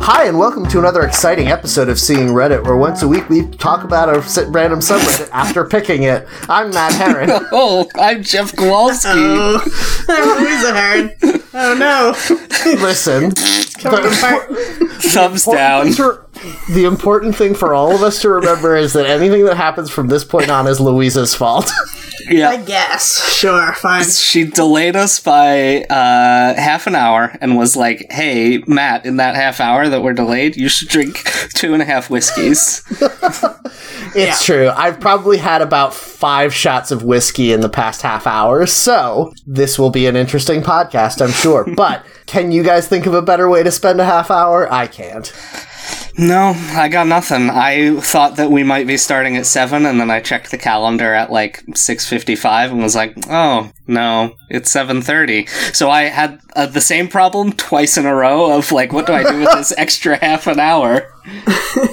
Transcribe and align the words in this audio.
Hi, 0.00 0.26
and 0.26 0.38
welcome 0.38 0.66
to 0.68 0.78
another 0.78 1.02
exciting 1.02 1.48
episode 1.48 1.88
of 1.88 1.98
Seeing 1.98 2.28
Reddit, 2.28 2.64
where 2.64 2.76
once 2.76 3.02
a 3.02 3.08
week 3.08 3.28
we 3.28 3.48
talk 3.48 3.82
about 3.82 4.08
a 4.08 4.20
random 4.50 4.78
subreddit 4.78 5.28
after 5.32 5.64
picking 5.64 6.04
it. 6.04 6.28
I'm 6.48 6.70
Matt 6.70 6.92
Herron. 6.92 7.30
Oh, 7.50 7.90
I'm 7.96 8.22
Jeff 8.22 8.54
Kowalski. 8.54 9.08
Oh, 9.14 9.60
I'm 10.08 10.44
Louisa 10.44 10.72
Heron. 10.72 11.37
Oh 11.54 11.74
no. 11.74 12.14
Listen, 12.82 13.30
the, 13.30 14.16
apart. 14.18 14.50
Thumbs 15.02 15.44
down. 15.44 15.86
important 15.88 15.96
to- 15.96 16.72
the 16.72 16.84
important 16.84 17.34
thing 17.34 17.54
for 17.54 17.74
all 17.74 17.94
of 17.94 18.02
us 18.02 18.20
to 18.22 18.28
remember 18.28 18.76
is 18.76 18.92
that 18.92 19.06
anything 19.06 19.44
that 19.46 19.56
happens 19.56 19.90
from 19.90 20.06
this 20.08 20.24
point 20.24 20.50
on 20.50 20.66
is 20.68 20.78
Louisa's 20.80 21.34
fault. 21.34 21.70
I 22.30 22.56
guess. 22.64 23.34
Sure, 23.34 23.72
fine. 23.74 24.04
She 24.04 24.44
delayed 24.44 24.96
us 24.96 25.20
by 25.20 25.82
uh, 25.84 26.54
half 26.54 26.86
an 26.86 26.94
hour 26.94 27.36
and 27.40 27.56
was 27.56 27.76
like, 27.76 28.06
hey, 28.10 28.62
Matt, 28.66 29.06
in 29.06 29.16
that 29.16 29.34
half 29.34 29.60
hour 29.60 29.88
that 29.88 30.02
we're 30.02 30.12
delayed, 30.12 30.56
you 30.56 30.68
should 30.68 30.88
drink 30.88 31.22
two 31.54 31.72
and 31.72 31.82
a 31.82 31.84
half 31.84 32.10
whiskeys. 32.10 32.82
It's 34.14 34.44
true. 34.44 34.70
I've 34.70 35.00
probably 35.00 35.38
had 35.38 35.62
about 35.62 35.94
five 35.94 36.54
shots 36.54 36.90
of 36.90 37.04
whiskey 37.04 37.52
in 37.52 37.60
the 37.60 37.68
past 37.68 38.02
half 38.02 38.26
hour, 38.26 38.66
so 38.66 39.32
this 39.46 39.78
will 39.78 39.90
be 39.90 40.06
an 40.06 40.16
interesting 40.16 40.62
podcast, 40.62 41.22
I'm 41.22 41.30
sure. 41.32 41.66
but 41.76 42.04
can 42.26 42.50
you 42.52 42.62
guys 42.62 42.88
think 42.88 43.06
of 43.06 43.14
a 43.14 43.22
better 43.22 43.48
way 43.48 43.62
to 43.62 43.70
spend 43.70 44.00
a 44.00 44.04
half 44.04 44.30
hour? 44.30 44.70
I 44.72 44.86
can't. 44.86 45.32
No, 46.18 46.54
I 46.72 46.88
got 46.88 47.06
nothing. 47.06 47.48
I 47.48 47.98
thought 48.00 48.36
that 48.36 48.50
we 48.50 48.64
might 48.64 48.86
be 48.86 48.96
starting 48.96 49.36
at 49.36 49.46
7, 49.46 49.86
and 49.86 50.00
then 50.00 50.10
I 50.10 50.20
checked 50.20 50.50
the 50.50 50.58
calendar 50.58 51.14
at 51.14 51.30
like 51.30 51.64
6.55 51.66 52.70
and 52.70 52.82
was 52.82 52.96
like, 52.96 53.14
oh, 53.30 53.70
no, 53.86 54.34
it's 54.50 54.74
7.30. 54.74 55.48
So 55.74 55.90
I 55.90 56.04
had 56.04 56.40
uh, 56.56 56.66
the 56.66 56.80
same 56.80 57.08
problem 57.08 57.52
twice 57.52 57.96
in 57.96 58.04
a 58.04 58.14
row 58.14 58.56
of 58.56 58.72
like, 58.72 58.92
what 58.92 59.06
do 59.06 59.12
I 59.12 59.22
do 59.22 59.38
with 59.38 59.52
this 59.52 59.72
extra 59.78 60.16
half 60.16 60.46
an 60.46 60.58
hour? 60.60 61.12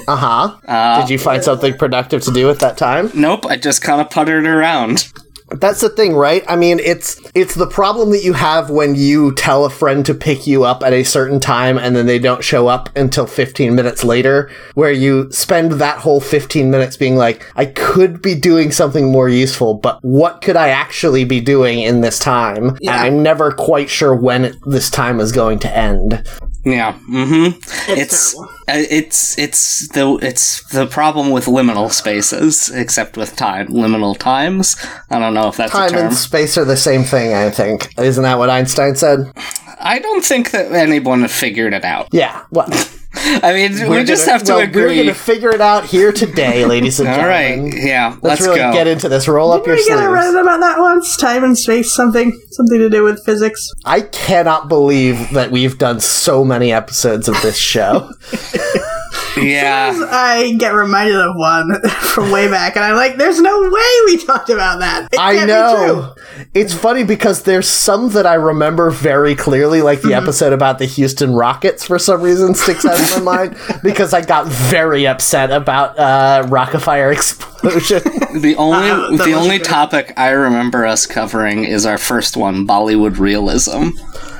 Uh 0.08 0.16
huh. 0.16 1.00
Did 1.00 1.10
you 1.10 1.18
find 1.18 1.44
something 1.44 1.76
productive 1.76 2.22
to 2.22 2.32
do 2.32 2.50
at 2.50 2.58
that 2.60 2.76
time? 2.76 3.10
Nope, 3.14 3.46
I 3.46 3.56
just 3.56 3.82
kind 3.82 4.00
of 4.00 4.10
puttered 4.10 4.46
around. 4.46 5.12
That's 5.48 5.80
the 5.80 5.88
thing, 5.88 6.14
right? 6.14 6.44
I 6.48 6.56
mean, 6.56 6.80
it's 6.80 7.20
it's 7.34 7.54
the 7.54 7.68
problem 7.68 8.10
that 8.10 8.24
you 8.24 8.32
have 8.32 8.68
when 8.68 8.96
you 8.96 9.32
tell 9.34 9.64
a 9.64 9.70
friend 9.70 10.04
to 10.06 10.14
pick 10.14 10.46
you 10.46 10.64
up 10.64 10.82
at 10.82 10.92
a 10.92 11.04
certain 11.04 11.38
time 11.38 11.78
and 11.78 11.94
then 11.94 12.06
they 12.06 12.18
don't 12.18 12.42
show 12.42 12.66
up 12.66 12.88
until 12.96 13.26
15 13.26 13.74
minutes 13.74 14.02
later, 14.02 14.50
where 14.74 14.90
you 14.90 15.30
spend 15.30 15.72
that 15.72 15.98
whole 15.98 16.20
15 16.20 16.70
minutes 16.70 16.96
being 16.96 17.14
like, 17.14 17.44
I 17.54 17.66
could 17.66 18.20
be 18.20 18.34
doing 18.34 18.72
something 18.72 19.12
more 19.12 19.28
useful, 19.28 19.74
but 19.74 20.00
what 20.02 20.42
could 20.42 20.56
I 20.56 20.68
actually 20.68 21.24
be 21.24 21.40
doing 21.40 21.80
in 21.80 22.00
this 22.00 22.18
time? 22.18 22.70
And 22.82 22.90
I'm 22.90 23.22
never 23.22 23.52
quite 23.52 23.88
sure 23.88 24.14
when 24.14 24.46
it, 24.46 24.56
this 24.66 24.90
time 24.90 25.20
is 25.20 25.30
going 25.30 25.60
to 25.60 25.76
end. 25.76 26.26
Yeah. 26.64 26.98
Mm-hmm. 27.08 27.58
It's 27.92 28.16
It's 28.26 28.40
uh, 28.68 28.84
it's 28.90 29.38
it's 29.38 29.88
the 29.90 30.18
it's 30.20 30.62
the 30.72 30.86
problem 30.86 31.30
with 31.30 31.46
liminal 31.46 31.90
spaces, 31.92 32.68
except 32.70 33.16
with 33.16 33.36
time 33.36 33.68
liminal 33.68 34.18
times. 34.18 34.76
I 35.08 35.20
don't 35.20 35.34
know 35.36 35.48
if 35.48 35.56
that's 35.56 35.72
a 35.72 35.76
Time 35.76 35.90
term. 35.90 36.06
and 36.08 36.14
space 36.16 36.58
are 36.58 36.64
the 36.64 36.76
same 36.76 37.04
thing, 37.04 37.32
I 37.34 37.50
think. 37.50 37.92
Isn't 37.98 38.22
that 38.24 38.38
what 38.38 38.50
Einstein 38.50 38.96
said? 38.96 39.32
I 39.78 39.98
don't 40.00 40.24
think 40.24 40.50
that 40.50 40.72
anyone 40.72 41.20
had 41.22 41.30
figured 41.30 41.72
it 41.74 41.84
out. 41.84 42.08
Yeah. 42.12 42.44
Well, 42.50 42.66
I 43.18 43.52
mean, 43.54 43.88
we 43.90 44.04
just 44.04 44.26
gonna- 44.26 44.32
have 44.38 44.42
to 44.46 44.52
well, 44.54 44.60
agree. 44.62 44.82
We're 44.82 44.94
going 44.94 45.06
to 45.06 45.14
figure 45.14 45.50
it 45.50 45.60
out 45.60 45.84
here 45.84 46.12
today, 46.12 46.64
ladies 46.66 46.98
and 47.00 47.06
gentlemen. 47.14 47.64
right. 47.70 47.74
Yeah. 47.84 48.08
Let's, 48.20 48.22
Let's, 48.22 48.40
really 48.42 48.58
go. 48.58 48.72
get 48.72 48.86
into 48.86 49.08
this. 49.08 49.26
Roll 49.28 49.52
up 49.52 49.66
your 49.66 49.76
sleeves. 49.76 49.88
Did 49.88 49.94
we 49.96 50.00
get 50.02 50.10
a 50.18 50.22
sleeves. 50.22 50.36
Reddit 50.36 50.40
about 50.42 50.60
that 50.60 50.78
once? 50.78 51.16
Time 51.16 51.44
and 51.44 51.56
space, 51.56 51.94
something, 51.94 52.38
something 52.50 52.78
to 52.78 52.90
do 52.90 53.04
with 53.04 53.24
physics. 53.24 53.70
I 53.84 54.02
cannot 54.02 54.68
believe 54.68 55.30
that 55.30 55.50
we've 55.50 55.78
done 55.78 56.00
so 56.00 56.44
many 56.44 56.72
episodes 56.72 57.28
of 57.28 57.40
this 57.42 57.56
show. 57.56 58.10
yeah. 59.36 59.92
I 60.10 60.54
get 60.58 60.72
reminded 60.74 61.16
of 61.16 61.32
one 61.36 61.80
from 61.90 62.30
way 62.30 62.48
back, 62.48 62.76
and 62.76 62.84
I'm 62.84 62.94
like, 62.96 63.16
"There's 63.16 63.40
no 63.40 63.60
way 63.62 63.90
we 64.06 64.24
talked 64.24 64.50
about 64.50 64.80
that." 64.80 65.08
It 65.12 65.18
I 65.18 65.34
can't 65.34 65.46
be 65.46 65.52
know. 65.52 66.14
It's 66.54 66.74
funny 66.74 67.04
because 67.04 67.42
there's 67.42 67.68
some 67.68 68.10
that 68.10 68.26
I 68.26 68.34
remember 68.34 68.90
very 68.90 69.34
clearly, 69.34 69.82
like 69.82 69.98
Mm-hmm. 70.00 70.08
the 70.08 70.14
episode 70.14 70.52
about 70.52 70.78
the 70.78 70.84
Houston 70.84 71.34
Rockets 71.34 71.84
for 71.86 71.98
some 71.98 72.20
reason 72.20 72.54
sticks 72.54 72.84
out 72.84 72.98
in 73.18 73.24
my 73.24 73.46
mind 73.48 73.56
because 73.82 74.12
I 74.12 74.20
got 74.20 74.46
very 74.46 75.06
upset 75.06 75.50
about 75.50 75.98
uh, 75.98 76.44
Rockafire 76.48 77.12
explosion. 77.12 77.55
The 78.36 78.54
only 78.58 78.90
Uh, 78.90 79.10
that 79.16 79.24
the 79.24 79.32
only 79.34 79.58
good. 79.58 79.64
topic 79.66 80.12
I 80.16 80.28
remember 80.30 80.84
us 80.84 81.06
covering 81.06 81.64
is 81.64 81.86
our 81.86 81.98
first 81.98 82.36
one, 82.36 82.66
Bollywood 82.66 83.18
realism. 83.18 83.90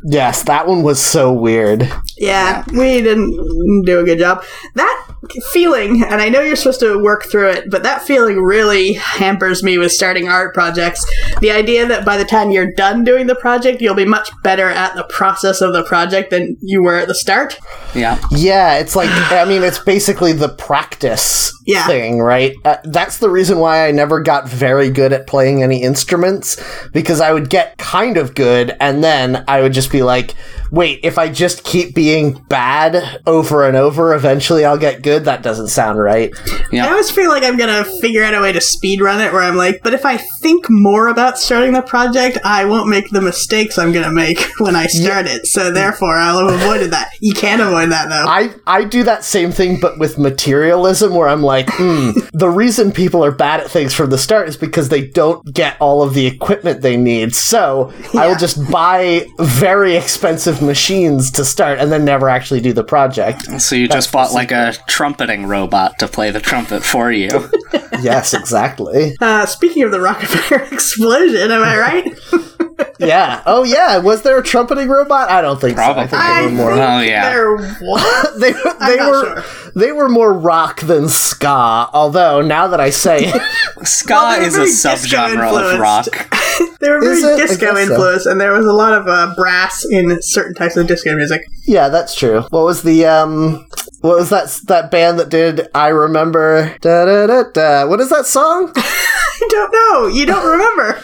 yes, 0.04 0.42
that 0.44 0.66
one 0.66 0.82
was 0.82 1.00
so 1.02 1.32
weird. 1.32 1.80
true. 1.80 1.98
Yeah, 2.18 2.62
we 2.72 3.00
didn't 3.02 3.82
do 3.86 4.00
a 4.00 4.04
good 4.04 4.18
job. 4.18 4.44
That 4.74 5.02
feeling, 5.52 6.02
and 6.04 6.20
I 6.20 6.28
know 6.28 6.40
you're 6.42 6.56
supposed 6.56 6.80
to 6.80 7.02
work 7.02 7.24
through 7.30 7.50
it, 7.50 7.70
but 7.70 7.82
that 7.84 8.02
feeling 8.02 8.40
really 8.42 8.92
hampers 8.94 9.62
me 9.62 9.78
with 9.78 9.92
starting 9.92 10.28
art 10.28 10.54
projects. 10.54 11.04
The 11.40 11.50
idea 11.50 11.86
that 11.86 12.04
by 12.04 12.16
the 12.16 12.24
time 12.24 12.50
you're 12.50 12.72
done 12.72 13.02
doing 13.04 13.26
the 13.26 13.34
project, 13.34 13.80
you'll 13.80 13.94
be 13.94 14.04
much 14.04 14.28
better 14.42 14.68
at 14.68 14.94
the 14.94 15.04
process 15.04 15.60
of 15.62 15.72
the 15.72 15.84
project 15.84 16.30
than 16.30 16.56
you 16.60 16.82
were 16.82 16.96
at 16.96 17.08
the 17.08 17.14
start. 17.14 17.58
Yeah. 17.94 18.18
Yeah, 18.30 18.78
it's 18.78 18.94
like 18.94 19.10
I 19.32 19.44
mean, 19.46 19.62
it's 19.62 19.78
basically 19.78 20.32
the 20.32 20.50
practice 20.50 21.50
Yeah. 21.66 21.86
thing, 21.86 22.20
right? 22.20 22.52
Uh, 22.64 22.76
that's 22.84 23.15
the 23.18 23.30
reason 23.30 23.58
why 23.58 23.86
I 23.86 23.90
never 23.90 24.20
got 24.20 24.48
very 24.48 24.90
good 24.90 25.12
at 25.12 25.26
playing 25.26 25.62
any 25.62 25.82
instruments 25.82 26.60
because 26.92 27.20
I 27.20 27.32
would 27.32 27.50
get 27.50 27.78
kind 27.78 28.16
of 28.16 28.34
good, 28.34 28.76
and 28.80 29.02
then 29.02 29.44
I 29.48 29.62
would 29.62 29.72
just 29.72 29.90
be 29.90 30.02
like, 30.02 30.34
"Wait, 30.70 31.00
if 31.02 31.18
I 31.18 31.28
just 31.28 31.64
keep 31.64 31.94
being 31.94 32.32
bad 32.48 33.20
over 33.26 33.66
and 33.66 33.76
over, 33.76 34.14
eventually 34.14 34.64
I'll 34.64 34.78
get 34.78 35.02
good." 35.02 35.24
That 35.24 35.42
doesn't 35.42 35.68
sound 35.68 35.98
right. 35.98 36.32
Yeah. 36.72 36.86
I 36.86 36.90
always 36.90 37.10
feel 37.10 37.30
like 37.30 37.42
I'm 37.42 37.56
gonna 37.56 37.84
figure 38.00 38.22
out 38.22 38.34
a 38.34 38.40
way 38.40 38.52
to 38.52 38.60
speed 38.60 39.00
run 39.00 39.20
it 39.20 39.32
where 39.32 39.42
I'm 39.42 39.56
like, 39.56 39.80
but 39.82 39.94
if 39.94 40.04
I 40.04 40.18
think 40.40 40.66
more 40.68 41.08
about 41.08 41.38
starting 41.38 41.72
the 41.72 41.82
project, 41.82 42.38
I 42.44 42.64
won't 42.64 42.88
make 42.88 43.10
the 43.10 43.20
mistakes 43.20 43.78
I'm 43.78 43.92
gonna 43.92 44.12
make 44.12 44.40
when 44.58 44.76
I 44.76 44.86
start 44.86 45.26
it. 45.26 45.46
So 45.46 45.70
therefore, 45.70 46.16
I'll 46.16 46.48
have 46.48 46.60
avoided 46.60 46.90
that. 46.92 47.10
You 47.20 47.34
can't 47.34 47.62
avoid 47.62 47.90
that 47.90 48.08
though. 48.08 48.24
I, 48.26 48.54
I 48.66 48.84
do 48.84 49.02
that 49.04 49.24
same 49.24 49.52
thing, 49.52 49.78
but 49.80 49.98
with 49.98 50.18
materialism, 50.18 51.14
where 51.14 51.28
I'm 51.28 51.42
like, 51.42 51.68
hmm, 51.70 52.10
the 52.32 52.48
reason 52.48 52.92
people 52.92 53.05
are 53.24 53.32
bad 53.32 53.60
at 53.60 53.70
things 53.70 53.94
from 53.94 54.10
the 54.10 54.18
start 54.18 54.48
is 54.48 54.56
because 54.56 54.88
they 54.88 55.06
don't 55.06 55.52
get 55.52 55.76
all 55.80 56.02
of 56.02 56.14
the 56.14 56.26
equipment 56.26 56.80
they 56.82 56.96
need. 56.96 57.34
So 57.34 57.92
I 58.14 58.26
will 58.26 58.36
just 58.36 58.58
buy 58.70 59.26
very 59.38 59.96
expensive 59.96 60.62
machines 60.62 61.30
to 61.32 61.44
start 61.44 61.78
and 61.78 61.90
then 61.92 62.04
never 62.04 62.28
actually 62.28 62.60
do 62.60 62.72
the 62.72 62.84
project. 62.84 63.60
So 63.60 63.76
you 63.76 63.88
just 63.88 64.12
bought 64.12 64.32
like 64.32 64.50
a 64.52 64.74
trumpeting 64.86 65.46
robot 65.46 65.98
to 65.98 66.08
play 66.08 66.30
the 66.30 66.40
trumpet 66.40 66.82
for 66.82 67.12
you. 67.12 67.28
yes, 68.02 68.34
exactly. 68.34 69.16
Uh, 69.20 69.46
speaking 69.46 69.82
of 69.82 69.90
the 69.90 69.98
Rockafire 69.98 70.70
explosion, 70.72 71.50
am 71.50 71.62
I 71.62 71.78
right? 71.78 72.18
Yeah. 72.98 73.42
Oh, 73.46 73.64
yeah. 73.64 73.98
Was 73.98 74.22
there 74.22 74.38
a 74.38 74.42
trumpeting 74.42 74.88
robot? 74.88 75.30
I 75.30 75.40
don't 75.42 75.60
think 75.60 75.76
Probably. 75.76 76.08
so. 76.08 76.16
I 76.18 76.40
think 76.42 76.56
they 76.56 76.56
were 76.56 76.62
more. 76.62 76.72
Oh, 76.72 77.00
yeah. 77.00 77.30
There 77.30 77.56
was. 77.56 78.40
They, 78.40 78.52
they 78.52 78.96
not 78.96 79.10
were 79.10 79.42
sure. 79.42 79.65
They 79.76 79.92
were 79.92 80.08
more 80.08 80.32
rock 80.32 80.80
than 80.80 81.08
ska. 81.08 81.88
Although 81.92 82.40
now 82.40 82.66
that 82.66 82.80
I 82.80 82.90
say 82.90 83.26
it, 83.26 83.42
Ska 83.86 84.14
Well, 84.14 84.42
is 84.42 84.56
a 84.56 84.62
subgenre 84.62 85.74
of 85.74 85.78
rock. 85.78 86.06
They 86.80 86.90
were 86.90 87.00
very 87.00 87.20
it? 87.20 87.36
Disco 87.36 87.66
guess 87.66 87.86
so. 87.86 87.92
influenced, 87.92 88.26
and 88.26 88.40
there 88.40 88.52
was 88.52 88.66
a 88.66 88.72
lot 88.72 88.92
of 88.94 89.06
uh, 89.08 89.34
brass 89.34 89.84
in 89.90 90.16
certain 90.22 90.54
types 90.54 90.76
of 90.76 90.86
disco 90.86 91.14
music. 91.14 91.42
Yeah, 91.64 91.88
that's 91.88 92.14
true. 92.14 92.42
What 92.50 92.64
was 92.64 92.82
the 92.82 93.04
um 93.06 93.66
what 94.00 94.16
was 94.16 94.30
that 94.30 94.58
that 94.68 94.90
band 94.90 95.18
that 95.18 95.28
did 95.28 95.68
I 95.74 95.88
remember 95.88 96.76
da 96.80 97.04
da 97.04 97.26
da 97.26 97.42
da 97.52 97.86
what 97.86 98.00
is 98.00 98.10
that 98.10 98.26
song? 98.26 98.72
I 99.42 99.48
don't 99.50 99.72
know. 99.72 100.06
You 100.08 100.26
don't 100.26 100.46
remember. 100.46 101.02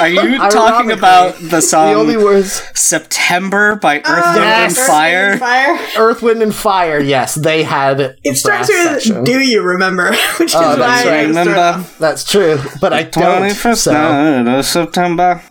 Are 0.00 0.08
you 0.08 0.38
talking 0.50 0.90
about 0.90 1.36
the 1.38 1.60
song 1.60 1.92
the 1.92 1.98
only 1.98 2.16
um, 2.16 2.22
words 2.24 2.62
September 2.78 3.76
by 3.76 4.00
ah, 4.04 4.10
Earth, 4.12 4.34
Wind, 4.34 4.44
yes. 4.46 4.78
and 4.78 4.86
Fire? 4.86 5.30
Earth, 5.32 5.40
Wind, 5.40 5.40
and 5.40 5.40
Fire. 5.40 6.02
Earth, 6.02 6.22
Wind 6.22 6.42
and 6.42 6.54
Fire. 6.54 7.00
Yes, 7.00 7.34
they 7.34 7.62
had 7.62 8.16
It 8.24 8.36
starts 8.36 8.68
with 8.68 8.76
section. 9.02 9.24
"Do 9.24 9.38
you 9.40 9.62
remember?" 9.62 10.10
Which 10.40 10.40
oh, 10.40 10.44
is 10.44 10.54
Oh, 10.54 10.68
why 10.70 10.76
that's 10.76 11.06
I 11.06 11.10
right. 11.10 11.28
was 11.28 11.36
Remember? 11.36 11.88
That's 11.98 12.24
true, 12.30 12.58
but 12.80 12.92
I 12.92 13.02
don't. 13.04 13.42
21st 13.50 13.76
So, 13.76 13.92
night 13.92 14.58
of 14.58 14.64
September. 14.64 15.42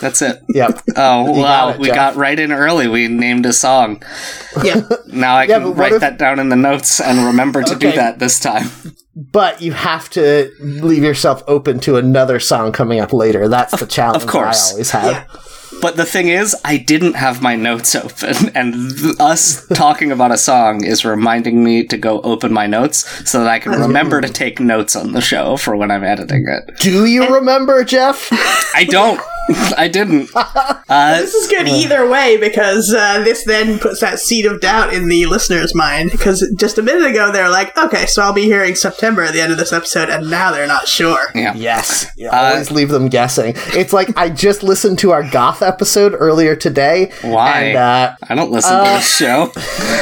That's 0.00 0.20
it. 0.22 0.42
yep. 0.50 0.78
Oh, 0.96 1.30
wow. 1.32 1.42
got 1.42 1.74
it, 1.74 1.80
we 1.80 1.86
Jeff. 1.86 1.94
got 1.94 2.16
right 2.16 2.38
in 2.38 2.52
early. 2.52 2.86
We 2.88 3.08
named 3.08 3.46
a 3.46 3.52
song. 3.52 4.02
Yeah. 4.62 4.82
Now 5.06 5.36
I 5.36 5.44
Yeah, 5.44 5.58
can 5.60 5.74
write 5.74 5.92
if- 5.92 6.00
that 6.00 6.18
down 6.18 6.38
in 6.38 6.48
the 6.50 6.56
notes 6.56 7.00
and 7.00 7.26
remember 7.26 7.62
to 7.62 7.74
do 7.76 7.92
that 7.92 8.18
this 8.18 8.38
time. 8.40 8.70
But 9.32 9.62
you 9.62 9.72
have 9.72 10.10
to 10.10 10.52
leave 10.60 11.02
yourself 11.04 11.42
open 11.46 11.78
to 11.80 11.96
another 11.96 12.40
song 12.40 12.72
coming 12.72 13.00
up 13.00 13.12
later. 13.12 13.48
That's 13.48 13.78
the 13.78 13.86
challenge 13.86 14.22
of 14.22 14.28
course. 14.28 14.70
I 14.70 14.72
always 14.72 14.90
have. 14.90 15.12
Yeah. 15.12 15.24
But 15.80 15.96
the 15.96 16.04
thing 16.04 16.28
is, 16.28 16.54
I 16.64 16.76
didn't 16.76 17.14
have 17.14 17.40
my 17.40 17.56
notes 17.56 17.94
open, 17.94 18.50
and 18.54 18.74
th- 18.98 19.16
us 19.18 19.66
talking 19.74 20.12
about 20.12 20.30
a 20.30 20.36
song 20.36 20.84
is 20.84 21.04
reminding 21.04 21.64
me 21.64 21.84
to 21.86 21.96
go 21.96 22.20
open 22.20 22.52
my 22.52 22.66
notes 22.66 23.30
so 23.30 23.40
that 23.40 23.48
I 23.48 23.58
can 23.58 23.72
remember 23.72 24.20
to 24.20 24.28
take 24.28 24.60
notes 24.60 24.94
on 24.94 25.12
the 25.12 25.20
show 25.20 25.56
for 25.56 25.76
when 25.76 25.90
I'm 25.90 26.04
editing 26.04 26.44
it. 26.46 26.76
Do 26.80 27.06
you 27.06 27.34
remember, 27.34 27.82
Jeff? 27.84 28.28
I 28.74 28.84
don't. 28.84 29.20
I 29.76 29.88
didn't. 29.88 30.30
Uh, 30.90 31.20
This 31.20 31.32
is 31.34 31.46
good 31.48 31.68
either 31.68 32.08
way 32.08 32.36
because 32.36 32.92
uh, 32.92 33.22
this 33.22 33.44
then 33.44 33.78
puts 33.78 34.00
that 34.00 34.18
seed 34.18 34.44
of 34.44 34.60
doubt 34.60 34.92
in 34.92 35.06
the 35.06 35.24
listener's 35.26 35.72
mind. 35.72 36.10
Because 36.10 36.44
just 36.58 36.78
a 36.78 36.82
minute 36.82 37.08
ago 37.08 37.30
they're 37.30 37.48
like, 37.48 37.76
"Okay, 37.78 38.06
so 38.06 38.22
I'll 38.22 38.32
be 38.32 38.42
hearing 38.42 38.74
September 38.74 39.22
at 39.22 39.32
the 39.32 39.40
end 39.40 39.52
of 39.52 39.58
this 39.58 39.72
episode," 39.72 40.08
and 40.10 40.28
now 40.28 40.50
they're 40.50 40.66
not 40.66 40.88
sure. 40.88 41.28
yeah. 41.32 41.54
Yes. 41.54 42.10
You 42.16 42.28
always 42.30 42.72
leave 42.72 42.88
them 42.88 43.08
guessing. 43.08 43.52
It's 43.68 43.92
like 43.92 44.16
I 44.16 44.30
just 44.30 44.64
listened 44.64 44.98
to 45.00 45.12
our 45.12 45.22
goth 45.30 45.62
episode 45.62 46.12
earlier 46.18 46.56
today. 46.56 47.12
Why? 47.22 47.60
And, 47.66 47.76
uh, 47.76 48.16
I 48.28 48.34
don't 48.34 48.50
listen 48.50 48.76
to 48.76 48.82
this 48.82 49.16
show. 49.16 49.52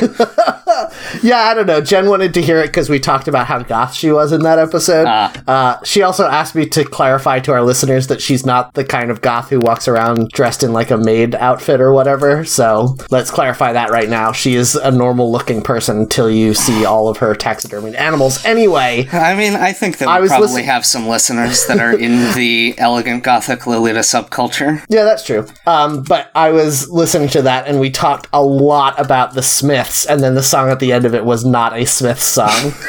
yeah, 1.23 1.41
I 1.41 1.53
don't 1.55 1.67
know. 1.67 1.83
Jen 1.83 2.09
wanted 2.09 2.33
to 2.33 2.41
hear 2.41 2.61
it 2.61 2.69
because 2.69 2.89
we 2.89 2.99
talked 2.99 3.29
about 3.29 3.47
how 3.47 3.62
goth 3.62 3.93
she 3.95 4.11
was 4.11 4.33
in 4.33 4.41
that 4.45 4.59
episode. 4.59 5.06
Uh, 5.06 5.83
she 5.85 6.00
also 6.00 6.27
asked 6.27 6.55
me 6.55 6.65
to 6.71 6.83
clarify 6.85 7.41
to 7.41 7.53
our 7.53 7.62
listeners 7.62 8.06
that 8.06 8.23
she's 8.23 8.47
not 8.47 8.73
the 8.73 8.85
kind 8.85 9.11
of 9.11 9.21
goth 9.21 9.38
who 9.46 9.61
walks 9.61 9.88
around 9.88 10.29
dressed 10.31 10.62
in 10.62 10.73
like 10.73 10.90
a 10.90 10.96
maid 10.96 11.35
outfit 11.35 11.81
or 11.81 11.93
whatever. 11.93 12.44
So 12.44 12.96
let's 13.11 13.31
clarify 13.31 13.73
that 13.73 13.90
right 13.90 14.08
now. 14.08 14.32
She 14.32 14.55
is 14.55 14.75
a 14.75 14.90
normal 14.90 15.31
looking 15.31 15.62
person 15.62 15.99
until 15.99 16.31
you 16.31 16.55
see 16.55 16.85
all 16.85 17.08
of 17.08 17.19
her 17.19 17.35
taxidermied 17.35 17.96
animals. 17.96 18.44
Anyway, 18.44 19.08
I 19.12 19.35
mean, 19.37 19.55
I 19.55 19.73
think 19.73 19.99
that 19.99 20.08
I 20.08 20.20
we 20.20 20.29
probably 20.29 20.46
listen- 20.46 20.64
have 20.64 20.85
some 20.85 21.06
listeners 21.08 21.67
that 21.67 21.79
are 21.81 21.96
in 21.96 22.32
the 22.35 22.75
elegant 22.79 23.25
gothic 23.25 23.67
Lolita 23.67 24.00
subculture. 24.00 24.85
Yeah, 24.88 25.05
that's 25.05 25.25
true. 25.25 25.46
Um, 25.67 26.02
but 26.02 26.31
I 26.35 26.50
was 26.50 26.88
listening 26.90 27.29
to 27.31 27.43
that, 27.43 27.67
and 27.67 27.81
we 27.81 27.90
talked 27.90 28.29
a 28.32 28.43
lot 28.43 28.99
about 28.99 29.35
the 29.35 29.43
Smiths, 29.43 30.06
and 30.06 30.20
then 30.23 30.35
the 30.35 30.43
song 30.43 30.70
at 30.70 30.81
the 30.81 30.93
end 30.93 31.05
of 31.05 31.14
it 31.14 31.25
was 31.25 31.44
not 31.44 31.76
a 31.76 31.85
Smiths 31.85 32.25
song. 32.25 32.73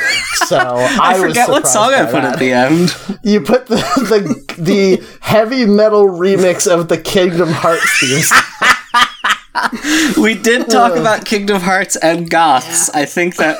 So 0.46 0.58
I, 0.58 0.98
I, 1.02 1.20
was 1.20 1.30
forget 1.30 1.50
what 1.50 1.68
song 1.68 1.94
I 1.94 2.06
put 2.06 2.22
that. 2.22 2.34
at 2.34 2.40
the 2.40 2.52
end. 2.54 2.96
You 3.24 3.42
put 3.42 3.68
the, 3.68 3.76
the 3.76 4.56
the 4.58 5.08
heavy 5.22 5.66
metal 5.66 6.10
remix 6.38 6.68
of 6.72 6.88
the 6.88 6.98
Kingdom 6.98 7.50
Hearts 7.50 8.00
themes. 8.00 8.32
We 10.18 10.36
did 10.36 10.70
talk 10.70 10.96
about 10.96 11.26
Kingdom 11.26 11.60
Hearts 11.62 11.96
and 11.98 12.30
goths. 12.30 12.90
I 12.92 13.06
think 13.06 13.36
that 13.38 13.58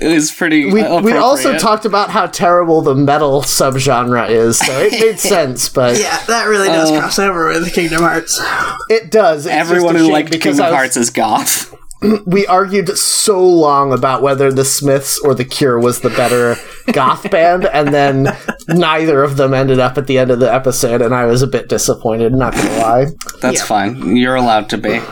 is 0.00 0.30
pretty. 0.30 0.66
We, 0.66 0.82
we 1.00 1.12
also 1.14 1.58
talked 1.58 1.84
about 1.84 2.10
how 2.10 2.26
terrible 2.26 2.82
the 2.82 2.94
metal 2.94 3.42
subgenre 3.42 4.28
is, 4.30 4.58
so 4.58 4.72
it 4.80 4.92
made 4.92 5.18
sense. 5.18 5.68
But 5.68 5.98
Yeah, 5.98 6.22
that 6.26 6.44
really 6.46 6.68
does 6.68 6.90
uh, 6.92 7.00
cross 7.00 7.18
over 7.18 7.48
with 7.48 7.72
Kingdom 7.74 8.02
Hearts. 8.02 8.40
it 8.88 9.10
does. 9.10 9.46
It's 9.46 9.54
Everyone 9.54 9.96
who 9.96 10.04
shame 10.04 10.12
liked 10.12 10.30
Kingdom 10.32 10.60
I 10.60 10.70
was- 10.70 10.74
Hearts 10.76 10.96
is 10.96 11.10
goth. 11.10 11.74
we 12.26 12.46
argued 12.46 12.88
so 12.96 13.44
long 13.46 13.92
about 13.92 14.22
whether 14.22 14.50
the 14.52 14.64
Smiths 14.64 15.18
or 15.24 15.34
the 15.34 15.44
Cure 15.44 15.78
was 15.78 16.00
the 16.00 16.10
better 16.10 16.56
goth 16.92 17.30
band, 17.30 17.66
and 17.66 17.92
then 17.92 18.28
neither 18.68 19.22
of 19.22 19.36
them 19.36 19.52
ended 19.54 19.78
up 19.78 19.98
at 19.98 20.06
the 20.06 20.18
end 20.18 20.30
of 20.30 20.40
the 20.40 20.52
episode, 20.52 21.02
and 21.02 21.14
I 21.14 21.26
was 21.26 21.42
a 21.42 21.46
bit 21.46 21.68
disappointed. 21.68 22.32
Not 22.32 22.54
gonna 22.54 22.78
lie. 22.78 23.06
That's 23.40 23.62
fine. 23.62 24.16
You're 24.16 24.36
allowed 24.36 24.68
to 24.70 24.78
be. 24.78 25.00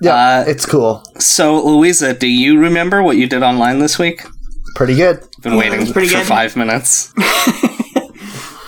Yeah, 0.00 0.14
Uh, 0.14 0.44
it's 0.46 0.64
cool. 0.66 1.02
So, 1.18 1.60
Louisa, 1.64 2.12
do 2.14 2.28
you 2.28 2.58
remember 2.60 3.02
what 3.02 3.16
you 3.16 3.26
did 3.28 3.42
online 3.42 3.78
this 3.80 3.98
week? 3.98 4.22
Pretty 4.76 4.94
good. 4.94 5.20
Been 5.42 5.56
waiting 5.56 5.90
pretty 5.92 6.08
for 6.08 6.18
good. 6.18 6.26
five 6.26 6.54
minutes. 6.54 7.12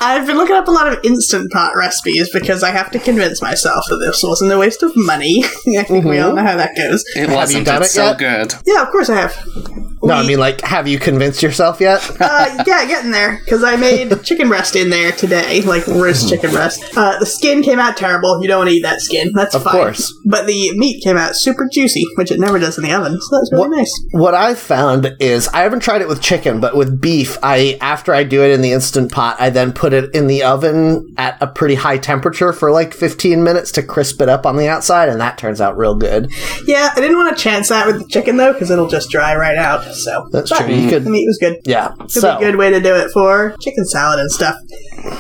I've 0.01 0.27
been 0.27 0.37
looking 0.37 0.57
up 0.57 0.67
a 0.67 0.71
lot 0.71 0.91
of 0.91 0.99
instant 1.05 1.53
pot 1.53 1.77
recipes 1.77 2.31
because 2.33 2.63
I 2.63 2.71
have 2.71 2.91
to 2.93 2.99
convince 2.99 3.43
myself 3.43 3.85
that 3.91 3.99
this 3.99 4.23
wasn't 4.23 4.51
a 4.51 4.59
waste 4.59 4.83
of 4.83 4.97
money. 4.97 5.45
I 5.45 5.83
think 5.83 6.07
we 6.07 6.19
all 6.19 6.29
mm-hmm. 6.29 6.37
know 6.37 6.43
how 6.43 6.57
that 6.57 6.75
goes. 6.75 7.05
It 7.15 7.29
you 7.29 7.35
wasn't. 7.35 7.67
done 7.67 7.83
it's 7.83 7.93
it 7.93 7.97
so 7.97 8.05
yet? 8.05 8.19
good. 8.19 8.55
Yeah, 8.67 8.83
of 8.83 8.89
course 8.91 9.11
I 9.11 9.17
have. 9.17 9.90
No, 10.03 10.15
I 10.15 10.27
mean, 10.27 10.39
like, 10.39 10.63
have 10.63 10.89
you 10.89 10.99
convinced 10.99 11.43
yourself 11.43 11.81
yet? 11.81 12.01
uh, 12.21 12.65
yeah, 12.67 12.87
getting 12.87 13.11
there 13.11 13.39
because 13.45 13.63
I 13.63 13.77
made 13.77 14.11
chicken 14.25 14.49
breast 14.49 14.75
in 14.77 14.89
there 14.91 15.13
today, 15.13 15.61
like 15.63 15.87
roast 15.87 16.29
chicken 16.29 16.51
breast. 16.51 16.83
Uh, 16.97 17.19
the 17.19 17.27
skin 17.27 17.63
came 17.63 17.79
out 17.79 17.97
terrible. 17.97 18.41
You 18.41 18.49
don't 18.49 18.59
want 18.61 18.71
to 18.71 18.77
eat 18.77 18.83
that 18.83 19.01
skin. 19.03 19.31
That's 19.35 19.55
Of 19.55 19.63
fine. 19.65 19.73
course. 19.75 20.13
But 20.25 20.47
the 20.47 20.73
meat 20.79 21.03
came 21.05 21.17
out 21.19 21.37
super 21.37 21.69
juicy, 21.71 22.05
which 22.17 22.31
it 22.31 22.41
never 22.41 22.59
does 22.59 22.79
in 22.79 22.85
the 22.85 22.93
oven. 22.93 23.19
So 23.21 23.37
that's 23.37 23.53
really 23.53 23.69
What- 23.69 23.77
nice. 23.77 23.93
What 24.13 24.35
I've 24.35 24.59
found 24.59 25.17
is 25.21 25.49
I 25.49 25.63
haven't 25.63 25.81
tried 25.81 26.01
it 26.01 26.09
with 26.09 26.21
chicken, 26.23 26.61
but 26.61 26.77
with 26.77 27.01
beef, 27.01 27.37
I 27.43 27.77
after 27.81 28.15
I 28.15 28.25
do 28.25 28.43
it 28.43 28.51
in 28.53 28.63
the 28.63 28.73
instant 28.73 29.13
pot, 29.13 29.37
I 29.39 29.51
then 29.51 29.73
put 29.73 29.93
it 29.93 30.15
in 30.15 30.27
the 30.29 30.43
oven 30.45 31.07
at 31.19 31.37
a 31.41 31.47
pretty 31.47 31.75
high 31.75 31.99
temperature 31.99 32.53
for 32.53 32.71
like 32.71 32.95
15 32.95 33.45
minutes 33.45 33.71
to 33.73 33.83
crisp 33.83 34.21
it 34.23 34.29
up 34.29 34.47
on 34.47 34.57
the 34.57 34.69
outside, 34.69 35.09
and 35.11 35.21
that 35.21 35.37
turns 35.39 35.61
out 35.61 35.77
real 35.77 35.95
good. 35.95 36.31
Yeah, 36.67 36.91
I 36.97 37.01
didn't 37.01 37.17
want 37.19 37.37
to 37.37 37.43
chance 37.43 37.69
that 37.69 37.87
with 37.87 37.99
the 37.99 38.07
chicken 38.09 38.37
though 38.39 38.53
because 38.53 38.71
it'll 38.71 38.89
just 38.89 39.11
dry 39.11 39.35
right 39.37 39.57
out. 39.59 39.85
So 39.95 40.29
That's 40.33 40.51
but 40.51 40.65
true. 40.67 40.75
You 40.75 40.89
could, 40.89 41.05
The 41.05 41.11
meat 41.11 41.27
was 41.27 41.39
good. 41.39 41.59
yeah. 41.65 41.93
It'd 41.99 42.11
So, 42.11 42.39
be 42.39 42.45
a 42.45 42.51
good 42.51 42.57
way 42.59 42.71
to 42.71 42.81
do 42.81 42.95
it 42.95 43.11
for 43.13 43.55
chicken 43.61 43.85
salad 43.87 44.19
and 44.21 44.31
stuff. 44.31 44.57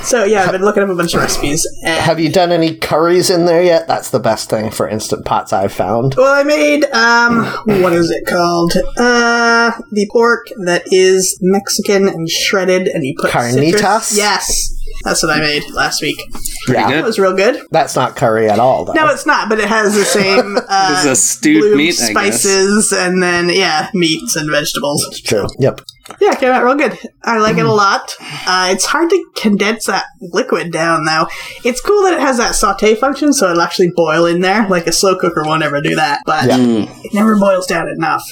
So 0.02 0.24
yeah, 0.24 0.44
I've 0.44 0.52
been 0.52 0.62
looking 0.62 0.82
up 0.82 0.88
a 0.90 0.94
bunch 0.94 1.14
of 1.14 1.20
recipes. 1.20 1.66
Have 1.84 2.20
you 2.20 2.30
done 2.30 2.52
any 2.52 2.76
curries 2.76 3.30
in 3.30 3.46
there 3.46 3.62
yet? 3.62 3.86
That's 3.88 4.10
the 4.10 4.18
best 4.20 4.50
thing 4.50 4.70
for 4.70 4.88
instant 4.88 5.24
pots 5.24 5.52
I've 5.52 5.72
found. 5.72 6.14
well, 6.16 6.32
I 6.34 6.42
made 6.42 6.84
um, 6.92 7.44
what 7.82 7.92
is 7.92 8.10
it 8.10 8.26
called? 8.26 8.72
Uh, 8.98 9.72
the 9.90 10.08
pork 10.12 10.46
that 10.66 10.82
is 10.86 11.38
Mexican 11.40 12.08
and 12.08 12.28
shredded, 12.28 12.88
and 12.88 13.04
you 13.04 13.14
put 13.20 13.30
Carnitas? 13.30 13.72
citrus- 13.72 14.16
Yes, 14.16 14.79
that's 15.04 15.22
what 15.22 15.36
I 15.36 15.40
made 15.40 15.68
last 15.70 16.02
week. 16.02 16.20
yeah, 16.68 16.88
It 16.88 16.92
good. 16.92 17.04
was 17.04 17.18
real 17.18 17.34
good. 17.34 17.60
that's 17.70 17.96
not 17.96 18.16
curry 18.16 18.48
at 18.48 18.58
all, 18.58 18.84
though. 18.84 18.92
No, 18.92 19.08
it's 19.08 19.26
not, 19.26 19.48
but 19.48 19.58
it 19.58 19.68
has 19.68 19.94
the 19.94 20.04
same 20.04 20.56
uh, 20.68 20.94
It's 20.96 21.06
a 21.06 21.16
stewed 21.16 21.60
blue 21.62 21.76
meat, 21.76 22.00
I 22.00 22.12
guess. 22.12 22.42
spices, 22.42 22.92
and 22.92 23.22
then 23.22 23.48
yeah, 23.48 23.90
meats 23.94 24.36
and 24.36 24.50
vegetables. 24.50 25.04
It's 25.10 25.20
true. 25.20 25.46
Yep. 25.58 25.80
Yeah, 26.20 26.32
it 26.32 26.40
came 26.40 26.50
out 26.50 26.64
real 26.64 26.74
good. 26.74 26.98
I 27.22 27.38
like 27.38 27.56
it 27.56 27.64
a 27.64 27.72
lot. 27.72 28.10
Uh, 28.46 28.70
it's 28.72 28.84
hard 28.86 29.10
to 29.10 29.24
condense 29.36 29.86
that 29.86 30.06
liquid 30.20 30.72
down, 30.72 31.04
though. 31.04 31.28
It's 31.64 31.80
cool 31.80 32.02
that 32.02 32.14
it 32.14 32.20
has 32.20 32.36
that 32.38 32.56
saute 32.56 32.96
function, 32.96 33.32
so 33.32 33.50
it'll 33.50 33.62
actually 33.62 33.92
boil 33.94 34.26
in 34.26 34.40
there. 34.40 34.68
Like 34.68 34.86
a 34.88 34.92
slow 34.92 35.16
cooker 35.16 35.44
won't 35.44 35.62
ever 35.62 35.80
do 35.80 35.94
that, 35.94 36.22
but 36.26 36.46
Yeah. 36.48 36.56
it 36.58 37.14
never 37.14 37.38
boils 37.38 37.66
down 37.66 37.88
enough. 37.88 38.24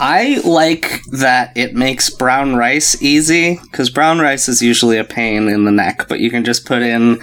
I 0.00 0.40
like 0.44 1.02
that 1.06 1.52
it 1.56 1.74
makes 1.74 2.08
brown 2.08 2.54
rice 2.54 3.00
easy 3.02 3.58
because 3.62 3.90
brown 3.90 4.20
rice 4.20 4.48
is 4.48 4.62
usually 4.62 4.96
a 4.96 5.04
pain 5.04 5.48
in 5.48 5.64
the 5.64 5.72
neck, 5.72 6.06
but 6.08 6.20
you 6.20 6.30
can 6.30 6.44
just 6.44 6.66
put 6.66 6.82
in 6.82 7.18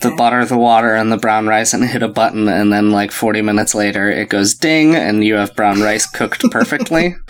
the 0.00 0.14
butter, 0.16 0.44
the 0.44 0.56
water, 0.56 0.94
and 0.94 1.10
the 1.10 1.16
brown 1.16 1.46
rice 1.48 1.74
and 1.74 1.84
hit 1.84 2.02
a 2.02 2.08
button, 2.08 2.48
and 2.48 2.72
then 2.72 2.90
like 2.90 3.10
40 3.10 3.42
minutes 3.42 3.74
later 3.74 4.08
it 4.08 4.28
goes 4.28 4.54
ding, 4.54 4.94
and 4.94 5.24
you 5.24 5.34
have 5.34 5.56
brown 5.56 5.80
rice 5.80 6.06
cooked 6.06 6.48
perfectly. 6.50 7.16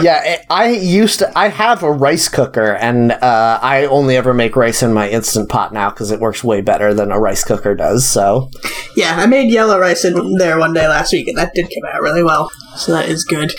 Yeah, 0.00 0.22
it, 0.24 0.46
I 0.48 0.70
used 0.70 1.18
to. 1.18 1.38
I 1.38 1.48
have 1.48 1.82
a 1.82 1.92
rice 1.92 2.28
cooker, 2.28 2.74
and 2.76 3.12
uh, 3.12 3.58
I 3.60 3.84
only 3.84 4.16
ever 4.16 4.32
make 4.32 4.56
rice 4.56 4.82
in 4.82 4.94
my 4.94 5.10
instant 5.10 5.50
pot 5.50 5.74
now 5.74 5.90
because 5.90 6.10
it 6.10 6.20
works 6.20 6.42
way 6.42 6.62
better 6.62 6.94
than 6.94 7.12
a 7.12 7.20
rice 7.20 7.44
cooker 7.44 7.74
does. 7.74 8.06
So, 8.06 8.50
Yeah, 8.96 9.14
I 9.16 9.26
made 9.26 9.50
yellow 9.52 9.78
rice 9.78 10.04
in 10.04 10.36
there 10.38 10.58
one 10.58 10.72
day 10.72 10.88
last 10.88 11.12
week, 11.12 11.28
and 11.28 11.36
that 11.36 11.52
did 11.54 11.64
come 11.66 11.90
out 11.92 12.00
really 12.00 12.22
well. 12.22 12.50
So 12.76 12.92
that 12.92 13.08
is 13.08 13.24
good. 13.24 13.52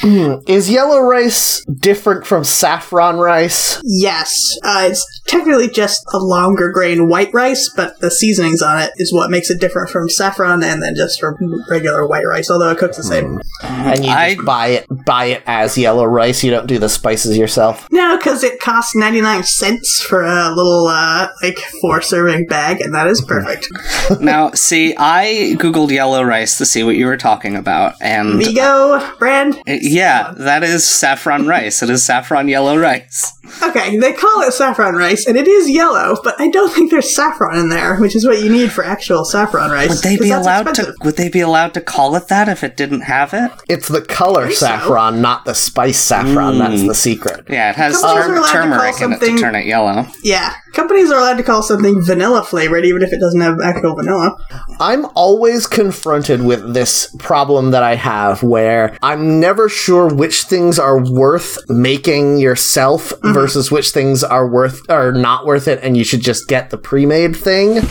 is 0.50 0.70
yellow 0.70 0.85
rice 0.94 1.63
different 1.65 2.25
from 2.25 2.44
saffron 2.44 3.18
rice? 3.18 3.82
Yes, 3.84 4.34
uh, 4.63 4.88
it's 4.89 5.22
technically 5.27 5.70
just 5.70 6.04
a 6.13 6.18
longer 6.18 6.72
grain 6.72 7.08
white 7.08 7.34
rice, 7.34 7.70
but 7.75 8.00
the 8.00 8.12
seasonings 8.12 8.62
on 8.62 8.80
it 8.82 8.92
is 8.98 9.12
what 9.13 9.30
makes 9.32 9.50
it 9.50 9.60
different 9.60 9.89
from 9.89 10.10
saffron 10.10 10.63
and 10.63 10.82
then 10.82 10.94
just 10.96 11.20
from 11.20 11.36
regular 11.70 12.08
white 12.08 12.25
rice. 12.25 12.50
Although 12.50 12.70
it 12.72 12.77
cooks 12.77 12.98
the 12.98 13.04
same. 13.04 13.39
And 13.63 14.06
you 14.06 14.12
I- 14.12 14.36
buy 14.46 14.68
it 14.68 14.86
buy 15.06 15.25
it 15.25 15.44
as 15.46 15.77
yellow 15.77 16.06
rice. 16.06 16.44
You 16.44 16.51
don't 16.51 16.68
do 16.68 16.80
the 16.80 16.89
spices 16.89 17.38
yourself. 17.38 17.88
No, 17.92 18.18
because 18.18 18.44
it 18.44 18.60
costs 18.60 18.96
99 18.96 19.44
cents 19.44 20.01
for 20.01 20.24
a 20.24 20.50
little, 20.50 20.88
uh, 20.88 21.30
like, 21.44 21.60
four 21.82 22.01
serving 22.01 22.48
bag, 22.48 22.82
and 22.82 22.94
that 22.96 23.06
is 23.08 23.22
perfect. 23.22 23.68
now, 24.20 24.50
see, 24.51 24.96
I 24.98 25.56
googled 25.60 25.92
yellow 25.92 26.24
rice 26.24 26.58
to 26.58 26.65
see 26.65 26.84
what 26.84 26.96
you 26.96 27.06
were 27.06 27.18
talking 27.18 27.56
about, 27.56 27.94
and 28.01 28.39
Vigo 28.44 29.00
brand? 29.20 29.56
uh, 29.68 29.77
yeah, 29.80 30.34
that 30.38 30.63
is 30.63 30.75
saffron 30.84 31.46
rice. 31.46 31.84
It 31.84 31.91
is 31.91 32.03
saffron 32.03 32.48
yellow 32.48 32.75
rice. 32.75 33.32
Okay, 33.64 33.98
they 33.98 34.14
call 34.14 34.42
it 34.42 34.52
saffron 34.54 34.96
rice, 34.96 35.25
and 35.28 35.38
it 35.38 35.48
is 35.48 35.70
yellow, 35.70 36.18
but 36.24 36.40
I 36.40 36.50
don't 36.50 36.72
think 36.74 36.92
there's 36.92 37.16
saffron 37.16 37.58
in 37.58 37.70
there, 37.70 37.98
which 37.98 38.16
is 38.16 38.25
what 38.25 38.42
you 38.42 38.52
need 38.52 38.72
for 38.72 38.84
actual 38.84 39.25
saffron 39.25 39.72
rice. 39.72 39.90
Would 39.90 39.98
they 40.00 40.18
'cause 40.18 40.25
be 40.28 40.32
allowed 40.32 40.68
expensive. 40.68 40.96
to? 40.96 41.06
Would 41.06 41.18
they 41.18 41.30
be 41.30 41.42
allowed 41.42 41.74
to 41.75 41.82
call 41.82 42.16
it 42.16 42.28
that 42.30 42.48
if 42.50 42.64
it 42.64 42.75
didn't 42.78 43.02
have 43.02 43.34
it? 43.34 43.52
It's 43.70 43.88
the 43.88 44.02
color 44.02 44.50
so. 44.50 44.66
saffron, 44.66 45.22
not 45.22 45.46
the 45.46 45.54
spice 45.56 46.00
saffron. 46.00 46.56
Mm. 46.56 46.60
That's 46.60 46.84
the 46.88 46.96
secret. 46.96 47.46
Yeah, 47.50 47.70
it 47.70 47.75
has 47.75 48.02
tur- 48.02 48.08
are 48.08 48.12
allowed 48.14 48.28
to 48.28 48.34
call 48.42 48.52
turmeric 48.54 49.02
in 49.02 49.14
it 49.14 49.20
to 49.22 49.38
turn 49.38 49.56
it 49.56 49.66
yellow. 49.66 50.08
Yeah, 50.24 50.52
companies 50.74 51.12
are 51.12 51.20
allowed 51.20 51.38
to 51.38 51.44
call 51.44 51.62
something 51.62 52.02
vanilla 52.04 52.44
flavored, 52.44 52.86
even 52.86 53.02
if 53.02 53.14
it 53.14 53.20
doesn't 53.20 53.42
have 53.42 53.58
actual 53.64 53.96
vanilla. 53.96 54.36
I'm 54.80 55.06
always 55.16 55.68
confronted 55.68 56.44
with 56.44 56.74
this 56.74 57.08
problem 57.20 57.72
that 57.72 57.84
I 57.84 57.96
have 57.96 58.44
where 58.44 58.98
I'm 59.02 59.40
never 59.40 59.70
sure 59.70 60.08
which 60.08 60.44
things 60.44 60.78
are 60.80 61.00
worth 61.00 61.58
making 61.70 62.38
yourself 62.40 63.14
versus 63.36 63.70
which 63.72 63.89
things 63.92 64.24
are 64.24 64.48
worth 64.48 64.82
or 64.89 65.12
not 65.12 65.46
worth 65.46 65.68
it 65.68 65.80
and 65.84 65.96
you 65.98 66.04
should 66.04 66.22
just 66.22 66.48
get 66.48 66.70
the 66.70 66.77
pre-made 66.77 67.36
thing. 67.36 67.82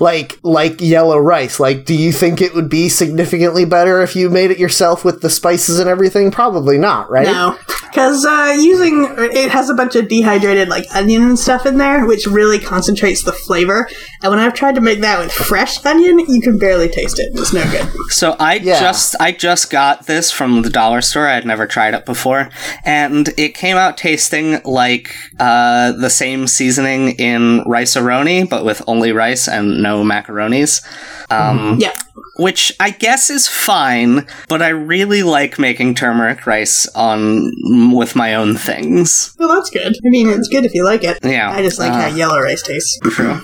Like 0.00 0.38
like 0.42 0.80
yellow 0.80 1.18
rice. 1.18 1.58
Like 1.58 1.84
do 1.84 1.94
you 1.94 2.12
think 2.12 2.40
it 2.40 2.54
would 2.54 2.68
be 2.68 2.88
significantly 2.88 3.64
better 3.64 4.00
if 4.02 4.14
you 4.14 4.28
made 4.30 4.50
it 4.50 4.58
yourself 4.58 5.04
with 5.04 5.22
the 5.22 5.30
spices 5.30 5.78
and 5.78 5.88
everything? 5.88 6.30
Probably 6.30 6.78
not, 6.78 7.10
right? 7.10 7.26
No, 7.26 7.56
because 7.82 8.24
uh, 8.24 8.54
using 8.58 9.06
it 9.18 9.50
has 9.50 9.70
a 9.70 9.74
bunch 9.74 9.96
of 9.96 10.08
dehydrated 10.08 10.68
like 10.68 10.84
onion 10.94 11.22
and 11.22 11.38
stuff 11.38 11.64
in 11.66 11.78
there, 11.78 12.06
which 12.06 12.26
really 12.26 12.58
concentrates 12.58 13.22
the 13.24 13.32
flavor. 13.32 13.88
And 14.22 14.30
when 14.30 14.38
I've 14.38 14.54
tried 14.54 14.74
to 14.76 14.80
make 14.80 15.00
that 15.00 15.18
with 15.18 15.32
fresh 15.32 15.84
onion, 15.84 16.18
you 16.18 16.40
can 16.40 16.58
barely 16.58 16.88
taste 16.88 17.18
it. 17.18 17.30
It's 17.34 17.52
no 17.52 17.62
good. 17.70 17.88
So 18.10 18.36
I 18.38 18.54
Yeah. 18.56 18.80
just 18.80 19.16
I 19.20 19.32
just 19.32 19.70
got 19.70 20.06
this 20.06 20.30
from 20.30 20.62
the 20.62 20.70
dollar 20.70 21.00
store. 21.00 21.26
I 21.26 21.34
had 21.34 21.46
never 21.46 21.66
tried 21.66 21.94
it 21.94 22.04
before, 22.04 22.48
and 22.84 23.28
it 23.36 23.54
came 23.54 23.76
out 23.76 23.96
tasting 23.96 24.60
like 24.74 25.14
uh, 25.40 25.92
the 25.92 26.10
same 26.10 26.46
seasoning 26.46 27.12
in 27.12 27.62
Rice-A-Roni, 27.66 28.48
but 28.50 28.64
with 28.64 28.82
only 28.86 29.12
rice 29.12 29.48
and 29.48 29.82
no 29.82 30.02
macaronis. 30.04 30.84
Um, 31.30 31.78
Yeah, 31.80 31.92
which 32.36 32.72
I 32.80 32.90
guess 32.90 33.30
is 33.30 33.46
fine, 33.48 34.26
but 34.48 34.60
I 34.60 34.68
really 34.68 35.22
like 35.22 35.58
making 35.58 35.94
turmeric 35.94 36.46
rice 36.46 36.86
on 36.94 37.50
with 37.94 38.14
my 38.16 38.34
own 38.34 38.56
things. 38.56 39.34
well, 39.38 39.48
that's 39.54 39.70
good. 39.70 39.94
I 40.04 40.08
mean, 40.10 40.28
it's 40.28 40.48
good 40.48 40.64
if 40.64 40.74
you 40.74 40.84
like 40.84 41.04
it. 41.04 41.18
Yeah, 41.22 41.50
I 41.50 41.62
just 41.62 41.78
like 41.78 41.92
uh, 41.92 42.02
how 42.10 42.16
yellow 42.16 42.40
rice 42.40 42.62
tastes. 42.62 42.98
True. 43.10 43.40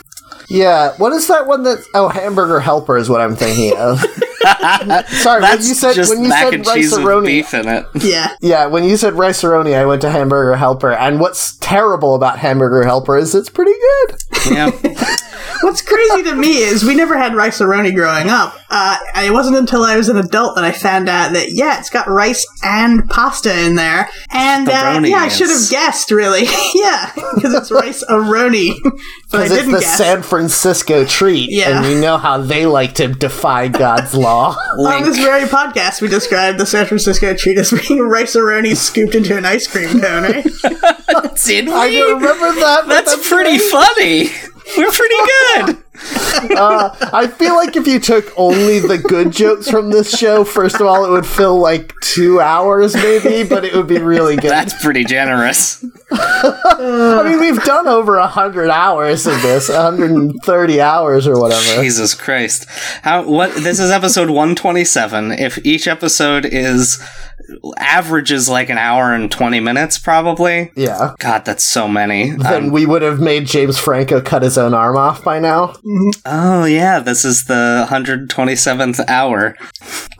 Yeah, 0.48 0.92
what 0.98 1.12
is 1.12 1.28
that 1.28 1.46
one 1.46 1.62
that? 1.62 1.78
Oh, 1.94 2.08
hamburger 2.08 2.58
helper 2.60 2.96
is 2.96 3.08
what 3.08 3.20
I'm 3.20 3.36
thinking 3.36 3.76
of. 3.78 4.04
Sorry, 5.08 5.42
when 5.42 5.58
you 5.58 5.74
said 5.74 5.94
just 5.94 6.10
when 6.10 6.22
you 6.22 6.28
mac 6.30 6.44
said 6.44 6.54
and 6.54 6.64
cheese 6.64 6.92
with 6.92 7.02
rice 7.04 7.24
beef 7.26 7.54
in 7.54 7.68
it. 7.68 7.86
Yeah, 8.02 8.34
Yeah, 8.40 8.66
when 8.66 8.84
you 8.84 8.96
said 8.96 9.14
rice 9.14 9.44
I 9.44 9.84
went 9.84 10.00
to 10.02 10.10
hamburger 10.10 10.56
helper, 10.56 10.92
and 10.92 11.20
what's 11.20 11.56
terrible 11.58 12.14
about 12.14 12.38
hamburger 12.38 12.84
helper 12.84 13.16
is 13.18 13.34
it's 13.34 13.50
pretty 13.50 13.72
good. 13.72 14.22
Yeah. 14.50 14.70
What's 15.62 15.82
crazy 15.82 16.22
to 16.24 16.34
me 16.34 16.58
is 16.58 16.84
we 16.84 16.94
never 16.94 17.18
had 17.18 17.34
Rice-A-Roni 17.34 17.94
growing 17.94 18.30
up. 18.30 18.54
Uh, 18.70 18.96
it 19.16 19.30
wasn't 19.32 19.56
until 19.56 19.82
I 19.82 19.96
was 19.96 20.08
an 20.08 20.16
adult 20.16 20.54
that 20.56 20.64
I 20.64 20.72
found 20.72 21.06
out 21.08 21.32
that 21.34 21.48
yeah, 21.50 21.78
it's 21.78 21.90
got 21.90 22.06
rice 22.08 22.46
and 22.64 23.06
pasta 23.10 23.66
in 23.66 23.74
there, 23.74 24.08
and 24.30 24.68
uh, 24.68 25.00
yeah, 25.04 25.16
I 25.18 25.28
should 25.28 25.50
have 25.50 25.68
guessed 25.70 26.10
really, 26.10 26.44
yeah, 26.74 27.12
because 27.34 27.52
it's 27.52 27.70
Rice-A-Roni, 27.70 28.74
but 28.82 28.92
I 28.92 29.44
Because 29.44 29.50
it's 29.50 29.54
didn't 29.60 29.72
the 29.72 29.80
guess. 29.80 29.98
San 29.98 30.22
Francisco 30.22 31.04
treat, 31.04 31.50
Yeah. 31.50 31.78
and 31.82 31.86
you 31.94 32.00
know 32.00 32.16
how 32.16 32.38
they 32.38 32.64
like 32.64 32.94
to 32.94 33.08
defy 33.08 33.68
God's 33.68 34.14
law. 34.14 34.29
On 34.30 35.02
this 35.02 35.18
very 35.18 35.42
podcast, 35.48 36.00
we 36.00 36.08
described 36.08 36.58
the 36.58 36.66
San 36.66 36.86
Francisco 36.86 37.34
treat 37.34 37.58
as 37.58 37.70
being 37.88 38.00
Rice-A-Roni 38.00 38.76
scooped 38.76 39.14
into 39.14 39.36
an 39.36 39.44
ice 39.44 39.66
cream 39.66 40.00
cone. 40.00 40.22
Right? 40.22 40.44
Did 41.44 41.66
we? 41.66 41.72
I 41.72 41.90
don't 41.90 42.20
remember 42.20 42.52
that. 42.60 42.82
but 42.86 42.88
That's 42.88 43.28
pretty 43.28 43.58
funny. 43.58 44.28
We're 44.76 44.90
pretty 44.92 45.16
good. 45.66 45.76
Uh, 46.56 46.96
I 47.12 47.26
feel 47.26 47.54
like 47.56 47.76
if 47.76 47.86
you 47.86 48.00
took 48.00 48.32
only 48.38 48.78
the 48.78 48.96
good 48.96 49.32
jokes 49.32 49.68
from 49.68 49.90
this 49.90 50.16
show, 50.16 50.44
first 50.44 50.76
of 50.76 50.86
all, 50.86 51.04
it 51.04 51.10
would 51.10 51.26
fill 51.26 51.58
like 51.58 51.92
two 52.02 52.40
hours, 52.40 52.94
maybe, 52.94 53.46
but 53.46 53.66
it 53.66 53.74
would 53.74 53.86
be 53.86 53.98
really 53.98 54.36
good. 54.36 54.50
That's 54.50 54.80
pretty 54.82 55.04
generous. 55.04 55.84
I 56.12 57.22
mean, 57.24 57.40
we've 57.40 57.62
done 57.64 57.86
over 57.88 58.16
a 58.16 58.26
hundred 58.26 58.70
hours 58.70 59.26
of 59.26 59.40
this, 59.42 59.68
130 59.68 60.80
hours 60.80 61.26
or 61.26 61.38
whatever. 61.40 61.82
Jesus 61.82 62.14
Christ. 62.14 62.66
How 63.02 63.28
what 63.28 63.54
this 63.54 63.78
is 63.78 63.90
episode 63.90 64.28
127. 64.30 65.32
If 65.32 65.64
each 65.64 65.86
episode 65.86 66.44
is 66.44 67.00
averages 67.78 68.48
like 68.48 68.70
an 68.70 68.78
hour 68.78 69.12
and 69.12 69.30
20 69.30 69.60
minutes 69.60 69.98
probably. 69.98 70.70
Yeah. 70.76 71.14
God, 71.18 71.44
that's 71.44 71.64
so 71.64 71.88
many. 71.88 72.30
Then 72.30 72.64
Um, 72.64 72.70
we 72.70 72.86
would 72.86 73.02
have 73.02 73.18
made 73.20 73.46
James 73.46 73.78
Franco 73.78 74.20
cut 74.20 74.42
his 74.42 74.56
own 74.58 74.74
arm 74.74 74.96
off 74.96 75.24
by 75.24 75.38
now. 75.38 75.74
oh 76.26 76.64
yeah, 76.64 77.00
this 77.00 77.24
is 77.24 77.44
the 77.44 77.86
127th 77.90 79.00
hour. 79.08 79.56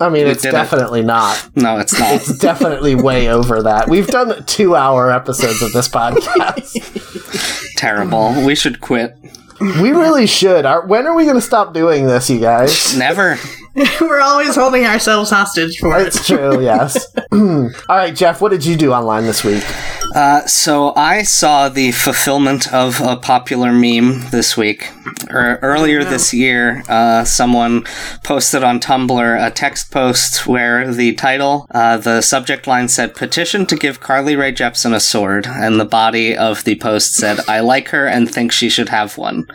I 0.00 0.08
mean, 0.08 0.26
it's 0.26 0.42
did 0.42 0.48
it. 0.48 0.52
definitely 0.52 1.02
not. 1.02 1.50
No, 1.54 1.78
it's 1.78 1.98
not. 1.98 2.12
It's 2.14 2.38
definitely 2.38 2.94
way 2.94 3.28
over 3.28 3.62
that. 3.62 3.88
We've 3.88 4.06
done 4.06 4.44
two 4.46 4.74
hour 4.74 5.10
episodes 5.12 5.60
of 5.62 5.72
this 5.72 5.79
podcast. 5.88 7.74
terrible. 7.76 8.44
We 8.44 8.54
should 8.54 8.80
quit. 8.80 9.16
We 9.60 9.90
really 9.90 10.26
should. 10.26 10.64
Are, 10.64 10.86
when 10.86 11.06
are 11.06 11.14
we 11.14 11.24
going 11.24 11.36
to 11.36 11.42
stop 11.42 11.74
doing 11.74 12.06
this, 12.06 12.30
you 12.30 12.40
guys? 12.40 12.96
Never. 12.96 13.38
We're 14.00 14.20
always 14.20 14.56
holding 14.56 14.84
ourselves 14.84 15.30
hostage 15.30 15.78
for 15.78 15.98
it. 15.98 16.08
It's 16.08 16.26
true, 16.26 16.62
yes. 16.62 17.14
All 17.32 17.70
right, 17.88 18.14
Jeff, 18.14 18.40
what 18.40 18.50
did 18.50 18.64
you 18.64 18.76
do 18.76 18.92
online 18.92 19.24
this 19.24 19.44
week? 19.44 19.62
Uh, 20.14 20.44
so 20.46 20.92
I 20.96 21.22
saw 21.22 21.68
the 21.68 21.92
fulfillment 21.92 22.72
of 22.72 23.00
a 23.00 23.16
popular 23.16 23.72
meme 23.72 24.30
this 24.30 24.56
week. 24.56 24.90
Er, 25.30 25.58
earlier 25.62 26.02
this 26.04 26.32
year, 26.34 26.82
uh, 26.88 27.24
someone 27.24 27.84
posted 28.22 28.64
on 28.64 28.80
Tumblr 28.80 29.46
a 29.46 29.50
text 29.50 29.90
post 29.90 30.46
where 30.46 30.92
the 30.92 31.14
title, 31.14 31.66
uh, 31.70 31.96
the 31.96 32.20
subject 32.20 32.66
line 32.66 32.88
said 32.88 33.14
"Petition 33.14 33.66
to 33.66 33.76
give 33.76 34.00
Carly 34.00 34.36
Rae 34.36 34.52
Jepsen 34.52 34.94
a 34.94 35.00
sword," 35.00 35.46
and 35.46 35.78
the 35.78 35.84
body 35.84 36.36
of 36.36 36.64
the 36.64 36.76
post 36.76 37.14
said 37.14 37.40
"I 37.48 37.60
like 37.60 37.88
her 37.88 38.06
and 38.06 38.30
think 38.30 38.52
she 38.52 38.68
should 38.68 38.88
have 38.88 39.16
one." 39.18 39.46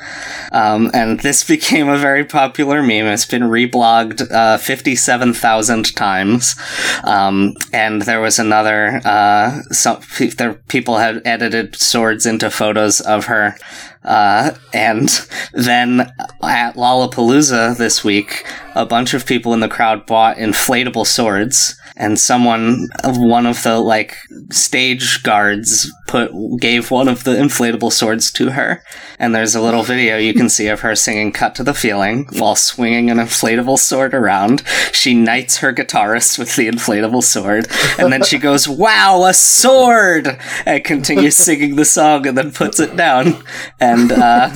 Um, 0.51 0.91
and 0.93 1.19
this 1.19 1.43
became 1.55 1.89
a 1.89 1.97
very 1.97 2.23
popular 2.23 2.81
meme. 2.81 3.07
It's 3.07 3.25
been 3.25 3.43
reblogged 3.43 4.31
uh, 4.31 4.57
57,000 4.57 5.95
times. 5.95 6.55
Um, 7.03 7.55
and 7.73 8.01
there 8.03 8.21
was 8.21 8.39
another, 8.39 9.01
uh, 9.05 9.61
some, 9.71 10.01
pe- 10.01 10.29
there, 10.45 10.61
people 10.67 10.97
had 10.97 11.21
edited 11.25 11.75
swords 11.75 12.25
into 12.25 12.49
photos 12.49 13.01
of 13.01 13.25
her. 13.25 13.55
Uh, 14.03 14.51
and 14.73 15.09
then 15.53 16.01
at 16.43 16.75
Lollapalooza 16.75 17.77
this 17.77 18.03
week, 18.03 18.45
a 18.75 18.85
bunch 18.85 19.13
of 19.13 19.25
people 19.25 19.53
in 19.53 19.59
the 19.59 19.67
crowd 19.67 20.05
bought 20.05 20.37
inflatable 20.37 21.07
swords. 21.07 21.79
And 21.97 22.19
someone, 22.19 22.87
one 23.03 23.45
of 23.45 23.63
the 23.63 23.79
like 23.79 24.17
stage 24.51 25.23
guards, 25.23 25.91
put 26.07 26.31
gave 26.59 26.91
one 26.91 27.07
of 27.07 27.23
the 27.23 27.31
inflatable 27.31 27.91
swords 27.91 28.31
to 28.33 28.51
her. 28.51 28.83
And 29.17 29.33
there's 29.33 29.55
a 29.55 29.61
little 29.61 29.83
video 29.83 30.17
you 30.17 30.33
can 30.33 30.49
see 30.49 30.67
of 30.67 30.81
her 30.81 30.95
singing 30.95 31.31
"Cut 31.31 31.55
to 31.55 31.63
the 31.63 31.73
Feeling" 31.73 32.27
while 32.33 32.55
swinging 32.55 33.09
an 33.09 33.17
inflatable 33.17 33.79
sword 33.79 34.13
around. 34.13 34.63
She 34.91 35.13
knights 35.13 35.57
her 35.57 35.73
guitarist 35.73 36.37
with 36.37 36.55
the 36.55 36.67
inflatable 36.67 37.23
sword, 37.23 37.67
and 37.97 38.11
then 38.11 38.23
she 38.23 38.37
goes, 38.37 38.67
"Wow, 38.85 39.23
a 39.25 39.33
sword!" 39.33 40.37
and 40.65 40.83
continues 40.83 41.35
singing 41.37 41.75
the 41.75 41.85
song, 41.85 42.27
and 42.27 42.37
then 42.37 42.51
puts 42.51 42.79
it 42.79 42.95
down. 42.95 43.41
And 43.79 44.11
uh, 44.11 44.49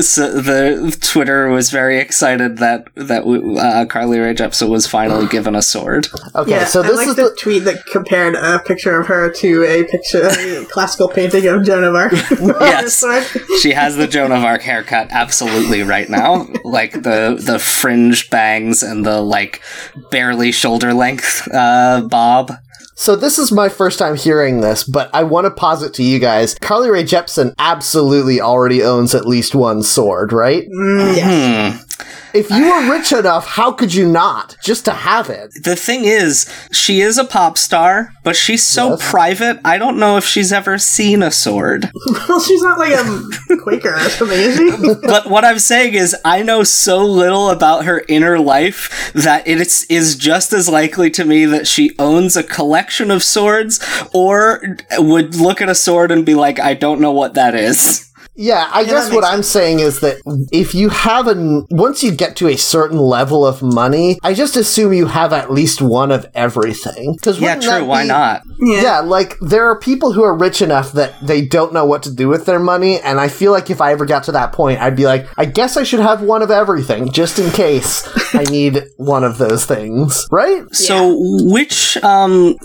so 0.00 0.40
the 0.40 0.96
Twitter 1.00 1.48
was 1.48 1.70
very 1.70 1.98
excited 1.98 2.58
that 2.58 2.88
that 2.94 3.24
uh, 3.24 3.86
Carly 3.86 4.18
Rae 4.18 4.34
Jepsen 4.34 4.68
was 4.68 4.86
finally 4.86 5.26
given 5.26 5.54
a 5.54 5.62
sword. 5.62 6.08
Okay, 6.34 6.50
Yeah, 6.52 6.64
so 6.64 6.82
I 6.82 6.83
this 6.88 6.96
like 6.96 7.08
is 7.08 7.16
the, 7.16 7.24
the. 7.24 7.36
tweet 7.38 7.64
that 7.64 7.84
compared 7.86 8.34
a 8.34 8.58
picture 8.60 9.00
of 9.00 9.06
her 9.06 9.30
to 9.30 9.64
a 9.64 9.84
picture, 9.84 10.26
a 10.26 10.64
classical 10.70 11.08
painting 11.08 11.46
of 11.46 11.64
Joan 11.64 11.84
of 11.84 11.94
Arc. 11.94 12.12
Yes. 12.64 13.04
She 13.60 13.72
has 13.72 13.96
the 13.96 14.06
Joan 14.06 14.32
of 14.32 14.42
Arc 14.44 14.62
haircut 14.62 15.08
absolutely 15.10 15.82
right 15.82 16.08
now, 16.08 16.46
like 16.64 16.92
the 16.92 17.40
the 17.40 17.58
fringe 17.58 18.30
bangs 18.30 18.82
and 18.82 19.04
the 19.04 19.20
like 19.20 19.62
barely 20.10 20.52
shoulder 20.52 20.92
length 20.94 21.48
uh, 21.52 22.06
bob. 22.08 22.52
So 22.96 23.16
this 23.16 23.38
is 23.38 23.50
my 23.50 23.68
first 23.68 23.98
time 23.98 24.16
hearing 24.16 24.60
this, 24.60 24.84
but 24.84 25.10
I 25.12 25.24
want 25.24 25.46
to 25.46 25.50
posit 25.50 25.94
to 25.94 26.02
you 26.02 26.18
guys: 26.18 26.54
Carly 26.60 26.90
Rae 26.90 27.02
Jepsen 27.04 27.54
absolutely 27.58 28.40
already 28.40 28.82
owns 28.82 29.14
at 29.14 29.26
least 29.26 29.54
one 29.54 29.82
sword, 29.82 30.32
right? 30.32 30.64
Mm, 30.68 31.16
yes. 31.16 31.93
If 32.32 32.50
you 32.50 32.68
were 32.68 32.90
rich 32.90 33.12
enough, 33.12 33.46
how 33.46 33.70
could 33.72 33.94
you 33.94 34.08
not 34.08 34.56
just 34.62 34.84
to 34.86 34.92
have 34.92 35.30
it? 35.30 35.52
The 35.62 35.76
thing 35.76 36.04
is, 36.04 36.50
she 36.72 37.00
is 37.00 37.16
a 37.16 37.24
pop 37.24 37.56
star, 37.58 38.12
but 38.24 38.34
she's 38.34 38.64
so 38.64 38.90
Yes. 38.90 39.10
private. 39.10 39.60
I 39.64 39.78
don't 39.78 39.98
know 39.98 40.16
if 40.16 40.24
she's 40.24 40.52
ever 40.52 40.78
seen 40.78 41.22
a 41.22 41.30
sword. 41.30 41.90
Well, 42.28 42.40
she's 42.40 42.62
not 42.62 42.78
like 42.78 42.92
a 42.92 43.56
Quaker 43.62 43.94
or 43.94 44.08
something, 44.08 44.38
is 44.38 44.56
she? 44.56 44.70
but 45.06 45.28
what 45.30 45.44
I'm 45.44 45.58
saying 45.58 45.94
is, 45.94 46.16
I 46.24 46.42
know 46.42 46.62
so 46.64 47.04
little 47.04 47.50
about 47.50 47.84
her 47.84 48.02
inner 48.08 48.38
life 48.38 49.12
that 49.14 49.46
it 49.46 49.60
is, 49.60 49.84
is 49.88 50.16
just 50.16 50.52
as 50.52 50.68
likely 50.68 51.10
to 51.10 51.24
me 51.24 51.44
that 51.46 51.66
she 51.66 51.94
owns 51.98 52.36
a 52.36 52.42
collection 52.42 53.10
of 53.10 53.22
swords 53.22 53.78
or 54.12 54.76
would 54.98 55.36
look 55.36 55.60
at 55.60 55.68
a 55.68 55.74
sword 55.74 56.10
and 56.10 56.24
be 56.26 56.34
like, 56.34 56.58
I 56.58 56.74
don't 56.74 57.00
know 57.00 57.12
what 57.12 57.34
that 57.34 57.54
is. 57.54 58.10
Yeah, 58.36 58.68
I 58.72 58.84
guess 58.84 59.12
what 59.12 59.22
makes 59.22 59.32
I'm 59.32 59.42
saying 59.42 59.80
is 59.80 60.00
that 60.00 60.20
if 60.50 60.74
you 60.74 60.88
have 60.88 61.28
a 61.28 61.62
once 61.70 62.02
you 62.02 62.10
get 62.10 62.36
to 62.36 62.48
a 62.48 62.56
certain 62.56 62.98
level 62.98 63.46
of 63.46 63.62
money, 63.62 64.18
I 64.22 64.34
just 64.34 64.56
assume 64.56 64.92
you 64.92 65.06
have 65.06 65.32
at 65.32 65.52
least 65.52 65.80
one 65.80 66.10
of 66.10 66.26
everything. 66.34 67.14
Because 67.14 67.40
Yeah, 67.40 67.60
true. 67.60 67.84
Why 67.84 68.04
not? 68.04 68.42
Yeah. 68.58 68.82
Yeah, 68.82 69.00
like 69.00 69.38
there 69.40 69.66
are 69.68 69.78
people 69.78 70.12
who 70.12 70.24
are 70.24 70.36
rich 70.36 70.62
enough 70.62 70.92
that 70.92 71.14
they 71.24 71.46
don't 71.46 71.72
know 71.72 71.84
what 71.84 72.02
to 72.04 72.12
do 72.12 72.28
with 72.28 72.46
their 72.46 72.58
money, 72.58 73.00
and 73.00 73.20
I 73.20 73.28
feel 73.28 73.52
like 73.52 73.70
if 73.70 73.80
I 73.80 73.92
ever 73.92 74.04
got 74.04 74.24
to 74.24 74.32
that 74.32 74.52
point, 74.52 74.80
I'd 74.80 74.96
be 74.96 75.06
like, 75.06 75.26
I 75.36 75.44
guess 75.44 75.76
I 75.76 75.84
should 75.84 76.00
have 76.00 76.22
one 76.22 76.42
of 76.42 76.50
everything 76.50 77.12
just 77.12 77.38
in 77.38 77.50
case 77.52 78.08
I 78.34 78.42
need 78.44 78.84
one 78.96 79.22
of 79.22 79.38
those 79.38 79.64
things, 79.64 80.26
right? 80.30 80.62
So 80.74 81.14
which 81.52 81.96
um 81.98 82.56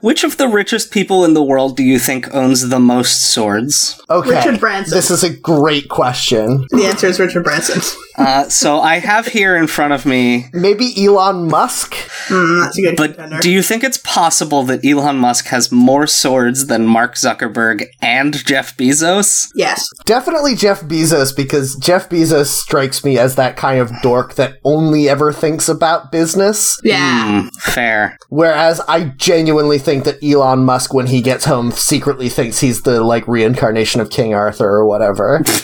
Which 0.00 0.24
of 0.24 0.36
the 0.36 0.48
richest 0.48 0.90
people 0.90 1.24
in 1.24 1.34
the 1.34 1.42
world 1.42 1.76
do 1.76 1.82
you 1.82 1.98
think 1.98 2.32
owns 2.34 2.68
the 2.68 2.80
most 2.80 3.32
swords? 3.32 4.00
Okay. 4.08 4.30
Richard 4.36 4.60
Branson. 4.60 4.94
This 4.96 5.10
is 5.10 5.22
a 5.22 5.30
great 5.30 5.88
question. 5.88 6.66
The 6.70 6.84
answer 6.86 7.06
is 7.06 7.18
Richard 7.20 7.44
Branson. 7.44 7.80
Uh, 8.16 8.48
so 8.48 8.80
I 8.80 8.98
have 8.98 9.26
here 9.26 9.56
in 9.56 9.66
front 9.66 9.92
of 9.92 10.06
me, 10.06 10.46
Maybe 10.52 10.92
Elon 11.04 11.48
Musk? 11.48 11.94
Mm, 12.28 12.62
that's 12.64 12.78
a 12.78 12.82
good 12.82 12.96
but 12.96 13.10
contender. 13.14 13.38
do 13.40 13.50
you 13.50 13.62
think 13.62 13.84
it's 13.84 13.98
possible 13.98 14.62
that 14.64 14.84
Elon 14.84 15.18
Musk 15.18 15.46
has 15.48 15.70
more 15.70 16.06
swords 16.06 16.66
than 16.66 16.86
Mark 16.86 17.14
Zuckerberg 17.14 17.84
and 18.00 18.34
Jeff 18.46 18.76
Bezos? 18.76 19.48
yes. 19.54 19.88
Definitely 20.04 20.54
Jeff 20.54 20.80
Bezos, 20.82 21.36
because 21.36 21.76
Jeff 21.76 22.08
Bezos 22.08 22.46
strikes 22.46 23.04
me 23.04 23.18
as 23.18 23.34
that 23.36 23.56
kind 23.56 23.80
of 23.80 23.90
dork 24.02 24.34
that 24.34 24.58
only 24.64 25.08
ever 25.08 25.32
thinks 25.32 25.68
about 25.68 26.10
business. 26.10 26.80
Yeah. 26.82 27.42
Hmm, 27.42 27.48
fair. 27.48 28.16
Whereas 28.28 28.80
I 28.88 29.04
genuinely 29.16 29.78
think 29.78 30.04
that 30.04 30.22
Elon 30.22 30.64
Musk, 30.64 30.94
when 30.94 31.06
he 31.08 31.20
gets 31.20 31.44
home, 31.44 31.70
secretly 31.72 32.28
thinks 32.28 32.60
he's 32.60 32.82
the 32.82 33.02
like 33.02 33.26
reincarnation 33.28 34.00
of 34.00 34.10
King 34.10 34.34
Arthur 34.34 34.68
or 34.68 34.86
whatever. 34.86 35.42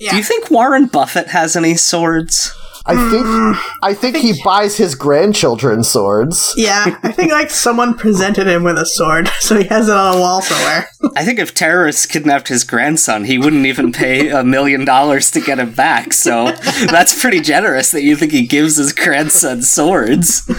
Yeah. 0.00 0.12
Do 0.12 0.16
you 0.16 0.22
think 0.22 0.50
Warren 0.50 0.86
Buffett 0.86 1.28
has 1.28 1.56
any 1.56 1.74
swords? 1.74 2.56
I 2.86 2.94
think 3.10 3.26
mm. 3.26 3.60
I 3.82 3.92
think 3.92 4.16
he 4.16 4.32
buys 4.42 4.78
his 4.78 4.94
grandchildren 4.94 5.84
swords. 5.84 6.54
Yeah, 6.56 6.98
I 7.02 7.12
think 7.12 7.30
like 7.30 7.50
someone 7.50 7.94
presented 7.94 8.46
him 8.46 8.62
with 8.64 8.78
a 8.78 8.86
sword, 8.86 9.28
so 9.40 9.58
he 9.58 9.64
has 9.64 9.90
it 9.90 9.94
on 9.94 10.16
a 10.16 10.18
wall 10.18 10.40
somewhere. 10.40 10.88
I 11.16 11.24
think 11.24 11.38
if 11.38 11.52
terrorists 11.52 12.06
kidnapped 12.06 12.48
his 12.48 12.64
grandson, 12.64 13.24
he 13.24 13.36
wouldn't 13.36 13.66
even 13.66 13.92
pay 13.92 14.30
a 14.30 14.42
million 14.42 14.86
dollars 14.86 15.30
to 15.32 15.40
get 15.42 15.58
him 15.58 15.74
back. 15.74 16.14
So 16.14 16.46
that's 16.86 17.20
pretty 17.20 17.40
generous 17.40 17.90
that 17.90 18.02
you 18.02 18.16
think 18.16 18.32
he 18.32 18.46
gives 18.46 18.76
his 18.76 18.94
grandson 18.94 19.60
swords. 19.60 20.50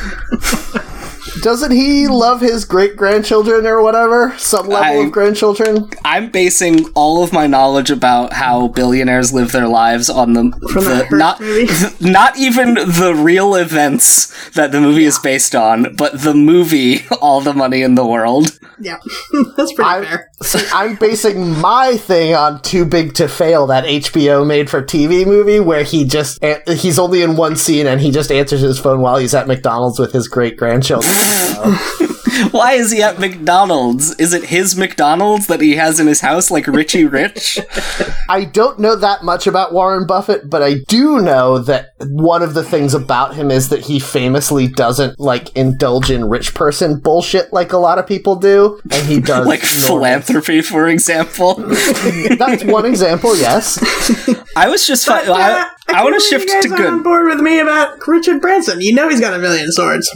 Doesn't 1.41 1.71
he 1.71 2.07
love 2.07 2.41
his 2.41 2.65
great 2.65 2.95
grandchildren 2.97 3.65
or 3.65 3.81
whatever? 3.81 4.33
Some 4.37 4.67
level 4.67 5.01
I- 5.01 5.05
of 5.05 5.11
grandchildren? 5.11 5.89
I'm 6.03 6.29
basing 6.29 6.85
all 6.93 7.23
of 7.23 7.31
my 7.31 7.47
knowledge 7.47 7.89
about 7.89 8.33
how 8.33 8.67
billionaires 8.67 9.31
live 9.33 9.51
their 9.51 9.67
lives 9.67 10.09
on 10.09 10.33
the, 10.33 10.51
From 10.71 10.83
the 10.85 11.07
not 11.11 11.39
movie? 11.39 11.71
not 12.11 12.37
even 12.37 12.73
the 12.73 13.13
real 13.17 13.55
events 13.55 14.49
that 14.51 14.71
the 14.71 14.81
movie 14.81 15.05
is 15.05 15.19
based 15.19 15.55
on, 15.55 15.95
but 15.95 16.21
the 16.21 16.33
movie 16.33 17.01
All 17.21 17.39
the 17.41 17.53
Money 17.53 17.81
in 17.81 17.95
the 17.95 18.05
World. 18.05 18.59
yeah, 18.79 18.97
that's 19.55 19.73
pretty 19.73 19.89
I'm, 19.89 20.03
fair. 20.05 20.30
See, 20.41 20.67
I'm 20.73 20.95
basing 20.95 21.59
my 21.59 21.97
thing 21.97 22.35
on 22.35 22.61
Too 22.61 22.85
Big 22.85 23.13
to 23.15 23.27
Fail, 23.27 23.67
that 23.67 23.85
HBO 23.85 24.45
made 24.45 24.69
for 24.69 24.81
TV 24.81 25.25
movie 25.25 25.59
where 25.59 25.83
he 25.83 26.05
just 26.05 26.43
he's 26.67 26.99
only 26.99 27.21
in 27.21 27.35
one 27.35 27.55
scene 27.55 27.87
and 27.87 28.01
he 28.01 28.11
just 28.11 28.31
answers 28.31 28.61
his 28.61 28.79
phone 28.79 29.01
while 29.01 29.17
he's 29.17 29.33
at 29.33 29.47
McDonald's 29.47 29.99
with 29.99 30.13
his 30.13 30.27
great 30.27 30.57
grandchildren. 30.57 31.11
Why 32.51 32.73
is 32.73 32.91
he 32.91 33.01
at 33.01 33.19
McDonald's? 33.19 34.15
Is 34.15 34.33
it 34.33 34.45
his 34.45 34.77
McDonald's 34.77 35.47
that 35.47 35.61
he 35.61 35.75
has 35.75 35.99
in 35.99 36.07
his 36.07 36.21
house 36.21 36.49
like 36.49 36.65
Richie 36.65 37.05
Rich? 37.05 37.59
I 38.29 38.45
don't 38.45 38.79
know 38.79 38.95
that 38.95 39.23
much 39.23 39.47
about 39.47 39.73
Warren 39.73 40.07
Buffett, 40.07 40.49
but 40.49 40.61
I 40.61 40.75
do 40.87 41.19
know 41.19 41.59
that 41.59 41.89
one 41.99 42.41
of 42.41 42.53
the 42.53 42.63
things 42.63 42.93
about 42.93 43.35
him 43.35 43.51
is 43.51 43.69
that 43.69 43.81
he 43.81 43.99
famously 43.99 44.67
doesn't 44.67 45.19
like 45.19 45.55
indulge 45.55 46.09
in 46.09 46.29
rich 46.29 46.55
person 46.55 46.99
bullshit 46.99 47.51
like 47.51 47.73
a 47.73 47.77
lot 47.77 47.99
of 47.99 48.07
people 48.07 48.35
do, 48.37 48.79
and 48.91 49.07
he 49.07 49.19
does 49.19 49.45
like 49.45 49.61
normal- 49.61 49.87
philanthropy, 49.87 50.30
for 50.61 50.87
example. 50.87 51.55
That's 52.37 52.63
one 52.63 52.85
example, 52.85 53.35
yes. 53.35 53.77
I 54.55 54.67
was 54.69 54.85
just 54.87 55.05
fi- 55.05 55.25
uh, 55.25 55.33
I, 55.33 55.69
I 55.89 56.03
want 56.03 56.15
to 56.15 56.21
shift 56.21 56.47
to 56.47 56.53
aren't 56.55 56.71
on 56.71 56.77
good. 56.77 57.03
board 57.03 57.25
with 57.27 57.39
me 57.41 57.59
about 57.59 58.05
Richard 58.07 58.41
Branson. 58.41 58.81
You 58.81 58.93
know 58.95 59.09
he's 59.09 59.19
got 59.19 59.33
a 59.33 59.39
million 59.39 59.71
swords. 59.71 60.09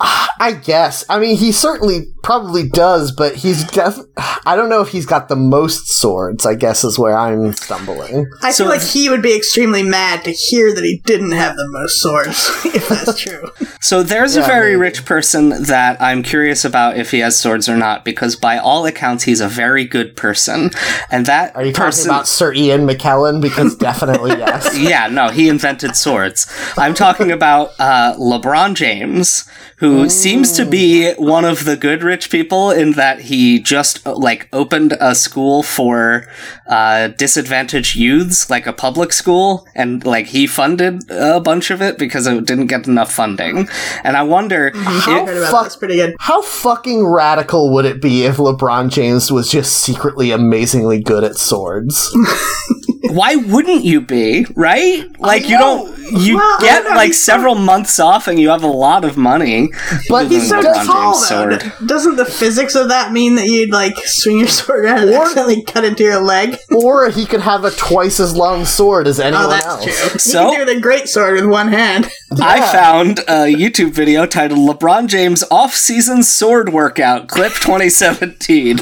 I 0.00 0.52
guess. 0.62 1.04
I 1.08 1.18
mean, 1.18 1.36
he 1.36 1.52
certainly 1.52 2.06
probably 2.22 2.68
does, 2.68 3.12
but 3.12 3.36
he's 3.36 3.64
def. 3.64 3.98
I 4.16 4.56
don't 4.56 4.68
know 4.68 4.80
if 4.82 4.88
he's 4.88 5.06
got 5.06 5.28
the 5.28 5.36
most 5.36 5.88
swords. 5.88 6.44
I 6.46 6.54
guess 6.54 6.84
is 6.84 6.98
where 6.98 7.16
I'm 7.16 7.52
stumbling. 7.52 8.26
I 8.42 8.50
So- 8.50 8.64
feel 8.64 8.72
like 8.72 8.82
he 8.82 9.08
would 9.08 9.22
be 9.22 9.34
extremely 9.36 9.82
mad 9.82 10.24
to 10.24 10.32
hear 10.32 10.74
that 10.74 10.84
he 10.84 11.00
didn't 11.04 11.32
have 11.32 11.56
the 11.56 11.68
most 11.70 12.00
swords, 12.02 12.50
if 12.74 12.88
that's 12.88 13.18
true. 13.18 13.50
So 13.80 14.02
there's 14.02 14.36
a 14.36 14.42
very 14.42 14.70
maybe. 14.72 14.76
rich 14.80 15.04
person 15.04 15.62
that 15.64 16.00
I'm 16.00 16.22
curious 16.22 16.64
about 16.64 16.96
if 16.96 17.10
he 17.10 17.20
has 17.20 17.36
swords 17.36 17.68
or 17.68 17.76
not, 17.76 18.04
because 18.04 18.36
by 18.36 18.58
all 18.58 18.84
accounts 18.86 19.24
he's 19.24 19.40
a 19.40 19.48
very 19.48 19.84
good 19.84 20.16
person, 20.16 20.70
and 21.10 21.26
that 21.26 21.54
Are 21.56 21.64
you 21.64 21.72
talking 21.72 22.04
about 22.04 22.26
Sir 22.26 22.52
Ian 22.52 22.86
McKellen? 22.86 23.40
Because 23.40 23.76
definitely 23.88 24.32
yes. 24.32 24.76
yeah, 24.76 25.06
no, 25.08 25.28
he 25.28 25.48
invented 25.48 25.96
swords. 25.96 26.46
I'm 26.76 26.94
talking 26.94 27.30
about 27.30 27.70
uh, 27.78 28.14
LeBron 28.18 28.74
James, 28.74 29.48
who 29.76 30.08
seems 30.08 30.52
to 30.52 30.64
be 30.66 31.12
one 31.14 31.44
of 31.44 31.64
the 31.64 31.76
good 31.76 32.02
rich 32.08 32.30
people 32.30 32.70
in 32.70 32.92
that 32.92 33.20
he 33.30 33.60
just 33.60 34.04
like 34.06 34.48
opened 34.52 34.96
a 35.00 35.14
school 35.14 35.62
for 35.62 36.26
uh, 36.66 37.08
disadvantaged 37.08 37.94
youths, 37.96 38.48
like 38.48 38.66
a 38.66 38.72
public 38.72 39.12
school, 39.12 39.66
and 39.74 40.04
like 40.04 40.26
he 40.26 40.46
funded 40.46 41.02
a 41.10 41.40
bunch 41.40 41.70
of 41.70 41.82
it 41.82 41.98
because 41.98 42.26
it 42.26 42.46
didn't 42.46 42.66
get 42.68 42.86
enough 42.88 43.12
funding. 43.12 43.68
And 44.04 44.16
I 44.16 44.22
wonder, 44.22 44.72
if- 44.74 45.50
fuck- 45.50 45.78
pretty 45.78 45.96
good. 45.96 46.14
How 46.18 46.40
fucking 46.42 47.06
radical 47.06 47.72
would 47.74 47.84
it 47.84 48.00
be 48.00 48.24
if 48.24 48.36
LeBron 48.38 48.90
James 48.90 49.30
was 49.30 49.50
just 49.50 49.76
secretly 49.84 50.30
amazingly 50.30 51.00
good 51.02 51.24
at 51.24 51.36
swords? 51.36 52.10
why 53.10 53.36
wouldn't 53.36 53.84
you 53.84 54.00
be 54.00 54.46
right? 54.56 55.04
Like 55.20 55.48
you 55.48 55.58
don't, 55.58 55.96
you 56.12 56.36
Well, 56.36 56.60
get 56.60 56.84
like 56.86 57.12
several 57.14 57.54
months 57.54 57.98
off, 58.00 58.28
and 58.28 58.38
you 58.38 58.48
have 58.50 58.62
a 58.62 58.66
lot 58.68 59.04
of 59.04 59.16
money. 59.16 59.68
But 60.08 60.28
He's 60.28 60.48
so 60.48 60.60
tall, 60.62 61.14
sword. 61.14 61.62
Doesn't 61.98 62.14
the 62.14 62.24
physics 62.24 62.76
of 62.76 62.90
that 62.90 63.10
mean 63.10 63.34
that 63.34 63.46
you'd 63.46 63.72
like 63.72 63.96
swing 64.04 64.38
your 64.38 64.46
sword 64.58 64.84
around 64.84 65.00
and 65.00 65.10
Or- 65.10 65.22
accidentally 65.22 65.62
cut 65.64 65.84
into 65.84 66.04
your 66.04 66.20
leg? 66.22 66.56
or 66.72 67.10
he 67.10 67.26
could 67.26 67.40
have 67.40 67.64
a 67.64 67.72
twice 67.72 68.20
as 68.20 68.36
long 68.36 68.64
sword 68.64 69.08
as 69.08 69.18
oh, 69.18 69.24
anyone 69.24 69.46
Oh, 69.46 69.48
that's 69.50 69.66
else. 69.66 69.84
true. 69.84 70.18
So- 70.20 70.44
you 70.52 70.58
can 70.58 70.66
do 70.68 70.74
the 70.74 70.80
great 70.80 71.08
sword 71.08 71.34
with 71.34 71.46
one 71.46 71.66
hand. 71.72 72.08
I 72.30 72.60
found 72.72 73.20
a 73.20 73.52
YouTube 73.54 73.92
video 73.92 74.26
titled 74.26 74.60
"LeBron 74.60 75.06
James 75.08 75.42
Off-Season 75.50 76.22
Sword 76.22 76.72
Workout 76.72 77.26
Clip 77.28 77.52
2017." 77.52 78.78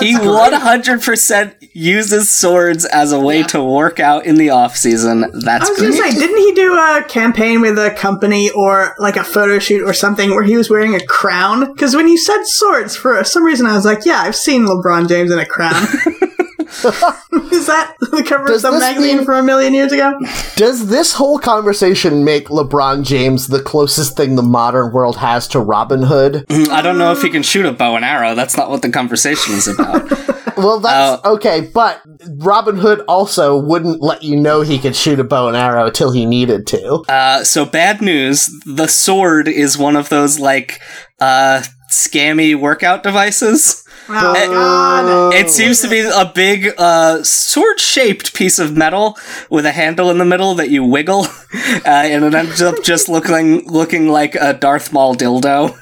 he 0.00 0.14
great. 0.14 0.22
100% 0.26 1.54
uses 1.72 2.30
swords 2.30 2.84
as 2.84 3.12
a 3.12 3.18
way 3.18 3.42
to 3.44 3.62
work 3.62 4.00
out 4.00 4.26
in 4.26 4.36
the 4.36 4.50
off-season. 4.50 5.20
That's 5.44 5.66
I 5.66 5.70
was 5.70 5.78
great. 5.78 5.98
gonna 5.98 6.12
say, 6.12 6.18
didn't 6.18 6.36
he 6.38 6.52
do 6.52 6.74
a 6.74 7.04
campaign 7.08 7.60
with 7.62 7.78
a 7.78 7.90
company 7.90 8.50
or 8.50 8.94
like 8.98 9.16
a 9.16 9.24
photo 9.24 9.58
shoot 9.58 9.82
or 9.82 9.94
something 9.94 10.30
where 10.30 10.44
he 10.44 10.56
was 10.56 10.68
wearing 10.68 10.94
a 10.94 11.04
crown? 11.06 11.72
Because 11.72 11.96
when 11.96 12.06
you 12.06 12.18
said 12.18 12.42
swords, 12.44 12.96
for 12.96 13.22
some 13.24 13.44
reason 13.44 13.66
I 13.66 13.74
was 13.76 13.84
like, 13.84 14.04
yeah, 14.04 14.20
I've 14.20 14.36
seen 14.36 14.66
LeBron 14.66 15.08
James 15.08 15.30
in 15.30 15.38
a 15.38 15.46
crown. 15.46 15.86
Is 17.52 17.66
that 17.66 17.94
the 18.00 18.24
cover 18.26 18.46
Does 18.46 18.64
of 18.64 18.72
some 18.72 18.80
magazine 18.80 19.16
mean- 19.18 19.24
from 19.24 19.38
a 19.38 19.42
million 19.42 19.74
years 19.74 19.92
ago? 19.92 20.18
Does 20.56 20.88
this 20.88 21.12
whole 21.14 21.38
conversation 21.38 22.24
make 22.24 22.48
LeBron 22.48 23.04
James 23.04 23.48
the 23.48 23.62
closest 23.62 24.16
thing 24.16 24.34
the 24.36 24.42
modern 24.42 24.92
world 24.92 25.16
has 25.18 25.46
to 25.48 25.60
Robin 25.60 26.02
Hood? 26.02 26.44
I 26.50 26.82
don't 26.82 26.98
know 26.98 27.12
if 27.12 27.22
he 27.22 27.30
can 27.30 27.42
shoot 27.42 27.66
a 27.66 27.72
bow 27.72 27.96
and 27.96 28.04
arrow. 28.04 28.34
That's 28.34 28.56
not 28.56 28.70
what 28.70 28.82
the 28.82 28.90
conversation 28.90 29.54
is 29.54 29.68
about. 29.68 30.10
Well, 30.56 30.78
that's 30.78 31.20
Oh. 31.24 31.34
okay, 31.34 31.68
but 31.74 32.00
Robin 32.36 32.76
Hood 32.76 33.00
also 33.08 33.58
wouldn't 33.60 34.00
let 34.00 34.22
you 34.22 34.36
know 34.36 34.60
he 34.60 34.78
could 34.78 34.94
shoot 34.94 35.18
a 35.18 35.24
bow 35.24 35.48
and 35.48 35.56
arrow 35.56 35.90
till 35.90 36.12
he 36.12 36.24
needed 36.26 36.68
to. 36.68 37.02
Uh, 37.08 37.42
so 37.42 37.64
bad 37.64 38.00
news. 38.00 38.48
The 38.64 38.86
sword 38.86 39.48
is 39.48 39.76
one 39.76 39.96
of 39.96 40.10
those 40.10 40.38
like 40.38 40.80
uh, 41.20 41.64
scammy 41.90 42.54
workout 42.54 43.02
devices. 43.02 43.83
Oh, 44.08 44.34
It- 44.36 44.48
God. 44.48 45.34
It 45.34 45.50
seems 45.50 45.80
to 45.80 45.88
be 45.88 46.00
a 46.00 46.30
big 46.34 46.72
uh, 46.78 47.22
sword-shaped 47.22 48.34
piece 48.34 48.58
of 48.58 48.76
metal 48.76 49.16
with 49.50 49.66
a 49.66 49.72
handle 49.72 50.10
in 50.10 50.18
the 50.18 50.24
middle 50.24 50.54
that 50.56 50.70
you 50.70 50.84
wiggle, 50.84 51.24
uh, 51.54 51.80
and 51.86 52.24
it 52.24 52.34
ends 52.34 52.60
up 52.62 52.82
just 52.84 53.08
looking 53.08 53.66
looking 53.66 54.08
like 54.08 54.34
a 54.34 54.52
Darth 54.54 54.92
Maul 54.92 55.14
dildo. 55.16 55.76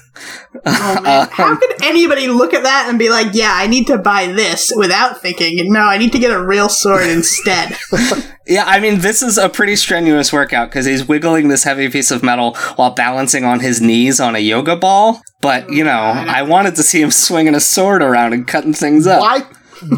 Oh, 0.55 0.61
man. 0.65 1.07
Uh, 1.07 1.29
How 1.31 1.57
could 1.57 1.83
anybody 1.83 2.29
look 2.29 2.55
at 2.55 2.63
that 2.63 2.87
and 2.89 2.99
be 2.99 3.09
like, 3.11 3.29
yeah, 3.33 3.53
I 3.55 3.67
need 3.67 3.87
to 3.89 3.99
buy 3.99 4.27
this 4.27 4.73
without 4.77 5.21
thinking, 5.21 5.73
no, 5.73 5.81
I 5.81 5.99
need 5.99 6.13
to 6.13 6.19
get 6.19 6.31
a 6.31 6.43
real 6.43 6.69
sword 6.69 7.09
instead? 7.09 7.77
Yeah, 8.45 8.65
I 8.67 8.81
mean, 8.81 8.99
this 8.99 9.23
is 9.23 9.39
a 9.39 9.49
pretty 9.49 9.77
strenuous 9.77 10.33
workout 10.33 10.69
because 10.69 10.85
he's 10.85 11.07
wiggling 11.07 11.47
this 11.47 11.63
heavy 11.63 11.89
piece 11.89 12.11
of 12.11 12.25
metal 12.25 12.55
while 12.75 12.91
balancing 12.91 13.45
on 13.45 13.61
his 13.61 13.81
knees 13.81 14.19
on 14.19 14.35
a 14.35 14.41
yoga 14.41 14.75
ball. 14.75 15.23
But, 15.41 15.67
oh, 15.69 15.73
you 15.73 15.85
know, 15.85 15.91
I 15.93 16.43
wanted 16.43 16.75
to 16.75 16.83
see 16.83 17.01
him 17.01 17.13
swinging 17.13 17.55
a 17.55 17.61
sword 17.61 18.03
around 18.03 18.33
and 18.33 18.47
cutting 18.47 18.75
things 18.75 19.07
up. 19.07 19.21
Why 19.21 19.43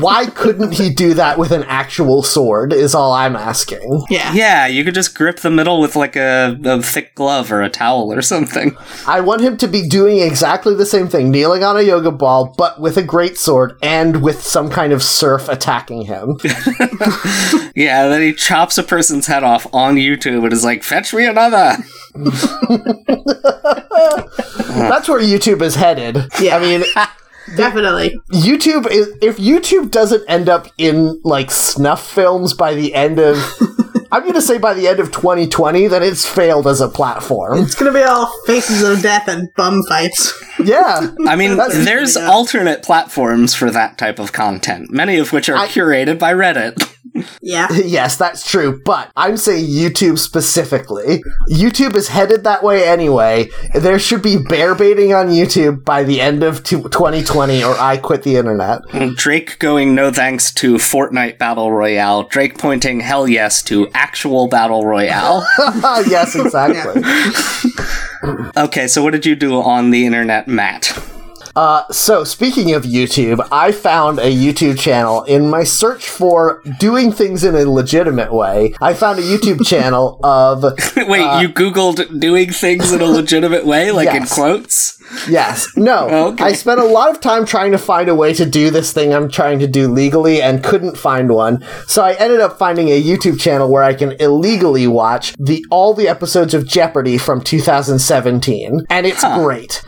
why 0.01 0.27
couldn't 0.27 0.73
he 0.75 0.91
do 0.91 1.15
that 1.15 1.39
with 1.39 1.51
an 1.53 1.65
actual 1.65 2.23
sword 2.23 2.73
is 2.73 2.95
all 2.95 3.13
I'm 3.13 3.37
asking. 3.37 4.05
Yeah. 4.11 4.33
Yeah, 4.33 4.67
you 4.67 4.85
could 4.85 4.95
just 4.95 5.15
grip 5.15 5.41
the 5.41 5.51
middle 5.51 5.81
with 5.81 5.97
like 5.97 6.17
a, 6.17 6.59
a 6.65 6.83
thick 6.83 7.15
glove 7.15 7.53
or 7.53 7.63
a 7.63 7.71
towel 7.71 8.13
or 8.13 8.23
something. 8.23 8.77
I 9.07 9.21
want 9.21 9.41
him 9.43 9.57
to 9.59 9.69
be 9.69 9.89
doing 9.89 10.21
exactly 10.21 10.75
the 10.75 10.87
same 10.87 11.09
thing, 11.09 11.31
kneeling 11.31 11.63
on 11.63 11.77
a 11.77 11.83
yoga 11.83 12.11
ball, 12.11 12.55
but 12.57 12.81
with 12.81 12.97
a 12.97 13.03
great 13.03 13.37
sword 13.37 13.79
and 13.83 14.23
with 14.23 14.43
some 14.43 14.71
kind 14.71 14.93
of 14.93 15.03
serf 15.03 15.49
attacking 15.49 16.03
him. 16.03 16.39
Yeah, 17.75 18.09
then 18.09 18.23
he 18.23 18.33
chops 18.33 18.79
a 18.79 18.85
person's 18.85 19.27
head 19.27 19.43
off 19.43 19.67
on 19.75 19.97
YouTube 19.97 20.45
and 20.45 20.53
is 20.53 20.65
like, 20.65 20.85
fetch 20.85 21.13
me 21.13 21.27
another. 21.27 21.77
That's 24.69 25.09
where 25.09 25.21
YouTube 25.21 25.61
is 25.61 25.75
headed. 25.75 26.25
Yeah. 26.41 26.57
I 26.57 26.61
mean, 26.61 26.85
definitely. 27.57 28.17
YouTube 28.33 28.91
is 28.91 29.09
if 29.23 29.37
YouTube 29.39 29.91
doesn't 29.91 30.25
end 30.29 30.49
up 30.49 30.69
in 30.79 31.21
like 31.25 31.51
snuff 31.51 32.09
films 32.11 32.55
by 32.55 32.75
the 32.75 32.95
end 32.95 33.19
of 33.19 33.37
I'm 34.13 34.23
going 34.23 34.35
to 34.35 34.43
say 34.43 34.59
by 34.59 34.75
the 34.75 34.87
end 34.87 35.01
of 35.01 35.11
2020 35.11 35.89
that 35.89 36.03
it's 36.05 36.25
failed 36.25 36.69
as 36.69 36.81
a 36.81 36.89
platform. 36.89 37.59
It's 37.59 37.75
gonna 37.75 37.93
be 37.93 38.03
all 38.03 38.33
faces 38.47 38.83
of 38.89 39.03
death 39.03 39.27
and 39.27 39.49
bum 39.57 39.83
fights. 39.89 40.33
Yeah. 40.63 41.11
I 41.27 41.35
mean, 41.35 41.57
there's 41.57 42.17
alternate 42.17 42.85
platforms 42.85 43.55
for 43.57 43.73
that 43.73 43.99
type 43.99 44.21
of 44.21 44.33
content, 44.33 44.91
many 44.93 45.19
of 45.19 45.33
which 45.33 45.49
are 45.49 45.57
I- 45.57 45.67
curated 45.67 46.21
by 46.21 46.33
Reddit. 46.33 46.94
Yeah. 47.41 47.69
Yes, 47.85 48.17
that's 48.17 48.49
true, 48.49 48.81
but 48.85 49.11
I'm 49.15 49.37
saying 49.37 49.67
YouTube 49.67 50.19
specifically. 50.19 51.23
YouTube 51.51 51.95
is 51.95 52.09
headed 52.09 52.45
that 52.45 52.63
way 52.63 52.85
anyway. 52.89 53.51
There 53.75 53.99
should 53.99 54.23
be 54.23 54.37
bear 54.39 54.75
baiting 54.75 55.13
on 55.15 55.29
YouTube 55.29 55.85
by 55.85 56.03
the 56.03 56.21
end 56.21 56.43
of 56.43 56.65
two- 56.65 56.83
2020 56.83 57.63
or 57.63 57.75
I 57.79 57.99
quit 57.99 58.23
the 58.23 58.37
internet. 58.37 58.81
Drake 59.17 59.59
going 59.59 59.95
no 59.95 60.11
thanks 60.11 60.53
to 60.55 60.75
Fortnite 60.75 61.39
Battle 61.39 61.71
Royale. 61.71 62.25
Drake 62.25 62.59
pointing 62.59 63.01
hell 63.01 63.29
yes 63.29 63.63
to 63.65 63.89
actual 63.95 64.49
Battle 64.49 64.85
Royale. 64.87 65.47
yes, 66.09 66.35
exactly. 66.35 67.03
okay, 68.57 68.89
so 68.89 69.03
what 69.03 69.13
did 69.13 69.27
you 69.27 69.37
do 69.37 69.61
on 69.61 69.91
the 69.91 70.07
internet, 70.07 70.49
Matt? 70.49 70.99
Uh, 71.57 71.85
so 71.91 72.25
speaking 72.25 72.73
of 72.75 72.83
YouTube, 72.85 73.47
I 73.53 73.71
found 73.73 74.19
a 74.19 74.33
YouTube 74.35 74.79
channel 74.79 75.23
in 75.25 75.49
my 75.49 75.63
search 75.65 76.09
for 76.09 76.63
doing 76.81 77.13
things 77.13 77.45
in 77.45 77.55
a 77.55 77.65
legitimate 77.71 78.33
way. 78.33 78.75
I 78.81 78.95
found 78.95 79.19
a 79.19 79.23
YouTube 79.23 79.65
channel 79.67 80.19
of 80.25 80.63
Wait, 80.97 81.41
you 81.41 81.49
Googled 81.49 82.19
doing 82.21 82.51
things 82.51 82.93
in 82.93 83.01
a 83.01 83.05
legitimate 83.21 83.67
way, 83.67 83.91
like 83.93 84.09
in 84.09 84.23
Yes. 84.23 84.35
quotes? 84.35 85.01
yes, 85.29 85.69
no. 85.77 86.09
Okay. 86.33 86.45
I 86.45 86.53
spent 86.55 86.81
a 86.81 86.85
lot 86.85 87.11
of 87.11 87.21
time 87.21 87.45
trying 87.45 87.73
to 87.73 87.79
find 87.79 88.09
a 88.09 88.15
way 88.15 88.33
to 88.35 88.47
do 88.47 88.71
this 88.71 88.93
thing 88.93 89.13
I'm 89.15 89.29
trying 89.31 89.59
to 89.61 89.67
do 89.69 89.87
legally 89.87 90.41
and 90.43 90.65
couldn't 90.65 90.97
find 90.97 91.31
one. 91.31 91.63
So 91.87 92.03
I 92.03 92.15
ended 92.15 92.41
up 92.41 92.59
finding 92.59 92.89
a 92.89 93.01
YouTube 93.03 93.39
channel 93.39 93.71
where 93.71 93.83
I 93.83 93.93
can 93.95 94.13
illegally 94.13 94.87
watch 94.87 95.35
the 95.39 95.65
all 95.71 95.93
the 95.95 96.09
episodes 96.09 96.55
of 96.55 96.67
Jeopardy 96.67 97.19
from 97.19 97.43
2017, 97.43 98.87
and 98.91 99.07
it's 99.07 99.23
great. 99.37 99.83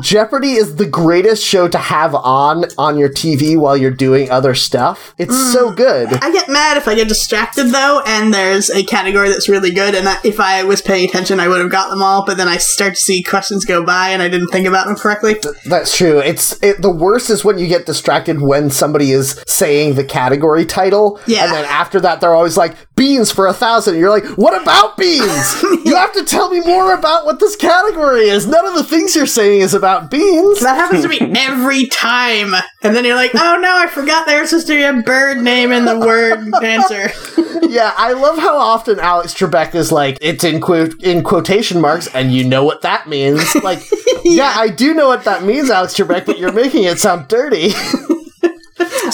Jeopardy 0.00 0.39
is 0.48 0.76
the 0.76 0.86
greatest 0.86 1.44
show 1.44 1.68
to 1.68 1.78
have 1.78 2.14
on 2.14 2.64
on 2.78 2.98
your 2.98 3.08
TV 3.08 3.56
while 3.58 3.76
you're 3.76 3.90
doing 3.90 4.30
other 4.30 4.54
stuff. 4.54 5.14
It's 5.18 5.34
mm. 5.34 5.52
so 5.52 5.72
good. 5.72 6.12
I 6.12 6.32
get 6.32 6.48
mad 6.48 6.76
if 6.76 6.88
I 6.88 6.94
get 6.94 7.08
distracted 7.08 7.64
though, 7.68 8.02
and 8.06 8.32
there's 8.32 8.70
a 8.70 8.82
category 8.84 9.28
that's 9.28 9.48
really 9.48 9.70
good, 9.70 9.94
and 9.94 10.08
I, 10.08 10.16
if 10.24 10.40
I 10.40 10.64
was 10.64 10.82
paying 10.82 11.08
attention, 11.08 11.40
I 11.40 11.48
would 11.48 11.60
have 11.60 11.70
got 11.70 11.90
them 11.90 12.02
all. 12.02 12.24
But 12.24 12.36
then 12.36 12.48
I 12.48 12.56
start 12.56 12.94
to 12.94 13.00
see 13.00 13.22
questions 13.22 13.64
go 13.64 13.84
by, 13.84 14.10
and 14.10 14.22
I 14.22 14.28
didn't 14.28 14.48
think 14.48 14.66
about 14.66 14.86
them 14.86 14.96
correctly. 14.96 15.36
That's 15.66 15.96
true. 15.96 16.18
It's 16.18 16.60
it, 16.62 16.82
the 16.82 16.90
worst 16.90 17.30
is 17.30 17.44
when 17.44 17.58
you 17.58 17.66
get 17.66 17.86
distracted 17.86 18.40
when 18.40 18.70
somebody 18.70 19.12
is 19.12 19.42
saying 19.46 19.94
the 19.94 20.04
category 20.04 20.64
title, 20.64 21.20
Yeah. 21.26 21.44
and 21.44 21.52
then 21.52 21.64
after 21.66 22.00
that 22.00 22.20
they're 22.20 22.34
always 22.34 22.56
like 22.56 22.76
beans 23.00 23.32
for 23.32 23.46
a 23.46 23.52
thousand. 23.54 23.98
You're 23.98 24.10
like, 24.10 24.26
what 24.36 24.60
about 24.60 24.98
beans? 24.98 25.62
you 25.86 25.96
have 25.96 26.12
to 26.12 26.22
tell 26.22 26.50
me 26.50 26.60
more 26.60 26.92
about 26.92 27.24
what 27.24 27.40
this 27.40 27.56
category 27.56 28.28
is. 28.28 28.46
None 28.46 28.66
of 28.66 28.74
the 28.74 28.84
things 28.84 29.16
you're 29.16 29.26
saying 29.26 29.62
is 29.62 29.72
about 29.72 30.10
beans. 30.10 30.29
That 30.60 30.76
happens 30.76 31.02
to 31.02 31.08
me 31.08 31.18
every 31.36 31.86
time, 31.86 32.54
and 32.82 32.94
then 32.94 33.04
you're 33.04 33.16
like, 33.16 33.34
"Oh 33.34 33.58
no, 33.60 33.76
I 33.76 33.86
forgot 33.86 34.26
there 34.26 34.40
was 34.40 34.50
supposed 34.50 34.66
to 34.68 34.74
be 34.74 34.82
a 34.82 35.02
bird 35.02 35.38
name 35.38 35.72
in 35.72 35.84
the 35.84 35.98
word 35.98 36.48
answer." 36.62 37.10
yeah, 37.68 37.94
I 37.96 38.12
love 38.12 38.38
how 38.38 38.56
often 38.56 38.98
Alex 38.98 39.34
Trebek 39.34 39.74
is 39.74 39.92
like, 39.92 40.18
it's 40.20 40.44
in 40.44 40.60
quote 40.60 41.00
in 41.02 41.22
quotation 41.22 41.80
marks, 41.80 42.06
and 42.08 42.32
you 42.32 42.44
know 42.44 42.64
what 42.64 42.82
that 42.82 43.08
means. 43.08 43.54
Like, 43.56 43.80
yeah, 44.24 44.54
I 44.56 44.68
do 44.68 44.94
know 44.94 45.08
what 45.08 45.24
that 45.24 45.44
means, 45.44 45.70
Alex 45.70 45.94
Trebek, 45.94 46.26
but 46.26 46.38
you're 46.38 46.52
making 46.52 46.84
it 46.84 46.98
sound 46.98 47.28
dirty. 47.28 47.70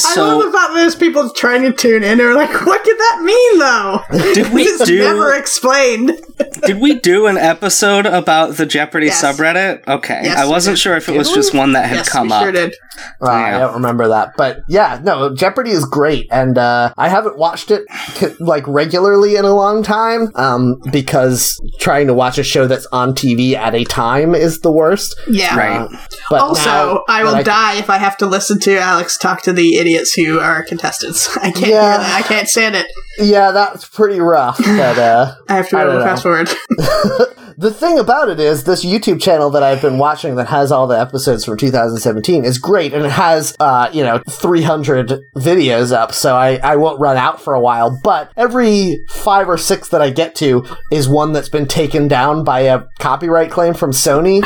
I 0.04 0.14
So- 0.14 0.38
love 0.38 0.48
about 0.48 0.74
those 0.74 0.94
people 0.94 1.30
trying 1.30 1.62
to 1.62 1.72
tune 1.72 2.02
in. 2.02 2.18
They're 2.18 2.34
like, 2.34 2.50
"What 2.66 2.84
did 2.84 2.96
that 2.98 3.20
mean, 3.22 3.58
though?" 3.58 4.00
Did 4.34 4.52
we 4.52 4.62
it's 4.62 4.84
do- 4.84 4.98
never 4.98 5.34
explained. 5.34 6.12
Did 6.66 6.80
we 6.80 6.98
do 6.98 7.26
an 7.26 7.36
episode 7.38 8.04
about 8.06 8.56
the 8.56 8.66
Jeopardy 8.66 9.06
Yes. 9.06 9.22
subreddit? 9.22 9.86
Okay. 9.88 10.20
Yes, 10.24 10.38
I 10.38 10.46
wasn't 10.46 10.78
sure 10.78 10.96
if 10.96 11.08
it 11.08 11.16
was 11.16 11.30
just 11.32 11.54
one 11.54 11.72
that 11.72 11.86
had 11.86 11.96
yes, 11.96 12.08
come 12.10 12.26
we 12.28 12.32
up. 12.34 12.42
sure 12.42 12.52
did. 12.52 12.74
Uh, 13.22 13.26
I 13.30 13.58
don't 13.58 13.74
remember 13.74 14.08
that, 14.08 14.32
but 14.36 14.58
yeah, 14.68 15.00
no, 15.02 15.34
Jeopardy 15.34 15.70
is 15.70 15.84
great, 15.84 16.26
and 16.30 16.56
uh, 16.58 16.92
I 16.96 17.08
haven't 17.08 17.38
watched 17.38 17.70
it 17.70 17.84
like 18.40 18.66
regularly 18.66 19.36
in 19.36 19.44
a 19.44 19.54
long 19.54 19.82
time 19.82 20.30
um, 20.34 20.76
because 20.90 21.58
trying 21.78 22.06
to 22.08 22.14
watch 22.14 22.38
a 22.38 22.42
show 22.44 22.66
that's 22.66 22.86
on 22.92 23.14
TV 23.14 23.54
at 23.54 23.74
a 23.74 23.84
time 23.84 24.34
is 24.34 24.60
the 24.60 24.70
worst. 24.72 25.14
Yeah. 25.30 25.56
Right. 25.56 25.88
But 26.30 26.40
Also, 26.40 26.64
now 26.68 27.04
I 27.08 27.22
that 27.22 27.36
will 27.36 27.42
die 27.44 27.76
if 27.76 27.88
I 27.90 27.98
have 27.98 28.16
to 28.18 28.26
listen 28.26 28.58
to 28.60 28.78
Alex 28.78 29.16
talk 29.18 29.42
to 29.42 29.52
the 29.52 29.78
idiots 29.86 30.12
who 30.14 30.38
are 30.40 30.62
contestants. 30.64 31.34
I 31.36 31.50
can't 31.50 31.58
Yeah. 31.58 31.66
hear 31.68 31.98
that. 31.98 32.24
I 32.24 32.26
can't 32.26 32.48
stand 32.48 32.74
it. 32.76 32.86
Yeah, 33.18 33.52
that's 33.52 33.88
pretty 33.88 34.20
rough. 34.20 34.58
But 34.58 34.98
uh, 34.98 35.34
I 35.48 35.54
have 35.56 35.68
to 35.70 35.76
be 35.76 35.80
I 35.80 35.82
able 35.82 35.92
don't 37.58 37.68
to 37.68 37.68
know. 37.68 37.72
fast 37.72 37.72
forward. 37.72 37.72
the 37.72 37.72
thing 37.78 37.98
about 37.98 38.28
it 38.28 38.40
is, 38.40 38.64
this 38.64 38.84
YouTube 38.84 39.20
channel 39.20 39.50
that 39.50 39.62
I've 39.62 39.82
been 39.82 39.98
watching 39.98 40.36
that 40.36 40.48
has 40.48 40.70
all 40.72 40.86
the 40.86 40.98
episodes 40.98 41.44
from 41.44 41.56
2017 41.56 42.44
is 42.44 42.58
great, 42.58 42.92
and 42.94 43.04
it 43.04 43.12
has, 43.12 43.54
uh, 43.60 43.90
you 43.92 44.02
know, 44.02 44.20
300 44.28 45.12
videos 45.36 45.92
up, 45.92 46.12
so 46.12 46.34
I, 46.34 46.56
I 46.62 46.76
won't 46.76 47.00
run 47.00 47.16
out 47.16 47.40
for 47.40 47.54
a 47.54 47.60
while. 47.60 47.98
But 48.02 48.30
every 48.36 49.04
five 49.10 49.48
or 49.48 49.58
six 49.58 49.88
that 49.90 50.02
I 50.02 50.10
get 50.10 50.34
to 50.36 50.64
is 50.90 51.08
one 51.08 51.32
that's 51.32 51.48
been 51.48 51.66
taken 51.66 52.08
down 52.08 52.44
by 52.44 52.60
a 52.60 52.82
copyright 52.98 53.50
claim 53.50 53.74
from 53.74 53.90
Sony. 53.92 54.42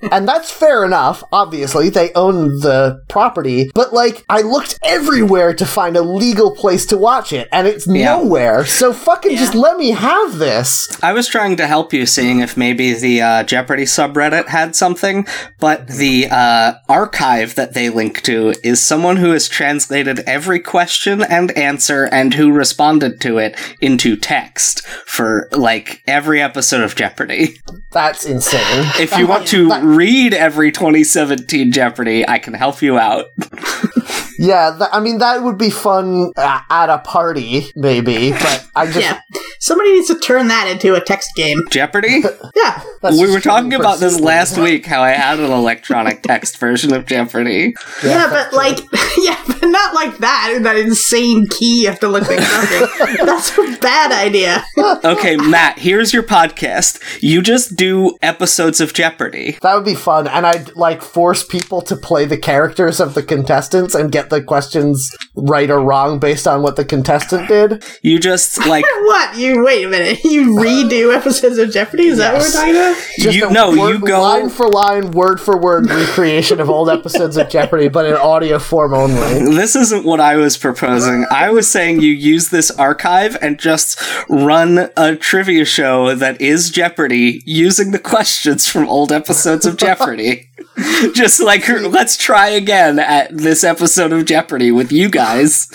and 0.12 0.26
that's 0.28 0.50
fair 0.50 0.84
enough. 0.84 1.22
Obviously, 1.32 1.88
they 1.90 2.12
own 2.14 2.48
the 2.60 3.02
property, 3.08 3.70
but 3.74 3.92
like, 3.92 4.24
I 4.28 4.42
looked 4.42 4.78
everywhere 4.82 5.54
to 5.54 5.66
find 5.66 5.96
a 5.96 6.02
legal 6.02 6.54
place 6.54 6.86
to 6.86 6.96
watch 6.96 7.32
it, 7.32 7.48
and 7.52 7.66
it's 7.66 7.86
Yeah. 7.86 8.16
nowhere. 8.16 8.64
So 8.64 8.92
fucking 8.92 9.36
just 9.36 9.54
let 9.54 9.76
me 9.76 9.90
have 9.90 10.38
this. 10.38 10.88
I 11.02 11.12
was 11.12 11.28
trying 11.28 11.56
to 11.56 11.66
help 11.66 11.92
you, 11.92 12.06
seeing 12.06 12.40
if 12.40 12.49
maybe 12.56 12.92
the 12.94 13.22
uh, 13.22 13.42
Jeopardy 13.44 13.84
subreddit 13.84 14.48
had 14.48 14.74
something, 14.76 15.26
but 15.58 15.88
the 15.88 16.28
uh, 16.30 16.74
archive 16.88 17.54
that 17.54 17.74
they 17.74 17.88
link 17.88 18.22
to 18.22 18.54
is 18.62 18.80
someone 18.80 19.16
who 19.16 19.30
has 19.30 19.48
translated 19.48 20.20
every 20.20 20.60
question 20.60 21.22
and 21.22 21.50
answer 21.52 22.04
and 22.06 22.34
who 22.34 22.52
responded 22.52 23.20
to 23.22 23.38
it 23.38 23.58
into 23.80 24.16
text 24.16 24.86
for 25.06 25.48
like 25.52 26.02
every 26.06 26.40
episode 26.40 26.82
of 26.82 26.94
Jeopardy. 26.94 27.60
That's 27.92 28.24
insane. 28.26 28.60
If 29.00 29.16
you 29.16 29.26
want 29.26 29.46
to 29.48 29.70
read 29.82 30.34
every 30.34 30.70
2017 30.70 31.72
Jeopardy, 31.72 32.28
I 32.28 32.38
can 32.38 32.54
help 32.54 32.82
you 32.82 32.98
out. 32.98 33.26
Yeah, 34.40 34.74
th- 34.78 34.88
I 34.90 35.00
mean 35.00 35.18
that 35.18 35.42
would 35.42 35.58
be 35.58 35.68
fun 35.68 36.32
uh, 36.34 36.60
at 36.70 36.88
a 36.88 36.96
party, 36.96 37.66
maybe. 37.76 38.30
But 38.30 38.66
I 38.74 38.86
just 38.86 39.00
yeah. 39.00 39.20
Somebody 39.60 39.92
needs 39.92 40.08
to 40.08 40.18
turn 40.18 40.48
that 40.48 40.68
into 40.68 40.94
a 40.94 41.00
text 41.00 41.30
game. 41.36 41.58
Jeopardy? 41.70 42.22
Yeah. 42.56 42.82
we 43.02 43.30
were 43.30 43.40
talking 43.40 43.72
about 43.72 44.00
this 44.00 44.18
for- 44.18 44.24
last 44.24 44.58
week, 44.58 44.84
how 44.84 45.02
I 45.02 45.10
had 45.12 45.38
an 45.38 45.50
electronic 45.50 46.22
text 46.24 46.58
version 46.58 46.92
of 46.92 47.06
Jeopardy. 47.06 47.74
Yeah, 48.04 48.28
but 48.28 48.52
like, 48.52 48.78
yeah, 49.18 49.40
but 49.46 49.62
not 49.68 49.94
like 49.94 50.18
that. 50.18 50.58
That 50.62 50.76
insane 50.76 51.46
key 51.48 51.82
you 51.82 51.88
have 51.88 52.00
to 52.00 52.08
look 52.08 52.24
things 52.26 52.42
up. 52.52 52.90
That's 53.24 53.56
a 53.56 53.78
bad 53.80 54.12
idea. 54.12 54.62
Okay, 55.04 55.36
Matt, 55.36 55.78
here's 55.78 56.12
your 56.12 56.22
podcast. 56.24 57.22
You 57.22 57.40
just 57.40 57.76
do 57.76 58.16
episodes 58.20 58.80
of 58.80 58.92
Jeopardy. 58.92 59.56
That 59.62 59.74
would 59.76 59.84
be 59.84 59.94
fun, 59.94 60.26
and 60.26 60.46
I'd 60.46 60.74
like 60.76 61.02
force 61.02 61.44
people 61.44 61.80
to 61.82 61.96
play 61.96 62.24
the 62.26 62.36
characters 62.38 63.00
of 63.00 63.14
the 63.14 63.22
contestants 63.22 63.94
and 63.94 64.12
get 64.12 64.28
the 64.30 64.42
questions 64.42 65.08
right 65.34 65.70
or 65.70 65.80
wrong 65.80 66.18
based 66.18 66.46
on 66.46 66.62
what 66.62 66.76
the 66.76 66.84
contestant 66.84 67.48
did. 67.48 67.84
You 68.02 68.18
just 68.18 68.66
like 68.66 68.84
what? 68.84 69.36
You 69.36 69.49
wait 69.58 69.84
a 69.84 69.88
minute. 69.88 70.18
You 70.30 70.54
redo 70.56 71.14
episodes 71.16 71.58
of 71.58 71.70
Jeopardy? 71.72 72.06
Is 72.06 72.18
that 72.18 72.32
what 72.34 72.42
we're 72.42 72.50
talking 72.52 72.76
about? 72.76 72.96
Just 73.18 73.36
You- 73.36 73.48
a 73.48 73.52
no, 73.52 73.72
you 73.72 73.98
go- 73.98 74.20
line 74.22 74.48
for 74.48 74.68
line, 74.68 75.10
word 75.10 75.40
for 75.40 75.58
word 75.58 75.88
recreation 75.90 76.60
of 76.60 76.70
old 76.70 76.88
episodes 76.88 77.36
of 77.36 77.48
Jeopardy, 77.48 77.88
but 77.88 78.06
in 78.06 78.14
audio 78.14 78.58
form 78.58 78.94
only. 78.94 79.54
this 79.56 79.74
isn't 79.74 80.04
what 80.04 80.20
I 80.20 80.36
was 80.36 80.56
proposing. 80.56 81.26
I 81.30 81.50
was 81.50 81.68
saying 81.68 82.00
you 82.00 82.12
use 82.12 82.50
this 82.50 82.70
archive 82.70 83.36
and 83.42 83.58
just 83.58 84.00
run 84.28 84.88
a 84.96 85.16
trivia 85.16 85.64
show 85.64 86.14
that 86.14 86.40
is 86.40 86.70
Jeopardy 86.70 87.42
using 87.44 87.90
the 87.90 87.98
questions 87.98 88.68
from 88.68 88.88
old 88.88 89.10
episodes 89.12 89.66
of 89.66 89.76
Jeopardy. 89.76 90.49
just 91.14 91.42
like 91.42 91.68
let's 91.68 92.16
try 92.16 92.48
again 92.48 92.98
at 92.98 93.36
this 93.36 93.64
episode 93.64 94.12
of 94.12 94.24
Jeopardy 94.24 94.70
with 94.70 94.90
you 94.90 95.10
guys. 95.10 95.66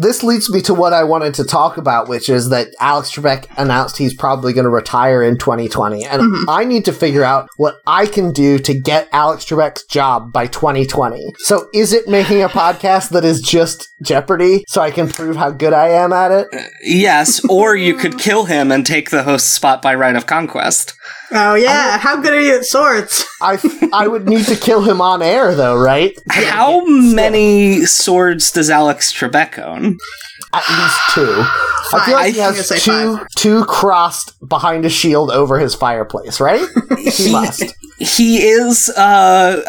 This 0.00 0.22
leads 0.22 0.50
me 0.50 0.60
to 0.62 0.74
what 0.74 0.92
I 0.92 1.04
wanted 1.04 1.34
to 1.34 1.44
talk 1.44 1.78
about, 1.78 2.08
which 2.08 2.28
is 2.28 2.50
that 2.50 2.68
Alex 2.80 2.96
Alex 2.96 3.12
Trebek 3.14 3.46
announced 3.58 3.98
he's 3.98 4.14
probably 4.14 4.52
going 4.52 4.64
to 4.64 4.70
retire 4.70 5.22
in 5.22 5.38
2020, 5.38 6.04
and 6.04 6.22
mm-hmm. 6.22 6.50
I 6.50 6.64
need 6.64 6.84
to 6.86 6.92
figure 6.92 7.24
out 7.24 7.48
what 7.56 7.76
I 7.86 8.06
can 8.06 8.32
do 8.32 8.58
to 8.58 8.74
get 8.78 9.08
Alex 9.12 9.44
Trebek's 9.44 9.84
job 9.84 10.32
by 10.32 10.46
2020. 10.46 11.34
So, 11.38 11.68
is 11.74 11.92
it 11.92 12.08
making 12.08 12.42
a 12.42 12.48
podcast 12.48 13.10
that 13.10 13.24
is 13.24 13.40
just 13.40 13.88
Jeopardy 14.02 14.64
so 14.66 14.80
I 14.80 14.90
can 14.90 15.08
prove 15.08 15.36
how 15.36 15.50
good 15.50 15.72
I 15.72 15.88
am 15.88 16.12
at 16.12 16.32
it? 16.32 16.48
Yes, 16.82 17.44
or 17.48 17.76
you 17.76 17.94
could 17.94 18.18
kill 18.18 18.46
him 18.46 18.72
and 18.72 18.84
take 18.84 19.10
the 19.10 19.22
host 19.22 19.52
spot 19.52 19.82
by 19.82 19.94
right 19.94 20.16
of 20.16 20.26
conquest. 20.26 20.94
Oh 21.32 21.54
yeah, 21.54 21.98
how 21.98 22.20
good 22.20 22.32
are 22.32 22.40
you 22.40 22.56
at 22.56 22.64
swords? 22.64 23.24
I 23.40 23.58
I 23.92 24.06
would 24.08 24.28
need 24.28 24.46
to 24.46 24.56
kill 24.56 24.82
him 24.82 25.00
on 25.00 25.22
air 25.22 25.54
though, 25.54 25.76
right? 25.76 26.16
How 26.30 26.84
many 26.86 27.84
swords 27.84 28.50
does 28.52 28.70
Alex 28.70 29.12
Trebek 29.12 29.58
own? 29.58 29.98
At 30.52 30.68
least 30.68 31.00
two. 31.14 31.42
I 31.92 32.02
feel 32.06 32.14
like 32.14 32.34
he 32.34 32.40
I'm 32.40 32.52
gonna 32.52 32.56
has 32.56 32.82
two 32.82 33.16
five. 33.18 33.26
two 33.36 33.64
crossed 33.66 34.34
behind 34.48 34.84
a 34.84 34.88
shield 34.90 35.30
over 35.30 35.58
his 35.58 35.74
fireplace, 35.74 36.40
right? 36.40 36.66
he 36.98 37.32
must. 37.32 37.62
He 37.98 38.38
is 38.42 38.90
uh, 38.90 39.62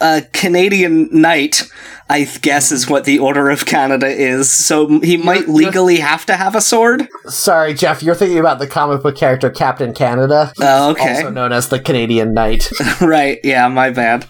a, 0.00 0.04
a 0.04 0.22
Canadian 0.32 1.08
knight, 1.12 1.62
I 2.08 2.24
guess 2.42 2.72
is 2.72 2.88
what 2.90 3.04
the 3.04 3.20
Order 3.20 3.48
of 3.50 3.64
Canada 3.64 4.08
is. 4.08 4.50
So 4.50 4.98
he 5.00 5.16
might 5.16 5.48
legally 5.48 5.98
have 5.98 6.26
to 6.26 6.34
have 6.36 6.56
a 6.56 6.60
sword. 6.60 7.06
Sorry, 7.26 7.72
Jeff, 7.74 8.02
you're 8.02 8.16
thinking 8.16 8.40
about 8.40 8.58
the 8.58 8.66
comic 8.66 9.02
book 9.04 9.16
character 9.16 9.50
Captain 9.50 9.94
Canada, 9.94 10.52
Oh, 10.60 10.90
okay. 10.90 11.18
also 11.18 11.30
known 11.30 11.52
as 11.52 11.68
the 11.68 11.78
Canadian 11.78 12.34
Knight. 12.34 12.68
right, 13.00 13.38
yeah, 13.44 13.68
my 13.68 13.90
bad. 13.90 14.26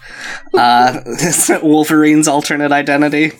Uh, 0.53 0.99
Wolverine's 1.63 2.27
alternate 2.27 2.71
identity? 2.71 3.25
Isn't 3.31 3.39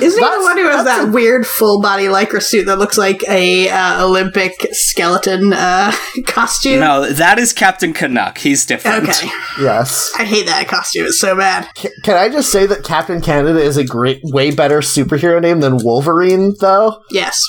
he 0.00 0.08
the 0.08 0.20
That's- 0.20 0.35
one 0.46 0.56
who 0.56 0.64
has 0.68 0.84
that's 0.84 1.04
that 1.06 1.12
weird 1.12 1.46
full 1.46 1.80
body 1.80 2.04
lycra 2.06 2.42
suit 2.42 2.66
that 2.66 2.78
looks 2.78 2.96
like 2.96 3.22
a 3.28 3.68
uh, 3.68 4.04
Olympic 4.04 4.54
skeleton 4.72 5.52
uh, 5.52 5.92
costume? 6.26 6.80
No, 6.80 7.10
that 7.12 7.38
is 7.38 7.52
Captain 7.52 7.92
Canuck. 7.92 8.38
He's 8.38 8.64
different. 8.64 9.08
Okay, 9.08 9.28
yes. 9.60 10.10
I 10.18 10.24
hate 10.24 10.46
that 10.46 10.66
costume. 10.68 11.06
It's 11.06 11.20
so 11.20 11.36
bad. 11.36 11.68
C- 11.76 11.90
Can 12.02 12.16
I 12.16 12.28
just 12.28 12.50
say 12.50 12.66
that 12.66 12.84
Captain 12.84 13.20
Canada 13.20 13.60
is 13.60 13.76
a 13.76 13.84
great, 13.84 14.20
way 14.24 14.50
better 14.50 14.80
superhero 14.80 15.40
name 15.40 15.60
than 15.60 15.78
Wolverine, 15.78 16.54
though? 16.60 17.02
Yes. 17.10 17.40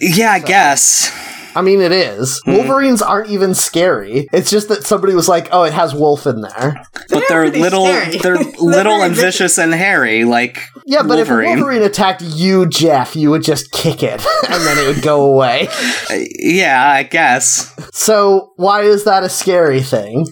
Yeah, 0.00 0.32
I 0.32 0.40
guess. 0.40 1.10
I 1.58 1.62
mean, 1.62 1.80
it 1.80 1.90
is. 1.90 2.40
Hmm. 2.44 2.52
Wolverines 2.56 3.02
aren't 3.02 3.30
even 3.30 3.52
scary. 3.54 4.28
It's 4.32 4.48
just 4.48 4.68
that 4.68 4.84
somebody 4.84 5.12
was 5.14 5.28
like, 5.28 5.48
"Oh, 5.50 5.64
it 5.64 5.72
has 5.72 5.92
wolf 5.92 6.24
in 6.26 6.40
there." 6.40 6.80
But 7.10 7.24
they're 7.28 7.42
pretty 7.42 7.60
little, 7.60 7.86
scary. 7.86 8.18
they're 8.18 8.36
They're 8.44 8.52
little 8.60 9.02
and 9.02 9.14
vicious 9.14 9.58
and 9.58 9.74
hairy, 9.74 10.24
like 10.24 10.60
Yeah, 10.86 11.02
but 11.02 11.16
Wolverine. 11.16 11.48
if 11.50 11.56
Wolverine 11.58 11.82
attacked 11.82 12.22
you, 12.22 12.66
Jeff, 12.68 13.16
you 13.16 13.30
would 13.30 13.42
just 13.42 13.72
kick 13.72 14.02
it, 14.04 14.24
and 14.48 14.62
then 14.64 14.78
it 14.78 14.86
would 14.86 15.02
go 15.02 15.24
away. 15.32 15.68
Yeah, 16.40 16.88
I 16.90 17.02
guess. 17.02 17.74
So 17.92 18.52
why 18.56 18.82
is 18.82 19.04
that 19.04 19.22
a 19.24 19.28
scary 19.28 19.82
thing? 19.82 20.26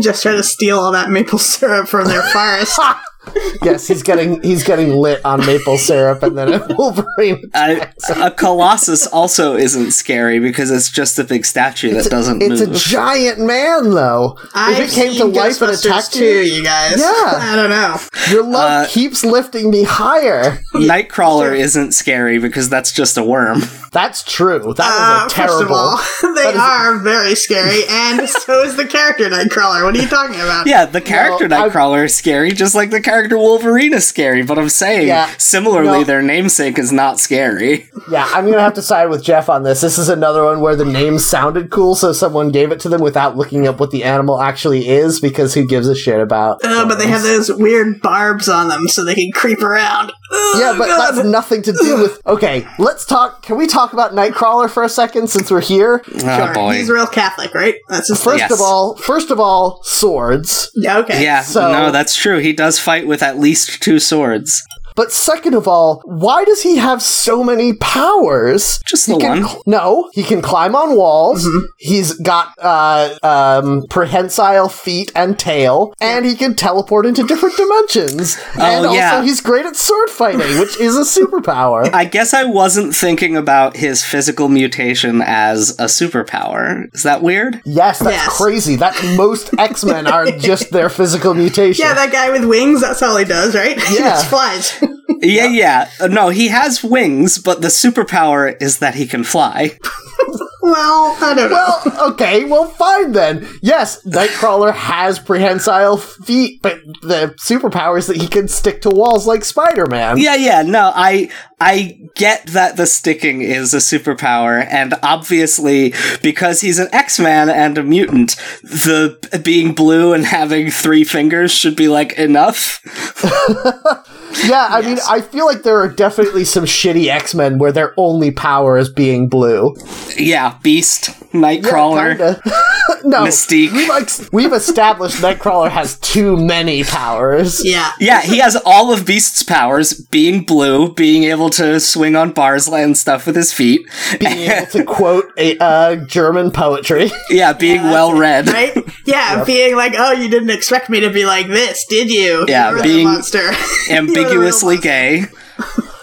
Just 0.00 0.22
try 0.22 0.32
to 0.32 0.42
steal 0.42 0.78
all 0.78 0.92
that 0.92 1.10
maple 1.10 1.38
syrup 1.38 1.88
from 1.88 2.06
their 2.06 2.22
forest. 2.22 2.78
Yes, 3.62 3.86
he's 3.86 4.02
getting 4.02 4.42
he's 4.42 4.64
getting 4.64 4.96
lit 4.96 5.24
on 5.24 5.44
maple 5.46 5.78
syrup, 5.78 6.22
and 6.24 6.36
then 6.36 6.52
a 6.52 6.66
Wolverine. 6.76 7.48
A, 7.54 7.86
a 8.16 8.30
colossus 8.32 9.06
also 9.06 9.54
isn't 9.56 9.92
scary 9.92 10.40
because 10.40 10.70
it's 10.72 10.90
just 10.90 11.18
a 11.20 11.24
big 11.24 11.46
statue 11.46 11.92
that 11.94 12.10
doesn't 12.10 12.42
It's 12.42 12.60
a 12.60 12.66
giant 12.72 13.38
man, 13.38 13.90
though. 13.90 14.36
I've 14.54 14.80
if 14.80 14.90
it 14.90 14.94
came 14.94 15.14
to 15.14 15.24
life 15.26 15.62
and 15.62 15.70
attacked 15.70 16.12
too, 16.14 16.24
you, 16.24 16.56
you 16.56 16.64
guys. 16.64 16.98
Yeah. 16.98 17.04
I 17.06 17.54
don't 17.56 17.70
know. 17.70 17.96
your 18.30 18.42
love 18.42 18.84
Uh, 18.84 18.88
keeps 18.88 19.24
lifting 19.24 19.70
me 19.70 19.84
higher. 19.84 20.58
Nightcrawler 20.74 21.56
isn't 21.56 21.92
scary 21.92 22.38
because 22.38 22.68
that's 22.68 22.90
just 22.92 23.16
a 23.16 23.22
worm. 23.22 23.62
That's 23.92 24.24
true. 24.24 24.74
That 24.76 24.80
Uh, 24.86 25.26
is 25.26 25.32
a 25.32 25.36
first 25.36 25.52
of 25.62 25.68
terrible. 25.68 25.74
all, 25.76 25.96
they 26.22 26.42
that 26.42 26.54
is- 26.54 26.60
are 26.60 26.98
very 26.98 27.34
scary, 27.36 27.82
and 27.88 28.28
so 28.28 28.62
is 28.64 28.74
the 28.76 28.86
character 28.86 29.28
Nightcrawler. 29.30 29.84
What 29.84 29.94
are 29.94 30.00
you 30.02 30.08
talking 30.08 30.40
about? 30.40 30.66
Yeah, 30.66 30.86
the 30.86 31.00
character 31.00 31.46
No, 31.46 31.56
I- 31.64 31.68
Nightcrawler 31.68 32.04
is 32.06 32.14
scary, 32.16 32.50
just 32.52 32.74
like 32.74 32.90
the 32.90 33.00
character 33.00 33.11
Wolverine 33.12 33.92
is 33.92 34.06
scary. 34.06 34.42
But 34.42 34.58
I'm 34.58 34.68
saying, 34.68 35.08
Yeah. 35.08 35.28
similarly, 35.38 35.98
No. 36.00 36.04
their 36.04 36.22
namesake 36.22 36.78
is 36.78 36.92
not 36.92 37.20
scary. 37.20 37.88
Yeah, 38.10 38.28
I'm 38.34 38.46
gonna 38.50 38.60
have 38.60 38.74
to 38.74 38.82
side 38.82 39.10
with 39.10 39.22
Jeff 39.22 39.48
on 39.48 39.62
this. 39.62 39.80
This 39.80 39.96
is 39.96 40.08
another 40.08 40.42
one 40.44 40.60
where 40.60 40.74
the 40.74 40.84
name 40.84 41.20
sounded 41.20 41.70
cool, 41.70 41.94
so 41.94 42.12
someone 42.12 42.50
gave 42.50 42.72
it 42.72 42.80
to 42.80 42.88
them 42.88 43.00
without 43.00 43.36
looking 43.36 43.68
up 43.68 43.78
what 43.78 43.92
the 43.92 44.02
animal 44.02 44.40
actually 44.40 44.88
is, 44.88 45.20
because 45.20 45.54
who 45.54 45.64
gives 45.64 45.86
a 45.88 45.94
shit 45.94 46.18
about? 46.18 46.60
Uh, 46.64 46.84
but 46.86 46.98
they 46.98 47.06
have 47.06 47.22
those 47.22 47.50
weird 47.52 48.02
barbs 48.02 48.48
on 48.48 48.68
them 48.68 48.88
so 48.88 49.04
they 49.04 49.14
can 49.14 49.30
creep 49.32 49.62
around. 49.62 50.10
Ugh, 50.32 50.58
Yeah, 50.60 50.74
but 50.76 50.88
God. 50.88 51.14
that's 51.14 51.26
nothing 51.26 51.62
to 51.62 51.72
do 51.72 51.96
with. 52.02 52.20
Okay, 52.26 52.66
let's 52.78 53.06
talk. 53.06 53.42
Can 53.42 53.56
we 53.56 53.68
talk 53.68 53.92
about 53.92 54.12
Nightcrawler 54.14 54.68
for 54.68 54.82
a 54.82 54.88
second 54.88 55.28
since 55.30 55.48
we're 55.50 55.60
here? 55.60 56.02
Oh 56.12 56.18
Sure, 56.18 56.52
boy. 56.54 56.74
He's 56.74 56.90
real 56.90 57.06
Catholic, 57.06 57.54
right? 57.54 57.76
That's 57.88 58.08
his 58.08 58.20
First 58.22 58.38
Yes. 58.38 58.50
of 58.50 58.60
all, 58.60 58.96
first 58.96 59.30
of 59.30 59.38
all, 59.38 59.80
swords. 59.84 60.70
Yeah, 60.74 60.98
okay. 60.98 61.22
yeah, 61.22 61.42
So- 61.42 61.70
no, 61.72 61.90
that's 61.92 62.16
true. 62.16 62.38
He 62.40 62.52
does 62.52 62.78
fight 62.80 63.01
with 63.06 63.22
at 63.22 63.38
least 63.38 63.82
two 63.82 63.98
swords. 63.98 64.62
But 64.94 65.12
second 65.12 65.54
of 65.54 65.66
all, 65.68 66.02
why 66.04 66.44
does 66.44 66.62
he 66.62 66.76
have 66.76 67.02
so 67.02 67.42
many 67.42 67.72
powers? 67.74 68.80
Just 68.86 69.06
He 69.06 69.12
the 69.14 69.18
can 69.18 69.42
one. 69.44 69.56
no, 69.66 70.10
he 70.12 70.22
can 70.22 70.42
climb 70.42 70.74
on 70.74 70.96
walls. 70.96 71.48
He's 71.78 72.14
got 72.14 72.48
uh, 72.58 73.16
um, 73.22 73.84
prehensile 73.88 74.68
feet 74.68 75.10
and 75.14 75.38
tail, 75.38 75.94
and 76.00 76.24
he 76.26 76.34
can 76.34 76.54
teleport 76.54 77.06
into 77.06 77.22
different 77.26 77.56
dimensions. 77.56 78.38
and 78.54 78.86
also, 78.86 78.92
yeah. 78.98 79.22
he's 79.22 79.40
great 79.40 79.66
at 79.66 79.76
sword 79.76 80.10
fighting, 80.10 80.58
which 80.58 80.78
is 80.78 80.96
a 80.96 81.00
superpower. 81.20 81.88
I 81.94 82.04
guess 82.04 82.34
I 82.34 82.44
wasn't 82.44 82.94
thinking 82.94 83.36
about 83.36 83.76
his 83.76 84.04
physical 84.04 84.48
mutation 84.48 85.22
as 85.24 85.70
a 85.78 85.84
superpower. 85.86 86.92
Is 86.94 87.02
that 87.02 87.22
weird? 87.22 87.60
yes, 87.64 87.98
that's 87.98 88.12
Yes. 88.16 88.36
crazy. 88.36 88.76
That 88.76 88.94
most 89.16 89.54
X 89.58 89.84
Men 89.84 90.06
are 90.06 90.26
just 90.26 90.70
their 90.70 90.88
physical 90.88 91.34
mutation. 91.34 91.84
Yeah, 91.84 91.94
that 91.94 92.12
guy 92.12 92.30
with 92.30 92.44
wings, 92.44 92.80
that's 92.82 93.02
all 93.02 93.16
he 93.16 93.24
does, 93.24 93.54
right? 93.54 93.76
Yeah, 93.82 93.88
he 93.88 93.96
just 93.98 94.26
flies. 94.28 94.81
Yeah, 95.24 95.46
yeah. 95.46 95.88
Uh, 96.00 96.08
No, 96.08 96.30
he 96.30 96.48
has 96.48 96.82
wings, 96.82 97.38
but 97.38 97.62
the 97.62 97.68
superpower 97.68 98.60
is 98.60 98.80
that 98.80 98.96
he 98.96 99.06
can 99.06 99.22
fly. 99.22 99.78
well, 100.62 101.16
I 101.20 101.34
don't 101.36 101.50
know. 101.50 101.78
Well, 101.86 102.12
okay, 102.12 102.44
well, 102.44 102.66
fine 102.66 103.12
then. 103.12 103.46
Yes, 103.62 104.04
Nightcrawler 104.04 104.74
has 104.74 105.20
prehensile 105.20 105.98
feet, 105.98 106.60
but 106.60 106.80
the 107.02 107.36
superpower 107.38 107.98
is 107.98 108.08
that 108.08 108.16
he 108.16 108.26
can 108.26 108.48
stick 108.48 108.82
to 108.82 108.90
walls 108.90 109.24
like 109.26 109.44
Spider 109.44 109.86
Man. 109.86 110.18
Yeah, 110.18 110.34
yeah. 110.34 110.62
No, 110.62 110.90
I 110.92 111.30
I 111.60 112.00
get 112.16 112.46
that 112.48 112.76
the 112.76 112.86
sticking 112.86 113.42
is 113.42 113.74
a 113.74 113.78
superpower, 113.78 114.66
and 114.68 114.94
obviously 115.04 115.94
because 116.22 116.60
he's 116.62 116.80
an 116.80 116.88
X-Man 116.92 117.48
and 117.48 117.78
a 117.78 117.84
mutant, 117.84 118.34
the 118.62 119.40
being 119.44 119.72
blue 119.72 120.14
and 120.14 120.24
having 120.24 120.68
three 120.70 121.04
fingers 121.04 121.52
should 121.52 121.76
be 121.76 121.86
like 121.86 122.14
enough. 122.14 122.80
Yeah, 124.44 124.66
I 124.70 124.82
mean, 124.82 124.98
I 125.08 125.20
feel 125.20 125.46
like 125.46 125.62
there 125.62 125.78
are 125.80 125.88
definitely 125.88 126.44
some 126.44 126.64
shitty 126.64 127.08
X 127.08 127.34
Men 127.34 127.58
where 127.58 127.72
their 127.72 127.94
only 127.96 128.30
power 128.30 128.76
is 128.78 128.88
being 128.88 129.28
blue. 129.28 129.74
Yeah, 130.16 130.58
Beast, 130.62 131.10
Nightcrawler. 131.32 132.16
Kinda. 132.16 132.40
no, 133.04 133.24
Mystique. 133.24 133.72
We've, 133.72 133.88
like, 133.88 134.08
we've 134.32 134.52
established 134.52 135.16
Nightcrawler 135.16 135.70
has 135.70 135.98
too 135.98 136.36
many 136.36 136.84
powers. 136.84 137.62
yeah. 137.64 137.92
Yeah, 138.00 138.20
he 138.20 138.38
has 138.38 138.56
all 138.64 138.92
of 138.92 139.06
Beast's 139.06 139.42
powers: 139.42 139.94
being 139.94 140.44
blue, 140.44 140.92
being 140.94 141.24
able 141.24 141.50
to 141.50 141.78
swing 141.80 142.16
on 142.16 142.32
bars 142.32 142.68
and 142.68 142.96
stuff 142.96 143.26
with 143.26 143.36
his 143.36 143.52
feet. 143.52 143.86
Being 144.18 144.38
able 144.50 144.66
to 144.66 144.84
quote 144.84 145.32
a 145.36 145.58
uh, 145.58 145.96
German 146.06 146.50
poetry. 146.50 147.10
Yeah, 147.30 147.52
being 147.52 147.82
well 147.82 148.14
read. 148.14 148.48
Right? 148.48 148.76
Yeah, 149.06 149.44
being 149.44 149.76
like, 149.76 149.94
oh, 149.96 150.12
you 150.12 150.28
didn't 150.28 150.50
expect 150.50 150.88
me 150.90 151.00
to 151.00 151.10
be 151.10 151.24
like 151.24 151.46
this, 151.46 151.84
did 151.88 152.10
you? 152.10 152.44
Yeah, 152.48 152.70
You're 152.70 152.78
the 152.78 152.84
being 152.84 153.04
monster. 153.04 153.52
You're 153.88 154.06
the 154.06 154.12
real 154.14 154.21
Ambiguously 154.24 154.78
gay. 154.78 155.24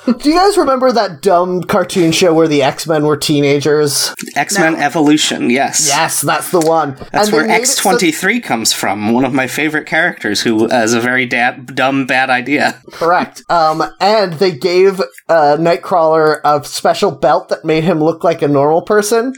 Do 0.06 0.28
you 0.28 0.36
guys 0.36 0.58
remember 0.58 0.92
that 0.92 1.22
dumb 1.22 1.62
cartoon 1.62 2.12
show 2.12 2.34
where 2.34 2.48
the 2.48 2.64
X 2.64 2.88
Men 2.88 3.06
were 3.06 3.16
teenagers? 3.16 4.12
X 4.36 4.58
Men 4.58 4.74
No. 4.74 4.80
Evolution. 4.80 5.52
Yes. 5.52 5.88
Yes, 5.88 6.22
that's 6.22 6.50
the 6.50 6.60
one. 6.62 6.96
That's 7.12 7.28
And 7.28 7.32
where 7.32 7.46
made 7.46 7.54
it 7.54 7.62
X 7.62 7.76
so- 7.76 7.84
twenty 7.84 8.12
three 8.12 8.40
comes 8.40 8.74
from. 8.74 9.14
One 9.14 9.24
of 9.24 9.34
my 9.36 9.46
favorite 9.46 9.86
characters, 9.86 10.42
who 10.42 10.68
has 10.70 10.96
a 10.96 11.00
very 11.00 11.28
da- 11.28 11.58
dumb 11.58 12.08
bad 12.08 12.32
idea. 12.32 12.82
Correct. 12.92 13.44
Um, 13.50 13.84
and 14.00 14.34
they 14.34 14.52
gave 14.52 15.00
uh, 15.30 15.58
Nightcrawler 15.60 16.40
a 16.44 16.64
special 16.66 17.12
belt 17.12 17.50
that 17.50 17.64
made 17.64 17.84
him 17.84 18.00
look 18.00 18.24
like 18.24 18.42
a 18.42 18.48
normal 18.48 18.82
person. 18.82 19.34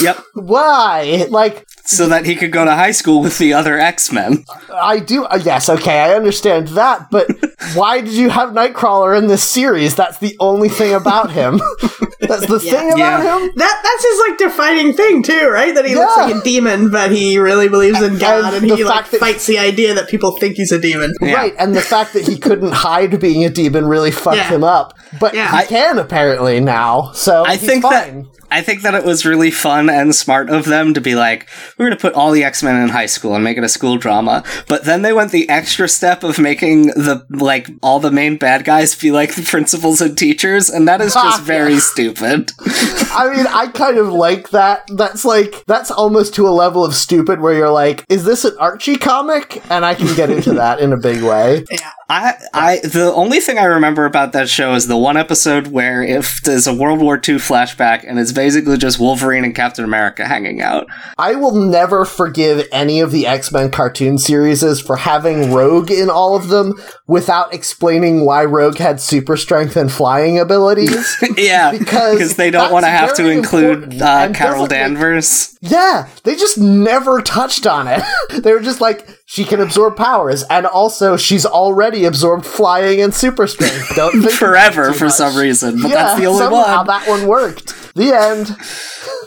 Yep. 0.00 0.18
Why? 0.34 1.26
Like, 1.28 1.66
So 1.86 2.08
that 2.08 2.24
he 2.24 2.34
could 2.34 2.50
go 2.50 2.64
to 2.64 2.74
high 2.74 2.92
school 2.92 3.20
with 3.22 3.36
the 3.38 3.52
other 3.52 3.78
X 3.78 4.10
Men. 4.10 4.44
I 4.72 5.00
do. 5.00 5.24
Uh, 5.24 5.38
yes, 5.44 5.68
okay, 5.68 6.00
I 6.00 6.14
understand 6.14 6.68
that, 6.68 7.10
but 7.10 7.28
why 7.74 8.00
did 8.00 8.14
you 8.14 8.30
have 8.30 8.50
Nightcrawler 8.50 9.16
in 9.18 9.26
this 9.26 9.44
series? 9.44 9.94
That's 9.94 10.18
the 10.18 10.34
only 10.40 10.68
thing 10.70 10.94
about 10.94 11.30
him. 11.32 11.60
That's 12.20 12.46
the 12.46 12.58
thing 12.58 12.88
about 12.92 12.98
Yeah. 12.98 13.38
him. 13.38 13.52
That 13.56 13.80
that's 13.84 14.02
his 14.02 14.20
like 14.28 14.38
defining 14.38 14.92
thing 14.94 15.22
too, 15.22 15.46
right? 15.50 15.74
That 15.74 15.84
he 15.84 15.94
looks 15.94 16.16
like 16.16 16.34
a 16.34 16.40
demon, 16.42 16.90
but 16.90 17.10
he 17.12 17.38
really 17.38 17.68
believes 17.68 18.00
in 18.00 18.16
God, 18.18 18.54
and, 18.54 18.70
the 18.70 18.76
he 18.76 18.84
like 18.84 19.10
that- 19.10 19.20
fights 19.20 19.44
the 19.44 19.58
idea 19.58 19.92
that 19.92 20.08
people 20.08 20.32
think 20.38 20.56
he's 20.56 20.72
a 20.72 20.80
demon. 20.80 21.12
Yeah. 21.20 21.34
Right, 21.34 21.54
and 21.58 21.74
the 21.76 21.82
fact 21.82 22.14
that 22.14 22.26
he 22.26 22.38
couldn't 22.38 22.72
hide 22.72 23.20
being 23.20 23.44
a 23.44 23.50
demon 23.50 23.84
really 23.84 24.10
fucked 24.10 24.38
Yeah. 24.38 24.48
him 24.48 24.64
up. 24.64 24.94
But 25.20 25.34
Yeah. 25.34 25.50
he 25.50 25.56
I- 25.58 25.66
can 25.66 25.98
apparently 25.98 26.60
now, 26.60 27.12
so 27.12 27.44
I 27.44 27.56
he's 27.56 27.68
think 27.68 27.82
fine. 27.82 28.22
that 28.22 28.33
I 28.54 28.62
think 28.62 28.82
that 28.82 28.94
it 28.94 29.02
was 29.04 29.26
really 29.26 29.50
fun 29.50 29.90
and 29.90 30.14
smart 30.14 30.48
of 30.48 30.64
them 30.64 30.94
to 30.94 31.00
be 31.00 31.16
like, 31.16 31.48
we're 31.76 31.86
going 31.86 31.98
to 31.98 32.00
put 32.00 32.14
all 32.14 32.30
the 32.30 32.44
X 32.44 32.62
Men 32.62 32.80
in 32.80 32.88
high 32.88 33.06
school 33.06 33.34
and 33.34 33.42
make 33.42 33.58
it 33.58 33.64
a 33.64 33.68
school 33.68 33.96
drama. 33.96 34.44
But 34.68 34.84
then 34.84 35.02
they 35.02 35.12
went 35.12 35.32
the 35.32 35.48
extra 35.48 35.88
step 35.88 36.22
of 36.22 36.38
making 36.38 36.86
the 36.86 37.26
like 37.30 37.68
all 37.82 37.98
the 37.98 38.12
main 38.12 38.36
bad 38.36 38.64
guys 38.64 38.94
be 38.94 39.10
like 39.10 39.34
the 39.34 39.42
principals 39.42 40.00
and 40.00 40.16
teachers, 40.16 40.70
and 40.70 40.86
that 40.86 41.00
is 41.00 41.14
just 41.24 41.42
very 41.42 41.80
stupid. 41.80 42.52
I 42.60 43.32
mean, 43.34 43.46
I 43.48 43.72
kind 43.74 43.98
of 43.98 44.12
like 44.12 44.50
that. 44.50 44.84
That's 44.86 45.24
like 45.24 45.64
that's 45.66 45.90
almost 45.90 46.32
to 46.36 46.46
a 46.46 46.50
level 46.50 46.84
of 46.84 46.94
stupid 46.94 47.40
where 47.40 47.54
you're 47.54 47.72
like, 47.72 48.04
is 48.08 48.24
this 48.24 48.44
an 48.44 48.56
Archie 48.60 48.98
comic? 48.98 49.68
And 49.68 49.84
I 49.84 49.96
can 49.96 50.14
get 50.14 50.30
into 50.30 50.52
that 50.52 50.78
in 50.78 50.92
a 50.92 50.96
big 50.96 51.24
way. 51.24 51.64
Yeah. 51.74 51.90
I, 52.08 52.34
I, 52.52 52.76
the 52.78 53.12
only 53.14 53.40
thing 53.40 53.58
I 53.58 53.64
remember 53.64 54.04
about 54.04 54.32
that 54.32 54.48
show 54.48 54.74
is 54.74 54.86
the 54.86 54.96
one 54.96 55.16
episode 55.16 55.68
where 55.68 56.02
if 56.02 56.40
there's 56.42 56.66
a 56.66 56.74
World 56.74 57.00
War 57.00 57.16
II 57.16 57.36
flashback 57.36 58.04
and 58.06 58.18
it's 58.18 58.30
basically 58.44 58.76
just 58.76 59.00
Wolverine 59.00 59.42
and 59.42 59.54
Captain 59.54 59.86
America 59.86 60.26
hanging 60.26 60.60
out. 60.60 60.86
I 61.16 61.34
will 61.34 61.54
never 61.54 62.04
forgive 62.04 62.68
any 62.70 63.00
of 63.00 63.10
the 63.10 63.26
X 63.26 63.50
Men 63.50 63.70
cartoon 63.70 64.18
series 64.18 64.62
for 64.82 64.96
having 64.96 65.50
Rogue 65.50 65.90
in 65.90 66.10
all 66.10 66.36
of 66.36 66.48
them 66.48 66.74
without 67.06 67.54
explaining 67.54 68.26
why 68.26 68.44
Rogue 68.44 68.76
had 68.76 69.00
super 69.00 69.38
strength 69.38 69.76
and 69.76 69.90
flying 69.90 70.38
abilities. 70.38 71.16
yeah, 71.38 71.72
Because 71.72 72.36
they 72.36 72.50
don't 72.50 72.70
want 72.70 72.84
to 72.84 72.90
have 72.90 73.14
to 73.14 73.30
include 73.30 74.00
uh, 74.02 74.30
Carol 74.34 74.62
make- 74.62 74.70
Danvers. 74.70 75.56
yeah, 75.62 76.08
they 76.24 76.34
just 76.36 76.58
never 76.58 77.22
touched 77.22 77.66
on 77.66 77.88
it. 77.88 78.02
they 78.42 78.52
were 78.52 78.60
just 78.60 78.80
like, 78.82 79.08
she 79.34 79.44
can 79.44 79.60
absorb 79.60 79.96
powers, 79.96 80.44
and 80.44 80.64
also 80.64 81.16
she's 81.16 81.44
already 81.44 82.04
absorbed 82.04 82.46
flying 82.46 83.00
and 83.00 83.12
super 83.12 83.48
strength. 83.48 83.92
Don't 83.96 84.22
think 84.22 84.30
Forever 84.30 84.92
for 84.92 85.06
much. 85.06 85.14
some 85.14 85.36
reason, 85.36 85.82
but 85.82 85.88
yeah, 85.88 85.94
that's 85.96 86.20
the 86.20 86.26
only 86.26 86.38
somehow 86.38 86.76
one. 86.76 86.86
that 86.86 87.08
one 87.08 87.26
worked. 87.26 87.74
The 87.96 88.12
end. 88.12 88.56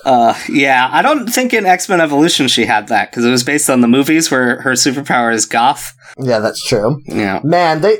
Uh, 0.05 0.33
yeah, 0.47 0.87
I 0.89 1.01
don't 1.01 1.27
think 1.27 1.53
in 1.53 1.65
X 1.65 1.89
Men 1.89 1.99
Evolution 1.99 2.47
she 2.47 2.65
had 2.65 2.87
that 2.87 3.11
because 3.11 3.25
it 3.25 3.29
was 3.31 3.43
based 3.43 3.69
on 3.69 3.81
the 3.81 3.87
movies 3.89 4.31
where 4.31 4.61
her 4.61 4.71
superpower 4.73 5.33
is 5.33 5.45
goth. 5.45 5.96
Yeah, 6.17 6.39
that's 6.39 6.63
true. 6.63 7.01
Yeah. 7.05 7.41
Man, 7.43 7.81
they 7.81 7.97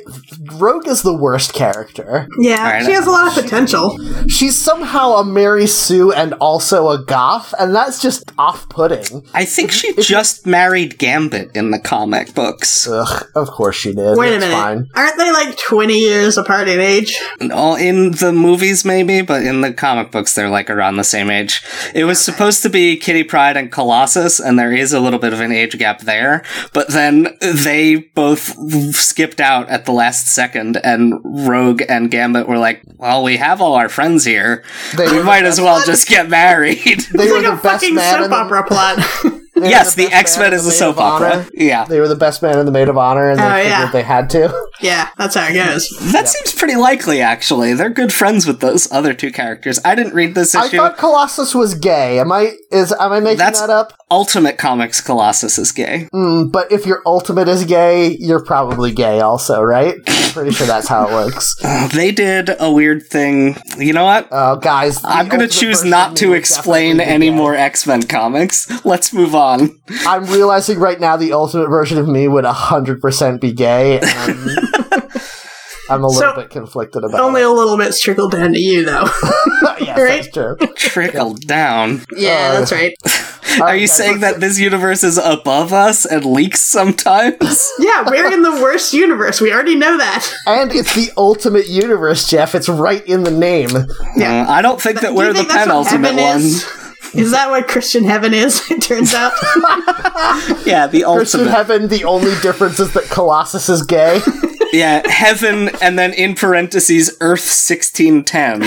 Rogue 0.54 0.88
is 0.88 1.02
the 1.02 1.16
worst 1.16 1.54
character. 1.54 2.28
Yeah, 2.40 2.58
Alright. 2.58 2.86
she 2.86 2.92
has 2.92 3.06
a 3.06 3.12
lot 3.12 3.28
of 3.28 3.44
potential. 3.44 3.98
She's 4.28 4.56
somehow 4.56 5.14
a 5.14 5.26
Mary 5.26 5.68
Sue 5.68 6.12
and 6.12 6.34
also 6.36 6.90
a 6.90 7.04
goth, 7.04 7.54
and 7.60 7.76
that's 7.76 8.02
just 8.02 8.32
off-putting. 8.38 9.26
I 9.34 9.46
think 9.46 9.72
she 9.72 9.94
just 9.96 10.46
married 10.46 10.98
Gambit 10.98 11.56
in 11.56 11.72
the 11.72 11.80
comic 11.80 12.34
books. 12.34 12.88
Ugh, 12.88 13.26
of 13.36 13.48
course 13.50 13.76
she 13.76 13.94
did. 13.94 14.18
Wait 14.18 14.32
a 14.34 14.36
It's 14.36 14.46
minute. 14.46 14.56
Fine. 14.56 14.88
Aren't 14.96 15.18
they 15.18 15.32
like 15.32 15.58
20 15.58 15.98
years 15.98 16.38
apart 16.38 16.68
in 16.68 16.80
age? 16.80 17.20
All 17.52 17.76
in 17.76 18.12
the 18.12 18.32
movies, 18.32 18.86
maybe, 18.86 19.22
but 19.22 19.44
in 19.44 19.62
the 19.62 19.74
comic 19.74 20.12
books, 20.12 20.34
they're 20.36 20.50
like 20.50 20.70
around 20.70 20.98
the 20.98 21.04
same 21.04 21.30
age. 21.30 21.62
It 21.94 22.06
was 22.06 22.20
supposed 22.20 22.62
to 22.64 22.70
be 22.70 22.98
Kitty 22.98 23.24
Pryde 23.24 23.58
and 23.58 23.72
Colossus, 23.72 24.40
and 24.40 24.58
there 24.58 24.74
is 24.74 24.94
a 24.94 25.00
little 25.00 25.20
bit 25.20 25.34
of 25.34 25.40
an 25.42 25.52
age 25.52 25.78
gap 25.78 26.02
there. 26.02 26.44
But 26.74 26.90
then 26.90 27.36
they 27.42 27.97
both 28.00 28.56
skipped 28.96 29.40
out 29.42 29.70
at 29.70 29.86
the 29.86 29.92
last 29.92 30.28
second, 30.34 30.78
and 30.84 31.14
Rogue 31.24 31.82
and 31.88 32.10
Gambit 32.12 32.48
were 32.48 32.58
like, 32.58 32.82
"Well, 32.98 33.24
we 33.24 33.38
have 33.38 33.62
all 33.62 33.76
our 33.76 33.90
friends 33.90 34.26
here. 34.26 34.64
They 34.96 35.10
We 35.12 35.24
might 35.24 35.42
the 35.42 35.48
as 35.50 35.58
best- 35.58 35.66
well 35.66 35.86
just 35.86 36.08
get 36.08 36.30
married." 36.30 36.78
They 36.84 36.92
It's 36.92 37.32
were 37.32 37.38
like 37.38 37.44
the 37.44 37.52
a 37.52 37.56
best 37.56 37.64
fucking 37.84 37.96
man 37.96 38.24
soap 38.24 38.32
opera 38.32 38.64
plot. 38.64 39.00
yes, 39.64 39.96
the, 39.96 40.06
best 40.06 40.16
X 40.16 40.38
Men 40.38 40.54
is 40.54 40.66
a 40.66 40.72
soap 40.72 40.98
opera. 40.98 41.32
honor. 41.32 41.46
Yeah, 41.54 41.86
They 41.86 42.00
were 42.00 42.08
the 42.08 42.16
best 42.16 42.42
man 42.42 42.58
and 42.58 42.68
the 42.68 42.72
maid 42.72 42.90
of 42.90 42.98
honor, 42.98 43.30
and 43.30 43.40
they 43.40 43.44
Oh, 43.44 43.50
figured 43.50 43.70
yeah. 43.72 43.92
they 43.92 44.04
had 44.04 44.30
to. 44.32 44.68
yeah, 44.82 45.10
that's 45.18 45.36
how 45.36 45.48
it 45.48 45.54
goes. 45.54 45.90
that 46.12 46.28
seems 46.28 46.54
pretty 46.54 46.76
likely. 46.76 47.22
Actually, 47.22 47.74
they're 47.74 47.90
good 47.90 48.14
friends 48.14 48.46
with 48.48 48.60
those 48.60 48.92
other 48.92 49.14
two 49.14 49.32
characters. 49.32 49.80
I 49.86 49.96
didn't 49.96 50.14
read 50.14 50.36
this 50.36 50.54
I 50.56 50.68
thought 50.70 50.98
Colossus 50.98 51.54
was 51.56 51.74
gay. 51.76 52.20
Am 52.20 52.32
I 52.32 52.54
is 52.72 52.92
am 52.92 53.12
I 53.12 53.20
making 53.20 53.38
That's- 53.40 53.60
that 53.62 53.70
up? 53.70 53.94
Ultimate 54.10 54.58
Comics 54.58 55.02
Colossus 55.02 55.58
is 55.58 55.74
gay. 55.74 56.08
Mm, 56.14 56.50
but 56.50 56.72
if 56.72 56.86
your 56.86 57.02
ultimate 57.06 57.50
is 57.50 57.66
gay, 57.66 58.16
you're 58.20 58.42
probably 58.44 58.94
gay 58.94 59.20
also, 59.20 59.62
right? 59.62 59.96
Pretty 60.32 60.52
sure 60.52 60.66
that's 60.66 60.88
how 60.88 61.08
it 61.08 61.12
works. 61.12 61.56
They 61.98 62.12
did 62.12 62.50
a 62.60 62.72
weird 62.72 63.04
thing. 63.08 63.58
You 63.78 63.92
know 63.94 64.06
what? 64.06 64.28
Oh, 64.32 64.56
guys, 64.58 65.00
I'm 65.04 65.28
gonna 65.28 65.48
choose 65.48 65.84
not 65.84 66.16
to 66.18 66.34
explain 66.34 67.00
any 67.00 67.30
gay. 67.30 67.36
more 67.36 67.54
X 67.56 67.86
Men 67.88 68.04
comics. 68.04 68.70
Let's 68.86 69.14
move 69.14 69.36
on. 69.36 69.47
I'm 69.48 70.26
realizing 70.26 70.80
right 70.80 71.00
now 71.00 71.18
the 71.18 71.34
ultimate 71.34 71.70
version 71.70 71.98
of 71.98 72.08
me 72.08 72.28
would 72.28 72.46
100% 72.46 73.42
be 73.42 73.52
gay, 73.54 74.00
and 74.00 74.06
I'm, 74.06 74.48
I'm 75.90 76.04
a 76.04 76.08
little 76.08 76.34
So, 76.34 76.36
bit 76.36 76.50
conflicted 76.50 77.04
about 77.04 77.20
Only 77.22 77.42
it. 77.42 77.46
Only 77.46 77.60
a 77.60 77.64
little 77.64 77.78
bit 77.78 77.96
trickled 77.98 78.32
down 78.34 78.54
to 78.54 78.60
you, 78.60 78.84
though. 78.86 79.06
yes, 79.80 79.98
right? 79.98 79.98
that's 79.98 80.28
true. 80.32 80.56
Trickle 80.76 81.36
down. 81.36 82.04
yeah, 82.16 82.52
Uh, 82.56 82.60
that's 82.60 82.72
right. 82.74 82.94
Are 83.62 83.76
you 83.76 83.88
saying 83.88 84.20
that 84.20 84.40
this 84.42 84.60
universe 84.60 85.04
is 85.04 85.18
above 85.18 85.72
us 85.74 86.06
and 86.06 86.26
leaks 86.26 86.60
sometimes? 86.60 87.72
Yeah, 87.80 88.04
we're 88.08 88.32
in 88.32 88.44
the 88.44 88.52
worst 88.52 88.94
universe. 88.94 89.40
We 89.40 89.52
already 89.54 89.76
know 89.76 89.98
that. 89.98 90.32
And 90.46 90.72
it's 90.74 90.94
the 90.94 91.12
ultimate 91.18 91.68
universe, 91.68 92.28
Jeff. 92.30 92.54
It's 92.54 92.68
right 92.70 93.04
in 93.08 93.24
the 93.24 93.32
name. 93.32 93.70
Yeah. 94.18 94.46
Uh, 94.48 94.52
I 94.52 94.62
don't 94.62 94.80
think 94.82 95.00
that 95.00 95.10
Do 95.12 95.16
we're 95.16 95.28
the 95.34 95.36
think 95.40 95.48
that's 95.50 95.68
what 95.70 95.88
penultimate 95.88 96.12
heaven 96.20 96.24
one. 96.26 96.42
Is? 96.42 96.66
Is 97.14 97.32
that 97.32 97.50
what 97.50 97.68
Christian 97.68 98.04
heaven 98.04 98.34
is? 98.34 98.62
It 98.72 98.82
turns 98.82 99.14
out. 99.14 99.34
Yeah, 100.66 100.88
the 100.88 101.04
Christian 101.04 101.48
heaven, 101.48 101.88
the 101.88 102.04
only 102.04 102.34
difference 102.42 102.80
is 102.80 102.94
that 102.94 103.06
Colossus 103.06 103.70
is 103.70 103.84
gay. 103.84 104.22
yeah, 104.74 105.08
heaven, 105.08 105.70
and 105.82 105.98
then 105.98 106.14
in 106.14 106.36
parentheses, 106.36 107.18
Earth 107.22 107.46
1610. 107.46 108.64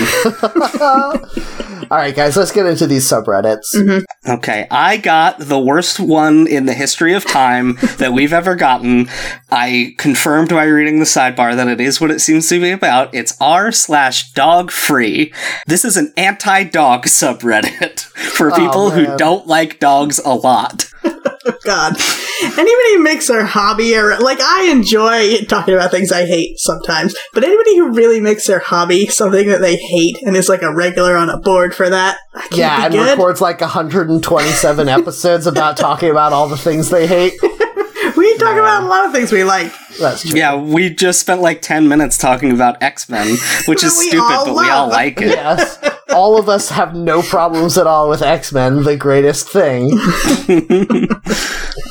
All 1.91 1.97
right, 1.97 2.15
guys, 2.15 2.37
let's 2.37 2.53
get 2.53 2.65
into 2.65 2.87
these 2.87 3.03
subreddits. 3.03 3.75
Mm-hmm. 3.75 4.31
Okay, 4.31 4.65
I 4.71 4.95
got 4.97 5.39
the 5.39 5.59
worst 5.59 5.99
one 5.99 6.47
in 6.47 6.65
the 6.65 6.73
history 6.73 7.13
of 7.13 7.25
time 7.25 7.77
that 7.97 8.13
we've 8.13 8.31
ever 8.31 8.55
gotten. 8.55 9.09
I 9.49 9.95
confirmed 9.97 10.49
by 10.49 10.65
reading 10.65 10.99
the 10.99 11.05
sidebar 11.05 11.53
that 11.55 11.67
it 11.67 11.81
is 11.81 11.99
what 11.99 12.11
it 12.11 12.21
seems 12.21 12.47
to 12.47 12.61
be 12.61 12.71
about. 12.71 13.13
It's 13.13 13.35
r 13.41 13.73
slash 13.73 14.31
dog 14.31 14.71
free. 14.71 15.33
This 15.67 15.83
is 15.83 15.97
an 15.97 16.13
anti 16.15 16.63
dog 16.63 17.05
subreddit 17.05 17.99
for 18.35 18.53
oh, 18.53 18.55
people 18.55 18.91
who 18.91 19.17
don't 19.17 19.47
like 19.47 19.79
dogs 19.79 20.19
a 20.19 20.33
lot. 20.33 20.89
God. 21.63 21.95
Anybody 22.43 22.95
who 22.95 23.03
makes 23.03 23.27
their 23.27 23.45
hobby 23.45 23.95
or 23.95 24.17
like 24.19 24.39
I 24.41 24.69
enjoy 24.71 25.45
talking 25.45 25.73
about 25.73 25.91
things 25.91 26.11
I 26.11 26.25
hate 26.25 26.57
sometimes, 26.59 27.15
but 27.33 27.43
anybody 27.43 27.77
who 27.77 27.91
really 27.91 28.19
makes 28.19 28.47
their 28.47 28.59
hobby 28.59 29.07
something 29.07 29.47
that 29.49 29.61
they 29.61 29.75
hate 29.75 30.17
and 30.23 30.35
is 30.35 30.49
like 30.49 30.61
a 30.61 30.73
regular 30.73 31.15
on 31.15 31.29
a 31.29 31.37
board 31.37 31.75
for 31.75 31.89
that, 31.89 32.17
Yeah, 32.51 32.85
and 32.85 32.93
good. 32.93 33.05
records 33.17 33.41
like 33.41 33.61
127 33.61 34.89
episodes 34.89 35.47
about 35.47 35.77
talking 35.77 36.09
about 36.09 36.33
all 36.33 36.47
the 36.47 36.57
things 36.57 36.89
they 36.89 37.07
hate. 37.07 37.33
We 38.21 38.37
talk 38.37 38.53
about 38.53 38.83
a 38.83 38.85
lot 38.85 39.05
of 39.07 39.11
things 39.11 39.31
we 39.31 39.43
like. 39.43 39.73
That's 39.99 40.21
true. 40.29 40.37
Yeah, 40.37 40.55
we 40.55 40.89
just 40.93 41.19
spent 41.19 41.41
like 41.41 41.61
10 41.61 41.87
minutes 41.87 42.17
talking 42.17 42.51
about 42.51 42.81
X 42.81 43.09
Men, 43.09 43.35
which 43.65 43.83
is 43.83 43.97
stupid, 44.07 44.19
all 44.21 44.45
but 44.45 44.55
we 44.55 44.69
all 44.69 44.89
like 44.89 45.19
it. 45.21 45.29
Yes. 45.29 45.77
All 46.13 46.37
of 46.37 46.47
us 46.49 46.69
have 46.69 46.93
no 46.93 47.21
problems 47.21 47.77
at 47.77 47.87
all 47.87 48.09
with 48.09 48.21
X 48.21 48.51
Men, 48.53 48.83
the 48.83 48.95
greatest 48.95 49.49
thing. 49.49 49.97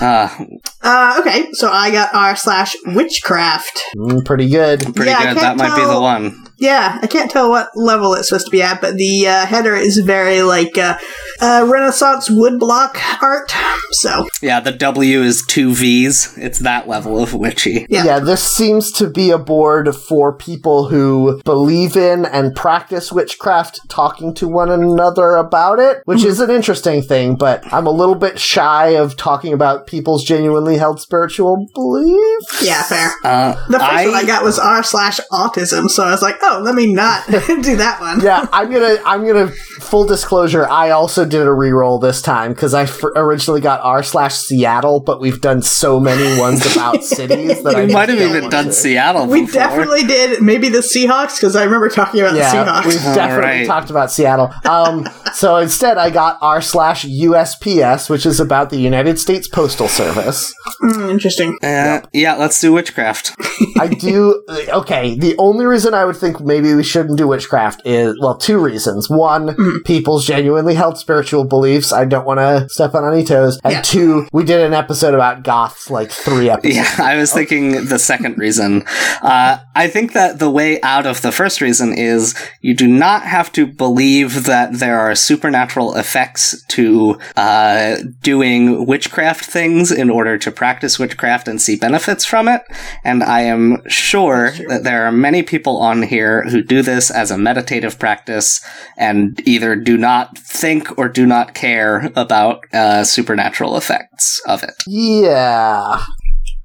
Uh, 0.01 0.29
Uh, 0.83 1.17
okay, 1.21 1.47
so 1.53 1.69
I 1.71 1.91
got 1.91 2.09
r 2.15 2.35
slash 2.35 2.75
witchcraft. 2.87 3.83
Mm, 3.97 4.25
pretty 4.25 4.49
good. 4.49 4.81
pretty 4.97 5.11
Yeah, 5.11 5.35
good. 5.35 5.37
That 5.37 5.57
can't 5.57 5.59
might 5.59 5.77
be 5.77 5.85
the 5.85 6.01
one. 6.01 6.47
Yeah, 6.57 6.99
I 7.03 7.07
can't 7.07 7.31
tell 7.31 7.51
what 7.51 7.69
level 7.77 8.15
it's 8.15 8.29
supposed 8.31 8.47
to 8.47 8.51
be 8.51 8.63
at, 8.63 8.81
but 8.81 8.95
the 8.97 9.27
uh, 9.29 9.45
header 9.45 9.75
is 9.77 9.99
very 9.99 10.41
like 10.41 10.79
uh, 10.79 10.97
uh, 11.41 11.67
Renaissance 11.71 12.31
woodblock 12.31 12.97
art. 13.23 13.53
So 13.93 14.27
Yeah, 14.43 14.61
the 14.61 14.73
W 14.73 15.23
is 15.23 15.45
two 15.47 15.75
V's. 15.75 16.37
It's 16.39 16.61
that 16.61 16.89
level 16.89 17.23
of 17.23 17.35
witchy. 17.35 17.87
Yeah. 17.89 18.05
Yeah, 18.05 18.19
this 18.21 18.43
seems 18.43 18.93
to 18.93 19.09
be 19.09 19.31
a 19.31 19.39
board 19.39 19.95
for 19.95 20.33
people 20.33 20.89
who 20.89 21.41
believe 21.45 21.97
in 21.97 22.25
and 22.25 22.55
practice 22.55 23.13
witchcraft 23.13 23.89
talking 23.89 24.35
to 24.35 24.49
one 24.49 24.71
another 24.71 25.37
about 25.37 25.79
it, 25.79 26.03
which 26.05 26.25
is 26.25 26.41
an 26.41 26.51
interesting 26.51 27.03
thing, 27.03 27.37
but 27.37 27.63
I'm 27.73 27.87
a 27.87 27.91
little 27.91 28.15
bit 28.15 28.39
shy 28.39 28.91
of 28.91 29.17
talking 29.17 29.53
about 29.53 29.87
people's 29.87 30.25
genuinely 30.25 30.77
held 30.77 31.01
spiritual 31.01 31.67
beliefs. 31.75 32.63
yeah, 32.63 32.83
fair. 32.83 33.11
Uh, 33.25 33.55
The 33.69 33.79
first 33.79 33.93
I, 33.93 34.07
one 34.07 34.15
I 34.15 34.25
got 34.27 34.45
was 34.45 34.59
r 34.59 34.83
slash 34.83 35.21
autism, 35.33 35.89
so 35.89 36.05
I 36.05 36.11
was 36.11 36.23
like, 36.23 36.37
oh, 36.43 36.61
let 36.65 36.75
me 36.75 36.93
not 36.93 37.27
do 37.31 37.77
that 37.77 37.99
one. 38.01 38.21
Yeah, 38.21 38.47
I'm 38.53 38.71
gonna, 38.71 38.97
I'm 39.05 39.27
gonna, 39.27 39.49
full 39.81 40.07
disclosure, 40.07 40.67
I 40.69 40.91
also 40.91 41.25
did 41.31 41.43
a 41.43 41.47
reroll 41.51 42.01
this 42.01 42.21
time 42.21 42.53
because 42.53 42.75
I 42.75 42.83
f- 42.83 43.03
originally 43.17 43.61
got 43.61 43.81
r 43.81 44.03
slash 44.03 44.35
Seattle, 44.35 45.01
but 45.01 45.21
we've 45.21 45.41
done 45.41 45.63
so 45.63 45.99
many 46.01 46.39
ones 46.39 46.65
about 46.71 47.03
cities 47.05 47.63
that 47.63 47.75
I 47.77 47.87
we 47.87 47.93
might 47.93 48.09
have 48.09 48.21
even 48.21 48.51
done 48.51 48.67
to. 48.67 48.73
Seattle 48.73 49.27
We 49.27 49.43
before. 49.43 49.61
definitely 49.61 50.03
did 50.05 50.43
maybe 50.43 50.69
the 50.69 50.79
Seahawks 50.81 51.37
because 51.37 51.57
I 51.57 51.65
remember 51.65 51.89
talking 51.89 52.21
about 52.21 52.35
Yeah, 52.35 52.53
the 52.65 52.71
Seahawks. 52.71 52.85
we've 52.87 52.95
Seahawks. 52.97 53.15
definitely 53.15 53.45
right. 53.61 53.67
talked 53.67 53.91
about 53.91 54.11
Seattle. 54.13 54.51
Um, 54.69 55.09
so 55.35 55.57
instead, 55.57 55.97
I 55.99 56.11
got 56.11 56.39
r 56.43 56.61
slash 56.61 57.05
USPS, 57.07 58.11
which 58.11 58.27
is 58.27 58.41
about 58.41 58.71
the 58.71 58.79
United 58.79 59.19
States 59.19 59.49
Postal 59.49 59.89
Service. 59.89 60.53
Mm, 60.83 61.11
interesting. 61.11 61.57
Uh, 61.63 62.01
yeah, 62.13 62.35
let's 62.35 62.61
do 62.61 62.73
witchcraft. 62.73 63.33
I 63.79 63.87
do. 63.89 64.45
Okay, 64.69 65.17
the 65.19 65.37
only 65.39 65.65
reason 65.67 65.95
I 65.95 66.05
would 66.05 66.17
think 66.17 66.41
maybe 66.41 66.75
we 66.75 66.83
shouldn't 66.83 67.19
do 67.19 67.29
witchcraft 67.29 67.83
is, 67.85 68.17
well, 68.21 68.37
two 68.37 68.59
reasons. 68.59 69.09
One, 69.11 69.83
people's 69.85 70.27
genuinely 70.27 70.75
held 70.75 70.99
spiritual 70.99 71.20
beliefs. 71.45 71.93
I 71.93 72.05
don't 72.05 72.27
want 72.27 72.39
to 72.41 72.69
step 72.69 72.95
on 72.95 73.11
any 73.13 73.25
toes. 73.25 73.59
And 73.65 73.73
Yeah. 73.75 73.83
two, 73.83 74.29
we 74.33 74.45
did 74.45 74.61
an 74.61 74.75
episode 74.75 75.15
about 75.15 75.43
goths 75.45 75.91
like 75.91 76.11
three 76.11 76.49
episodes. 76.51 76.77
Yeah, 76.77 76.95
I 77.05 77.17
was 77.17 77.33
thinking 77.33 77.87
the 77.87 77.99
second 77.99 78.39
reason. 78.39 78.85
Uh, 79.23 79.59
I 79.75 79.89
think 79.89 80.13
that 80.13 80.39
the 80.39 80.51
way 80.51 80.81
out 80.83 81.07
of 81.07 81.23
the 81.23 81.33
first 81.33 81.61
reason 81.61 81.93
is 81.97 82.35
you 82.61 82.75
do 82.75 82.87
not 82.87 83.23
have 83.23 83.53
to 83.53 83.67
believe 83.67 84.45
that 84.45 84.79
there 84.79 84.99
are 84.99 85.15
supernatural 85.15 85.97
effects 85.97 86.65
to 86.69 87.19
uh, 87.37 87.97
doing 88.23 88.87
witchcraft 88.87 89.45
things 89.45 89.91
in 89.91 90.11
order 90.11 90.39
to 90.39 90.51
practice 90.51 90.99
witchcraft 90.99 91.49
and 91.49 91.61
see 91.61 91.77
benefits 91.77 92.25
from 92.25 92.49
it. 92.49 92.63
And 93.05 93.23
I 93.23 93.43
am 93.43 93.83
sure 93.89 94.53
that 94.69 94.85
there 94.85 95.05
are 95.07 95.13
many 95.13 95.43
people 95.43 95.77
on 95.79 96.03
here 96.03 96.43
who 96.49 96.63
do 96.63 96.83
this 96.83 97.11
as 97.11 97.31
a 97.31 97.39
meditative 97.39 97.99
practice 97.99 98.61
and 98.97 99.41
either 99.47 99.77
do 99.77 99.97
not 99.97 100.37
think 100.39 100.97
or 100.99 101.09
do 101.13 101.27
not 101.27 101.55
care 101.55 102.11
about 102.17 102.65
uh, 102.73 103.05
supernatural 103.05 103.77
effects 103.77 104.41
of 104.47 104.63
it. 104.63 104.75
Yeah. 104.87 106.03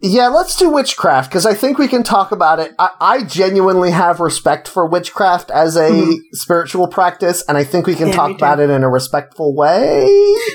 Yeah, 0.01 0.27
let's 0.27 0.55
do 0.57 0.69
witchcraft 0.69 1.31
because 1.31 1.47
I 1.47 1.55
think 1.55 1.79
we 1.79 1.87
can 1.87 2.03
talk 2.03 2.31
about 2.31 2.59
it. 2.59 2.75
I, 2.77 2.89
I 2.99 3.23
genuinely 3.23 3.89
have 3.89 4.19
respect 4.19 4.67
for 4.67 4.85
witchcraft 4.85 5.49
as 5.49 5.75
a 5.77 6.19
spiritual 6.33 6.87
practice, 6.89 7.43
and 7.47 7.57
I 7.57 7.63
think 7.63 7.87
we 7.87 7.95
can 7.95 8.09
Yeah, 8.09 8.13
talk 8.13 8.27
me 8.27 8.33
too. 8.33 8.37
about 8.37 8.59
it 8.59 8.69
in 8.69 8.83
a 8.83 8.89
respectful 8.89 9.55
way. 9.55 10.01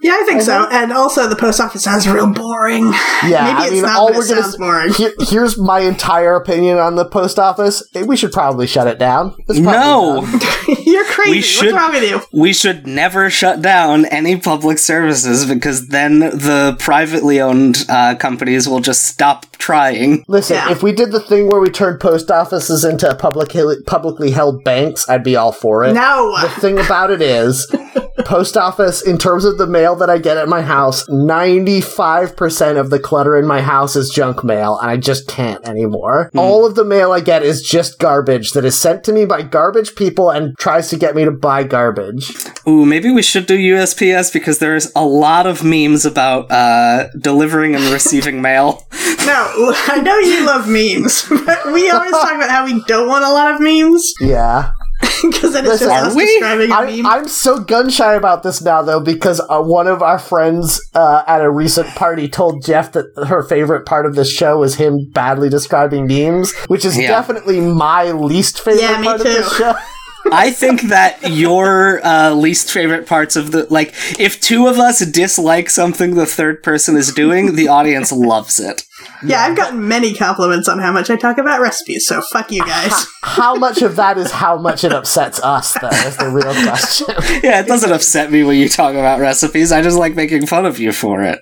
Yeah, 0.03 0.13
I 0.21 0.23
think 0.25 0.43
so. 0.43 0.69
And 0.71 0.93
also, 0.93 1.27
the 1.27 1.35
post 1.35 1.59
office 1.59 1.83
sounds 1.83 2.07
real 2.07 2.33
boring. 2.33 2.93
Yeah, 3.25 3.45
Maybe 3.45 3.59
I 3.59 3.65
it's 3.65 3.73
mean, 3.73 3.83
not, 3.83 3.99
all 3.99 4.09
but 4.11 4.19
we're 4.19 4.29
gonna 4.29 4.43
sounds 4.43 4.55
s- 4.55 4.59
boring. 4.59 4.93
Here, 4.93 5.13
here's 5.21 5.59
my 5.59 5.81
entire 5.81 6.37
opinion 6.37 6.79
on 6.79 6.95
the 6.95 7.07
post 7.07 7.39
office. 7.41 7.83
We 8.07 8.17
should 8.17 8.33
probably 8.33 8.69
shut 8.69 8.87
it 8.87 8.99
down. 9.01 9.35
It's 9.49 9.59
probably 9.59 9.63
No! 9.63 10.21
done. 10.21 10.41
You're 10.91 11.05
crazy. 11.05 11.31
We 11.31 11.41
should- 11.43 11.73
What's 11.73 11.83
wrong 11.83 11.93
with 11.93 12.11
you? 12.11 12.21
We 12.33 12.53
should 12.53 12.87
never 12.87 13.31
shut 13.31 13.63
down 13.63 14.05
any 14.07 14.37
public 14.37 14.79
services 14.79 15.47
because 15.47 15.89
then 15.89 16.21
the 16.21 16.77
privately 16.79 17.41
owned 17.41 17.85
uh, 17.89 18.15
companies 18.17 18.69
will 18.69 18.81
just 18.81 19.05
stop 19.07 19.47
trying. 19.59 20.25
Listen, 20.29 20.57
Yeah. 20.57 20.71
if 20.73 20.83
we 20.83 20.93
did 20.93 21.13
the 21.13 21.21
thing 21.21 21.49
where 21.49 21.61
we 21.61 21.71
turned 21.71 22.01
post 22.01 22.31
offices 22.31 22.85
into 22.85 23.15
public, 23.17 23.53
publicly 23.87 24.31
held 24.31 24.65
banks, 24.65 25.09
I'd 25.09 25.23
be 25.25 25.37
all 25.37 25.53
for 25.53 25.85
it. 25.85 25.93
No. 25.93 26.37
The 26.41 26.49
thing 26.49 26.79
about 26.79 27.11
it 27.11 27.21
is, 27.23 27.67
post 28.23 28.57
office, 28.57 29.03
in 29.03 29.19
terms 29.19 29.45
of 29.45 29.59
the 29.59 29.67
mail 29.67 29.95
that 29.97 30.11
I 30.11 30.19
get 30.19 30.37
at 30.37 30.49
my 30.49 30.63
house, 30.63 31.07
95% 31.09 32.79
of 32.79 32.91
the 32.91 32.99
clutter 32.99 33.37
in 33.39 33.47
my 33.47 33.61
house 33.61 33.97
is 33.97 34.11
junk 34.11 34.45
mail, 34.45 34.79
and 34.79 34.91
I 34.91 34.97
just 34.97 35.27
can't 35.29 35.67
anymore. 35.67 36.31
All 36.37 36.67
of 36.67 36.75
the 36.75 36.85
mail 36.85 37.13
I 37.13 37.21
get 37.21 37.43
is 37.43 37.63
just 37.63 37.99
garbage 37.99 38.53
that 38.53 38.65
is 38.65 38.79
sent 38.81 39.05
to 39.05 39.13
me 39.13 39.25
by 39.25 39.43
garbage 39.43 39.95
people 39.95 40.31
and 40.31 40.57
tries 40.59 40.89
to 40.91 40.97
get 40.97 41.15
me 41.15 41.25
to 41.25 41.31
buy 41.31 41.65
garbage. 41.65 42.33
Ooh, 42.67 42.85
maybe 42.85 43.11
we 43.11 43.23
should 43.23 43.47
do 43.47 43.59
USPS 43.59 44.33
because 44.33 44.59
there's 44.59 44.91
a 44.95 45.05
lot 45.05 45.47
of 45.47 45.65
memes 45.65 46.05
about 46.05 46.51
uh, 46.51 47.09
delivering 47.19 47.75
and 47.75 47.85
receiving 47.87 48.43
mail. 48.43 48.87
No, 49.27 49.75
I 49.89 50.01
know 50.03 50.19
you 50.19 50.47
love 50.47 50.69
memes, 50.69 51.27
but 51.47 51.73
we 51.73 51.91
always 51.91 52.11
talk 52.13 52.35
about 52.35 52.51
how 52.51 52.65
we 52.65 52.83
don't 52.85 53.09
want 53.09 53.25
a 53.25 53.31
lot 53.31 53.55
of 53.55 53.61
memes 53.61 54.13
Yeah. 54.21 54.73
because 55.23 55.53
then 55.55 55.65
it's 55.65 55.81
Listen, 55.81 55.89
just 55.89 56.07
us 56.11 56.15
we? 56.17 56.27
describing 56.27 56.71
a 56.71 56.75
I, 56.75 56.85
meme. 56.97 57.07
I'm 57.07 57.29
so 57.29 57.59
gun 57.59 57.91
shy 57.91 58.15
about 58.15 58.43
this 58.43 58.61
now, 58.63 58.83
though, 58.83 59.01
because 59.01 59.41
uh, 59.49 59.63
one 59.63 59.87
of 59.87 60.03
our 60.03 60.19
friends 60.19 60.81
uh, 60.95 61.23
at 61.27 61.41
a 61.41 61.51
recent 61.51 61.89
party 61.95 62.29
told 62.29 62.65
Jeff 62.65 62.93
that 62.93 63.07
her 63.29 63.43
favorite 63.43 63.87
part 63.87 64.07
of 64.07 64.15
this 64.15 64.31
show 64.31 64.59
was 64.59 64.77
him 64.77 65.09
badly 65.13 65.49
describing 65.49 66.07
memes, 66.07 66.55
which 66.69 66.85
is 66.85 66.99
Yeah. 66.99 67.09
definitely 67.09 67.61
my 67.61 68.11
least 68.13 68.61
favorite 68.61 68.83
Yeah, 68.83 69.01
me 69.01 69.07
part 69.07 69.21
of 69.21 69.25
this 69.27 69.49
too. 69.51 69.55
show. 69.57 69.75
I 70.33 70.51
think 70.51 70.83
that 70.83 71.31
your 71.31 72.05
uh, 72.05 72.33
least 72.33 72.71
favorite 72.71 73.07
parts 73.07 73.37
of 73.37 73.53
the 73.53 73.67
like, 73.71 73.95
if 74.19 74.41
two 74.41 74.67
of 74.67 74.79
us 74.79 75.05
dislike 75.05 75.71
something 75.71 76.15
the 76.15 76.27
third 76.27 76.63
person 76.63 76.97
is 76.97 77.13
doing, 77.13 77.57
the 77.57 77.69
audience 77.69 78.13
loves 78.13 78.61
it. 78.61 78.83
yeah, 79.25 79.41
I've 79.43 79.57
gotten 79.57 79.89
many 79.89 80.15
compliments 80.15 80.69
on 80.69 80.79
how 80.79 80.93
much 80.93 81.11
I 81.11 81.17
talk 81.17 81.39
about 81.39 81.61
recipes, 81.61 82.07
so 82.07 82.21
fuck 82.33 82.53
you 82.53 82.65
guys. 82.65 83.07
how 83.23 83.55
much 83.55 83.83
of 83.83 83.97
that 83.97 84.19
is 84.19 84.31
how 84.31 84.59
much 84.59 84.85
it 84.85 84.93
upsets 84.93 85.41
us, 85.43 85.73
though, 85.81 85.89
is 85.89 86.17
the 86.17 86.29
real 86.29 86.53
question. 86.65 87.07
Yeah, 87.43 87.61
it 87.61 87.67
doesn't 87.67 87.91
upset 87.91 88.31
me 88.31 88.45
when 88.45 88.59
you 88.59 88.69
talk 88.69 88.93
about 88.95 89.21
recipes. 89.21 89.73
I 89.73 89.81
just 89.83 89.97
like 89.97 90.15
making 90.15 90.47
fun 90.47 90.67
of 90.67 90.79
you 90.79 90.93
for 90.93 91.23
it. 91.23 91.41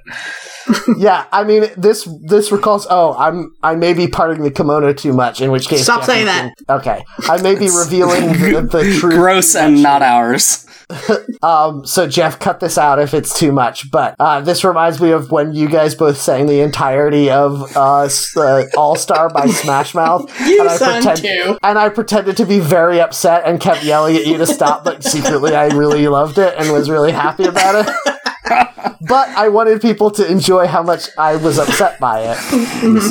Yeah, 0.99 1.27
I 1.33 1.45
mean, 1.45 1.67
this 1.77 2.09
this 2.23 2.51
recalls. 2.53 2.87
Oh, 2.91 3.15
I'm 3.19 3.55
I 3.63 3.75
may 3.75 3.95
be 3.95 4.09
parting 4.09 4.43
the 4.43 4.51
kimono 4.51 4.93
too 4.93 5.13
much. 5.13 5.41
In 5.41 5.51
which 5.51 5.69
case, 5.69 5.83
Stop 5.85 6.05
saying 6.05 6.27
that. 6.27 6.55
Okay, 6.69 7.05
I 7.29 7.41
may 7.43 7.55
be 7.55 7.69
revealing 7.69 8.29
the, 8.33 8.69
the 8.71 8.97
truth. 9.01 9.15
Gross 9.15 9.55
and 9.55 9.83
not 9.83 10.03
ours. 10.03 10.65
Um, 11.43 11.85
so 11.87 12.09
Jeff, 12.09 12.39
cut 12.41 12.61
this 12.61 12.79
out 12.79 12.99
if 12.99 13.13
it's 13.15 13.39
too 13.39 13.53
much. 13.53 13.91
But 13.91 14.17
uh, 14.19 14.41
this 14.41 14.65
reminds 14.65 15.01
me 15.01 15.11
of 15.11 15.31
when 15.31 15.53
you 15.53 15.69
guys 15.69 15.95
both 15.95 16.17
sang 16.17 16.47
the 16.47 16.61
entirety 16.61 17.31
of 17.31 17.77
uh, 17.77 18.09
uh, 18.37 18.65
All 18.77 18.97
Star 18.97 19.29
by 19.29 19.47
Smash 19.49 19.95
Mouth. 19.95 20.29
You 20.41 20.61
and 20.61 20.69
I 20.69 20.77
sang 20.77 21.03
pretend- 21.03 21.19
too. 21.45 21.59
And 21.63 21.79
I 21.79 21.91
pretended 21.91 22.39
to 22.39 22.47
be 22.47 22.59
very 22.59 23.01
upset 23.01 23.45
and 23.47 23.61
kept 23.61 23.85
yelling 23.85 24.17
at 24.17 24.27
you 24.27 24.39
to 24.39 24.47
stop, 24.47 24.83
but 24.83 25.05
secretly 25.05 25.55
I 25.55 25.67
really 25.67 26.09
loved 26.09 26.39
it 26.39 26.55
and 26.59 26.73
was 26.73 26.89
really 26.91 27.13
happy 27.13 27.45
about 27.45 27.87
it. 27.87 28.18
But 28.49 29.29
I 29.31 29.49
wanted 29.49 29.81
people 29.81 30.11
to 30.13 30.27
enjoy 30.31 30.67
how 30.67 30.83
much 30.83 31.09
I 31.19 31.37
was 31.37 31.59
upset 31.59 31.99
by 32.01 32.21
it. 32.23 32.39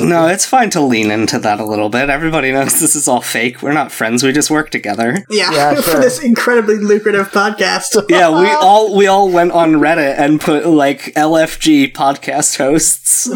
No, 0.08 0.28
it's 0.28 0.46
fine 0.46 0.70
to 0.72 0.82
lean 0.82 1.12
into 1.12 1.38
that 1.40 1.60
a 1.60 1.66
little 1.66 1.90
bit. 1.90 2.10
Everybody 2.10 2.52
knows 2.52 2.80
this 2.80 2.96
is 2.96 3.08
all 3.08 3.22
fake. 3.22 3.62
We're 3.62 3.74
not 3.74 3.92
friends. 3.92 4.24
We 4.24 4.32
just 4.32 4.50
work 4.50 4.70
together. 4.70 5.26
Yeah, 5.30 5.52
Yeah, 5.52 5.76
for 5.82 6.00
this 6.00 6.22
incredibly 6.24 6.78
lucrative 6.78 7.30
podcast. 7.32 7.96
Yeah, 8.10 8.30
we 8.42 8.48
all 8.50 8.96
we 8.96 9.08
all 9.08 9.30
went 9.30 9.52
on 9.52 9.74
Reddit 9.74 10.18
and 10.18 10.40
put 10.40 10.66
like 10.66 11.14
LFG 11.16 11.94
podcast 11.94 12.58
hosts. 12.58 13.30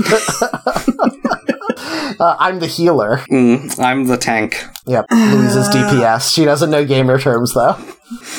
Uh, 2.19 2.35
I'm 2.39 2.59
the 2.59 2.67
healer. 2.67 3.17
Mm, 3.29 3.79
I'm 3.79 4.05
the 4.05 4.17
tank. 4.17 4.63
Yep, 4.87 5.05
Louise's 5.11 5.67
DPS. 5.69 6.33
She 6.33 6.43
doesn't 6.43 6.71
know 6.71 6.83
gamer 6.85 7.19
terms 7.19 7.53
though. 7.53 7.77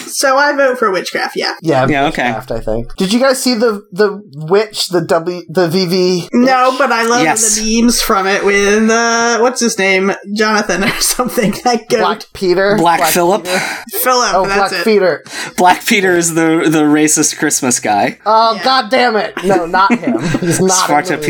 So 0.07 0.37
I 0.37 0.53
vote 0.55 0.77
for 0.79 0.91
witchcraft. 0.91 1.35
Yeah. 1.37 1.55
Yeah, 1.63 1.87
Yeah, 1.89 2.07
okay. 2.09 2.25
Witchcraft, 2.25 2.51
I 2.51 2.61
think. 2.61 2.95
Did 2.97 3.13
you 3.13 3.21
guys 3.21 3.43
see 3.43 3.55
the 3.55 3.87
the 3.93 4.21
witch, 4.35 4.89
the 4.89 5.01
W, 5.03 5.43
the 5.49 5.69
VV? 5.69 6.29
No, 6.33 6.75
but 6.77 6.91
I 6.93 7.05
love 7.07 7.23
Yes. 7.23 7.57
the 7.57 7.81
memes 7.83 8.03
from 8.03 8.27
it 8.27 8.45
with 8.45 8.91
uh, 8.91 9.39
what's 9.39 9.61
his 9.61 9.79
name, 9.79 10.13
Jonathan 10.35 10.85
or 10.85 10.89
something. 11.01 11.53
That 11.65 11.89
goat, 11.89 12.01
Black 12.01 12.23
Peter, 12.35 12.77
Black, 12.77 13.13
Philip, 13.13 13.45
Peter? 13.45 13.59
Philip. 14.03 14.35
Oh, 14.35 14.47
that's 14.47 14.73
Black 14.73 14.73
it. 14.81 14.85
Peter. 14.85 15.25
Black 15.57 15.87
Peter 15.87 16.17
is 16.17 16.35
the 16.35 16.67
the 16.69 16.83
racist 16.83 17.39
Christmas 17.39 17.79
guy. 17.81 18.19
Oh, 18.27 18.57
Yeah. 18.57 18.65
god 18.65 18.91
damn 18.91 19.17
it! 19.17 19.33
No, 19.45 19.65
not 19.67 19.95
him. 19.99 20.21
He's 20.21 20.33
not. 20.41 20.61
in 20.61 20.67
the 20.67 20.71
Sparta 20.71 21.17
movie. 21.17 21.27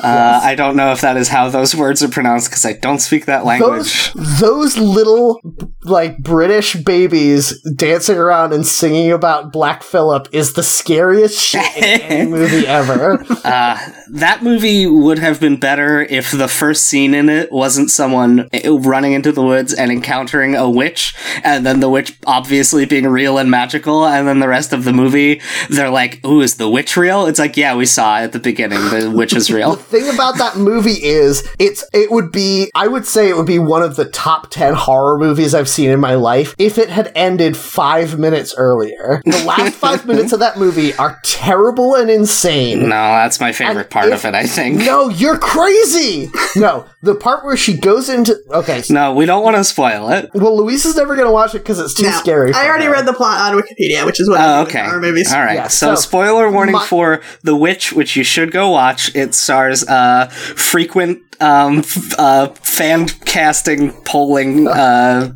Uh, 0.00 0.40
I 0.42 0.54
don't 0.54 0.76
know 0.76 0.92
if 0.92 1.00
that 1.02 1.16
is 1.16 1.28
how 1.28 1.48
those 1.48 1.74
words 1.74 2.02
are 2.02 2.08
pronounced 2.08 2.50
because 2.50 2.64
I 2.64 2.72
don't 2.74 2.98
speak 3.00 3.26
that 3.26 3.44
language. 3.44 4.12
Those 4.12 4.40
those 4.40 4.78
little 4.78 5.40
like 5.84 6.18
British 6.18 6.74
babies 6.74 7.60
dancing 7.76 8.16
around 8.16 8.52
and 8.52 8.66
singing 8.66 9.12
about 9.12 9.52
Black 9.52 9.82
Phillip 9.82 10.28
is 10.32 10.52
the 10.52 10.62
scariest 10.62 11.40
shit 11.40 11.76
in 11.76 12.00
any 12.00 12.30
movie 12.30 12.66
ever. 12.66 13.24
Uh, 13.44 13.78
that 14.12 14.42
movie 14.42 14.86
would 14.86 15.18
have 15.18 15.40
been 15.40 15.56
better 15.56 16.02
if 16.02 16.30
the 16.30 16.48
first 16.48 16.86
scene 16.86 17.14
in 17.14 17.28
it 17.28 17.50
wasn't 17.50 17.90
someone 17.90 18.48
running 18.64 19.12
into 19.12 19.32
the 19.32 19.42
woods 19.42 19.72
and 19.72 19.90
encountering 19.90 20.54
a 20.54 20.68
witch, 20.68 21.14
and 21.42 21.66
then 21.66 21.80
the 21.80 21.88
witch 21.88 22.16
obviously 22.26 22.84
being 22.86 23.06
real 23.06 23.38
and 23.38 23.50
magical, 23.50 24.06
and 24.06 24.28
then 24.28 24.40
the 24.40 24.48
rest 24.48 24.72
of 24.72 24.84
the 24.84 24.92
movie, 24.92 25.40
they're 25.68 25.90
like, 25.90 26.24
"Ooh, 26.24 26.40
is 26.40 26.56
the 26.56 26.68
witch 26.68 26.96
real?" 26.96 27.26
It's 27.26 27.38
like, 27.38 27.56
yeah, 27.56 27.74
we 27.74 27.86
saw 27.86 28.18
at 28.18 28.32
the 28.32 28.38
beginning 28.38 28.78
the 28.90 29.10
witch 29.10 29.34
is 29.34 29.50
real. 29.50 29.71
thing 29.92 30.08
about 30.12 30.38
that 30.38 30.56
movie 30.56 31.02
is 31.02 31.46
it's 31.58 31.84
it 31.92 32.10
would 32.10 32.32
be 32.32 32.70
I 32.74 32.88
would 32.88 33.06
say 33.06 33.28
it 33.28 33.36
would 33.36 33.46
be 33.46 33.58
one 33.58 33.82
of 33.82 33.96
the 33.96 34.04
top 34.06 34.50
10 34.50 34.74
horror 34.74 35.18
movies 35.18 35.54
I've 35.54 35.68
seen 35.68 35.90
in 35.90 36.00
my 36.00 36.14
life 36.14 36.54
if 36.58 36.78
it 36.78 36.88
had 36.90 37.12
ended 37.14 37.56
5 37.56 38.18
minutes 38.18 38.54
earlier. 38.56 39.22
The 39.24 39.44
last 39.44 39.74
5 39.74 40.06
minutes 40.12 40.32
of 40.32 40.40
that 40.40 40.58
movie 40.58 40.94
are 40.94 41.18
terrible 41.24 41.94
and 41.94 42.10
insane. 42.10 42.80
No, 42.82 42.88
that's 42.88 43.40
my 43.40 43.52
favorite 43.52 43.76
And 43.82 43.90
part 43.90 44.06
if- 44.08 44.24
of 44.24 44.24
it. 44.26 44.34
I 44.34 44.44
think. 44.46 44.78
No, 44.78 45.08
you're 45.08 45.38
crazy. 45.38 46.30
No, 46.56 46.86
the 47.02 47.14
part 47.14 47.44
where 47.44 47.56
she 47.56 47.76
goes 47.76 48.08
into 48.08 48.36
okay. 48.50 48.82
so- 48.82 48.94
No, 48.94 49.14
we 49.14 49.26
don't 49.26 49.42
want 49.42 49.56
to 49.56 49.64
spoil 49.64 50.10
it. 50.10 50.30
well, 50.34 50.56
Louise 50.56 50.84
is 50.84 50.96
never 50.96 51.16
gonna 51.16 51.32
watch 51.32 51.54
it 51.54 51.58
because 51.60 51.78
it's 51.78 51.94
too 51.94 52.04
No, 52.04 52.10
scary. 52.12 52.52
for 52.52 52.58
I 52.58 52.66
already 52.68 52.86
her. 52.86 52.92
read 52.92 53.06
the 53.06 53.12
plot 53.12 53.52
on 53.52 53.60
Wikipedia, 53.60 54.04
which 54.04 54.20
is 54.20 54.28
what 54.28 54.40
Oh, 54.40 54.42
I 54.42 54.56
do 54.58 54.60
with 54.64 54.68
okay. 54.74 54.84
horror 54.84 55.00
movies. 55.00 55.32
All 55.32 55.40
right. 55.40 55.54
Yeah, 55.54 55.68
so, 55.68 55.94
so 55.94 56.00
spoiler 56.00 56.50
warning 56.50 56.74
my- 56.74 56.86
for 56.86 57.20
The 57.42 57.56
Witch, 57.56 57.92
which 57.92 58.16
you 58.16 58.24
should 58.24 58.50
go 58.52 58.70
watch. 58.70 59.14
It's 59.14 59.36
stars 59.38 59.61
stars, 59.62 59.84
uh, 59.88 60.26
frequent 60.28 61.22
um, 61.40 61.78
f- 61.78 62.18
uh, 62.18 62.48
fan 62.48 63.08
casting 63.08 63.92
polling 64.04 64.68
uh, 64.68 65.34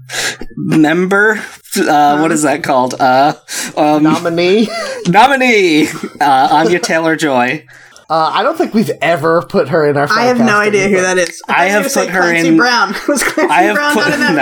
member. 0.56 1.42
Uh, 1.76 2.18
what 2.18 2.32
is 2.32 2.42
that 2.42 2.62
called? 2.62 2.94
Uh, 2.94 3.34
um, 3.76 4.02
Nominee. 4.02 4.68
nominee 5.06 5.88
uh, 6.20 6.48
Anya 6.50 6.78
Taylor 6.80 7.16
Joy. 7.16 7.66
Uh, 8.08 8.30
I 8.34 8.42
don't 8.42 8.56
think 8.56 8.72
we've 8.72 8.90
ever 9.02 9.42
put 9.42 9.68
her 9.70 9.86
in 9.88 9.96
our. 9.96 10.06
I 10.10 10.26
have 10.26 10.38
no 10.38 10.56
idea 10.58 10.88
who 10.88 11.00
that 11.00 11.18
is. 11.18 11.42
I 11.48 11.52
thought 11.52 11.64
you 11.64 11.70
have 11.70 11.92
put 11.92 12.08
her 12.10 12.20
Clancy 12.20 12.48
in- 12.48 12.56
Brown. 12.56 12.88
Was 13.08 13.22
Clancy 13.22 13.52
I 13.52 13.62
have 13.62 13.74
Brown 13.74 13.94
put- 13.94 14.00
not 14.00 14.12
in 14.12 14.20
that 14.20 14.34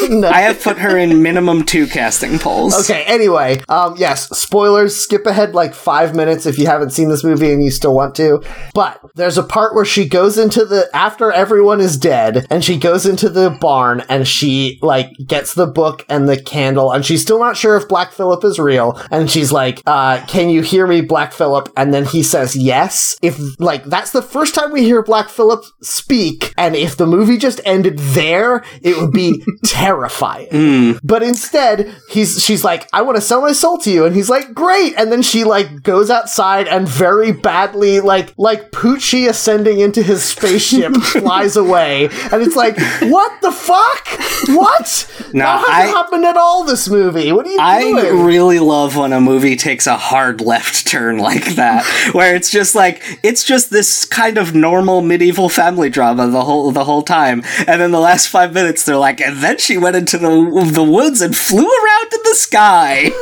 no. 0.00 0.08
movie? 0.10 0.26
I 0.34 0.40
have 0.40 0.62
put 0.62 0.78
her 0.78 0.96
in 0.96 1.22
minimum 1.22 1.64
two 1.64 1.86
casting 1.86 2.38
polls. 2.38 2.74
Okay, 2.88 3.04
anyway, 3.04 3.60
um, 3.68 3.94
yes, 3.98 4.28
spoilers, 4.30 4.96
skip 4.96 5.26
ahead 5.26 5.54
like 5.54 5.74
five 5.74 6.14
minutes 6.14 6.46
if 6.46 6.58
you 6.58 6.66
haven't 6.66 6.90
seen 6.90 7.10
this 7.10 7.22
movie 7.24 7.52
and 7.52 7.62
you 7.62 7.70
still 7.70 7.94
want 7.94 8.14
to. 8.16 8.42
But 8.74 9.00
there's 9.14 9.36
a 9.36 9.42
part 9.42 9.74
where 9.74 9.84
she 9.84 10.08
goes 10.08 10.38
into 10.38 10.64
the, 10.64 10.88
after 10.94 11.30
everyone 11.30 11.80
is 11.80 11.98
dead, 11.98 12.46
and 12.48 12.64
she 12.64 12.78
goes 12.78 13.04
into 13.04 13.28
the 13.28 13.50
barn 13.50 14.02
and 14.08 14.26
she, 14.26 14.78
like, 14.80 15.10
gets 15.26 15.54
the 15.54 15.66
book 15.66 16.06
and 16.08 16.26
the 16.28 16.40
candle, 16.40 16.90
and 16.90 17.04
she's 17.04 17.20
still 17.20 17.38
not 17.38 17.56
sure 17.56 17.76
if 17.76 17.86
Black 17.86 18.12
Phillip 18.12 18.44
is 18.44 18.58
real, 18.58 18.98
and 19.10 19.30
she's 19.30 19.52
like, 19.52 19.82
uh, 19.84 20.24
can 20.26 20.48
you 20.48 20.62
hear 20.62 20.86
me, 20.86 21.02
Black 21.02 21.32
Phillip? 21.34 21.70
And 21.76 21.92
then 21.92 22.06
he 22.06 22.22
says 22.22 22.56
yes. 22.56 22.93
If, 23.22 23.38
like, 23.60 23.84
that's 23.84 24.10
the 24.12 24.22
first 24.22 24.54
time 24.54 24.72
we 24.72 24.82
hear 24.84 25.02
Black 25.02 25.28
Phillip 25.28 25.64
speak, 25.82 26.52
and 26.56 26.74
if 26.76 26.96
the 26.96 27.06
movie 27.06 27.38
just 27.38 27.60
ended 27.64 27.98
there, 27.98 28.64
it 28.82 28.96
would 29.00 29.12
be 29.12 29.42
terrifying. 29.64 30.48
Hmm. 30.50 30.92
But 31.02 31.22
instead, 31.22 31.94
he's 32.10 32.42
she's 32.44 32.64
like, 32.64 32.88
I 32.92 33.02
want 33.02 33.16
to 33.16 33.20
sell 33.20 33.40
my 33.40 33.52
soul 33.52 33.78
to 33.78 33.90
you, 33.90 34.04
and 34.04 34.14
he's 34.14 34.30
like, 34.30 34.54
great. 34.54 34.94
And 34.96 35.10
then 35.12 35.22
she 35.22 35.44
like 35.44 35.82
goes 35.82 36.10
outside 36.10 36.68
and 36.68 36.88
very 36.88 37.32
badly, 37.32 38.00
like 38.00 38.32
like 38.36 38.70
Poochie 38.70 39.28
ascending 39.28 39.80
into 39.80 40.02
his 40.02 40.22
spaceship, 40.24 40.94
flies 41.02 41.56
away, 41.56 42.04
and 42.32 42.42
it's 42.42 42.56
like, 42.56 42.76
what 43.10 43.40
the 43.42 43.52
fuck? 43.52 44.08
What? 44.48 45.10
No, 45.32 45.44
that 45.44 45.64
hasn't 45.68 45.96
I- 45.96 45.98
happened 45.98 46.24
at 46.24 46.36
all. 46.36 46.64
This 46.64 46.88
movie. 46.88 47.32
What 47.32 47.46
are 47.46 47.50
you 47.50 47.58
I 47.60 47.80
doing? 47.82 48.24
really 48.24 48.58
love 48.58 48.96
when 48.96 49.12
a 49.12 49.20
movie 49.20 49.56
takes 49.56 49.86
a 49.86 49.96
hard 49.96 50.40
left 50.40 50.86
turn 50.86 51.18
like 51.18 51.54
that, 51.56 51.84
where 52.12 52.34
it's 52.34 52.50
just 52.50 52.74
like 52.74 52.83
it's 53.22 53.44
just 53.44 53.70
this 53.70 54.04
kind 54.04 54.38
of 54.38 54.54
normal 54.54 55.00
medieval 55.02 55.48
family 55.48 55.90
drama 55.90 56.28
the 56.28 56.44
whole 56.44 56.70
the 56.72 56.84
whole 56.84 57.02
time, 57.02 57.42
and 57.66 57.80
then 57.80 57.90
the 57.90 58.00
last 58.00 58.28
five 58.28 58.52
minutes 58.52 58.84
they're 58.84 58.96
like, 58.96 59.20
and 59.20 59.38
then 59.38 59.58
she 59.58 59.78
went 59.78 59.96
into 59.96 60.18
the 60.18 60.70
the 60.72 60.84
woods 60.84 61.20
and 61.20 61.36
flew 61.36 61.66
around 61.66 62.12
in 62.12 62.20
the 62.24 62.34
sky. 62.34 63.02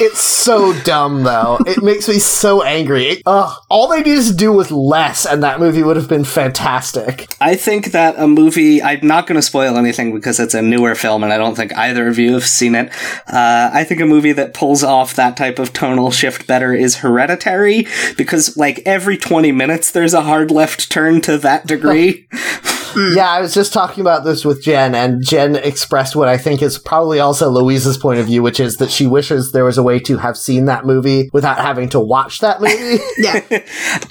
it's 0.00 0.20
so 0.20 0.72
dumb 0.82 1.22
though. 1.22 1.58
It 1.66 1.82
makes 1.82 2.08
me 2.08 2.18
so 2.18 2.62
angry. 2.62 3.04
It, 3.04 3.22
ugh, 3.26 3.56
all 3.68 3.88
they 3.88 4.02
needed 4.02 4.24
to 4.26 4.34
do 4.34 4.52
was 4.52 4.70
less, 4.70 5.26
and 5.26 5.42
that 5.42 5.60
movie 5.60 5.82
would 5.82 5.96
have 5.96 6.08
been 6.08 6.24
fantastic. 6.24 7.34
I 7.40 7.54
think 7.54 7.92
that 7.92 8.14
a 8.18 8.26
movie. 8.26 8.82
I'm 8.82 9.06
not 9.06 9.26
going 9.26 9.36
to 9.36 9.42
spoil 9.42 9.76
anything 9.76 10.14
because 10.14 10.38
it's 10.40 10.54
a 10.54 10.62
newer 10.62 10.94
film, 10.94 11.22
and 11.22 11.32
I 11.32 11.38
don't 11.38 11.54
think 11.54 11.76
either 11.76 12.08
of 12.08 12.18
you 12.18 12.34
have 12.34 12.46
seen 12.46 12.74
it. 12.74 12.92
Uh, 13.26 13.70
I 13.72 13.84
think 13.84 14.00
a 14.00 14.06
movie 14.06 14.32
that 14.32 14.54
pulls 14.54 14.82
off 14.82 15.14
that 15.16 15.36
type 15.36 15.58
of 15.58 15.72
tonal 15.72 16.10
shift 16.10 16.46
better 16.46 16.74
is 16.74 16.96
Hereditary, 16.96 17.86
because 18.16 18.56
like 18.56 18.81
every 18.86 19.16
20 19.16 19.52
minutes 19.52 19.90
there's 19.90 20.14
a 20.14 20.22
hard 20.22 20.50
left 20.50 20.90
turn 20.90 21.20
to 21.22 21.38
that 21.38 21.66
degree. 21.66 22.26
Yeah, 23.14 23.30
I 23.30 23.40
was 23.40 23.54
just 23.54 23.72
talking 23.72 24.02
about 24.02 24.22
this 24.22 24.44
with 24.44 24.62
Jen, 24.62 24.94
and 24.94 25.24
Jen 25.24 25.56
expressed 25.56 26.14
what 26.14 26.28
I 26.28 26.36
think 26.36 26.60
is 26.60 26.78
probably 26.78 27.20
also 27.20 27.48
Louise's 27.48 27.96
point 27.96 28.20
of 28.20 28.26
view, 28.26 28.42
which 28.42 28.60
is 28.60 28.76
that 28.76 28.90
she 28.90 29.06
wishes 29.06 29.52
there 29.52 29.64
was 29.64 29.78
a 29.78 29.82
way 29.82 29.98
to 30.00 30.18
have 30.18 30.36
seen 30.36 30.66
that 30.66 30.84
movie 30.84 31.30
without 31.32 31.56
having 31.56 31.88
to 31.88 32.00
watch 32.00 32.40
that 32.40 32.60
movie. 32.60 33.02
Yeah. 33.16 33.40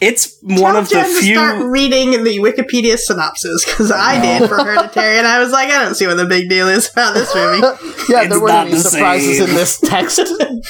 it's 0.01 0.35
one 0.41 0.73
Tell 0.73 0.77
of 0.77 0.89
the 0.89 0.95
Jen 0.95 1.05
to 1.05 1.21
start 1.21 1.65
reading 1.67 2.23
the 2.23 2.39
Wikipedia 2.39 2.97
synopsis 2.97 3.63
because 3.65 3.91
I 3.91 4.19
did 4.19 4.49
for 4.49 4.55
Hereditary, 4.57 5.19
and 5.19 5.27
I 5.27 5.37
was 5.37 5.51
like, 5.51 5.69
I 5.69 5.83
don't 5.83 5.93
see 5.93 6.07
what 6.07 6.17
the 6.17 6.25
big 6.25 6.49
deal 6.49 6.67
is 6.67 6.89
about 6.91 7.13
this 7.13 7.35
movie. 7.35 7.59
yeah, 8.09 8.21
It's 8.21 8.29
there 8.29 8.39
weren't 8.41 8.47
not 8.47 8.65
any 8.65 8.71
the 8.77 8.79
surprises 8.81 9.37
same. 9.37 9.49
in 9.49 9.53
this 9.53 9.79
text 9.79 10.19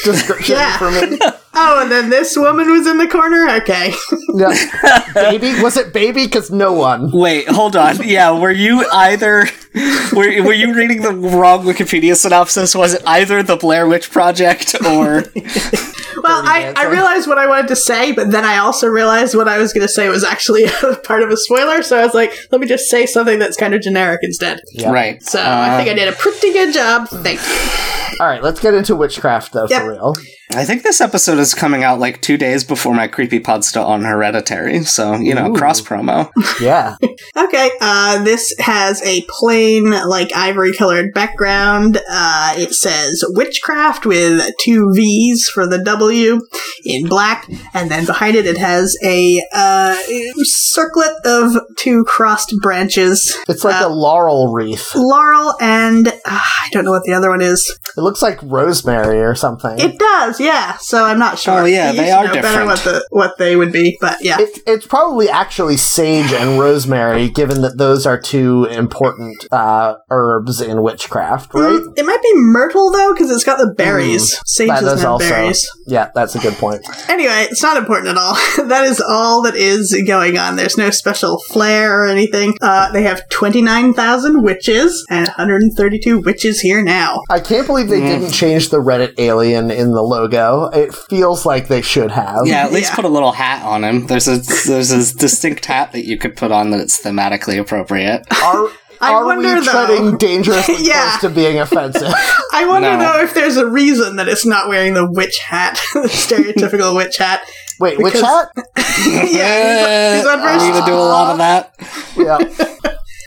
description 0.04 0.56
Yeah. 0.58 0.78
for 0.78 0.92
me. 0.92 1.18
Oh, 1.54 1.82
and 1.82 1.92
then 1.92 2.10
this 2.10 2.36
woman 2.38 2.70
was 2.72 2.88
in 2.88 2.98
the 2.98 3.08
corner. 3.08 3.50
Okay, 3.58 3.94
Yeah. 4.36 5.12
baby? 5.14 5.62
Was 5.62 5.76
it 5.78 5.92
baby? 5.94 6.26
Because 6.26 6.50
no 6.50 6.72
one. 6.74 7.12
Wait, 7.12 7.48
hold 7.50 7.76
on. 7.76 7.98
Yeah, 8.08 8.32
were 8.40 8.52
you 8.52 8.86
either 8.92 9.48
were, 10.14 10.44
were 10.44 10.54
you 10.54 10.74
reading 10.74 11.02
the 11.02 11.14
wrong 11.14 11.64
Wikipedia 11.64 12.16
synopsis? 12.16 12.76
Was 12.76 12.94
it 12.96 13.04
either 13.06 13.42
the 13.42 13.56
Blair 13.56 13.88
Witch 13.88 14.12
Project 14.12 14.76
or 14.86 15.24
well, 15.36 16.42
I, 16.46 16.74
I 16.76 16.86
realized 16.88 17.28
what 17.28 17.38
I 17.38 17.48
wanted 17.48 17.70
to 17.70 17.76
say, 17.76 18.12
but 18.12 18.32
then 18.32 18.44
I 18.44 18.58
also 18.58 18.88
realized 18.88 19.34
what 19.34 19.48
I 19.48 19.58
was 19.58 19.72
going 19.72 19.88
to 19.88 19.92
say 19.92 20.10
was 20.10 20.24
actually 20.24 20.68
part 21.04 21.24
of 21.24 21.30
a 21.30 21.38
spoiler. 21.38 21.84
So 21.84 21.98
I 21.98 22.06
was 22.06 22.14
like, 22.14 22.34
let 22.52 22.60
me 22.60 22.68
just 22.68 22.90
say 22.90 23.06
something 23.06 23.40
that's 23.40 23.56
kind 23.56 23.74
of 23.74 23.82
generic 23.82 24.20
instead. 24.24 24.60
Yeah. 24.74 24.92
right? 24.92 25.24
So 25.24 25.42
I 25.42 25.78
think 25.78 25.90
I 25.90 25.94
did 25.94 26.10
a 26.10 26.18
pretty 26.18 26.52
good 26.52 26.74
job. 26.74 27.08
Thank 27.08 27.40
you. 27.40 27.92
All 28.20 28.28
right, 28.28 28.44
let's 28.44 28.60
get 28.60 28.74
into 28.74 28.96
witchcraft, 28.96 29.54
though, 29.54 29.68
Yep. 29.70 29.82
for 29.82 29.92
real. 29.92 30.14
I 30.54 30.66
think 30.66 30.84
this 30.84 31.00
episode 31.00 31.40
is 31.40 31.54
coming 31.54 31.84
out 31.84 32.00
like 32.00 32.22
two 32.22 32.38
days 32.38 32.64
before 32.66 32.94
my 32.94 33.08
creepy 33.08 33.40
creepypasta 33.40 33.84
on 33.84 34.04
Hereditary, 34.04 34.84
so 34.84 35.16
you 35.16 35.34
know, 35.34 35.52
Ooh. 35.52 35.56
cross 35.56 35.82
promo. 35.82 36.30
Yeah. 36.60 36.98
Okay, 37.38 37.72
uh, 37.80 38.24
this 38.24 38.54
has 38.60 39.02
a 39.04 39.22
plain, 39.62 39.92
like, 40.08 40.36
ivory 40.36 40.74
colored 40.74 41.14
background. 41.14 42.00
Uh, 42.10 42.54
it 42.58 42.74
says 42.74 43.24
witchcraft 43.30 44.06
with 44.06 44.44
two 44.64 44.92
V's 44.96 45.48
for 45.54 45.68
the 45.68 45.84
W 45.84 46.40
in 46.84 47.08
black, 47.08 47.48
and 47.74 47.92
then 47.92 48.06
behind 48.06 48.36
it, 48.36 48.46
it 48.48 48.58
has 48.58 48.96
a 49.04 49.40
uh, 49.54 49.96
circlet 50.44 51.14
of 51.26 51.54
two 51.78 52.04
crossed 52.06 52.54
branches. 52.62 53.36
It's 53.48 53.64
like 53.64 53.82
Uh, 53.82 53.88
a 53.88 53.90
laurel 53.90 54.52
wreath. 54.52 54.96
Laurel 54.96 55.54
and 55.62 56.08
uh, 56.08 56.12
I 56.26 56.68
don't 56.72 56.86
know 56.86 56.92
what 56.92 57.04
the 57.04 57.14
other 57.14 57.30
one 57.30 57.42
is. 57.42 57.62
It 57.98 58.02
looks 58.02 58.22
like 58.22 58.40
rosemary 58.44 59.20
or 59.22 59.36
something. 59.36 59.80
It 59.80 60.00
does, 60.00 60.40
yeah. 60.40 60.78
So 60.78 61.04
I'm 61.04 61.20
not 61.20 61.38
sure. 61.38 61.62
Oh, 61.62 61.66
yeah, 61.66 61.92
You 61.92 61.98
they 61.98 62.12
are 62.12 62.26
know 62.28 62.34
better 62.34 62.48
different. 62.48 62.68
what 62.68 62.80
the 62.80 63.08
what 63.12 63.38
they 63.38 63.56
would 63.56 63.72
be, 63.72 63.98
but 64.02 64.18
yeah. 64.22 64.38
It, 64.40 64.60
it's 64.66 64.88
probably 64.88 65.30
actually 65.30 65.78
sage 65.78 66.32
and 66.34 66.60
rosemary, 66.60 67.30
given 67.30 67.62
that 67.62 67.78
those 67.78 68.06
are 68.06 68.20
two 68.20 68.66
important 68.66 69.46
uh, 69.52 69.96
herbs 70.10 70.62
in 70.62 70.82
witchcraft, 70.82 71.54
right? 71.54 71.80
Mm, 71.82 71.98
It 71.98 72.06
might 72.06 72.22
be 72.22 72.32
myrtle 72.36 72.92
though, 72.92 73.14
because 73.14 73.30
it's 73.32 73.44
got 73.44 73.58
the 73.58 73.74
berries. 73.74 74.38
Sage 74.46 74.70
That 74.70 74.82
doesn't 74.82 74.98
is 74.98 75.02
have 75.04 75.12
also. 75.12 75.30
berries. 75.30 75.70
Yeah, 75.88 76.10
that's 76.16 76.36
a 76.36 76.40
good 76.40 76.54
point. 76.56 76.82
Anyway, 77.10 77.48
it's 77.52 77.62
not 77.64 77.78
important 77.78 78.10
at 78.10 78.18
all. 78.18 78.34
that 78.68 78.86
is 78.86 79.02
all 79.02 79.42
that 79.44 79.56
is 79.56 79.94
going 80.08 80.38
on. 80.38 80.56
There's 80.56 80.78
no 80.78 80.90
special 80.90 81.40
flair 81.50 82.02
or 82.02 82.06
anything. 82.08 82.56
Uh, 82.62 82.92
they 82.92 83.04
have 83.04 83.28
29,000 83.30 84.42
witches 84.44 85.06
and 85.10 85.28
132 85.28 86.20
witches 86.20 86.60
here 86.62 86.84
now. 86.84 87.22
I 87.30 87.40
can't 87.40 87.68
believe 87.68 87.90
they 87.90 88.00
didn't 88.02 88.32
change 88.32 88.70
the 88.70 88.78
Reddit 88.80 89.16
alien 89.18 89.70
in 89.72 89.92
the 89.92 90.02
logo. 90.02 90.66
It 90.74 90.94
feels 90.94 91.46
like 91.46 91.68
they 91.68 91.82
should 91.82 92.12
have. 92.12 92.46
Yeah, 92.46 92.64
at 92.66 92.72
least 92.72 92.92
Yeah. 92.92 92.96
put 92.96 93.06
a 93.06 93.10
little 93.10 93.32
hat 93.32 93.64
on 93.64 93.84
him. 93.84 94.08
There's 94.08 94.28
a 94.28 94.38
there's 94.68 94.92
a 94.92 95.18
distinct 95.18 95.66
hat 95.66 95.92
that 95.94 96.06
you 96.06 96.18
could 96.18 96.36
put 96.36 96.52
on 96.52 96.72
that 96.72 96.80
it's 96.80 97.02
thematically 97.02 97.60
appropriate. 97.60 98.26
Are, 98.44 98.70
I 99.02 99.12
are 99.14 99.26
wonder, 99.26 99.56
we 99.56 99.66
though- 99.66 99.72
treading 99.72 100.18
dangerously 100.18 100.76
Yeah. 100.80 101.18
close 101.18 101.22
to 101.22 101.30
being 101.36 101.60
offensive? 101.60 102.04
I 102.54 102.66
wonder 102.68 102.92
No. 102.96 103.00
though 103.00 103.24
if 103.24 103.34
there's 103.34 103.58
a 103.58 103.66
reason 103.68 104.18
that 104.18 104.28
it's 104.28 104.46
not 104.46 104.68
wearing 104.68 104.94
the 104.94 105.10
witch 105.10 105.40
hat, 105.40 105.80
the 105.94 106.02
stereotypical 106.02 106.96
witch 106.96 107.18
hat. 107.18 107.42
Wait, 107.80 107.98
which 108.00 108.14
Because- 108.14 108.48
hat? 108.56 108.66
yeah, 109.08 109.26
he's 109.26 109.86
on, 109.86 110.18
he's 110.18 110.26
on 110.28 110.40
I 110.40 110.54
first. 110.54 110.66
need 110.66 110.80
to 110.80 110.86
do 110.86 110.94
a 110.94 110.96
lot 110.96 111.32
of 111.32 111.38
that. 111.40 111.74
Yeah. 112.16 112.68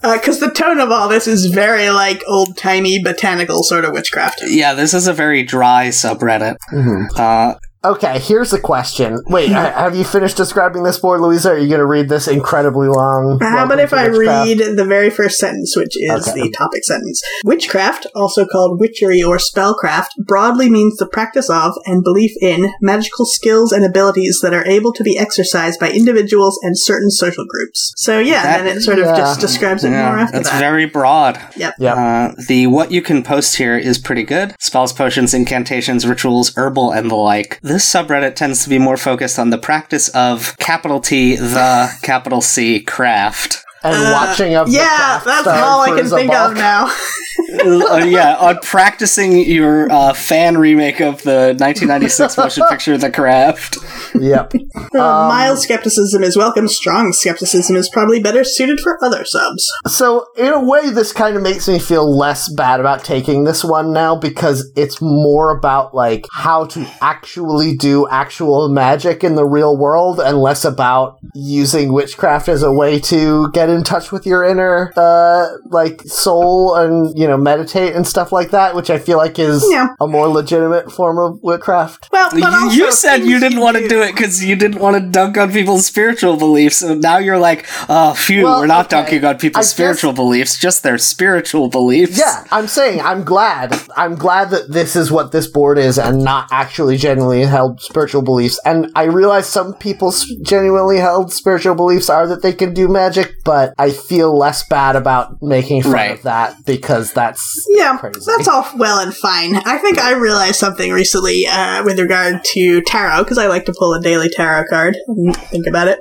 Uh, 0.02 0.18
because 0.18 0.38
the 0.38 0.50
tone 0.50 0.80
of 0.80 0.90
all 0.92 1.08
this 1.08 1.26
is 1.26 1.46
very 1.46 1.88
like 1.90 2.22
old 2.28 2.56
timey 2.58 3.02
botanical 3.02 3.62
sort 3.62 3.86
of 3.86 3.92
witchcraft. 3.92 4.42
Yeah, 4.46 4.74
this 4.74 4.92
is 4.92 5.06
a 5.06 5.14
very 5.14 5.42
dry 5.42 5.88
subreddit. 5.88 6.56
Mm-hmm. 6.70 7.04
Uh, 7.16 7.54
Okay, 7.84 8.18
here's 8.18 8.52
a 8.52 8.60
question. 8.60 9.22
Wait, 9.26 9.50
ha- 9.52 9.72
have 9.72 9.94
you 9.94 10.04
finished 10.04 10.36
describing 10.36 10.82
this 10.84 10.98
board, 10.98 11.20
Louisa? 11.20 11.50
Are 11.50 11.58
you 11.58 11.68
going 11.68 11.80
to 11.80 11.86
read 11.86 12.08
this 12.08 12.26
incredibly 12.28 12.88
long? 12.88 13.38
How 13.42 13.64
about 13.66 13.78
if 13.78 13.92
I 13.92 14.06
read 14.06 14.58
the 14.58 14.84
very 14.86 15.10
first 15.10 15.38
sentence, 15.38 15.76
which 15.76 15.94
is 15.94 16.28
Okay. 16.28 16.40
the 16.42 16.50
topic 16.50 16.84
sentence? 16.84 17.20
Witchcraft, 17.44 18.06
also 18.14 18.46
called 18.46 18.80
witchery 18.80 19.22
or 19.22 19.36
spellcraft, 19.36 20.08
broadly 20.18 20.70
means 20.70 20.96
the 20.96 21.06
practice 21.06 21.50
of 21.50 21.74
and 21.84 22.02
belief 22.02 22.32
in 22.40 22.72
magical 22.80 23.26
skills 23.26 23.70
and 23.72 23.84
abilities 23.84 24.40
that 24.42 24.54
are 24.54 24.66
able 24.66 24.92
to 24.92 25.02
be 25.02 25.18
exercised 25.18 25.78
by 25.78 25.90
individuals 25.90 26.58
and 26.62 26.78
certain 26.78 27.10
social 27.10 27.44
groups. 27.46 27.92
So 27.96 28.18
yeah, 28.18 28.42
That- 28.42 28.64
then 28.64 28.76
it 28.78 28.80
sort 28.80 28.98
of 28.98 29.14
just 29.16 29.40
describes 29.40 29.84
it 29.84 29.90
more 29.90 29.98
yeah, 29.98 30.20
after 30.22 30.38
that's 30.38 30.50
that. 30.50 30.60
very 30.60 30.86
broad. 30.86 31.38
yep. 31.56 31.74
Yeah. 31.78 31.94
Uh, 31.94 32.34
the 32.48 32.66
what 32.66 32.90
you 32.92 33.02
can 33.02 33.22
post 33.22 33.56
here 33.56 33.76
is 33.76 33.98
pretty 33.98 34.22
good. 34.22 34.54
Spells, 34.58 34.92
potions, 34.92 35.34
incantations, 35.34 36.06
rituals, 36.06 36.54
herbal, 36.56 36.92
and 36.92 37.10
the 37.10 37.14
like. 37.14 37.60
This 37.74 37.92
subreddit 37.92 38.36
tends 38.36 38.62
to 38.62 38.68
be 38.68 38.78
more 38.78 38.96
focused 38.96 39.36
on 39.36 39.50
the 39.50 39.58
practice 39.58 40.08
of 40.10 40.56
capital 40.58 41.00
T, 41.00 41.34
the 41.34 41.90
capital 42.02 42.40
C, 42.40 42.78
craft. 42.78 43.63
And 43.84 44.12
watching 44.12 44.54
of 44.56 44.66
the 44.66 44.72
Yeah, 44.72 45.20
craft 45.20 45.24
that's 45.26 45.46
all 45.46 45.80
I 45.80 45.90
can 45.96 46.08
think 46.08 46.30
Balk. 46.32 46.52
of 46.52 46.56
now. 46.56 46.86
uh, 47.92 48.04
yeah, 48.04 48.36
on 48.40 48.58
practicing 48.62 49.38
your 49.48 49.90
uh, 49.92 50.12
fan 50.14 50.56
remake 50.56 51.00
of 51.00 51.22
the 51.22 51.54
1996 51.58 52.36
motion 52.38 52.64
picture 52.68 52.96
The 52.98 53.10
Craft. 53.10 53.78
yep. 54.14 54.52
Uh, 54.94 54.98
Um, 55.04 55.28
mild 55.28 55.58
skepticism 55.58 56.22
is 56.22 56.36
welcome. 56.36 56.68
Strong 56.68 57.12
skepticism 57.12 57.76
is 57.76 57.88
probably 57.88 58.20
better 58.20 58.42
suited 58.44 58.80
for 58.80 58.98
other 59.04 59.24
subs. 59.24 59.66
So, 59.88 60.26
in 60.36 60.52
a 60.52 60.64
way, 60.64 60.90
this 60.90 61.12
kind 61.12 61.36
of 61.36 61.42
makes 61.42 61.68
me 61.68 61.78
feel 61.78 62.16
less 62.16 62.48
bad 62.54 62.80
about 62.80 63.04
taking 63.04 63.44
this 63.44 63.62
one 63.64 63.92
now 63.92 64.16
because 64.16 64.70
it's 64.76 65.00
more 65.00 65.50
about, 65.56 65.94
like, 65.94 66.26
how 66.32 66.64
to 66.66 66.86
actually 67.02 67.76
do 67.76 68.08
actual 68.08 68.68
magic 68.68 69.22
in 69.24 69.34
the 69.34 69.44
real 69.44 69.76
world 69.76 70.20
and 70.20 70.38
less 70.38 70.64
about 70.64 71.18
using 71.34 71.92
witchcraft 71.92 72.48
as 72.48 72.62
a 72.62 72.72
way 72.72 72.98
to 73.00 73.50
get 73.52 73.68
in 73.74 73.84
touch 73.84 74.12
with 74.12 74.26
your 74.26 74.44
inner, 74.44 74.92
uh, 74.96 75.46
like, 75.70 76.00
soul 76.02 76.74
and, 76.76 77.16
you 77.18 77.26
know, 77.26 77.36
meditate 77.36 77.94
and 77.94 78.06
stuff 78.06 78.32
like 78.32 78.50
that, 78.50 78.74
which 78.74 78.90
I 78.90 78.98
feel 78.98 79.18
like 79.18 79.38
is 79.38 79.64
Yeah. 79.70 79.88
a 80.00 80.06
more 80.06 80.28
legitimate 80.28 80.90
form 80.92 81.18
of 81.18 81.38
witchcraft. 81.42 82.08
Well, 82.12 82.30
but 82.30 82.38
You, 82.38 82.44
also 82.46 82.74
you 82.76 82.92
said 82.92 83.24
you 83.24 83.38
didn't 83.40 83.60
want 83.60 83.76
to 83.76 83.88
do 83.88 84.02
it 84.02 84.12
because 84.14 84.44
you 84.44 84.56
didn't 84.56 84.80
want 84.80 84.96
to 84.96 85.02
dunk 85.02 85.36
on 85.36 85.52
people's 85.52 85.86
spiritual 85.86 86.36
beliefs. 86.36 86.76
So 86.78 86.94
now 86.94 87.18
you're 87.18 87.38
like, 87.38 87.66
oh, 87.88 88.14
phew, 88.14 88.44
Well, 88.44 88.60
we're 88.60 88.66
not 88.66 88.86
okay. 88.86 88.96
dunking 89.02 89.24
on 89.24 89.34
I 89.34 89.38
people's 89.38 89.66
guess- 89.66 89.72
spiritual 89.74 90.12
beliefs, 90.12 90.58
just 90.58 90.82
their 90.82 90.98
spiritual 90.98 91.68
beliefs. 91.68 92.18
Yeah, 92.18 92.44
I'm 92.50 92.68
saying 92.68 93.00
I'm 93.00 93.24
glad. 93.24 93.78
I'm 93.96 94.14
glad 94.14 94.50
that 94.50 94.70
this 94.72 94.96
is 94.96 95.10
what 95.10 95.32
this 95.32 95.46
board 95.46 95.78
is 95.78 95.98
and 95.98 96.22
not 96.22 96.48
actually 96.52 96.96
genuinely 96.96 97.44
held 97.44 97.80
spiritual 97.80 98.22
beliefs. 98.22 98.58
And 98.64 98.90
I 98.94 99.04
realize 99.04 99.46
some 99.46 99.74
people's 99.74 100.24
genuinely 100.42 100.98
held 100.98 101.32
spiritual 101.32 101.74
beliefs 101.74 102.08
are 102.08 102.26
that 102.28 102.42
they 102.42 102.52
can 102.52 102.72
do 102.74 102.88
magic, 102.88 103.32
but 103.44 103.63
I 103.78 103.90
feel 103.90 104.36
less 104.36 104.66
bad 104.68 104.96
about 104.96 105.40
making 105.42 105.82
fun 105.82 105.92
Right. 105.92 106.10
of 106.12 106.22
that 106.22 106.64
because 106.66 107.12
that's 107.12 107.64
Yeah, 107.70 107.96
crazy. 107.98 108.20
that's 108.26 108.48
all 108.48 108.66
well 108.76 108.98
and 109.00 109.14
fine. 109.14 109.56
I 109.56 109.78
think 109.78 109.98
I 109.98 110.12
realized 110.12 110.56
something 110.56 110.92
recently 110.92 111.46
uh, 111.46 111.84
with 111.84 111.98
regard 111.98 112.44
to 112.54 112.80
tarot 112.82 113.24
because 113.24 113.38
I 113.38 113.46
like 113.46 113.64
to 113.66 113.74
pull 113.78 113.94
a 113.94 114.00
daily 114.02 114.28
tarot 114.28 114.64
card. 114.68 114.96
and 115.06 115.36
Think 115.36 115.66
about 115.66 115.88
it. 115.88 116.00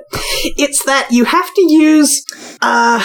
It's 0.56 0.84
that 0.84 1.08
you 1.10 1.24
have 1.24 1.48
to 1.54 1.72
use 1.72 2.24
uh, 2.62 2.98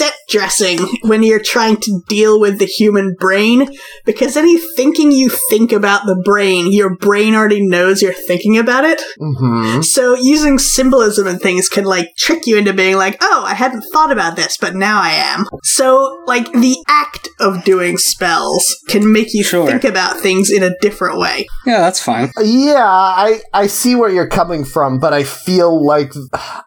set 0.00 0.14
dressing 0.30 0.78
when 1.02 1.22
you're 1.22 1.42
trying 1.42 1.76
to 1.76 2.02
deal 2.08 2.40
with 2.40 2.58
the 2.58 2.64
human 2.64 3.14
brain 3.18 3.68
because 4.06 4.34
any 4.36 4.56
thinking 4.76 5.12
you 5.12 5.28
think 5.50 5.72
about 5.72 6.06
the 6.06 6.16
brain, 6.24 6.72
your 6.72 6.96
brain 6.96 7.34
already 7.34 7.60
knows 7.66 8.00
you're 8.00 8.12
thinking 8.14 8.56
about 8.56 8.84
it. 8.84 9.00
hmm 9.18 9.82
So 9.82 10.14
using 10.16 10.58
symbolism 10.58 11.26
and 11.26 11.38
things 11.40 11.68
can 11.68 11.84
like 11.84 12.08
trick 12.16 12.46
you 12.46 12.56
into 12.56 12.72
being 12.72 12.96
like, 12.96 13.18
oh, 13.20 13.42
I 13.46 13.52
hadn't 13.54 13.82
thought 13.92 14.10
about 14.10 14.36
this, 14.36 14.56
but 14.56 14.74
now 14.74 15.02
I 15.02 15.10
am. 15.10 15.44
So 15.62 16.22
like 16.26 16.50
the 16.52 16.76
act 16.88 17.28
of 17.38 17.62
doing 17.64 17.98
spells 17.98 18.64
can 18.88 19.12
make 19.12 19.34
you 19.34 19.44
Sure. 19.44 19.66
think 19.66 19.84
about 19.84 20.16
things 20.20 20.50
in 20.50 20.62
a 20.62 20.70
different 20.80 21.18
way. 21.18 21.46
Yeah, 21.66 21.80
that's 21.80 22.02
fine. 22.02 22.30
Yeah, 22.42 22.84
I 22.86 23.40
I 23.52 23.66
see 23.66 23.94
where 23.96 24.08
you're 24.10 24.28
coming 24.28 24.64
from, 24.64 24.98
but 24.98 25.12
I 25.12 25.24
feel 25.24 25.84
like 25.84 26.12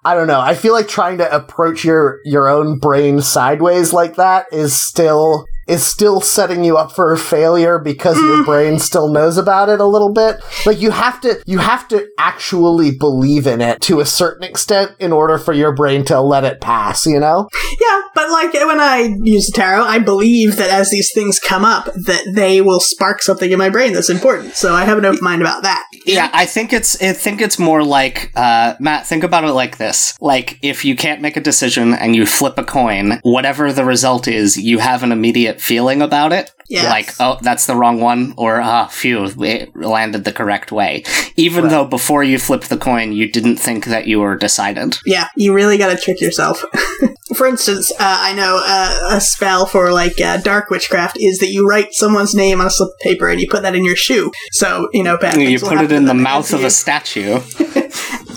I 0.06 0.14
don't 0.16 0.28
know. 0.28 0.40
I 0.40 0.54
feel 0.54 0.74
like 0.74 0.88
trying 0.88 1.18
to 1.20 1.36
approach 1.36 1.84
your 1.84 2.20
your 2.26 2.48
own 2.50 2.78
brain 2.80 3.22
sideways 3.24 3.94
like 3.94 4.16
that 4.16 4.46
is 4.52 4.80
still 4.80 5.46
is 5.68 5.86
still 5.86 6.22
setting 6.22 6.64
you 6.64 6.78
up 6.78 6.92
for 6.92 7.14
a 7.14 7.18
failure 7.18 7.80
because 7.80 8.18
your 8.18 8.44
brain 8.44 8.80
still 8.80 9.08
knows 9.08 9.38
about 9.38 9.70
it 9.70 9.80
a 9.80 9.86
little 9.86 10.12
bit. 10.12 10.38
Like 10.66 10.82
you 10.82 10.92
have 10.92 11.22
to 11.22 11.42
you 11.46 11.60
have 11.60 11.88
to 11.90 12.08
actually 12.18 12.92
believe 12.92 13.48
in 13.48 13.62
it 13.62 13.82
to 13.82 14.00
a 14.00 14.06
certain 14.06 14.44
extent 14.44 14.92
in 15.00 15.12
order 15.12 15.38
for 15.38 15.54
your 15.54 15.74
brain 15.74 16.04
to 16.06 16.20
let 16.20 16.44
it 16.44 16.62
pass, 16.62 17.06
you 17.06 17.20
know? 17.20 17.50
Yeah, 17.80 18.02
but 18.16 18.30
like 18.30 18.54
when 18.54 18.80
I 18.80 19.16
use 19.22 19.48
the 19.48 19.54
tarot, 19.54 19.84
I 19.84 20.00
believe 20.00 20.58
that 20.58 20.70
as 20.70 20.90
these 20.90 21.12
things 21.14 21.40
come 21.40 21.66
up, 21.66 21.86
that 21.86 22.32
they 22.36 22.62
will 22.62 22.80
spark 22.80 23.22
something 23.22 23.52
in 23.52 23.58
my 23.58 23.70
brain 23.70 23.94
that's 23.94 24.10
important. 24.10 24.56
So 24.56 24.74
I 24.74 24.86
have 24.86 24.98
an 24.98 25.06
open 25.06 25.24
mind 25.24 25.42
about 25.42 25.64
that. 25.64 25.86
Yeah, 26.06 26.30
I 26.34 26.46
think 26.46 26.74
it's 26.74 27.02
I 27.02 27.14
think 27.14 27.42
it's 27.42 27.58
more 27.58 27.84
like 27.84 28.32
uh, 28.36 28.76
Matt. 28.80 29.08
Think 29.08 29.24
about 29.24 29.44
it 29.44 29.54
like 29.54 29.78
this: 29.78 30.18
like 30.20 30.60
if 30.62 30.84
you 30.84 30.96
can't 30.96 31.22
make 31.22 31.38
a 31.38 31.42
decision 31.42 31.94
and 31.94 32.16
you 32.16 32.26
flip 32.26 32.58
a 32.58 32.64
coin, 32.64 33.20
whatever 33.24 33.72
the 33.72 33.86
result 33.86 34.28
is, 34.28 34.58
you 34.58 34.80
have 34.80 35.04
an 35.04 35.12
immediate 35.12 35.53
feeling 35.62 36.02
about 36.02 36.34
it. 36.34 36.52
Yes. 36.70 36.90
Like, 36.90 37.14
oh, 37.20 37.38
that's 37.42 37.66
the 37.66 37.76
wrong 37.76 38.00
one, 38.00 38.34
or 38.38 38.60
ah, 38.62 38.88
phew, 38.88 39.26
it 39.44 39.76
landed 39.76 40.24
the 40.24 40.32
correct 40.32 40.72
way. 40.72 41.04
Even 41.36 41.68
though 41.68 41.86
before 41.86 42.24
you 42.24 42.40
flipped 42.40 42.70
the 42.70 42.78
coin, 42.78 43.12
you 43.12 43.30
didn't 43.30 43.58
think 43.58 43.86
that 43.86 44.08
you 44.08 44.20
were 44.22 44.38
decided. 44.38 44.98
Yeah, 45.06 45.28
you 45.36 45.54
really 45.54 45.78
gotta 45.78 45.98
trick 45.98 46.22
yourself. 46.22 46.64
for 47.36 47.48
instance, 47.48 47.92
uh, 47.92 47.96
I 48.00 48.34
know 48.34 48.62
uh, 48.66 49.18
a 49.18 49.22
spell 49.22 49.66
for 49.66 49.92
like 49.92 50.20
uh, 50.22 50.38
dark 50.38 50.70
witchcraft 50.70 51.18
is 51.20 51.40
that 51.40 51.52
you 51.52 51.68
write 51.68 51.94
someone's 51.94 52.34
name 52.34 52.62
on 52.62 52.68
a 52.68 52.72
slip 52.72 52.90
of 52.90 53.00
paper 53.02 53.28
and 53.28 53.42
you 53.42 53.48
put 53.50 53.62
that 53.64 53.76
in 53.76 53.84
your 53.86 53.98
shoe. 53.98 54.32
So 54.52 54.90
you 54.94 55.04
know, 55.04 55.18
You 55.36 55.60
put 55.60 55.82
it 55.82 55.92
in 55.92 56.06
the 56.06 56.14
mouth 56.14 56.54
of 56.54 56.62
you- 56.62 56.68
a 56.68 56.72
statue. 56.72 57.40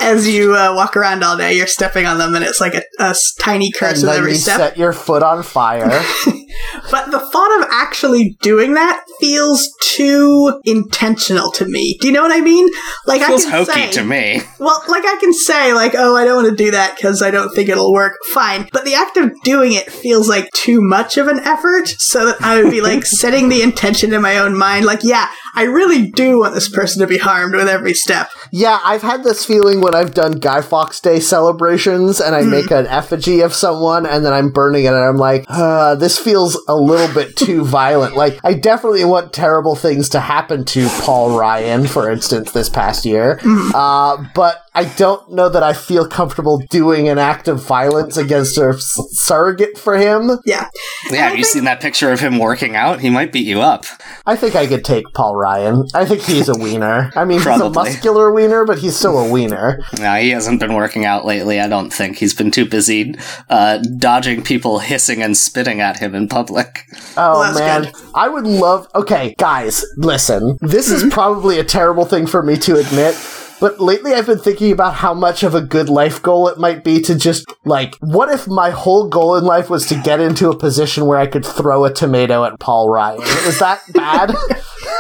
as 0.01 0.28
you 0.28 0.55
uh, 0.55 0.74
walk 0.74 0.97
around 0.97 1.22
all 1.22 1.36
day. 1.36 1.55
You're 1.57 1.66
stepping 1.66 2.07
on 2.07 2.18
them, 2.18 2.34
and 2.34 2.44
it's 2.44 2.61
like 2.61 2.74
a 2.74 3.14
tiny 3.40 3.70
curse 3.72 4.03
And 4.03 4.03
with 4.03 4.11
then 4.11 4.18
every 4.18 4.32
you 4.32 4.38
step. 4.38 4.59
set 4.59 4.76
your 4.76 4.92
foot 4.92 5.22
on 5.22 5.42
fire. 5.42 5.90
But 6.90 7.11
the 7.11 7.18
thought 7.18 7.61
of 7.61 7.68
actually 7.72 8.36
doing 8.40 8.74
that 8.74 9.05
feels 9.20 9.68
too 9.82 10.61
intentional 10.64 11.51
to 11.53 11.64
me. 11.66 11.99
Do 12.01 12.07
you 12.07 12.12
know 12.12 12.22
what 12.22 12.32
I 12.32 12.40
mean? 12.40 12.68
Like 13.07 13.20
it 13.22 13.26
Feels 13.26 13.44
I 13.47 13.51
can 13.51 13.59
hokey 13.59 13.72
say, 13.72 13.90
to 13.92 14.05
me. 14.05 14.40
Well, 14.59 14.82
like 14.88 15.05
I 15.05 15.16
can 15.20 15.32
say, 15.32 15.72
like, 15.74 15.94
oh, 15.97 16.16
I 16.16 16.24
don't 16.24 16.42
want 16.44 16.57
to 16.57 16.64
do 16.64 16.70
that 16.70 16.97
because 16.97 17.22
I 17.22 17.30
don't 17.30 17.55
think 17.55 17.68
it'll 17.68 17.92
work. 17.92 18.14
Fine. 18.32 18.68
But 18.72 18.84
the 18.84 18.94
act 18.94 19.16
of 19.16 19.32
doing 19.42 19.72
it 19.74 19.90
feels 19.92 20.28
like 20.28 20.51
too 20.53 20.80
much 20.80 21.18
of 21.18 21.28
an 21.28 21.40
effort. 21.40 21.88
So 21.99 22.26
that 22.26 22.40
I 22.40 22.62
would 22.62 22.70
be 22.70 22.80
like 22.80 23.05
setting 23.05 23.49
the 23.49 23.62
intention 23.62 24.12
in 24.14 24.22
my 24.22 24.38
own 24.38 24.57
mind, 24.57 24.86
like, 24.86 25.01
yeah, 25.03 25.28
I 25.57 25.62
really 25.64 26.11
do 26.11 26.40
want 26.40 26.54
this 26.54 26.68
person 26.68 27.00
to 27.00 27.07
be 27.07 27.18
harmed 27.18 27.54
with 27.54 27.66
every 27.68 27.94
step. 27.94 28.28
Yeah, 28.52 28.78
I've 28.84 29.02
had 29.02 29.24
this 29.24 29.44
feeling 29.44 29.80
when 29.80 29.94
I've 29.94 30.12
done 30.14 30.32
Guy 30.32 30.61
Fawkes 30.61 31.00
Day 31.00 31.18
celebrations 31.18 32.20
and 32.20 32.34
I 32.36 32.42
make 32.42 32.70
an 32.70 32.86
effigy 32.86 33.40
of 33.40 33.54
someone 33.54 34.04
and 34.07 34.24
then 34.24 34.32
I'm 34.34 34.50
burning 34.50 34.84
it 34.84 34.88
and 34.88 34.96
I'm 34.96 35.16
like, 35.16 35.46
uh, 35.48 35.94
this 35.94 36.18
feels 36.18 36.62
a 36.68 36.76
little 36.76 37.12
bit 37.14 37.36
too 37.36 37.64
violent. 37.64 38.16
Like, 38.16 38.38
I 38.44 38.52
definitely 38.52 39.04
want 39.07 39.32
terrible 39.32 39.74
things 39.76 40.11
to 40.11 40.20
happen 40.20 40.64
to 40.66 40.88
Paul 41.00 41.38
Ryan, 41.38 41.86
for 41.86 42.11
instance, 42.11 42.52
this 42.52 42.68
past 42.68 43.07
year. 43.07 43.40
Uh, 43.74 44.24
but 44.34 44.62
I 44.74 44.84
don't 44.84 45.32
know 45.32 45.48
that 45.48 45.62
I 45.62 45.72
feel 45.72 46.07
comfortable 46.07 46.59
doing 46.68 47.09
an 47.09 47.18
act 47.18 47.48
of 47.48 47.62
violence 47.64 48.18
against 48.18 48.59
a 48.59 48.74
surrogate 48.78 49.78
for 49.78 49.96
him. 49.96 50.30
Yeah. 50.44 50.68
Yeah, 51.11 51.28
have 51.28 51.30
you 51.32 51.44
think- 51.44 51.46
seen 51.46 51.64
that 51.64 51.80
picture 51.80 52.12
of 52.12 52.20
him 52.20 52.38
working 52.38 52.76
out? 52.76 53.00
He 53.00 53.09
might 53.09 53.32
beat 53.32 53.46
you 53.46 53.62
up. 53.62 53.86
I 54.26 54.36
think 54.36 54.54
I 54.54 54.66
could 54.66 54.84
take 54.84 55.07
Paul 55.14 55.34
Ryan. 55.34 55.45
I 55.94 56.05
think 56.05 56.22
he's 56.22 56.49
a 56.49 56.55
wiener. 56.59 57.11
I 57.16 57.24
mean, 57.24 57.38
he's 57.38 57.47
a 57.47 57.70
muscular 57.70 58.32
wiener, 58.32 58.64
but 58.64 58.78
he's 58.78 58.97
still 58.97 59.18
a 59.18 59.30
wiener. 59.30 59.80
No, 59.99 60.14
he 60.16 60.30
hasn't 60.30 60.61
been 60.61 60.74
working 60.74 61.05
out 61.05 61.24
lately, 61.24 61.61
I 61.61 61.68
don't 61.68 61.92
think. 61.92 62.16
He's 62.18 62.34
been 62.34 62.51
too 62.51 62.66
busy 62.66 63.14
uh, 63.49 63.78
dodging 63.99 64.42
people 64.42 64.78
hissing 64.80 65.22
and 65.22 65.36
spitting 65.36 65.80
at 65.80 65.99
him 65.99 66.14
in 66.14 66.28
public. 66.28 66.86
Oh 67.16 67.40
Well, 67.40 67.55
man, 67.55 67.82
good. 67.84 67.94
I 68.14 68.28
would 68.28 68.47
love. 68.47 68.88
Okay, 68.94 69.34
guys, 69.38 69.84
listen. 69.97 70.59
This 70.61 70.86
Mm-hmm. 70.86 71.07
is 71.09 71.12
probably 71.12 71.59
a 71.59 71.64
terrible 71.64 72.05
thing 72.05 72.26
for 72.26 72.42
me 72.42 72.57
to 72.59 72.76
admit. 72.76 73.14
But 73.61 73.80
lately 73.80 74.12
I've 74.12 74.26
been 74.26 74.38
thinking 74.38 74.70
about 74.72 74.94
how 74.94 75.14
much 75.14 75.42
of 75.42 75.54
a 75.54 75.61
good 75.62 75.88
life 75.88 76.22
goal 76.22 76.48
it 76.48 76.59
might 76.59 76.84
be 76.84 77.00
to 77.02 77.14
just, 77.14 77.46
like, 77.64 77.96
what 78.00 78.28
if 78.30 78.46
my 78.46 78.70
whole 78.70 79.09
goal 79.09 79.34
in 79.36 79.44
life 79.44 79.70
was 79.70 79.86
to 79.86 79.94
get 80.02 80.20
into 80.20 80.50
a 80.50 80.57
position 80.57 81.07
where 81.07 81.18
I 81.18 81.26
could 81.26 81.44
throw 81.44 81.84
a 81.84 81.92
tomato 81.92 82.44
at 82.44 82.61
Paul 82.61 82.90
Ryan? 82.90 83.22
Is 83.22 83.59
that 83.61 83.80
bad? 83.94 84.34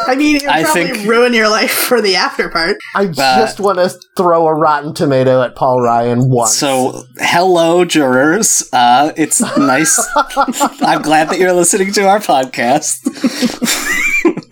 I 0.08 0.14
mean, 0.16 0.36
it 0.36 0.42
would 0.42 0.50
I 0.50 0.62
probably 0.62 0.84
think- 0.88 1.08
ruin 1.08 1.34
your 1.34 1.48
life 1.48 1.70
for 1.72 2.00
the 2.00 2.16
after 2.16 2.48
part. 2.48 2.76
I 2.94 3.06
just 3.06 3.60
want 3.60 3.78
to 3.78 3.90
throw 4.16 4.46
a 4.46 4.54
rotten 4.54 4.94
tomato 4.94 5.42
at 5.42 5.54
Paul 5.54 5.82
Ryan 5.82 6.30
once. 6.30 6.56
So, 6.56 7.02
hello, 7.18 7.84
jurors. 7.84 8.68
Uh, 8.72 9.12
it's 9.16 9.40
nice. 9.58 9.98
I'm 10.16 11.02
glad 11.02 11.28
that 11.30 11.38
you're 11.38 11.52
listening 11.52 11.92
to 11.92 12.08
our 12.08 12.20
podcast. 12.20 13.02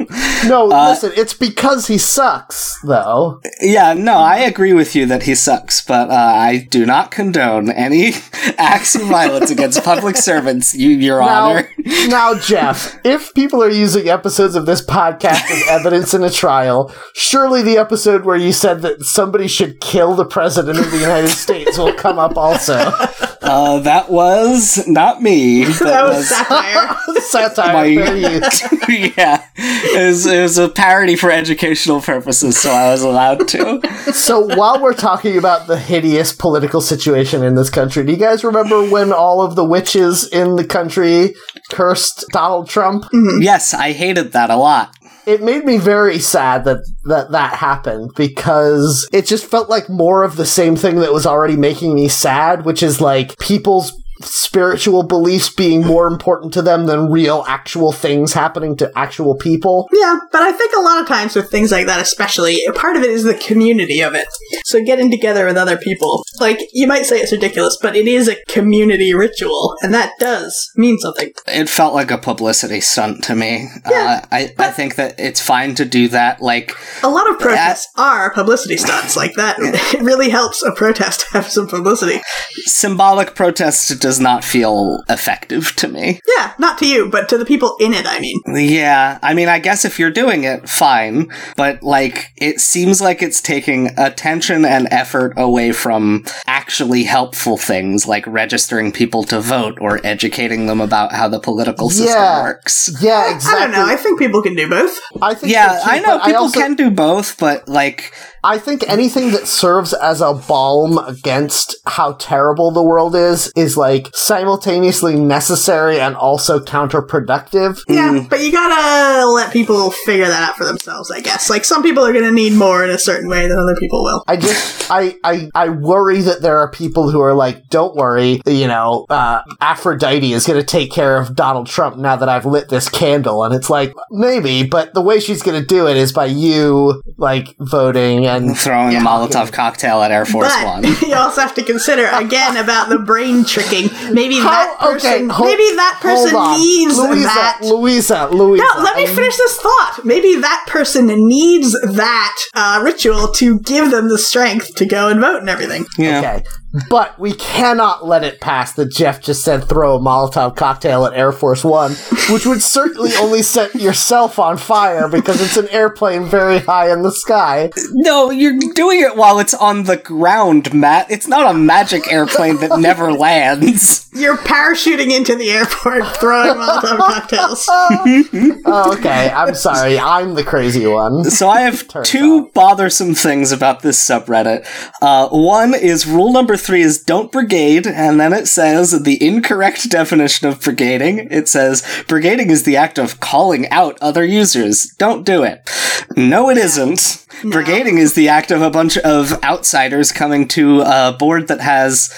no, 0.46 0.70
uh, 0.70 0.90
listen, 0.90 1.12
it's 1.16 1.34
because 1.34 1.86
he 1.86 1.98
sucks, 1.98 2.78
though. 2.82 3.40
Yeah, 3.60 3.92
no, 3.94 4.14
I 4.18 4.38
agree 4.38 4.72
with 4.72 4.94
you 4.94 5.06
that 5.06 5.24
he 5.24 5.34
sucks, 5.34 5.84
but 5.84 6.10
uh, 6.10 6.14
I 6.14 6.66
do 6.70 6.86
not 6.86 7.10
condone 7.10 7.70
any 7.70 8.12
acts 8.58 8.94
of 8.94 9.02
violence 9.02 9.50
against 9.50 9.82
public 9.84 10.16
servants, 10.16 10.74
you, 10.74 10.90
Your 10.90 11.20
Now, 11.20 11.50
Honor. 11.50 11.68
now, 12.08 12.34
Jeff, 12.38 12.98
if 13.04 13.34
people 13.34 13.62
are 13.62 13.70
using 13.70 14.08
episodes 14.08 14.54
of 14.54 14.66
this 14.66 14.84
podcast 14.84 15.50
as 15.50 15.68
evidence 15.68 16.14
in 16.14 16.22
a 16.22 16.30
trial, 16.30 16.94
surely 17.14 17.62
the 17.62 17.78
episode 17.78 18.24
where 18.24 18.36
you 18.36 18.52
said 18.52 18.82
that 18.82 19.02
somebody 19.02 19.48
should 19.48 19.80
kill 19.80 20.14
the 20.14 20.24
president 20.26 20.78
of 20.78 20.90
the 20.90 20.98
United 20.98 21.28
States 21.28 21.78
will 21.78 21.94
come 21.94 22.18
up 22.18 22.36
also. 22.36 22.92
Uh, 23.46 23.78
that 23.80 24.10
was 24.10 24.86
not 24.88 25.22
me. 25.22 25.64
That, 25.64 25.78
That 25.80 26.04
was 26.04 26.28
satire. 26.28 26.96
Satire, 27.20 27.72
My- 27.72 27.84
yeah, 29.16 29.44
it 29.56 30.06
was, 30.08 30.26
it 30.26 30.40
was 30.42 30.58
a 30.58 30.68
parody 30.68 31.16
for 31.16 31.30
educational 31.30 32.00
purposes, 32.00 32.58
so 32.60 32.70
I 32.70 32.90
was 32.90 33.02
allowed 33.02 33.48
to. 33.48 33.80
So 34.12 34.40
while 34.56 34.80
we're 34.80 34.94
talking 34.94 35.36
about 35.38 35.66
the 35.66 35.78
hideous 35.78 36.32
political 36.32 36.80
situation 36.80 37.42
in 37.42 37.54
this 37.54 37.70
country, 37.70 38.04
do 38.04 38.12
you 38.12 38.18
guys 38.18 38.44
remember 38.44 38.88
when 38.88 39.12
all 39.12 39.42
of 39.42 39.56
the 39.56 39.64
witches 39.64 40.26
in 40.28 40.56
the 40.56 40.64
country 40.64 41.34
cursed 41.70 42.24
Donald 42.30 42.68
Trump? 42.68 43.04
Yes, 43.40 43.74
I 43.74 43.92
hated 43.92 44.32
that 44.32 44.50
a 44.50 44.56
lot. 44.56 44.94
It 45.26 45.42
made 45.42 45.64
me 45.64 45.78
very 45.78 46.18
sad 46.18 46.64
that, 46.64 46.78
that 47.04 47.30
that 47.30 47.54
happened 47.54 48.10
because 48.16 49.08
it 49.12 49.26
just 49.26 49.46
felt 49.46 49.68
like 49.68 49.88
more 49.88 50.22
of 50.22 50.36
the 50.36 50.46
same 50.46 50.76
thing 50.76 50.96
that 50.96 51.12
was 51.12 51.26
already 51.26 51.56
making 51.56 51.94
me 51.94 52.08
sad, 52.08 52.64
which 52.64 52.82
is 52.82 53.00
like 53.00 53.38
people's 53.38 53.92
spiritual 54.26 55.02
beliefs 55.02 55.48
being 55.48 55.86
more 55.86 56.06
important 56.06 56.52
to 56.54 56.62
them 56.62 56.86
than 56.86 57.10
real 57.10 57.44
actual 57.46 57.92
things 57.92 58.32
happening 58.32 58.76
to 58.76 58.90
actual 58.96 59.36
people. 59.36 59.88
Yeah, 59.92 60.18
but 60.32 60.42
I 60.42 60.52
think 60.52 60.74
a 60.76 60.80
lot 60.80 61.00
of 61.00 61.06
times 61.08 61.34
with 61.36 61.50
things 61.50 61.70
like 61.72 61.86
that, 61.86 62.00
especially, 62.00 62.60
part 62.74 62.96
of 62.96 63.02
it 63.02 63.10
is 63.10 63.24
the 63.24 63.34
community 63.34 64.00
of 64.00 64.14
it. 64.14 64.26
So 64.64 64.82
getting 64.84 65.10
together 65.10 65.46
with 65.46 65.56
other 65.56 65.76
people. 65.76 66.24
Like, 66.40 66.58
you 66.72 66.86
might 66.86 67.06
say 67.06 67.18
it's 67.20 67.32
ridiculous, 67.32 67.78
but 67.80 67.96
it 67.96 68.06
is 68.08 68.28
a 68.28 68.36
community 68.48 69.14
ritual, 69.14 69.76
and 69.82 69.92
that 69.94 70.12
does 70.18 70.70
mean 70.76 70.98
something. 70.98 71.32
It 71.46 71.68
felt 71.68 71.94
like 71.94 72.10
a 72.10 72.18
publicity 72.18 72.80
stunt 72.80 73.24
to 73.24 73.34
me. 73.34 73.68
Yeah, 73.88 74.20
uh, 74.22 74.26
I, 74.32 74.54
I 74.58 74.70
think 74.70 74.96
that 74.96 75.18
it's 75.18 75.40
fine 75.40 75.74
to 75.76 75.84
do 75.84 76.08
that. 76.08 76.40
Like, 76.40 76.72
A 77.02 77.08
lot 77.08 77.30
of 77.30 77.38
protests 77.38 77.88
are 77.96 78.32
publicity 78.32 78.76
stunts 78.76 79.16
like 79.16 79.34
that. 79.34 79.56
It 79.94 80.02
really 80.02 80.30
helps 80.30 80.62
a 80.62 80.72
protest 80.72 81.24
have 81.32 81.48
some 81.48 81.68
publicity. 81.68 82.20
symbolic 82.64 83.34
protests 83.34 83.94
does 83.96 84.13
not 84.20 84.44
feel 84.44 85.02
effective 85.08 85.74
to 85.76 85.88
me. 85.88 86.20
Yeah, 86.36 86.52
not 86.58 86.78
to 86.78 86.86
you, 86.86 87.08
but 87.08 87.28
to 87.28 87.38
the 87.38 87.44
people 87.44 87.76
in 87.80 87.92
it, 87.92 88.06
I 88.06 88.20
mean. 88.20 88.40
Yeah, 88.54 89.18
I 89.22 89.34
mean, 89.34 89.48
I 89.48 89.58
guess 89.58 89.84
if 89.84 89.98
you're 89.98 90.10
doing 90.10 90.44
it, 90.44 90.68
fine. 90.68 91.30
But, 91.56 91.82
like, 91.82 92.32
it 92.36 92.60
seems 92.60 93.00
like 93.00 93.22
it's 93.22 93.40
taking 93.40 93.90
attention 93.98 94.64
and 94.64 94.88
effort 94.90 95.34
away 95.36 95.72
from 95.72 96.24
actually 96.46 97.04
helpful 97.04 97.56
things 97.56 98.06
like 98.06 98.26
registering 98.26 98.92
people 98.92 99.22
to 99.24 99.40
vote 99.40 99.78
or 99.80 100.00
educating 100.04 100.66
them 100.66 100.80
about 100.80 101.12
how 101.12 101.28
the 101.28 101.40
political 101.40 101.90
system 101.90 102.08
Yeah. 102.14 102.42
works. 102.42 102.90
Yeah, 103.00 103.34
exactly. 103.34 103.62
I 103.62 103.66
don't 103.66 103.72
know. 103.72 103.86
I 103.92 103.96
think 103.96 104.18
people 104.18 104.42
can 104.42 104.54
do 104.54 104.68
both. 104.68 104.98
I 105.22 105.34
think 105.34 105.52
Yeah, 105.52 105.78
so 105.78 105.84
too, 105.84 105.90
I 105.90 105.98
know 106.00 106.18
but 106.18 106.24
people 106.26 106.42
also- 106.42 106.60
can 106.60 106.74
do 106.74 106.90
both, 106.90 107.36
but, 107.38 107.68
like, 107.68 108.12
I 108.42 108.58
think 108.58 108.84
anything 108.88 109.30
that 109.32 109.48
serves 109.48 109.94
as 109.94 110.20
a 110.20 110.34
balm 110.34 110.98
against 110.98 111.76
how 111.86 112.12
terrible 112.12 112.70
the 112.70 112.82
world 112.82 113.16
is 113.16 113.50
is 113.56 113.76
like 113.78 114.03
simultaneously 114.12 115.16
necessary 115.16 116.00
and 116.00 116.16
also 116.16 116.60
counterproductive. 116.60 117.82
Yeah, 117.88 118.26
but 118.28 118.40
you 118.40 118.52
gotta 118.52 119.26
let 119.26 119.52
people 119.52 119.90
figure 119.90 120.26
that 120.26 120.50
out 120.50 120.56
for 120.56 120.64
themselves, 120.64 121.10
I 121.10 121.20
guess. 121.20 121.48
Like, 121.50 121.64
some 121.64 121.82
people 121.82 122.04
are 122.04 122.12
gonna 122.12 122.32
need 122.32 122.54
more 122.54 122.84
in 122.84 122.90
a 122.90 122.98
certain 122.98 123.28
way 123.28 123.46
than 123.48 123.58
other 123.58 123.76
people 123.76 124.02
will. 124.02 124.24
I 124.26 124.36
just 124.36 124.90
I, 124.90 125.16
I 125.24 125.50
I 125.54 125.68
worry 125.68 126.20
that 126.22 126.42
there 126.42 126.58
are 126.58 126.70
people 126.70 127.10
who 127.10 127.20
are 127.20 127.34
like, 127.34 127.68
don't 127.68 127.94
worry, 127.94 128.40
you 128.46 128.66
know, 128.66 129.06
uh, 129.08 129.42
Aphrodite 129.60 130.32
is 130.32 130.46
going 130.46 130.60
to 130.60 130.66
take 130.66 130.90
care 130.90 131.16
of 131.16 131.34
Donald 131.34 131.66
Trump 131.66 131.96
now 131.96 132.16
that 132.16 132.28
I've 132.28 132.46
lit 132.46 132.68
this 132.68 132.88
candle, 132.88 133.44
and 133.44 133.54
it's 133.54 133.70
like 133.70 133.92
maybe, 134.10 134.64
but 134.64 134.94
the 134.94 135.00
way 135.00 135.20
she's 135.20 135.42
going 135.42 135.60
to 135.60 135.66
do 135.66 135.88
it 135.88 135.96
is 135.96 136.12
by 136.12 136.26
you 136.26 137.02
like 137.16 137.54
voting 137.58 138.26
and 138.26 138.56
throwing 138.64 138.96
a 138.96 139.00
Molotov 139.00 139.52
cocktail 139.52 140.02
at 140.02 140.10
Air 140.10 140.24
Force 140.24 140.54
But 140.54 140.64
One. 140.64 140.84
you 141.02 141.14
also 141.14 141.40
have 141.40 141.54
to 141.54 141.62
consider 141.62 142.06
again 142.12 142.56
about 142.56 142.88
the 142.88 142.98
brain 142.98 143.44
tricking. 143.44 143.83
Maybe 144.12 144.36
How- 144.38 144.50
that 144.50 144.78
person, 144.80 145.28
hold- 145.28 145.48
maybe 145.50 145.76
that 145.76 145.98
person 146.00 146.32
needs 146.58 146.98
Louisa, 146.98 147.24
that. 147.24 147.58
Louisa, 147.62 148.28
Louisa. 148.30 148.62
no, 148.64 148.82
let 148.82 148.96
me 148.96 149.06
finish 149.06 149.36
this 149.36 149.56
thought. 149.58 150.00
Maybe 150.04 150.36
that 150.36 150.64
person 150.68 151.06
needs 151.06 151.72
that 151.80 152.36
uh, 152.54 152.80
ritual 152.84 153.28
to 153.32 153.58
give 153.60 153.90
them 153.90 154.08
the 154.08 154.18
strength 154.18 154.74
to 154.76 154.86
go 154.86 155.08
and 155.08 155.20
vote 155.20 155.40
and 155.40 155.48
everything. 155.48 155.86
Yeah. 155.98 156.18
Okay. 156.18 156.44
But 156.90 157.20
we 157.20 157.32
cannot 157.34 158.04
let 158.04 158.24
it 158.24 158.40
pass 158.40 158.72
that 158.72 158.90
Jeff 158.90 159.20
just 159.22 159.44
said 159.44 159.68
throw 159.68 159.94
a 159.94 160.00
Molotov 160.00 160.56
cocktail 160.56 161.06
at 161.06 161.12
Air 161.14 161.30
Force 161.30 161.62
One, 161.62 161.92
which 162.30 162.46
would 162.46 162.62
certainly 162.62 163.12
only 163.20 163.42
set 163.42 163.76
yourself 163.76 164.40
on 164.40 164.56
fire 164.56 165.08
because 165.08 165.40
it's 165.40 165.56
an 165.56 165.68
airplane 165.68 166.24
very 166.24 166.58
high 166.58 166.92
in 166.92 167.02
the 167.02 167.12
sky. 167.12 167.70
No, 167.92 168.30
you're 168.32 168.58
doing 168.74 169.00
it 169.00 169.14
while 169.14 169.38
it's 169.38 169.54
on 169.54 169.84
the 169.84 169.96
ground, 169.96 170.74
Matt. 170.74 171.08
It's 171.12 171.28
not 171.28 171.54
a 171.54 171.56
magic 171.56 172.10
airplane 172.12 172.56
that 172.56 172.80
never 172.80 173.12
lands. 173.12 173.73
You're 174.12 174.36
parachuting 174.36 175.10
into 175.16 175.34
the 175.34 175.50
airport, 175.50 176.06
throwing 176.18 176.56
Molotov 176.56 176.98
cocktails. 176.98 177.68
Oh, 178.66 178.96
okay. 178.96 179.30
I'm 179.30 179.54
sorry. 179.54 179.98
I'm 179.98 180.34
the 180.34 180.44
crazy 180.44 180.86
one. 180.86 181.24
So 181.24 181.48
I 181.48 181.60
have 181.62 181.86
Turns 181.88 182.08
two 182.08 182.48
bothersome 182.54 183.14
things 183.14 183.52
about 183.52 183.82
this 183.82 183.98
subreddit. 183.98 184.66
Uh, 185.02 185.28
one 185.28 185.74
is 185.74 186.06
rule 186.06 186.32
number 186.32 186.56
three 186.56 186.82
is 186.82 187.02
don't 187.02 187.30
brigade, 187.30 187.86
and 187.86 188.18
then 188.18 188.32
it 188.32 188.46
says 188.46 189.02
the 189.02 189.22
incorrect 189.24 189.90
definition 189.90 190.48
of 190.48 190.60
brigading. 190.60 191.30
It 191.30 191.48
says 191.48 191.82
brigading 192.06 192.48
is 192.50 192.62
the 192.62 192.76
act 192.76 192.98
of 192.98 193.20
calling 193.20 193.68
out 193.70 193.98
other 194.00 194.24
users. 194.24 194.86
Don't 194.98 195.24
do 195.24 195.42
it. 195.42 195.68
No, 196.16 196.50
it 196.50 196.56
isn't. 196.56 196.98
Brigading 197.42 197.98
is 197.98 198.14
the 198.14 198.28
act 198.28 198.50
of 198.50 198.62
a 198.62 198.70
bunch 198.70 198.96
of 198.98 199.42
outsiders 199.42 200.12
coming 200.12 200.46
to 200.48 200.80
a 200.80 201.14
board 201.18 201.48
that 201.48 201.60
has, 201.60 202.12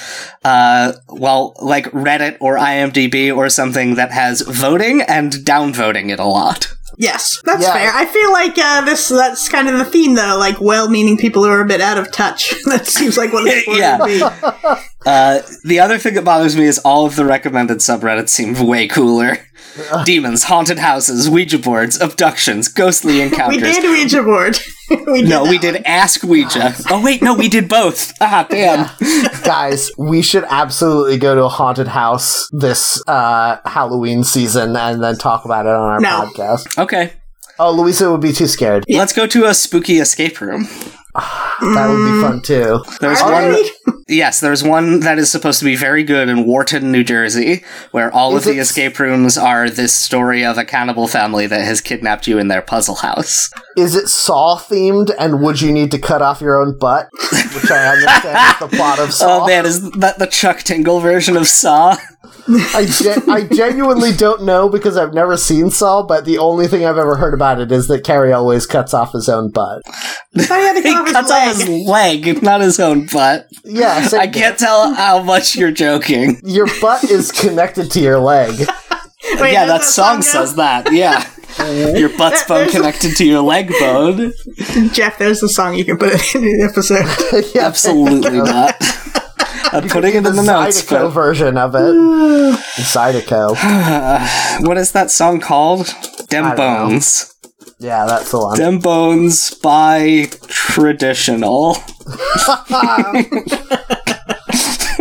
uh, 0.45 0.93
well, 1.09 1.46
like 1.61 1.87
Reddit 1.93 2.37
or 2.41 2.57
IMDb 2.57 3.35
or 3.35 3.49
something 3.49 3.95
that 3.97 4.11
has 4.13 4.41
voting 4.43 5.03
and 5.03 5.33
downvoting 5.33 6.11
it 6.11 6.19
a 6.19 6.25
lot. 6.25 6.73
Yes, 6.99 7.39
that's 7.45 7.63
Yeah. 7.63 7.73
fair. 7.75 7.91
I 7.93 8.07
feel 8.07 8.33
like 8.33 8.57
uh, 8.59 8.81
this 8.85 9.09
that's 9.09 9.49
kind 9.49 9.69
of 9.69 9.79
the 9.79 9.85
theme, 9.85 10.15
though. 10.15 10.37
Like 10.39 10.61
well-meaning 10.61 11.19
people 11.19 11.45
who 11.45 11.51
are 11.51 11.61
a 11.61 11.67
bit 11.67 11.81
out 11.83 11.99
of 11.99 12.11
touch. 12.11 12.55
that 12.67 12.87
seems 12.87 13.19
like 13.19 13.33
what 13.33 13.45
this 13.45 13.65
board 13.67 13.79
Yeah. 13.79 13.99
would 13.99 14.07
be. 14.07 14.23
Uh, 15.07 15.41
the 15.63 15.79
other 15.79 15.99
thing 15.99 16.15
that 16.15 16.25
bothers 16.25 16.57
me 16.57 16.65
is 16.65 16.81
all 16.81 17.07
of 17.07 17.15
the 17.15 17.25
recommended 17.25 17.79
subreddits 17.79 18.31
seem 18.31 18.55
way 18.67 18.89
cooler. 18.89 19.39
Demons, 20.05 20.43
haunted 20.43 20.79
houses, 20.81 21.31
Ouija 21.31 21.59
boards, 21.61 22.01
abductions, 22.01 22.67
ghostly 22.67 23.21
encounters. 23.21 23.63
We 23.63 23.63
did 23.63 23.85
Ouija 23.85 24.25
board. 24.25 24.59
we 25.07 25.21
did 25.23 25.29
no, 25.29 25.43
we 25.45 25.51
one. 25.57 25.61
did 25.61 25.77
Ask 25.85 26.23
Ouija. 26.23 26.75
Oh 26.91 27.03
wait, 27.03 27.23
no, 27.23 27.35
we 27.35 27.49
did 27.49 27.69
both. 27.69 28.13
Ah, 28.21 28.47
damn. 28.49 28.89
Guys, 29.45 29.91
we 29.99 30.23
should 30.23 30.45
absolutely 30.49 31.19
go 31.19 31.35
to 31.35 31.45
a 31.45 31.49
haunted 31.49 31.89
house 31.89 32.49
this 32.53 33.03
uh, 33.07 33.57
Halloween 33.65 34.25
season 34.25 34.77
and 34.77 35.03
then 35.03 35.17
talk 35.17 35.45
about 35.45 35.67
it 35.67 35.73
on 35.73 35.81
our 35.93 36.01
No. 36.01 36.09
podcast. 36.33 36.79
Okay, 36.79 37.13
Oh, 37.59 37.73
Louisa 37.73 38.11
would 38.11 38.21
be 38.21 38.33
too 38.33 38.47
scared. 38.47 38.85
let's 38.89 39.13
go 39.15 39.27
to 39.27 39.45
a 39.47 39.55
spooky 39.55 39.99
escape 39.99 40.41
room. 40.41 40.69
That 41.61 41.89
would 41.89 42.05
be 42.15 42.21
fun 42.21 42.43
too. 42.43 42.85
There's 43.01 43.21
Are 43.23 43.33
one. 43.33 43.53
they? 43.53 43.71
Yes, 44.09 44.39
there's 44.39 44.63
one 44.63 45.01
that 45.01 45.19
is 45.19 45.33
supposed 45.33 45.59
to 45.59 45.65
be 45.65 45.75
very 45.75 46.05
good 46.05 46.29
in 46.29 46.47
Wharton, 46.47 46.93
New 46.93 47.03
Jersey, 47.03 47.65
where 47.91 48.13
all 48.15 48.37
Is 48.37 48.47
of 48.47 48.53
the 48.53 48.61
escape 48.61 49.01
rooms 49.01 49.37
are 49.37 49.69
this 49.69 49.93
story 49.93 50.45
of 50.45 50.59
a 50.59 50.65
cannibal 50.65 51.09
family 51.09 51.49
that 51.49 51.65
has 51.65 51.81
kidnapped 51.81 52.29
you 52.29 52.39
in 52.39 52.47
their 52.47 52.63
puzzle 52.63 52.95
house. 52.95 53.51
Is 53.77 53.97
it 53.97 54.07
Saw 54.07 54.59
themed 54.59 55.13
and 55.19 55.43
would 55.43 55.61
you 55.61 55.73
need 55.73 55.91
to 55.91 55.99
cut 55.99 56.23
off 56.23 56.41
your 56.41 56.57
own 56.57 56.79
butt? 56.79 57.09
Which 57.33 57.69
I 57.69 57.97
understand 57.97 58.55
is 58.55 58.71
the 58.71 58.77
plot 58.77 59.01
of 59.01 59.09
oh, 59.09 59.11
Saw. 59.11 59.43
Oh 59.43 59.47
man, 59.49 59.67
is 59.67 59.91
that 59.93 60.21
the 60.21 60.27
Chuck 60.27 60.59
Tingle 60.59 61.01
version 61.01 61.37
of 61.37 61.49
Saw? 61.49 61.97
I, 62.49 62.87
gen- 62.87 63.29
I 63.31 63.43
genuinely 63.47 64.13
don't 64.13 64.45
know 64.45 64.69
because 64.69 64.97
I've 64.97 65.13
never 65.15 65.37
seen 65.37 65.71
Saw, 65.71 66.03
but 66.03 66.25
the 66.25 66.39
only 66.39 66.69
thing 66.69 66.85
I've 66.85 66.99
ever 66.99 67.17
heard 67.17 67.35
about 67.35 67.61
it 67.61 67.73
is 67.73 67.89
that 67.89 68.05
Cary 68.05 68.33
Elwes 68.33 68.67
cuts 68.67 68.95
off 68.95 69.13
his 69.13 69.29
own 69.29 69.51
butt. 69.51 69.83
He 70.35 70.43
He 70.43 70.47
cut 70.49 70.61
off 70.61 70.77
his 70.77 71.13
cuts 71.13 71.31
leg. 71.31 71.49
off 71.49 71.57
his 71.57 71.89
leg, 71.89 72.43
not 72.43 72.61
his 72.61 72.79
own 72.81 73.07
butt. 73.07 73.49
Yeah, 73.65 74.01
same 74.07 74.21
I 74.21 74.27
can't 74.29 74.59
tell 74.59 74.95
how 74.95 75.23
much 75.23 75.57
you're 75.57 75.73
joking. 75.73 76.41
Your 76.45 76.69
butt 76.81 77.05
is 77.05 77.33
connected 77.33 77.91
to 77.93 78.01
your 78.01 78.19
leg. 78.19 78.55
Wait, 79.41 79.53
yeah, 79.53 79.67
does 79.67 79.81
that 79.81 79.85
song 79.85 80.17
go? 80.17 80.21
says 80.23 80.55
that. 80.57 80.93
Yeah. 80.93 81.25
Your 81.97 82.11
butt's 82.19 82.45
bone 82.45 82.59
There's 82.59 82.75
a- 82.75 82.77
connected 82.77 83.17
to 83.17 83.25
your 83.25 83.41
leg 83.41 83.73
bone. 83.81 84.31
Jeff, 84.93 85.17
there's 85.19 85.43
a 85.43 85.49
song 85.49 85.75
you 85.75 85.87
can 85.87 85.97
put 85.97 86.13
in 86.35 86.43
the 86.43 86.69
episode. 86.71 87.47
yeah, 87.55 87.67
Absolutely 87.67 88.39
not. 88.43 88.75
I'm 89.73 89.89
putting 89.89 90.15
it 90.15 90.27
in 90.27 90.37
the 90.37 90.43
notes, 90.43 90.83
Zydeco 90.83 91.03
but 91.05 91.11
version 91.11 91.59
of 91.59 91.75
it. 91.75 91.81
Zydeco. 92.77 93.57
what 94.67 94.77
is 94.79 94.93
that 94.93 95.11
song 95.11 95.41
called? 95.41 95.95
Dem 96.29 96.45
I 96.45 96.55
don't 96.55 96.59
know. 96.59 96.89
Bones. 96.89 97.35
Yeah, 97.79 98.07
that's 98.07 98.31
the 98.31 98.39
one. 98.39 98.59
Dem 98.59 98.79
Bones 98.79 99.55
by 99.55 100.31
Traditional. 100.49 101.77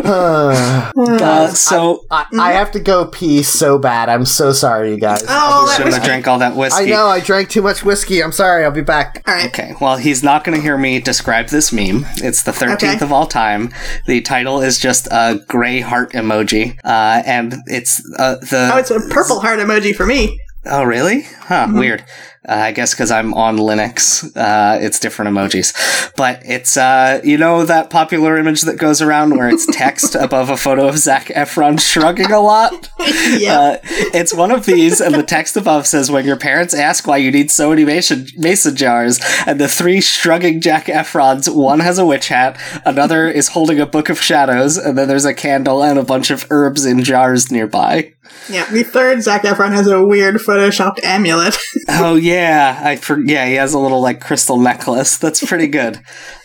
Uh, 1.25 1.47
so 1.47 2.05
I, 2.11 2.25
I 2.39 2.51
have 2.53 2.71
to 2.71 2.79
go 2.79 3.05
pee 3.05 3.41
so 3.43 3.77
bad. 3.79 4.09
I'm 4.09 4.25
so 4.25 4.51
sorry, 4.53 4.91
you 4.91 4.99
guys. 4.99 5.23
Oh, 5.27 5.65
that 5.67 5.73
shouldn't 5.73 5.85
was 5.87 5.95
have 5.95 6.03
drank 6.05 6.27
all 6.27 6.39
that 6.39 6.55
whiskey. 6.55 6.85
I 6.93 6.95
know 6.95 7.07
I 7.07 7.19
drank 7.19 7.49
too 7.49 7.61
much 7.61 7.83
whiskey. 7.83 8.21
I'm 8.23 8.31
sorry. 8.31 8.63
I'll 8.63 8.71
be 8.71 8.81
back. 8.81 9.23
all 9.27 9.33
right. 9.33 9.47
Okay, 9.47 9.73
well, 9.81 9.97
he's 9.97 10.23
not 10.23 10.43
going 10.43 10.55
to 10.55 10.61
hear 10.61 10.77
me 10.77 10.99
describe 10.99 11.47
this 11.47 11.71
meme. 11.73 12.05
It's 12.17 12.43
the 12.43 12.51
13th 12.51 12.73
Okay. 12.95 12.99
of 13.03 13.11
all 13.11 13.27
time. 13.27 13.73
The 14.05 14.21
title 14.21 14.61
is 14.61 14.79
just 14.79 15.07
a 15.07 15.39
gray 15.47 15.79
heart 15.81 16.11
emoji. 16.13 16.77
Uh, 16.83 17.23
and 17.25 17.55
it's 17.65 18.01
uh, 18.17 18.35
the. 18.35 18.69
Oh, 18.73 18.77
it's 18.77 18.91
a 18.91 18.99
purple 19.09 19.39
heart 19.39 19.59
emoji 19.59 19.95
for 19.95 20.05
me. 20.05 20.39
Oh, 20.65 20.83
really? 20.83 21.21
Huh, 21.41 21.67
weird. 21.71 22.03
Uh, 22.47 22.53
I 22.53 22.71
guess 22.71 22.93
because 22.93 23.11
I'm 23.11 23.33
on 23.33 23.57
Linux, 23.57 24.35
uh, 24.35 24.77
it's 24.79 24.99
different 24.99 25.35
emojis. 25.35 25.73
But 26.15 26.41
it's, 26.45 26.77
uh, 26.77 27.21
you 27.23 27.37
know, 27.37 27.65
that 27.65 27.89
popular 27.89 28.37
image 28.37 28.61
that 28.61 28.77
goes 28.77 29.01
around 29.01 29.31
where 29.31 29.49
it's 29.49 29.65
text 29.75 30.15
above 30.15 30.49
a 30.49 30.57
photo 30.57 30.87
of 30.87 30.97
Zac 30.97 31.27
Efron 31.27 31.79
shrugging 31.79 32.31
a 32.31 32.39
lot? 32.39 32.91
Yeah. 33.25 33.59
Uh, 33.59 33.77
it's 33.83 34.33
one 34.33 34.51
of 34.51 34.65
these, 34.65 35.01
and 35.01 35.15
the 35.15 35.23
text 35.23 35.57
above 35.57 35.87
says, 35.87 36.11
When 36.11 36.25
your 36.25 36.37
parents 36.37 36.73
ask 36.73 37.07
why 37.07 37.17
you 37.17 37.31
need 37.31 37.49
so 37.49 37.69
many 37.69 37.83
mason, 37.83 38.27
mason 38.37 38.75
jars, 38.75 39.19
and 39.45 39.59
the 39.59 39.67
three 39.67 39.99
shrugging 39.99 40.61
Jack 40.61 40.85
Efrons, 40.85 41.53
one 41.53 41.79
has 41.79 41.97
a 41.97 42.05
witch 42.05 42.27
hat, 42.27 42.59
another 42.85 43.27
is 43.27 43.49
holding 43.49 43.79
a 43.79 43.85
book 43.85 44.09
of 44.09 44.21
shadows, 44.21 44.77
and 44.77 44.97
then 44.97 45.07
there's 45.07 45.25
a 45.25 45.33
candle 45.33 45.83
and 45.83 45.97
a 45.97 46.03
bunch 46.03 46.29
of 46.29 46.45
herbs 46.49 46.85
in 46.85 47.03
jars 47.03 47.51
nearby. 47.51 48.13
Yeah. 48.49 48.69
The 48.71 48.83
third 48.83 49.21
Zac 49.21 49.43
Efron 49.43 49.71
has 49.71 49.87
a 49.87 50.03
weird 50.05 50.35
photoshopped 50.35 51.03
amulet. 51.03 51.57
Oh 51.87 52.15
yeah, 52.15 52.81
I 52.83 52.95
for 52.95 53.19
yeah, 53.19 53.45
he 53.45 53.53
has 53.55 53.73
a 53.75 53.79
little 53.79 54.01
like 54.01 54.19
crystal 54.19 54.59
necklace. 54.59 55.17
That's 55.17 55.43
pretty 55.45 55.67
good. 55.67 55.97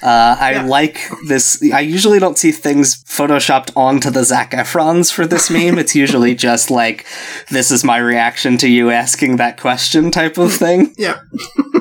Uh, 0.02 0.36
I 0.38 0.52
Yeah. 0.52 0.62
like 0.64 1.00
this. 1.28 1.62
I 1.72 1.80
usually 1.80 2.18
don't 2.18 2.36
see 2.36 2.52
things 2.52 3.02
photoshopped 3.04 3.74
onto 3.74 4.10
the 4.10 4.22
Zac 4.24 4.50
Efrons 4.50 5.10
for 5.10 5.26
this 5.26 5.48
meme. 5.50 5.78
It's 5.78 5.94
usually 5.94 6.34
just 6.48 6.70
like, 6.70 7.06
"This 7.50 7.70
is 7.70 7.84
my 7.84 7.96
reaction 7.96 8.58
to 8.58 8.68
you 8.68 8.90
asking 8.90 9.36
that 9.36 9.58
question" 9.58 10.10
type 10.10 10.36
of 10.36 10.52
thing. 10.52 10.94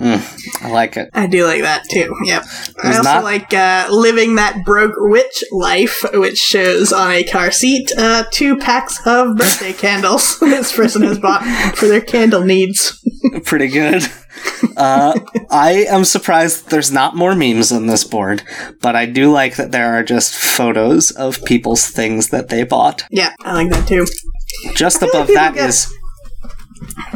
yep. 0.00 0.22
I 0.62 0.70
like 0.70 0.96
it. 0.96 1.10
I 1.14 1.26
do 1.26 1.44
like 1.44 1.62
that 1.62 1.84
too. 1.90 2.14
Yep. 2.24 2.44
I 2.82 2.88
also 2.88 3.02
not- 3.02 3.24
like 3.24 3.52
uh, 3.54 3.86
living 3.90 4.36
that 4.36 4.64
broke 4.64 4.94
witch 4.96 5.44
life, 5.52 6.02
which 6.14 6.38
shows 6.38 6.92
on 6.92 7.10
a 7.12 7.22
car 7.24 7.50
seat 7.50 7.90
uh, 7.98 8.24
two 8.32 8.56
packs 8.56 8.98
of 9.06 9.36
birthday 9.36 9.72
candles 9.74 10.38
this 10.40 10.74
person 10.74 11.02
has 11.02 11.18
bought 11.18 11.42
for 11.76 11.86
their 11.86 12.00
candle 12.00 12.44
needs. 12.44 12.98
Pretty 13.44 13.68
good. 13.68 14.02
Uh, 14.76 15.18
I 15.50 15.84
am 15.88 16.04
surprised 16.04 16.70
there's 16.70 16.90
not 16.90 17.14
more 17.14 17.34
memes 17.34 17.70
on 17.72 17.86
this 17.86 18.04
board, 18.04 18.42
but 18.80 18.96
I 18.96 19.04
do 19.06 19.30
like 19.30 19.56
that 19.56 19.72
there 19.72 19.94
are 19.94 20.02
just 20.02 20.34
photos 20.34 21.10
of 21.10 21.44
people's 21.44 21.86
things 21.86 22.28
that 22.30 22.48
they 22.48 22.62
bought. 22.64 23.04
Yeah, 23.10 23.34
I 23.40 23.52
like 23.54 23.70
that 23.70 23.86
too. 23.86 24.06
Just 24.74 25.02
like 25.02 25.10
above 25.10 25.26
people 25.28 25.42
that 25.42 25.54
get- 25.54 25.68
is. 25.68 25.92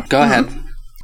Go 0.09 0.21
ahead. 0.23 0.47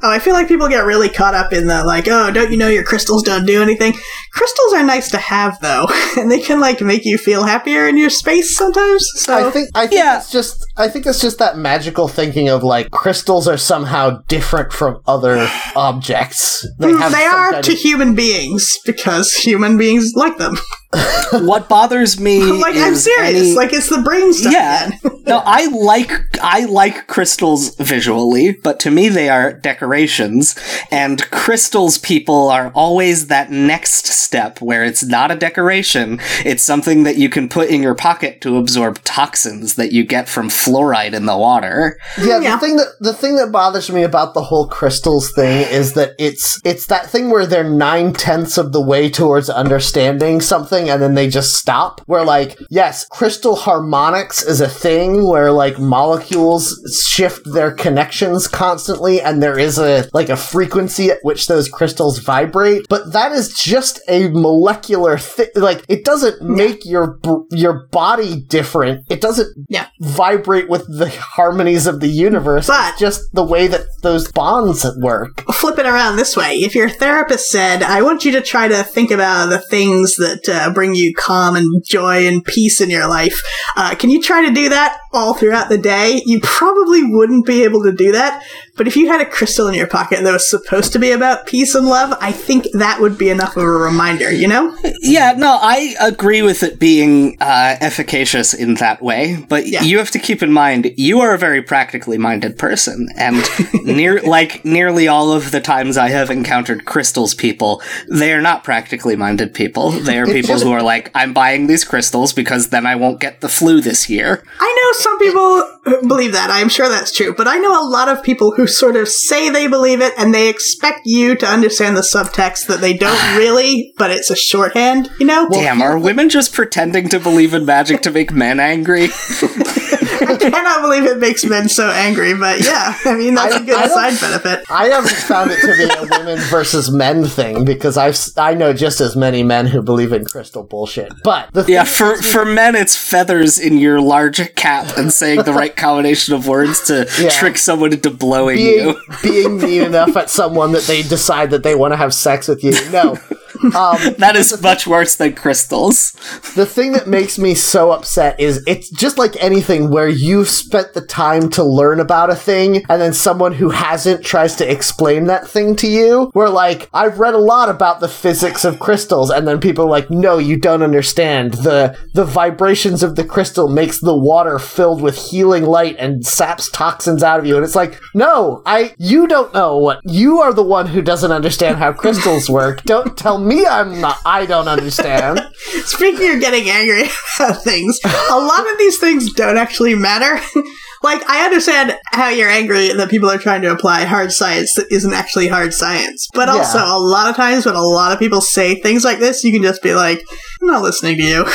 Oh, 0.03 0.09
I 0.11 0.19
feel 0.19 0.33
like 0.33 0.47
people 0.47 0.67
get 0.67 0.85
really 0.85 1.09
caught 1.09 1.33
up 1.35 1.53
in 1.53 1.67
the 1.67 1.83
like, 1.83 2.07
oh, 2.07 2.31
don't 2.31 2.51
you 2.51 2.57
know 2.57 2.67
your 2.67 2.83
crystals 2.83 3.23
don't 3.23 3.45
do 3.45 3.61
anything? 3.61 3.93
Crystals 4.33 4.73
are 4.73 4.83
nice 4.83 5.09
to 5.11 5.17
have 5.17 5.59
though, 5.61 5.87
and 6.17 6.31
they 6.31 6.39
can 6.39 6.59
like 6.59 6.81
make 6.81 7.05
you 7.05 7.17
feel 7.17 7.43
happier 7.43 7.87
in 7.87 7.97
your 7.97 8.09
space 8.09 8.55
sometimes. 8.55 9.05
So 9.15 9.47
I 9.47 9.51
think 9.51 9.69
I 9.75 9.87
think 9.87 9.99
Yeah. 9.99 10.17
it's 10.17 10.31
just 10.31 10.65
I 10.77 10.87
think 10.87 11.05
it's 11.05 11.21
just 11.21 11.37
that 11.39 11.57
magical 11.57 12.07
thinking 12.07 12.49
of 12.49 12.63
like 12.63 12.89
crystals 12.91 13.47
are 13.47 13.57
somehow 13.57 14.21
different 14.27 14.73
from 14.73 15.01
other 15.07 15.47
objects. 15.75 16.65
They, 16.79 16.87
Mm, 16.91 16.99
have 16.99 17.11
they 17.11 17.25
are 17.25 17.61
to 17.61 17.71
of- 17.71 17.77
human 17.77 18.15
beings 18.15 18.77
because 18.85 19.31
human 19.33 19.77
beings 19.77 20.13
like 20.15 20.37
them. 20.37 20.57
what 21.33 21.69
bothers 21.69 22.19
me 22.19 22.41
like 22.43 22.75
I'm 22.75 22.95
serious. 22.95 23.41
any- 23.41 23.55
Like 23.55 23.71
it's 23.73 23.89
the 23.89 24.01
brain 24.01 24.33
stuff. 24.33 24.51
yeah 24.51 24.89
no 25.25 25.41
i 25.45 25.67
like 25.67 26.11
i 26.43 26.65
like 26.65 27.07
crystals 27.07 27.75
visually 27.75 28.53
but 28.63 28.79
to 28.81 28.91
me 28.91 29.07
they 29.07 29.29
are 29.29 29.53
decorations 29.53 30.55
and 30.91 31.29
crystals 31.31 31.97
people 31.99 32.49
are 32.49 32.71
always 32.75 33.27
that 33.27 33.51
next 33.51 34.07
step 34.07 34.59
where 34.61 34.83
it's 34.83 35.03
not 35.03 35.31
a 35.31 35.35
decoration 35.35 36.19
it's 36.43 36.63
something 36.63 37.03
that 37.03 37.15
you 37.17 37.29
can 37.29 37.47
put 37.47 37.69
in 37.69 37.81
your 37.81 37.95
pocket 37.95 38.41
to 38.41 38.57
absorb 38.57 39.01
toxins 39.03 39.75
that 39.75 39.91
you 39.93 40.03
get 40.03 40.27
from 40.27 40.49
fluoride 40.49 41.13
in 41.13 41.25
the 41.25 41.37
water 41.37 41.97
Yeah, 42.17 42.35
oh, 42.35 42.39
Yeah. 42.41 42.55
the 42.55 42.59
thing 42.59 42.75
that 42.77 42.87
the 42.99 43.13
thing 43.13 43.35
that 43.37 43.51
bothers 43.51 43.89
me 43.91 44.03
about 44.03 44.33
the 44.33 44.43
whole 44.43 44.67
crystals 44.67 45.31
thing 45.33 45.65
is 45.69 45.93
that 45.93 46.11
it's 46.19 46.59
it's 46.65 46.87
that 46.87 47.05
thing 47.09 47.29
where 47.29 47.45
they're 47.45 47.63
nine 47.69 48.11
tenths 48.13 48.57
of 48.57 48.73
the 48.73 48.81
way 48.81 49.09
towards 49.09 49.49
understanding 49.49 50.41
something 50.41 50.80
and 50.89 51.01
then 51.01 51.13
they 51.15 51.29
just 51.29 51.53
stop. 51.55 52.01
Where 52.05 52.23
like, 52.25 52.57
yes, 52.69 53.05
crystal 53.05 53.55
harmonics 53.55 54.43
is 54.43 54.61
a 54.61 54.67
thing 54.69 55.27
where 55.27 55.51
like 55.51 55.79
molecules 55.79 56.75
shift 57.07 57.41
their 57.53 57.71
connections 57.71 58.47
constantly 58.47 59.21
and 59.21 59.41
there 59.41 59.57
is 59.57 59.77
a 59.77 60.09
like 60.13 60.29
a 60.29 60.35
frequency 60.37 61.09
at 61.09 61.19
which 61.23 61.47
those 61.47 61.69
crystals 61.69 62.19
vibrate, 62.19 62.85
but 62.89 63.13
that 63.13 63.31
is 63.31 63.53
just 63.53 63.99
a 64.07 64.29
molecular 64.29 65.17
thing. 65.17 65.47
Like 65.55 65.83
it 65.89 66.03
doesn't 66.05 66.41
make 66.41 66.85
your 66.85 67.17
b- 67.23 67.45
your 67.51 67.87
body 67.91 68.41
different. 68.47 69.05
It 69.09 69.21
doesn't 69.21 69.47
Yeah. 69.69 69.87
vibrate 69.99 70.69
with 70.69 70.85
the 70.87 71.09
harmonies 71.09 71.87
of 71.87 71.99
the 71.99 72.07
universe. 72.07 72.67
But- 72.67 72.91
it's 72.91 72.99
just 72.99 73.21
the 73.33 73.43
way 73.43 73.67
that 73.67 73.81
those 74.03 74.31
bonds 74.31 74.85
work. 75.01 75.43
Flip 75.53 75.77
it 75.79 75.85
around 75.85 76.15
this 76.17 76.35
way. 76.35 76.55
If 76.55 76.75
your 76.75 76.89
therapist 76.89 77.49
said, 77.49 77.83
"I 77.83 78.01
want 78.01 78.25
you 78.25 78.31
to 78.33 78.41
try 78.41 78.67
to 78.67 78.83
think 78.83 79.11
about 79.11 79.49
the 79.49 79.59
things 79.59 80.15
that 80.15 80.47
uh, 80.49 80.70
bring 80.73 80.95
you 80.95 81.13
calm 81.15 81.55
and 81.55 81.83
joy 81.85 82.27
and 82.27 82.43
peace 82.43 82.81
in 82.81 82.89
your 82.89 83.07
life," 83.07 83.41
uh, 83.75 83.95
can 83.95 84.09
you 84.09 84.21
try 84.21 84.45
to 84.45 84.53
do 84.53 84.69
that 84.69 84.97
all 85.13 85.33
throughout 85.33 85.69
the 85.69 85.77
day? 85.77 86.21
You 86.25 86.39
probably 86.41 87.03
wouldn't 87.03 87.45
be 87.45 87.63
able 87.63 87.83
to 87.83 87.91
do 87.91 88.11
that. 88.13 88.43
But 88.77 88.87
if 88.87 88.95
you 88.95 89.07
had 89.09 89.21
a 89.21 89.25
crystal 89.25 89.67
in 89.67 89.73
your 89.73 89.87
pocket 89.87 90.23
that 90.23 90.31
was 90.31 90.49
supposed 90.49 90.93
to 90.93 90.99
be 90.99 91.11
about 91.11 91.45
peace 91.45 91.75
and 91.75 91.85
love, 91.87 92.17
I 92.21 92.31
think 92.31 92.67
that 92.73 93.01
would 93.01 93.17
be 93.17 93.29
enough 93.29 93.57
of 93.57 93.63
a 93.63 93.67
reminder. 93.69 94.31
You 94.31 94.47
know? 94.47 94.75
Yeah, 95.01 95.33
no, 95.37 95.57
I 95.61 95.95
agree 95.99 96.41
with 96.41 96.63
it 96.63 96.79
being 96.79 97.37
uh, 97.41 97.75
efficacious 97.81 98.53
in 98.53 98.75
that 98.75 99.01
way, 99.01 99.45
but 99.49 99.67
Yeah. 99.67 99.83
you 99.83 99.97
have 99.97 100.11
to 100.11 100.19
keep 100.19 100.41
in 100.41 100.51
mind 100.53 100.91
you 100.97 101.19
are 101.19 101.33
a 101.33 101.37
very 101.37 101.61
practically 101.61 102.17
minded 102.17 102.57
person, 102.57 103.09
and 103.17 103.43
near 103.83 104.21
like 104.21 104.63
nearly 104.63 105.07
all 105.07 105.31
of 105.31 105.51
the 105.51 105.61
times 105.61 105.97
I 105.97 106.09
have 106.09 106.29
encountered 106.29 106.85
crystals 106.85 107.33
people, 107.33 107.81
they 108.09 108.31
are 108.33 108.41
not 108.41 108.63
practically 108.63 109.15
minded 109.15 109.53
people. 109.53 109.91
They 109.91 110.17
are 110.19 110.25
people 110.25 110.59
who 110.59 110.71
are 110.71 110.81
like, 110.81 111.11
I'm 111.13 111.33
buying 111.33 111.67
these 111.67 111.83
crystals 111.83 112.33
because 112.33 112.69
then 112.69 112.85
I 112.85 112.95
won't 112.95 113.19
get 113.19 113.41
the 113.41 113.49
flu 113.49 113.81
this 113.81 114.09
year. 114.09 114.43
I 114.59 114.75
know 114.77 114.80
some 114.93 115.19
people 115.19 115.63
believe 116.07 116.33
that. 116.33 116.49
I'm 116.49 116.69
sure 116.69 116.89
that's 116.89 117.11
true. 117.11 117.33
But 117.35 117.47
I 117.47 117.57
know 117.57 117.81
a 117.81 117.87
lot 117.87 118.07
of 118.07 118.23
people 118.23 118.51
who 118.51 118.67
sort 118.67 118.95
of 118.95 119.07
say 119.07 119.49
they 119.49 119.67
believe 119.67 120.01
it 120.01 120.13
and 120.17 120.33
they 120.33 120.49
expect 120.49 121.01
you 121.05 121.35
to 121.35 121.45
understand 121.45 121.97
the 121.97 122.01
subtext 122.01 122.67
that 122.67 122.81
they 122.81 122.93
don't 122.93 123.37
really, 123.37 123.93
but 123.97 124.11
it's 124.11 124.29
a 124.29 124.35
shorthand, 124.35 125.09
you 125.19 125.25
know? 125.25 125.47
Damn, 125.49 125.81
are 125.81 125.97
women 125.97 126.29
just 126.29 126.53
pretending 126.53 127.09
to 127.09 127.19
believe 127.19 127.53
in 127.53 127.65
magic 127.65 128.01
to 128.01 128.11
make 128.11 128.31
men 128.31 128.59
angry? 128.59 129.07
I 130.21 130.35
cannot 130.37 130.81
believe 130.81 131.03
it 131.05 131.17
makes 131.19 131.43
men 131.45 131.67
so 131.69 131.89
angry, 131.89 132.33
but 132.33 132.61
yeah, 132.61 132.95
I 133.05 133.15
mean, 133.15 133.33
that's 133.35 133.55
a 133.55 133.59
I- 133.59 133.65
good 133.65 133.75
I 133.75 133.87
side 133.87 134.19
benefit. 134.21 134.65
I 134.69 134.87
haven't 134.89 135.11
found 135.11 135.51
it 135.51 135.59
to 135.61 135.67
be 135.77 135.83
a 135.83 136.19
women 136.19 136.37
versus 136.49 136.91
men 136.91 137.25
thing 137.25 137.65
because 137.65 137.97
I've 137.97 138.17
I 138.37 138.53
know 138.53 138.73
just 138.73 139.01
as 139.01 139.15
many 139.15 139.43
men 139.43 139.65
who 139.67 139.81
believe 139.81 140.13
in 140.13 140.25
crystal 140.25 140.63
bullshit. 140.63 141.11
But 141.23 141.51
the 141.53 141.63
Yeah, 141.67 141.83
thing- 141.83 142.17
for 142.17 142.21
for 142.21 142.45
men, 142.45 142.75
it's 142.75 142.95
feathers 142.95 143.57
in 143.59 143.77
your 143.77 143.99
large 144.01 144.53
cap 144.55 144.97
and 144.97 145.11
saying 145.11 145.43
the 145.43 145.53
right 145.53 145.75
combination 145.75 146.33
of 146.35 146.47
words 146.47 146.81
to 146.87 147.07
Yeah. 147.19 147.29
trick 147.29 147.57
someone 147.57 147.93
into 147.93 148.09
blowing 148.11 148.57
being 148.57 148.87
you. 148.89 149.01
being 149.23 149.57
mean 149.59 149.83
enough 149.83 150.15
at 150.15 150.29
someone 150.29 150.71
that 150.73 150.83
they 150.83 151.01
decide 151.01 151.51
that 151.51 151.63
they 151.63 151.75
want 151.75 151.93
to 151.93 151.97
have 151.97 152.13
sex 152.13 152.47
with 152.47 152.63
you. 152.63 152.73
No. 152.91 153.17
Um, 153.75 153.97
That 154.21 154.35
is 154.35 154.61
much 154.61 154.85
worse 154.85 155.15
than 155.15 155.33
crystals. 155.33 156.11
the 156.55 156.65
thing 156.65 156.91
that 156.93 157.07
makes 157.07 157.39
me 157.39 157.55
so 157.55 157.91
upset 157.91 158.39
is 158.39 158.63
it's 158.67 158.89
just 158.89 159.17
like 159.17 159.35
anything 159.41 159.89
where 159.89 160.07
you've 160.07 160.49
spent 160.49 160.93
the 160.93 161.01
time 161.01 161.49
to 161.51 161.63
learn 161.63 161.99
about 161.99 162.29
a 162.29 162.35
thing 162.35 162.83
and 162.89 163.01
then 163.01 163.13
someone 163.13 163.53
who 163.53 163.69
hasn't 163.69 164.23
tries 164.23 164.55
to 164.57 164.69
explain 164.71 165.25
that 165.25 165.47
thing 165.47 165.75
to 165.77 165.87
you. 165.87 166.29
Where 166.33 166.49
like, 166.49 166.89
I've 166.93 167.19
read 167.19 167.33
a 167.33 167.39
lot 167.39 167.69
about 167.69 167.99
the 167.99 168.07
physics 168.07 168.63
of 168.63 168.79
crystals 168.79 169.29
and 169.31 169.47
then 169.47 169.59
people 169.59 169.85
are 169.85 169.89
like, 169.89 170.09
no, 170.11 170.37
you 170.37 170.57
don't 170.57 170.83
understand. 170.83 171.53
The, 171.55 171.97
the 172.13 172.25
vibrations 172.25 173.01
of 173.03 173.15
the 173.15 173.25
crystal 173.25 173.67
makes 173.67 173.99
the 173.99 174.15
water 174.17 174.59
filled 174.59 175.01
with 175.01 175.17
healing 175.17 175.63
light 175.65 175.95
and 175.97 176.25
saps 176.25 176.69
toxins 176.69 177.23
out 177.23 177.39
of 177.39 177.45
you. 177.45 177.55
And 177.55 177.63
it's 177.65 177.75
like, 177.75 177.99
no, 178.13 178.61
I, 178.65 178.93
you 178.97 179.27
don't 179.27 179.53
know 179.53 179.77
what, 179.77 179.99
you 180.03 180.39
are 180.39 180.53
the 180.53 180.63
one 180.63 180.87
who 180.87 181.01
doesn't 181.01 181.31
understand 181.31 181.77
how 181.77 181.93
crystals 181.93 182.49
work. 182.49 182.83
Don't 182.83 183.17
tell 183.17 183.37
me 183.37 183.50
I'm 183.69 183.99
not, 184.01 184.17
I 184.25 184.45
don't 184.45 184.67
understand. 184.67 185.41
Speaking 185.85 186.35
of 186.35 186.39
getting 186.41 186.69
angry 186.69 187.03
about 187.39 187.63
things, 187.63 187.99
a 188.05 188.39
lot 188.39 188.71
of 188.71 188.77
these 188.77 188.97
things 188.99 189.31
don't 189.33 189.57
actually 189.57 189.95
matter. 189.95 190.41
like, 191.03 191.27
I 191.29 191.43
understand 191.45 191.97
how 192.11 192.29
you're 192.29 192.49
angry 192.49 192.89
that 192.93 193.09
people 193.09 193.29
are 193.29 193.37
trying 193.37 193.61
to 193.63 193.71
apply 193.71 194.03
hard 194.05 194.31
science 194.31 194.73
that 194.75 194.91
isn't 194.91 195.13
actually 195.13 195.47
hard 195.47 195.73
science. 195.73 196.27
But 196.33 196.47
Yeah. 196.47 196.55
also, 196.55 196.79
a 196.79 196.99
lot 196.99 197.29
of 197.29 197.35
times 197.35 197.65
when 197.65 197.75
a 197.75 197.81
lot 197.81 198.11
of 198.11 198.19
people 198.19 198.41
say 198.41 198.75
things 198.75 199.03
like 199.03 199.19
this, 199.19 199.43
you 199.43 199.51
can 199.51 199.63
just 199.63 199.81
be 199.83 199.93
like, 199.93 200.23
I'm 200.61 200.67
not 200.67 200.81
listening 200.83 201.17
to 201.17 201.23
you. 201.23 201.45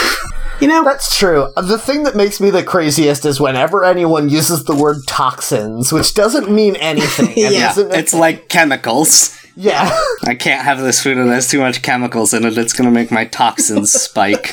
you 0.61 0.69
know? 0.69 0.85
That's 0.85 1.17
true. 1.17 1.49
The 1.57 1.79
thing 1.79 2.03
that 2.05 2.17
makes 2.17 2.41
me 2.41 2.51
the 2.51 2.63
craziest 2.63 3.25
is 3.25 3.41
whenever 3.41 3.85
anyone 3.85 4.29
uses 4.29 4.65
the 4.65 4.75
word 4.75 4.99
toxins, 5.07 5.93
which 5.93 6.15
doesn't 6.15 6.51
mean 6.51 6.77
anything. 6.77 7.29
and 7.29 7.55
Yeah. 7.55 7.71
isn't 7.71 7.93
a- 7.93 7.99
It's 7.99 8.15
like 8.15 8.49
chemicals. 8.49 9.37
Yeah. 9.57 9.99
I 10.25 10.35
can't 10.35 10.65
have 10.65 10.79
this 10.79 11.03
food 11.03 11.17
that 11.19 11.27
has 11.27 11.49
too 11.49 11.61
much 11.61 11.83
chemicals 11.83 12.33
in 12.35 12.45
it. 12.45 12.57
It's 12.59 12.73
going 12.73 12.85
to 12.89 12.95
make 12.95 13.11
my 13.11 13.25
toxins 13.25 13.93
spike. 14.03 14.53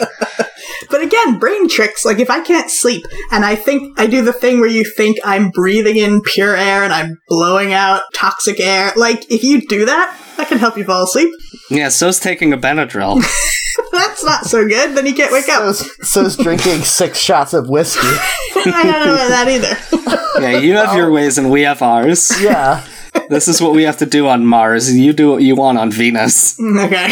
But 0.89 1.01
again, 1.01 1.39
brain 1.39 1.67
tricks. 1.69 2.05
Like 2.05 2.19
if 2.19 2.29
I 2.29 2.41
can't 2.41 2.69
sleep 2.69 3.03
and 3.31 3.43
I 3.43 3.55
think 3.55 3.99
I 3.99 4.07
do 4.07 4.21
the 4.23 4.33
thing 4.33 4.59
where 4.59 4.69
you 4.69 4.83
think 4.95 5.17
I'm 5.23 5.49
breathing 5.49 5.97
in 5.97 6.21
pure 6.21 6.55
air 6.55 6.83
and 6.83 6.93
I'm 6.93 7.19
blowing 7.27 7.73
out 7.73 8.03
toxic 8.13 8.59
air. 8.59 8.93
Like 8.95 9.29
if 9.31 9.43
you 9.43 9.67
do 9.67 9.85
that, 9.85 10.17
that 10.37 10.47
can 10.47 10.57
help 10.57 10.77
you 10.77 10.83
fall 10.83 11.03
asleep. 11.03 11.33
Yeah, 11.69 11.89
so's 11.89 12.19
taking 12.19 12.53
a 12.53 12.57
Benadryl. 12.57 13.21
That's 13.91 14.23
not 14.23 14.45
so 14.45 14.67
good. 14.67 14.95
Then 14.95 15.05
you 15.05 15.15
can't 15.15 15.31
wake 15.31 15.49
up. 15.49 15.63
So's, 15.75 16.09
so's 16.09 16.37
drinking 16.37 16.81
six 16.81 17.17
shots 17.17 17.53
of 17.53 17.69
whiskey. 17.69 18.01
I 18.55 18.83
don't 18.83 19.07
know 19.07 19.13
about 19.13 19.29
that 19.29 19.47
either. 19.47 20.41
yeah, 20.41 20.59
you 20.59 20.73
have 20.75 20.95
your 20.95 21.11
ways 21.11 21.37
and 21.37 21.49
we 21.49 21.61
have 21.63 21.81
ours. 21.81 22.31
Yeah. 22.41 22.85
This 23.29 23.47
is 23.47 23.61
what 23.61 23.73
we 23.73 23.83
have 23.83 23.97
to 23.97 24.05
do 24.05 24.27
on 24.27 24.45
Mars. 24.45 24.95
You 24.95 25.13
do 25.13 25.31
what 25.31 25.43
you 25.43 25.55
want 25.55 25.77
on 25.77 25.91
Venus. 25.91 26.59
okay. 26.59 27.09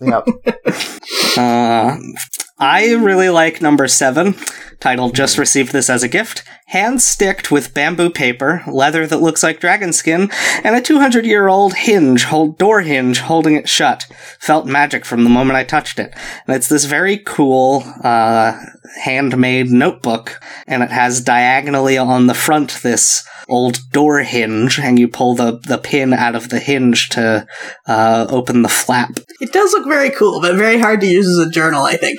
Yep. 0.00 0.26
Uh, 1.36 1.96
I 2.58 2.92
really 2.94 3.30
like 3.30 3.60
number 3.60 3.88
seven, 3.88 4.34
titled 4.80 5.14
Just 5.14 5.38
Received 5.38 5.72
This 5.72 5.90
as 5.90 6.02
a 6.02 6.08
Gift. 6.08 6.44
Hand 6.66 7.02
sticked 7.02 7.50
with 7.50 7.74
bamboo 7.74 8.10
paper, 8.10 8.62
leather 8.66 9.06
that 9.06 9.20
looks 9.20 9.42
like 9.42 9.60
dragon 9.60 9.92
skin, 9.92 10.30
and 10.62 10.74
a 10.74 10.80
200 10.80 11.26
year 11.26 11.48
old 11.48 11.74
hinge, 11.74 12.24
hold, 12.24 12.58
door 12.58 12.80
hinge 12.80 13.20
holding 13.20 13.54
it 13.54 13.68
shut. 13.68 14.06
Felt 14.40 14.66
magic 14.66 15.04
from 15.04 15.24
the 15.24 15.30
moment 15.30 15.56
I 15.56 15.64
touched 15.64 15.98
it. 15.98 16.14
And 16.46 16.56
it's 16.56 16.68
this 16.68 16.86
very 16.86 17.18
cool, 17.18 17.84
uh, 18.02 18.58
handmade 19.02 19.70
notebook, 19.70 20.40
and 20.66 20.82
it 20.82 20.90
has 20.90 21.20
diagonally 21.20 21.98
on 21.98 22.26
the 22.26 22.34
front 22.34 22.80
this 22.82 23.26
old 23.48 23.78
door 23.92 24.20
hinge, 24.20 24.78
and 24.78 24.98
you 24.98 25.08
pull 25.08 25.34
the, 25.34 25.60
the 25.66 25.78
pin 25.78 26.12
out 26.12 26.34
of 26.34 26.48
the 26.48 26.58
hinge 26.58 27.08
to 27.10 27.46
uh, 27.86 28.26
open 28.28 28.62
the 28.62 28.68
flap. 28.68 29.18
It 29.40 29.52
does 29.52 29.72
look 29.72 29.86
very 29.86 30.10
cool, 30.10 30.40
but 30.40 30.56
very 30.56 30.78
hard 30.78 31.00
to 31.00 31.06
use 31.06 31.26
as 31.26 31.46
a 31.46 31.50
journal, 31.50 31.84
I 31.84 31.96
think. 31.96 32.18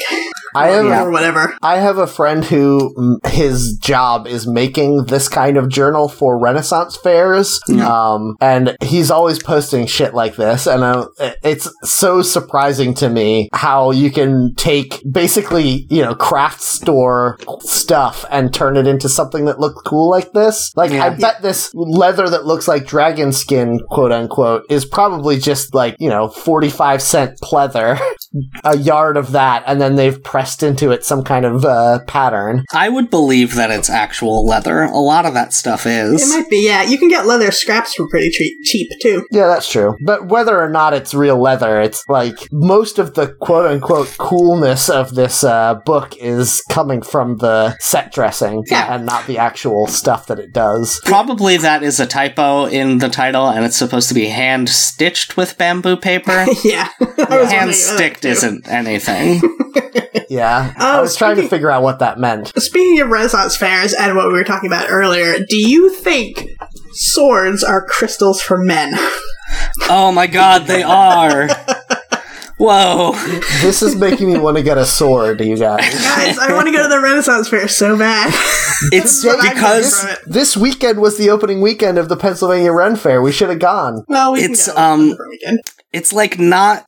I 0.55 0.67
have 0.67 1.07
Or 1.07 1.11
whatever. 1.11 1.57
I 1.61 1.77
have 1.77 1.97
a 1.97 2.07
friend 2.07 2.43
who 2.43 2.93
mm, 2.97 3.27
his 3.27 3.77
job 3.81 4.27
is 4.27 4.47
making 4.47 5.05
this 5.05 5.27
kind 5.27 5.57
of 5.57 5.69
journal 5.69 6.07
for 6.07 6.39
Renaissance 6.39 6.95
fairs, 6.95 7.59
um, 7.81 8.35
and 8.39 8.77
he's 8.81 9.11
always 9.11 9.41
posting 9.41 9.85
shit 9.85 10.13
like 10.13 10.35
this. 10.35 10.65
And 10.67 10.83
uh, 10.83 11.07
it's 11.43 11.69
so 11.83 12.21
surprising 12.21 12.93
to 12.95 13.09
me 13.09 13.49
how 13.53 13.91
you 13.91 14.11
can 14.11 14.53
take 14.55 15.03
basically 15.09 15.85
you 15.89 16.01
know 16.01 16.15
craft 16.15 16.61
store 16.61 17.37
stuff 17.59 18.25
and 18.31 18.53
turn 18.53 18.77
it 18.77 18.87
into 18.87 19.09
something 19.09 19.45
that 19.45 19.59
looks 19.59 19.81
cool 19.81 20.09
like 20.09 20.31
this. 20.31 20.71
Like 20.75 20.91
I 20.91 21.09
bet 21.09 21.41
this 21.41 21.71
leather 21.73 22.29
that 22.29 22.45
looks 22.45 22.67
like 22.67 22.87
dragon 22.87 23.31
skin, 23.33 23.79
quote 23.89 24.11
unquote, 24.11 24.65
is 24.69 24.85
probably 24.85 25.37
just 25.37 25.73
like 25.73 25.95
you 25.99 26.09
know 26.09 26.29
forty 26.29 26.69
five 26.69 27.01
cent 27.01 27.39
pleather, 27.41 27.99
a 28.63 28.77
yard 28.77 29.17
of 29.17 29.31
that, 29.33 29.63
and 29.67 29.81
then 29.81 29.95
they've 29.95 30.21
pressed 30.23 30.44
into 30.63 30.91
it 30.91 31.03
some 31.05 31.23
kind 31.23 31.45
of 31.45 31.65
uh, 31.65 31.99
pattern. 32.07 32.65
I 32.73 32.89
would 32.89 33.09
believe 33.09 33.55
that 33.55 33.71
it's 33.71 33.89
actual 33.89 34.45
leather. 34.45 34.83
A 34.83 34.97
lot 34.97 35.25
of 35.25 35.33
that 35.33 35.53
stuff 35.53 35.85
It 35.85 35.91
is. 35.91 36.29
might 36.29 36.49
be, 36.49 36.65
yeah. 36.65 36.83
You 36.83 36.97
can 36.97 37.09
get 37.09 37.25
leather 37.25 37.51
scraps 37.51 37.93
for 37.93 38.07
pretty 38.07 38.29
cheap, 38.31 38.57
cheap 38.63 38.89
too. 39.01 39.25
Yeah, 39.31 39.47
that's 39.47 39.69
true. 39.69 39.95
But 40.05 40.27
whether 40.27 40.59
or 40.59 40.69
not 40.69 40.93
it's 40.93 41.13
real 41.13 41.39
leather, 41.41 41.79
it's 41.81 42.03
like 42.07 42.47
most 42.51 42.99
of 42.99 43.13
the 43.15 43.27
quote 43.41 43.71
unquote 43.71 44.15
coolness 44.17 44.89
of 44.89 45.15
this 45.15 45.43
uh, 45.43 45.75
book 45.85 46.15
is 46.17 46.61
coming 46.69 47.01
from 47.01 47.37
the 47.37 47.75
set 47.79 48.11
dressing 48.11 48.63
Yeah. 48.69 48.95
and 48.95 49.05
not 49.05 49.27
the 49.27 49.37
actual 49.37 49.87
stuff 49.87 50.27
that 50.27 50.39
it 50.39 50.53
does. 50.53 50.99
Probably 51.05 51.57
that 51.57 51.83
is 51.83 51.99
a 51.99 52.05
typo 52.05 52.65
in 52.65 52.97
the 52.99 53.09
title, 53.09 53.47
and 53.49 53.65
it's 53.65 53.77
supposed 53.77 54.07
to 54.09 54.15
be 54.15 54.25
hand 54.27 54.69
stitched 54.69 55.37
with 55.37 55.57
bamboo 55.57 55.97
paper. 55.97 56.45
yeah. 56.63 56.89
I 57.17 57.35
hand 57.49 57.69
about 57.69 57.75
sticked 57.75 58.25
isn't 58.25 58.67
anything. 58.67 59.41
Yeah. 60.29 60.73
I 60.77 60.97
Oh, 60.97 61.01
was 61.01 61.15
trying 61.15 61.35
to 61.37 61.47
figure 61.47 61.69
out 61.69 61.83
what 61.83 61.99
that 61.99 62.19
meant. 62.19 62.47
Speaking 62.61 62.99
of 63.01 63.09
Renaissance 63.09 63.55
fairs 63.55 63.93
and 63.93 64.15
what 64.15 64.27
we 64.27 64.33
were 64.33 64.43
talking 64.43 64.67
about 64.69 64.87
earlier, 64.89 65.37
do 65.39 65.57
you 65.57 65.93
think 65.93 66.49
swords 66.93 67.63
are 67.63 67.85
crystals 67.85 68.41
for 68.41 68.57
men? 68.57 68.93
oh 69.89 70.11
my 70.13 70.27
god, 70.27 70.63
they 70.67 70.83
are! 70.83 71.47
Whoa. 72.57 73.11
This 73.61 73.81
is 73.81 73.97
making 73.97 74.31
me 74.31 74.39
want 74.39 74.55
to 74.55 74.63
get 74.63 74.77
a 74.77 74.85
sword, 74.85 75.41
you 75.41 75.57
guys. 75.57 75.81
Guys, 75.93 76.37
I 76.39 76.53
want 76.53 76.67
to 76.67 76.71
go 76.71 76.83
to 76.83 76.87
the 76.87 77.01
Renaissance 77.01 77.49
fair 77.49 77.67
so 77.67 77.97
bad. 77.97 78.33
It's 78.93 79.23
what 79.25 79.45
I'm 79.45 79.53
because 79.53 80.05
it. 80.05 80.19
This 80.25 80.55
weekend 80.55 81.01
was 81.01 81.17
the 81.17 81.29
opening 81.29 81.59
weekend 81.59 81.97
of 81.97 82.07
the 82.07 82.15
Pennsylvania 82.15 82.71
Ren 82.71 82.95
Fair. 82.95 83.21
We 83.21 83.33
should 83.33 83.49
have 83.49 83.59
gone. 83.59 84.05
Well, 84.07 84.31
we 84.33 84.39
It's, 84.39 84.67
can 84.67 84.75
go 84.75 84.81
um, 84.81 85.15
for 85.17 85.25
a 85.25 85.29
weekend. 85.29 85.59
it's 85.91 86.13
like 86.13 86.39
not 86.39 86.85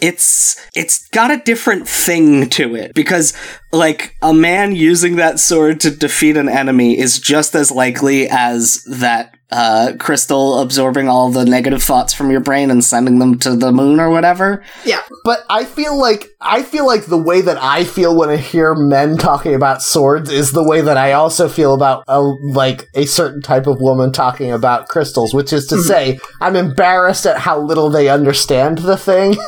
it's 0.00 0.56
it's 0.74 1.06
got 1.08 1.30
a 1.30 1.38
different 1.38 1.88
thing 1.88 2.48
to 2.50 2.74
it 2.74 2.94
because 2.94 3.34
like 3.72 4.16
a 4.22 4.32
man 4.32 4.74
using 4.74 5.16
that 5.16 5.38
sword 5.38 5.80
to 5.80 5.90
defeat 5.90 6.36
an 6.36 6.48
enemy 6.48 6.98
is 6.98 7.18
just 7.18 7.54
as 7.54 7.70
likely 7.70 8.28
as 8.28 8.82
that 8.84 9.34
uh, 9.52 9.92
crystal 9.98 10.60
absorbing 10.60 11.08
all 11.08 11.28
the 11.28 11.44
negative 11.44 11.82
thoughts 11.82 12.12
from 12.14 12.30
your 12.30 12.38
brain 12.40 12.70
and 12.70 12.84
sending 12.84 13.18
them 13.18 13.36
to 13.36 13.56
the 13.56 13.72
moon 13.72 13.98
or 13.98 14.08
whatever. 14.08 14.62
Yeah. 14.84 15.02
But 15.24 15.44
I 15.50 15.64
feel 15.64 15.98
like 15.98 16.28
I 16.40 16.62
feel 16.62 16.86
like 16.86 17.06
the 17.06 17.18
way 17.20 17.40
that 17.40 17.58
I 17.60 17.82
feel 17.82 18.16
when 18.16 18.28
I 18.28 18.36
hear 18.36 18.74
men 18.76 19.16
talking 19.18 19.54
about 19.56 19.82
swords 19.82 20.30
is 20.30 20.52
the 20.52 20.62
way 20.62 20.82
that 20.82 20.96
I 20.96 21.12
also 21.12 21.48
feel 21.48 21.74
about 21.74 22.04
a 22.06 22.20
like 22.20 22.86
a 22.94 23.06
certain 23.06 23.42
type 23.42 23.66
of 23.66 23.80
woman 23.80 24.12
talking 24.12 24.52
about 24.52 24.86
crystals, 24.88 25.34
which 25.34 25.52
is 25.52 25.66
to 25.66 25.76
Hmm. 25.76 25.82
say, 25.82 26.18
I'm 26.40 26.54
embarrassed 26.54 27.26
at 27.26 27.38
how 27.38 27.60
little 27.60 27.90
they 27.90 28.08
understand 28.08 28.78
the 28.78 28.96
thing. 28.96 29.36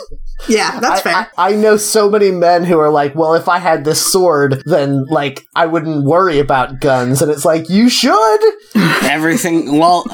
Yeah, 0.48 0.80
that's 0.80 1.00
I, 1.00 1.02
fair. 1.02 1.30
I, 1.38 1.52
I 1.52 1.56
know 1.56 1.76
so 1.76 2.10
many 2.10 2.30
men 2.30 2.64
who 2.64 2.78
are 2.78 2.90
like, 2.90 3.14
well, 3.14 3.34
if 3.34 3.48
I 3.48 3.58
had 3.58 3.84
this 3.84 4.04
sword, 4.04 4.62
then 4.66 5.04
like 5.06 5.46
I 5.54 5.66
wouldn't 5.66 6.04
worry 6.04 6.38
about 6.38 6.80
guns, 6.80 7.22
and 7.22 7.30
it's 7.30 7.44
like 7.44 7.70
you 7.70 7.88
should. 7.88 8.40
Everything. 9.04 9.78
Well, 9.78 10.04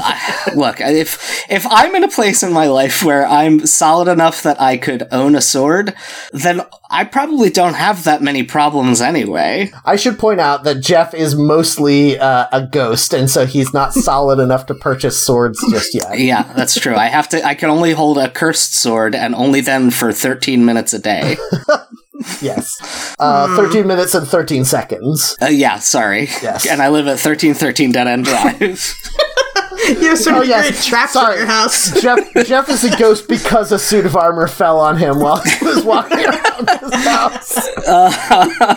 look, 0.54 0.80
if 0.80 1.44
if 1.50 1.66
I'm 1.70 1.94
in 1.94 2.04
a 2.04 2.08
place 2.08 2.42
in 2.42 2.52
my 2.52 2.66
life 2.66 3.02
where 3.02 3.26
I'm 3.26 3.66
solid 3.66 4.08
enough 4.08 4.42
that 4.42 4.60
I 4.60 4.76
could 4.76 5.08
own 5.12 5.34
a 5.34 5.40
sword, 5.40 5.94
then 6.32 6.62
I 6.90 7.04
probably 7.04 7.50
don't 7.50 7.74
have 7.74 8.04
that 8.04 8.22
many 8.22 8.42
problems 8.42 9.00
anyway. 9.00 9.70
I 9.84 9.96
should 9.96 10.18
point 10.18 10.40
out 10.40 10.64
that 10.64 10.80
Jeff 10.80 11.12
is 11.12 11.34
mostly 11.34 12.18
uh, 12.18 12.46
a 12.50 12.66
ghost, 12.66 13.12
and 13.12 13.30
so 13.30 13.44
he's 13.46 13.74
not 13.74 13.92
solid 14.08 14.38
enough 14.38 14.66
to 14.66 14.74
purchase 14.74 15.24
swords 15.24 15.58
just 15.70 15.94
yet. 15.94 16.18
Yeah, 16.28 16.42
that's 16.54 16.78
true. 16.78 16.94
I 16.96 17.06
have 17.06 17.28
to. 17.30 17.44
I 17.44 17.54
can 17.54 17.70
only 17.70 17.92
hold 17.92 18.18
a 18.18 18.28
cursed 18.30 18.74
sword, 18.74 19.14
and 19.14 19.34
only 19.34 19.60
then 19.60 19.90
for 19.90 20.12
13 20.12 20.64
minutes 20.64 20.92
a 20.92 20.98
day. 20.98 21.36
Yes. 22.42 23.14
Uh, 23.20 23.54
13 23.56 23.86
minutes 23.86 24.12
and 24.12 24.26
13 24.26 24.64
seconds. 24.64 25.36
Uh, 25.40 25.46
yeah, 25.46 25.78
sorry. 25.78 26.22
Yes. 26.42 26.66
And 26.66 26.82
I 26.82 26.88
live 26.88 27.06
at 27.06 27.10
1313 27.12 27.92
Dead 27.92 28.08
End 28.08 28.24
Drive. 28.24 28.92
you 29.88 30.08
have 30.08 30.18
so 30.18 30.30
Oh, 30.30 30.34
many 30.38 30.48
yes. 30.48 30.70
great 30.70 30.82
traps 30.82 31.12
Sorry. 31.12 31.34
in 31.34 31.38
your 31.40 31.46
house. 31.46 32.00
Jeff, 32.00 32.18
Jeff 32.46 32.68
is 32.68 32.84
a 32.84 32.96
ghost 32.96 33.28
because 33.28 33.72
a 33.72 33.78
suit 33.78 34.06
of 34.06 34.16
armor 34.16 34.46
fell 34.48 34.78
on 34.80 34.96
him 34.96 35.20
while 35.20 35.40
he 35.42 35.64
was 35.64 35.84
walking 35.84 36.18
around 36.24 36.68
his 36.80 36.94
house. 37.06 37.68
Uh, 37.86 38.76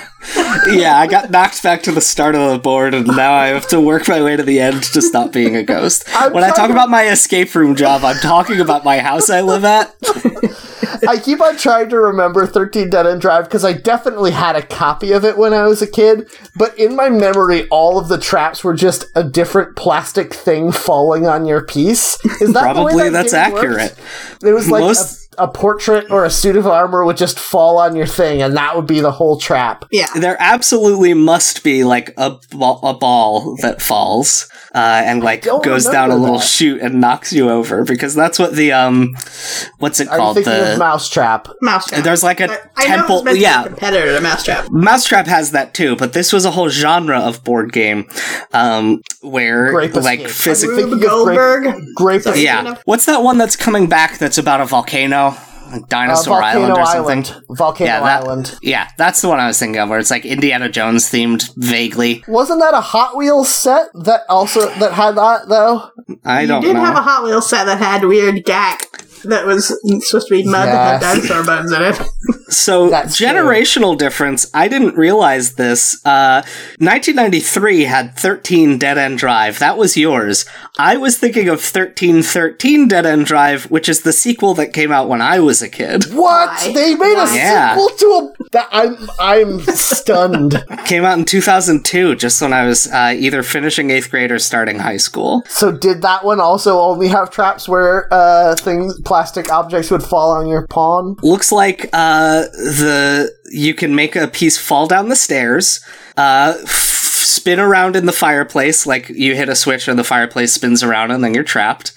yeah, 0.70 0.98
I 1.00 1.08
got 1.08 1.32
knocked 1.32 1.62
back 1.64 1.84
to 1.84 1.92
the 1.92 2.02
start 2.02 2.36
of 2.36 2.52
the 2.52 2.60
board, 2.60 2.94
and 2.94 3.08
now 3.08 3.34
I 3.34 3.48
have 3.48 3.68
to 3.70 3.80
work 3.82 4.08
my 4.08 4.22
way 4.22 4.36
to 4.36 4.44
the 4.44 4.60
end 4.60 4.84
to 4.84 5.02
stop 5.02 5.32
being 5.32 5.56
a 5.56 5.64
ghost. 5.64 6.04
I'm 6.14 6.34
when 6.34 6.44
I 6.44 6.50
talk 6.52 6.68
to- 6.68 6.74
about 6.74 6.90
my 6.90 7.08
escape 7.08 7.54
room 7.56 7.76
job, 7.76 8.04
I'm 8.04 8.18
talking 8.18 8.60
about 8.60 8.84
my 8.86 9.00
house 9.00 9.30
I 9.30 9.42
live 9.42 9.64
at. 9.66 9.96
I 11.08 11.18
keep 11.18 11.42
on 11.42 11.58
trying 11.58 11.90
to 11.90 11.98
remember 12.00 12.46
13 12.46 12.90
Dead 12.92 13.08
End 13.08 13.22
Drive 13.22 13.46
because 13.46 13.66
I 13.66 13.74
definitely 13.74 14.32
had 14.32 14.56
a 14.56 14.62
copy 14.62 15.12
of 15.14 15.26
it 15.26 15.36
when 15.36 15.52
I 15.54 15.64
was 15.64 15.82
a 15.82 15.88
kid, 15.88 16.30
but 16.56 16.78
in 16.78 16.96
my 16.96 17.10
memory, 17.10 17.68
all 17.70 17.98
of 17.98 18.08
the 18.08 18.20
traps 18.20 18.64
were 18.64 18.76
just 18.76 19.06
a 19.16 19.24
different 19.24 19.76
plastic 19.76 20.32
thing 20.34 20.72
falling 20.72 21.26
on 21.26 21.46
your 21.46 21.66
piece. 21.66 22.24
Is 22.42 22.54
that 22.54 22.62
Probably 22.62 23.10
that 23.10 23.12
that's 23.14 23.34
game 23.34 23.52
worked? 23.52 23.66
accurate. 23.66 23.96
It 24.44 24.54
was 24.54 24.70
like 24.70 24.82
Most- 24.84 25.18
a, 25.18 25.21
a 25.38 25.48
portrait 25.48 26.12
or 26.12 26.26
a 26.26 26.30
suit 26.30 26.56
of 26.58 26.68
armor 26.68 27.06
would 27.06 27.18
just 27.18 27.40
fall 27.40 27.78
on 27.78 27.96
your 27.96 28.06
thing, 28.06 28.42
and 28.42 28.56
that 28.58 28.76
would 28.76 28.86
be 28.88 29.00
the 29.00 29.12
whole 29.12 29.38
trap. 29.40 29.86
Yeah. 29.92 30.08
There 30.16 30.36
absolutely 30.40 31.14
must 31.14 31.64
be 31.64 31.84
like 31.84 32.14
a, 32.18 32.38
ball, 32.52 32.80
a 32.84 32.94
ball 32.94 33.56
that 33.62 33.82
falls 33.82 34.50
uh, 34.76 35.02
and 35.06 35.24
like 35.24 35.44
goes 35.64 35.86
down 35.86 36.12
a 36.12 36.16
little 36.16 36.38
that. 36.40 36.46
chute 36.46 36.82
and 36.82 37.00
knocks 37.02 37.32
you 37.34 37.50
over 37.50 37.84
because 37.86 38.14
that's 38.16 38.38
what 38.40 38.56
the 38.56 38.72
um, 38.74 39.16
what's 39.80 40.00
it 40.00 40.08
Are 40.10 40.16
you 40.16 40.20
called? 40.20 40.36
thinking 40.36 40.54
The 40.54 40.74
of 40.74 40.80
Mousetrap? 40.80 41.48
Mousetrap. 41.62 42.04
there's 42.04 42.24
like 42.24 42.40
a 42.40 42.50
I, 42.52 42.58
I 42.76 42.88
know 42.90 42.96
temple. 42.98 43.16
it's 43.18 43.26
meant 43.26 43.38
to 43.38 43.42
yeah, 43.42 43.62
a 43.64 43.68
competitor 43.68 44.14
to 44.16 44.22
Mousetrap. 44.22 44.70
Mousetrap 44.72 45.28
has 45.28 45.52
that 45.52 45.74
too, 45.74 45.96
but 45.96 46.14
this 46.14 46.32
was 46.34 46.46
a 46.46 46.52
whole 46.52 46.70
genre 46.70 47.20
of 47.20 47.44
board 47.44 47.72
game 47.74 48.08
um, 48.54 49.02
where 49.22 49.72
Grape 49.72 49.94
like 49.96 50.20
Escape. 50.22 50.36
physically. 50.36 50.76
Thinking 50.84 50.94
of 50.94 51.00
Grape- 51.00 51.10
Goldberg. 51.10 51.76
Grape 51.96 52.22
Sorry. 52.22 52.42
Yeah, 52.44 52.76
what's 52.86 53.06
that 53.06 53.24
one 53.24 53.38
that's 53.38 53.56
coming 53.56 53.88
back? 53.88 54.18
That's 54.18 54.38
about 54.38 54.62
a 54.62 54.66
volcano, 54.66 55.31
like 55.72 55.84
Uh, 55.84 55.86
Dinosaur 55.88 56.42
Island 56.44 56.74
or 56.74 56.80
Island. 56.82 57.28
something. 57.28 57.56
Volcano 57.56 57.90
Yeah, 57.92 58.00
that- 58.02 58.24
Island. 58.24 58.56
Yeah, 58.62 58.88
that's 58.98 59.22
the 59.22 59.30
one 59.30 59.40
I 59.40 59.48
was 59.48 59.58
thinking 59.60 59.80
of, 59.82 59.90
where 59.90 60.00
it's 60.00 60.12
like 60.12 60.26
Indiana 60.26 60.70
Jones 60.70 61.10
themed 61.10 61.50
vaguely. 61.58 62.24
Wasn't 62.28 62.60
that 62.60 62.74
a 62.74 62.82
Hot 62.82 63.16
Wheels 63.16 63.50
set 63.50 63.88
that 64.04 64.22
also 64.30 64.70
that 64.76 64.94
had 64.94 65.16
that 65.16 65.48
though? 65.48 65.90
I 66.26 66.46
don't 66.46 66.62
know. 66.62 66.68
You 66.68 66.74
did 66.74 66.80
know. 66.80 66.86
have 66.86 66.96
a 66.98 67.02
Hot 67.02 67.24
Wheels 67.24 67.50
set 67.50 67.66
that 67.66 67.78
had 67.80 68.04
weird 68.06 68.44
Gak 68.46 68.80
that 69.24 69.46
was 69.46 69.68
supposed 70.08 70.28
to 70.28 70.34
be 70.36 70.44
mud 70.44 70.68
that 70.68 71.02
had 71.02 71.16
dinosaur 71.16 71.44
bones 71.46 71.72
in 71.72 71.82
it. 71.84 72.02
So 72.52 72.90
That's 72.90 73.18
true. 73.18 73.28
generational 73.28 73.98
difference. 73.98 74.50
I 74.54 74.68
didn't 74.68 74.96
realize 74.96 75.54
this. 75.56 76.06
Uh, 76.06 76.42
1993 76.80 77.84
had 77.86 78.16
13 78.18 78.78
Dead 78.78 78.98
End 78.98 79.18
Drive. 79.18 79.60
That 79.60 79.78
was 79.78 79.98
yours. 79.98 80.46
I 80.78 80.98
was 80.98 81.18
thinking 81.18 81.48
of 81.48 81.60
1313 81.60 82.88
Dead 82.88 83.06
End 83.06 83.26
Drive, 83.26 83.66
which 83.72 83.88
is 83.90 84.02
the 84.02 84.14
sequel 84.14 84.54
that 84.56 84.74
came 84.74 84.92
out 84.92 85.08
when 85.10 85.22
I 85.22 85.40
was 85.40 85.62
a 85.62 85.70
kid. 85.70 86.06
What? 86.14 86.50
Why? 86.50 86.72
They 86.74 86.96
made 86.96 87.18
a 87.18 87.36
Yeah. 87.36 87.76
sequel 87.76 87.90
to 87.98 88.06
a. 88.06 88.34
That, 88.52 88.68
I'm 88.72 88.98
I'm 89.20 89.60
stunned. 89.62 90.64
Came 90.86 91.06
out 91.06 91.18
in 91.18 91.26
2002, 91.26 92.16
just 92.16 92.42
when 92.42 92.52
I 92.54 92.66
was 92.66 92.88
uh, 92.88 93.14
either 93.18 93.44
finishing 93.44 93.92
eighth 93.92 94.10
grade 94.12 94.32
or 94.32 94.40
starting 94.40 94.80
high 94.80 94.98
school. 94.98 95.44
so 95.48 95.72
did 95.72 96.02
that 96.02 96.26
one 96.26 96.40
also 96.42 96.80
only 96.80 97.08
have 97.08 97.30
traps 97.32 97.70
where 97.70 98.08
uh 98.14 98.56
things 98.56 99.00
plastic 99.02 99.52
objects 99.52 99.90
would 99.92 100.04
fall 100.04 100.32
on 100.32 100.48
your 100.48 100.68
pawn? 100.68 101.16
Looks 101.24 101.52
like 101.52 101.90
uh, 101.94 102.41
the 102.52 103.34
you 103.52 103.74
can 103.74 103.96
make 103.96 104.16
a 104.16 104.28
piece 104.28 104.58
fall 104.58 104.88
down 104.88 105.10
the 105.10 105.16
stairs, 105.16 105.80
uh, 106.18 106.56
f- 106.64 106.70
spin 106.70 107.60
around 107.60 107.96
in 107.96 108.06
the 108.06 108.12
fireplace, 108.12 108.86
like 108.86 109.10
you 109.10 109.36
hit 109.36 109.50
a 109.50 109.56
switch 109.56 109.88
and 109.88 109.98
the 110.00 110.04
fireplace 110.04 110.54
spins 110.54 110.84
around, 110.84 111.12
and 111.12 111.24
then 111.24 111.34
you're 111.34 111.44
trapped. 111.44 111.94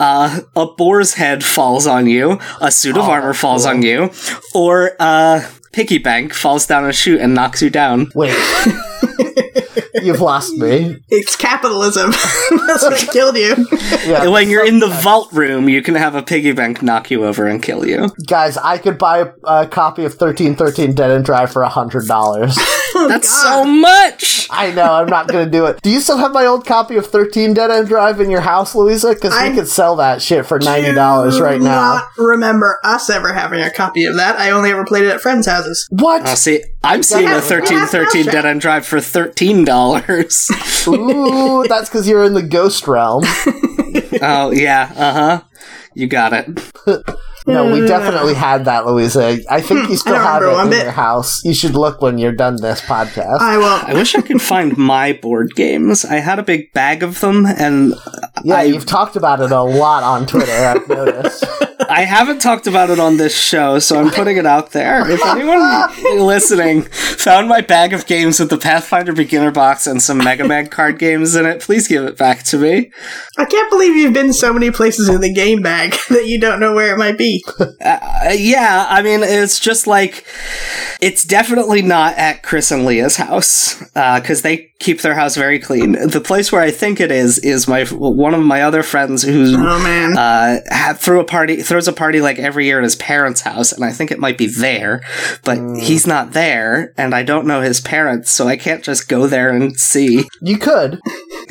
Uh, 0.00 0.40
a 0.56 0.66
boar's 0.66 1.14
head 1.14 1.44
falls 1.44 1.86
on 1.86 2.06
you, 2.06 2.38
a 2.60 2.70
suit 2.70 2.96
of 2.96 3.04
armor 3.08 3.32
falls 3.32 3.64
on 3.64 3.82
you, 3.82 4.10
or 4.52 4.96
uh, 4.98 5.40
piggy 5.72 5.98
bank 5.98 6.34
falls 6.34 6.66
down 6.66 6.84
a 6.84 6.92
chute 6.92 7.20
and 7.20 7.34
knocks 7.34 7.62
you 7.62 7.70
down. 7.70 8.10
Wait. 8.14 8.36
You've 10.02 10.20
lost 10.20 10.52
me. 10.54 10.96
It's 11.08 11.36
capitalism. 11.36 12.10
That's 12.66 12.82
what 12.82 13.08
killed 13.12 13.36
you. 13.36 13.66
Yeah. 14.06 14.28
When 14.28 14.50
you're 14.50 14.66
in 14.66 14.80
the 14.80 14.88
vault 14.88 15.32
room, 15.32 15.68
you 15.68 15.82
can 15.82 15.94
have 15.94 16.14
a 16.14 16.22
piggy 16.22 16.52
bank 16.52 16.82
knock 16.82 17.10
you 17.10 17.24
over 17.24 17.46
and 17.46 17.62
kill 17.62 17.86
you. 17.86 18.10
Guys, 18.26 18.56
I 18.56 18.78
could 18.78 18.98
buy 18.98 19.30
a 19.44 19.66
copy 19.66 20.04
of 20.04 20.12
1313 20.12 20.94
Dead 20.94 21.10
End 21.10 21.24
Drive 21.24 21.52
for 21.52 21.62
$100 21.62 22.83
oh, 22.94 23.08
That's 23.08 23.30
God. 23.30 23.64
so 23.64 23.64
much. 23.64 24.46
I 24.50 24.72
know. 24.72 24.92
I'm 24.92 25.06
not 25.06 25.28
going 25.28 25.44
to 25.44 25.50
do 25.50 25.66
it. 25.66 25.80
Do 25.82 25.90
you 25.90 26.00
still 26.00 26.18
have 26.18 26.32
my 26.32 26.46
old 26.46 26.66
copy 26.66 26.96
of 26.96 27.06
13 27.06 27.54
Dead 27.54 27.70
End 27.70 27.88
Drive 27.88 28.20
in 28.20 28.30
your 28.30 28.40
house, 28.40 28.74
Louisa? 28.74 29.14
Because 29.14 29.34
we 29.42 29.54
could 29.54 29.68
sell 29.68 29.96
that 29.96 30.22
shit 30.22 30.46
for 30.46 30.58
ninety 30.58 30.92
dollars 30.92 31.40
right 31.40 31.60
now. 31.60 31.94
Not 31.94 32.08
remember 32.18 32.78
us 32.84 33.10
ever 33.10 33.32
having 33.32 33.60
a 33.60 33.70
copy 33.70 34.04
of 34.04 34.16
that. 34.16 34.38
I 34.38 34.50
only 34.50 34.70
ever 34.70 34.84
played 34.84 35.04
it 35.04 35.10
at 35.10 35.20
friends' 35.20 35.46
houses. 35.46 35.86
What? 35.90 36.22
Uh, 36.22 36.34
see, 36.34 36.62
I'm 36.82 37.02
seeing 37.02 37.26
a 37.28 37.40
1313 37.40 38.26
Dead 38.26 38.44
End 38.44 38.60
Drive 38.60 38.86
for 38.86 39.00
thirteen 39.00 39.64
dollars. 39.64 40.48
Ooh, 40.86 41.64
that's 41.68 41.88
because 41.88 42.08
you're 42.08 42.24
in 42.24 42.34
the 42.34 42.42
ghost 42.42 42.86
realm. 42.86 43.24
oh 44.22 44.50
yeah. 44.52 44.92
Uh 44.96 45.12
huh. 45.12 45.42
You 45.94 46.06
got 46.06 46.32
it. 46.32 46.72
No, 47.46 47.66
we 47.66 47.80
mm. 47.80 47.86
definitely 47.86 48.32
had 48.32 48.64
that, 48.64 48.86
Louisa. 48.86 49.38
I 49.50 49.60
think 49.60 49.84
hmm, 49.84 49.90
you 49.90 49.96
still 49.98 50.14
have 50.14 50.42
it 50.42 50.48
in 50.48 50.70
bit. 50.70 50.84
your 50.84 50.92
house. 50.92 51.44
You 51.44 51.52
should 51.52 51.74
look 51.74 52.00
when 52.00 52.16
you're 52.16 52.32
done 52.32 52.56
this 52.56 52.80
podcast. 52.80 53.40
I 53.40 53.58
won't. 53.58 53.84
I 53.84 53.92
wish 53.92 54.14
I 54.14 54.22
could 54.22 54.40
find 54.40 54.76
my 54.78 55.12
board 55.12 55.54
games. 55.54 56.06
I 56.06 56.16
had 56.16 56.38
a 56.38 56.42
big 56.42 56.72
bag 56.72 57.02
of 57.02 57.20
them, 57.20 57.44
and 57.44 57.94
yeah, 58.44 58.56
I- 58.56 58.62
you've 58.62 58.86
talked 58.86 59.16
about 59.16 59.40
it 59.40 59.50
a 59.50 59.62
lot 59.62 60.02
on 60.02 60.26
Twitter, 60.26 60.52
I've 60.52 60.88
noticed. 60.88 61.44
I 61.88 62.04
haven't 62.04 62.40
talked 62.40 62.66
about 62.66 62.90
it 62.90 62.98
on 62.98 63.16
this 63.16 63.36
show, 63.36 63.78
so 63.78 64.00
I'm 64.00 64.10
putting 64.10 64.36
it 64.36 64.46
out 64.46 64.70
there. 64.70 65.08
If 65.10 65.24
anyone 65.26 66.16
listening 66.26 66.82
found 66.82 67.48
my 67.48 67.60
bag 67.60 67.92
of 67.92 68.06
games 68.06 68.40
with 68.40 68.50
the 68.50 68.58
Pathfinder 68.58 69.12
beginner 69.12 69.50
box 69.50 69.86
and 69.86 70.02
some 70.02 70.18
Mega 70.18 70.46
Man 70.46 70.68
card 70.68 70.98
games 70.98 71.34
in 71.36 71.46
it, 71.46 71.60
please 71.60 71.88
give 71.88 72.04
it 72.04 72.16
back 72.16 72.42
to 72.44 72.58
me. 72.58 72.90
I 73.36 73.44
can't 73.44 73.70
believe 73.70 73.96
you've 73.96 74.14
been 74.14 74.32
so 74.32 74.52
many 74.52 74.70
places 74.70 75.08
in 75.08 75.20
the 75.20 75.32
game 75.32 75.62
bag 75.62 75.94
that 76.08 76.26
you 76.26 76.40
don't 76.40 76.60
know 76.60 76.74
where 76.74 76.94
it 76.94 76.98
might 76.98 77.18
be. 77.18 77.33
Uh, 77.58 78.30
yeah, 78.32 78.86
I 78.88 79.02
mean, 79.02 79.20
it's 79.22 79.58
just 79.60 79.86
like 79.86 80.26
it's 81.00 81.24
definitely 81.24 81.82
not 81.82 82.16
at 82.16 82.42
Chris 82.42 82.70
and 82.70 82.84
Leah's 82.86 83.16
house 83.16 83.78
because 83.94 84.42
they 84.42 84.70
keep 84.80 85.00
their 85.02 85.14
house 85.14 85.36
very 85.36 85.58
clean. 85.58 85.92
The 85.92 86.20
place 86.20 86.50
where 86.52 86.60
I 86.60 86.70
think 86.70 87.00
it 87.00 87.10
is 87.10 87.38
is 87.38 87.68
my 87.68 87.84
one 87.84 88.34
of 88.34 88.40
my 88.42 88.62
other 88.62 88.82
friends 88.82 89.22
who 89.22 89.54
Oh 89.56 89.82
man. 89.82 90.16
uh, 90.16 90.60
ha- 90.70 90.94
threw 90.98 91.20
a 91.20 91.24
party 91.24 91.62
throws 91.62 91.88
a 91.88 91.92
party 91.92 92.20
like 92.20 92.38
every 92.38 92.66
year 92.66 92.78
at 92.78 92.84
his 92.84 92.96
parents' 92.96 93.40
house, 93.42 93.72
and 93.72 93.84
I 93.84 93.92
think 93.92 94.10
it 94.10 94.18
might 94.18 94.38
be 94.38 94.46
there, 94.46 95.02
but 95.44 95.58
he's 95.78 96.06
not 96.06 96.32
there, 96.32 96.92
and 96.96 97.14
I 97.14 97.22
don't 97.22 97.46
know 97.46 97.60
his 97.60 97.80
parents, 97.80 98.30
so 98.30 98.46
I 98.48 98.56
can't 98.56 98.82
just 98.84 99.08
go 99.08 99.26
there 99.26 99.50
and 99.50 99.76
see. 99.78 100.24
You 100.40 100.58
could. 100.58 101.00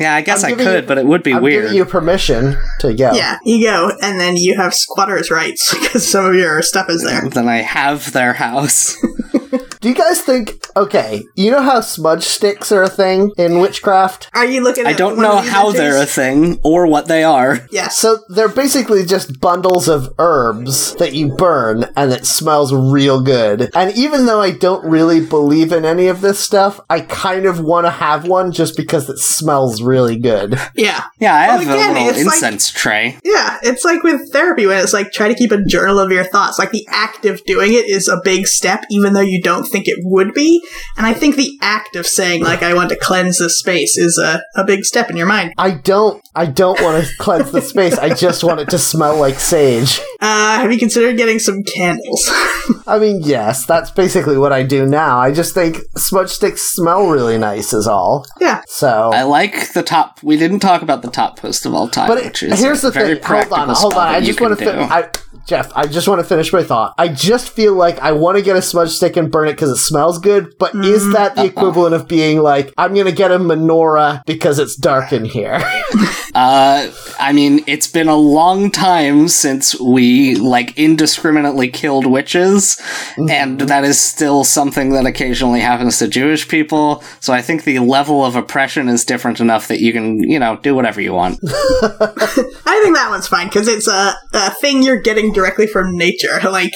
Yeah, 0.00 0.14
I 0.14 0.22
guess 0.22 0.42
I'm 0.42 0.48
I 0.48 0.50
giving 0.50 0.66
could, 0.66 0.82
you- 0.84 0.88
but 0.88 0.98
it 0.98 1.06
would 1.06 1.22
be 1.22 1.32
I'm 1.34 1.42
weird. 1.42 1.62
giving 1.64 1.76
you 1.76 1.84
permission 1.84 2.56
to 2.80 2.94
go. 2.94 3.12
yeah, 3.12 3.38
you 3.44 3.64
go, 3.64 3.90
and 4.02 4.18
then 4.20 4.36
you 4.36 4.56
have 4.56 4.74
squatters' 4.74 5.30
rights 5.30 5.73
because 5.82 6.06
some 6.08 6.26
of 6.26 6.34
your 6.34 6.62
stuff 6.62 6.88
is 6.88 7.02
there. 7.04 7.28
then 7.28 7.48
I 7.48 7.58
have 7.58 8.12
their 8.12 8.32
house. 8.32 8.96
Do 9.84 9.90
you 9.90 9.94
guys 9.96 10.22
think, 10.22 10.66
okay, 10.78 11.22
you 11.36 11.50
know 11.50 11.60
how 11.60 11.82
smudge 11.82 12.22
sticks 12.22 12.72
are 12.72 12.82
a 12.82 12.88
thing 12.88 13.32
in 13.36 13.58
witchcraft? 13.58 14.30
Are 14.32 14.46
you 14.46 14.62
looking? 14.62 14.86
At 14.86 14.94
I 14.94 14.96
don't 14.96 15.18
know 15.18 15.36
of 15.36 15.44
these 15.44 15.52
how 15.52 15.72
they're 15.72 16.02
a 16.02 16.06
thing 16.06 16.58
or 16.64 16.86
what 16.86 17.06
they 17.06 17.22
are. 17.22 17.58
Yeah. 17.70 17.88
So 17.88 18.20
they're 18.30 18.48
basically 18.48 19.04
just 19.04 19.40
bundles 19.42 19.86
of 19.86 20.08
herbs 20.18 20.94
that 20.94 21.12
you 21.12 21.34
burn 21.36 21.84
and 21.96 22.12
it 22.12 22.24
smells 22.24 22.72
real 22.72 23.20
good. 23.22 23.70
And 23.74 23.94
even 23.94 24.24
though 24.24 24.40
I 24.40 24.52
don't 24.52 24.86
really 24.86 25.20
believe 25.20 25.70
in 25.70 25.84
any 25.84 26.06
of 26.06 26.22
this 26.22 26.40
stuff, 26.40 26.80
I 26.88 27.00
kind 27.00 27.44
of 27.44 27.60
want 27.60 27.84
to 27.86 27.90
have 27.90 28.26
one 28.26 28.52
just 28.52 28.78
because 28.78 29.10
it 29.10 29.18
smells 29.18 29.82
really 29.82 30.18
good. 30.18 30.58
yeah. 30.74 31.04
Yeah, 31.20 31.34
I 31.34 31.48
Well, 31.48 31.58
have 31.58 31.68
again, 31.68 31.90
a 31.90 31.92
little 32.04 32.08
it's 32.08 32.24
like- 32.24 32.34
incense 32.36 32.70
tray. 32.70 33.18
Yeah, 33.22 33.58
it's 33.62 33.84
like 33.84 34.02
with 34.02 34.32
therapy 34.32 34.66
when 34.66 34.82
it's 34.82 34.94
like 34.94 35.12
try 35.12 35.28
to 35.28 35.34
keep 35.34 35.52
a 35.52 35.62
journal 35.62 35.98
of 35.98 36.10
your 36.10 36.24
thoughts. 36.24 36.58
Like 36.58 36.70
the 36.70 36.86
act 36.90 37.26
of 37.26 37.44
doing 37.44 37.74
it 37.74 37.86
is 37.86 38.08
a 38.08 38.18
big 38.24 38.46
step, 38.46 38.84
even 38.90 39.12
though 39.12 39.20
you 39.20 39.42
don't 39.42 39.64
think 39.74 39.88
it 39.88 39.98
would 40.04 40.32
be. 40.34 40.62
And 40.96 41.04
I 41.06 41.12
think 41.14 41.34
the 41.34 41.58
act 41.60 41.96
of 41.96 42.06
saying 42.06 42.42
like 42.44 42.62
I 42.62 42.74
want 42.74 42.90
to 42.90 42.96
cleanse 42.96 43.38
this 43.38 43.58
space 43.58 43.96
is 43.98 44.18
a, 44.18 44.42
a 44.54 44.64
big 44.64 44.84
step 44.84 45.10
in 45.10 45.16
your 45.16 45.26
mind. 45.26 45.52
I 45.58 45.72
don't 45.72 46.22
I 46.34 46.46
don't 46.46 46.80
want 46.80 47.04
to 47.04 47.10
cleanse 47.18 47.50
the 47.50 47.60
space. 47.60 47.98
I 47.98 48.14
just 48.14 48.44
want 48.44 48.60
it 48.60 48.70
to 48.70 48.78
smell 48.78 49.16
like 49.18 49.40
sage. 49.40 50.00
Uh, 50.20 50.60
have 50.60 50.72
you 50.72 50.78
considered 50.78 51.16
getting 51.16 51.38
some 51.38 51.62
candles? 51.76 52.30
I 52.86 52.98
mean, 52.98 53.20
yes, 53.22 53.66
that's 53.66 53.90
basically 53.90 54.38
what 54.38 54.52
I 54.52 54.62
do 54.62 54.86
now. 54.86 55.18
I 55.18 55.32
just 55.32 55.54
think 55.54 55.78
smudge 55.96 56.30
sticks 56.30 56.62
smell 56.72 57.08
really 57.08 57.38
nice 57.38 57.72
is 57.72 57.86
all. 57.86 58.26
yeah. 58.40 58.62
So 58.68 59.10
I 59.12 59.22
like 59.24 59.72
the 59.72 59.82
top. 59.82 60.22
We 60.22 60.36
didn't 60.36 60.60
talk 60.60 60.82
about 60.82 61.02
the 61.02 61.10
top 61.10 61.38
post 61.38 61.66
of 61.66 61.74
all 61.74 61.88
time, 61.88 62.08
But 62.08 62.24
which 62.24 62.42
it, 62.42 62.52
is 62.52 62.60
here's 62.60 62.84
a 62.84 62.88
the 62.88 62.92
very 62.92 63.14
thing. 63.16 63.24
Hold 63.24 63.52
on, 63.52 63.68
hold 63.74 63.94
on. 63.94 64.08
I 64.08 64.20
just 64.20 64.40
want 64.40 64.58
to. 64.58 64.64
can 64.64 64.88
Fi- 64.88 65.00
I, 65.00 65.10
Jeff, 65.46 65.70
I 65.76 65.86
just 65.86 66.08
want 66.08 66.20
to 66.20 66.26
finish 66.26 66.52
my 66.52 66.62
thought. 66.62 66.94
I 66.96 67.08
just 67.08 67.50
feel 67.50 67.74
like 67.74 67.98
I 67.98 68.12
want 68.12 68.38
to 68.38 68.42
get 68.42 68.56
a 68.56 68.62
smudge 68.62 68.90
stick 68.90 69.16
and 69.16 69.30
burn 69.30 69.48
it 69.48 69.52
because 69.52 69.70
it 69.70 69.76
smells 69.76 70.18
good. 70.18 70.54
But 70.58 70.74
is 70.74 71.12
that 71.12 71.34
the 71.34 71.42
mm. 71.42 71.48
equivalent 71.48 71.94
of 71.94 72.08
being 72.08 72.38
like, 72.38 72.72
I'm 72.78 72.94
gonna 72.94 73.12
get 73.12 73.30
a 73.30 73.38
menorah 73.38 74.24
because 74.24 74.58
it's 74.58 74.74
dark 74.74 75.12
in 75.12 75.24
here? 75.26 75.60
Uh, 76.34 76.90
I 77.20 77.32
mean, 77.32 77.62
it's 77.66 77.86
been 77.86 78.08
a 78.08 78.16
long 78.16 78.70
time 78.70 79.28
since 79.28 79.78
we 79.80 80.34
like 80.36 80.76
indiscriminately 80.78 81.68
killed 81.68 82.06
witches, 82.06 82.80
Mm-hmm. 83.14 83.30
and 83.30 83.60
that 83.60 83.84
is 83.84 84.00
still 84.00 84.42
something 84.42 84.90
that 84.90 85.06
occasionally 85.06 85.60
happens 85.60 85.98
to 85.98 86.08
Jewish 86.08 86.48
people. 86.48 87.02
So 87.20 87.32
I 87.32 87.42
think 87.42 87.62
the 87.64 87.78
level 87.78 88.24
of 88.24 88.34
oppression 88.34 88.88
is 88.88 89.04
different 89.04 89.40
enough 89.40 89.68
that 89.68 89.78
you 89.80 89.92
can, 89.92 90.18
you 90.28 90.38
know, 90.40 90.56
do 90.56 90.74
whatever 90.74 91.00
you 91.00 91.12
want. 91.12 91.38
I 91.44 92.80
think 92.82 92.96
that 92.96 93.06
one's 93.10 93.28
fine 93.28 93.46
because 93.46 93.68
it's 93.68 93.86
a, 93.86 94.14
a 94.32 94.50
thing 94.54 94.82
you're 94.82 95.00
getting 95.00 95.32
directly 95.32 95.66
from 95.66 95.96
nature. 95.96 96.28
Like, 96.54 96.72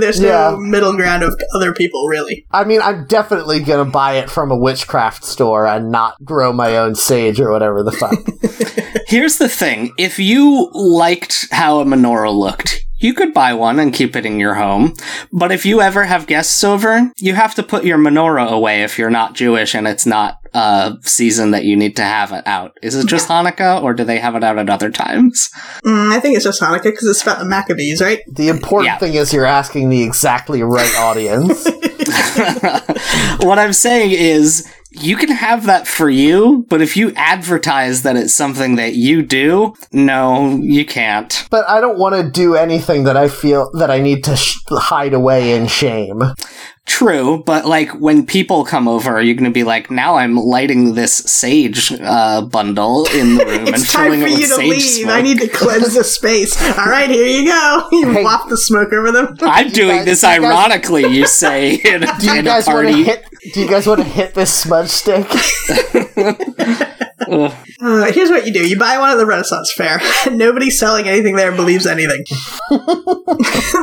there's 0.00 0.20
no 0.20 0.28
Yeah. 0.28 0.56
middle 0.58 0.94
ground 0.94 1.22
of 1.24 1.34
other 1.54 1.72
people, 1.72 2.06
really. 2.08 2.46
I 2.52 2.64
mean, 2.64 2.80
I'm 2.80 3.06
definitely 3.06 3.60
gonna 3.60 3.84
buy 3.90 4.14
it 4.14 4.30
from 4.30 4.50
a 4.52 4.56
witchcraft 4.56 5.24
store 5.24 5.66
and 5.66 5.90
not 5.90 6.14
grow 6.24 6.52
my 6.52 6.76
own 6.76 6.94
sage 6.94 7.40
or 7.40 7.50
whatever 7.50 7.82
the 7.82 7.90
fuck. 7.92 8.14
Here's 9.06 9.38
the 9.38 9.48
thing: 9.48 9.92
if 9.98 10.18
you 10.18 10.70
liked 10.72 11.46
how 11.52 11.80
a 11.80 11.84
menorah 11.84 12.34
looked. 12.36 12.84
You 13.02 13.14
could 13.14 13.32
buy 13.32 13.54
one 13.54 13.78
and 13.80 13.94
keep 13.94 14.14
it 14.14 14.26
in 14.26 14.38
your 14.38 14.52
home, 14.56 14.92
but 15.32 15.50
if 15.50 15.64
you 15.64 15.80
ever 15.80 16.04
have 16.04 16.26
guests 16.26 16.62
over, 16.62 17.10
you 17.16 17.32
have 17.34 17.54
to 17.54 17.62
put 17.62 17.82
your 17.84 17.96
menorah 17.96 18.48
away 18.50 18.82
if 18.82 18.98
you're 18.98 19.08
not 19.08 19.32
Jewish 19.34 19.74
and 19.74 19.88
it's 19.88 20.04
not 20.04 20.36
a 20.52 20.98
season 21.00 21.52
that 21.52 21.64
you 21.64 21.76
need 21.76 21.96
to 21.96 22.02
have 22.02 22.30
it 22.32 22.46
out. 22.46 22.76
Is 22.82 22.94
it 22.96 23.06
just 23.06 23.26
Hanukkah, 23.30 23.82
or 23.82 23.94
do 23.94 24.04
they 24.04 24.18
have 24.18 24.34
it 24.36 24.44
out 24.44 24.58
at 24.58 24.68
other 24.68 24.90
times? 24.90 25.48
Mm, 25.82 26.12
I 26.12 26.20
think 26.20 26.36
it's 26.36 26.44
just 26.44 26.60
Hanukkah 26.60 26.82
because 26.82 27.06
it's 27.08 27.22
about 27.22 27.38
the 27.38 27.46
Maccabees, 27.46 28.02
right? 28.02 28.20
the 28.30 28.48
important 28.48 28.88
Yeah. 28.88 28.98
thing 28.98 29.14
is 29.14 29.32
you're 29.32 29.46
asking 29.46 29.88
the 29.88 30.02
exactly 30.02 30.62
right 30.62 30.94
audience. 30.98 31.64
what 33.42 33.58
I'm 33.58 33.72
saying 33.72 34.10
is, 34.10 34.70
you 34.92 35.16
can 35.16 35.28
have 35.30 35.66
that 35.66 35.86
for 35.86 36.10
you, 36.10 36.66
but 36.68 36.80
if 36.82 36.96
you 36.96 37.12
advertise 37.14 38.02
that 38.02 38.16
it's 38.16 38.34
something 38.34 38.76
that 38.76 38.94
you 38.94 39.22
do, 39.22 39.74
no, 39.92 40.56
you 40.56 40.84
can't. 40.84 41.46
but 41.50 41.68
I 41.68 41.80
don't 41.80 41.98
want 41.98 42.14
to 42.16 42.28
do 42.28 42.54
anything 42.56 43.04
that 43.04 43.16
I 43.16 43.28
feel 43.28 43.70
that 43.74 43.90
I 43.90 44.00
need 44.00 44.24
to 44.24 44.36
sh- 44.36 44.58
hide 44.68 45.14
away 45.14 45.54
in 45.54 45.66
shame. 45.68 46.22
True, 46.92 47.42
but 47.46 47.66
like 47.66 47.90
when 47.92 48.26
people 48.26 48.64
come 48.64 48.88
over, 48.88 49.22
you're 49.22 49.36
going 49.36 49.44
to 49.44 49.54
be 49.54 49.62
like, 49.62 49.92
now 49.92 50.16
I'm 50.16 50.34
lighting 50.34 50.94
this 50.94 51.12
sage 51.14 51.92
uh, 51.92 52.42
bundle 52.42 53.06
in 53.14 53.36
the 53.36 53.44
room 53.46 53.58
and 53.66 53.68
It's 53.68 53.92
time 53.92 54.06
filling 54.06 54.20
for 54.20 54.26
it 54.26 54.30
with 54.32 54.40
you 54.40 54.48
to 54.48 54.54
sage 54.54 54.68
leave. 54.68 54.82
smoke. 54.82 55.10
I 55.14 55.22
need 55.22 55.38
to 55.40 55.48
cleanse 55.48 55.94
the 55.94 56.02
space. 56.02 56.60
All 56.78 56.86
right, 56.86 57.08
here 57.08 57.24
you 57.26 57.46
go. 57.48 57.88
You 57.92 58.10
Hey. 58.12 58.24
waft 58.24 58.48
the 58.50 58.56
smoke 58.58 58.92
over 58.92 59.12
them. 59.12 59.36
I'm 59.42 59.68
doing 59.70 59.98
guys- 59.98 60.04
this 60.06 60.22
you 60.24 60.28
guys- 60.30 60.38
ironically, 60.42 61.06
you 61.06 61.26
say, 61.28 61.74
in, 61.76 62.02
a- 62.02 62.18
Do 62.18 62.26
you 62.26 62.38
in 62.40 62.44
guys 62.44 62.66
a 62.66 62.72
want 62.72 62.88
to 62.88 62.92
party. 62.92 63.04
hit? 63.04 63.24
Do 63.54 63.60
you 63.60 63.68
guys 63.68 63.86
want 63.86 64.00
to 64.00 64.06
hit 64.06 64.34
this 64.34 64.52
smudge 64.52 64.88
stick? 64.88 65.26
Uh, 67.82 68.12
here's 68.12 68.30
what 68.30 68.46
you 68.46 68.52
do: 68.52 68.68
you 68.68 68.78
buy 68.78 68.98
one 68.98 69.10
at 69.10 69.16
the 69.16 69.26
Renaissance 69.26 69.72
Fair. 69.72 70.00
Nobody 70.30 70.70
selling 70.70 71.08
anything 71.08 71.36
there 71.36 71.52
believes 71.52 71.86
anything. 71.86 72.24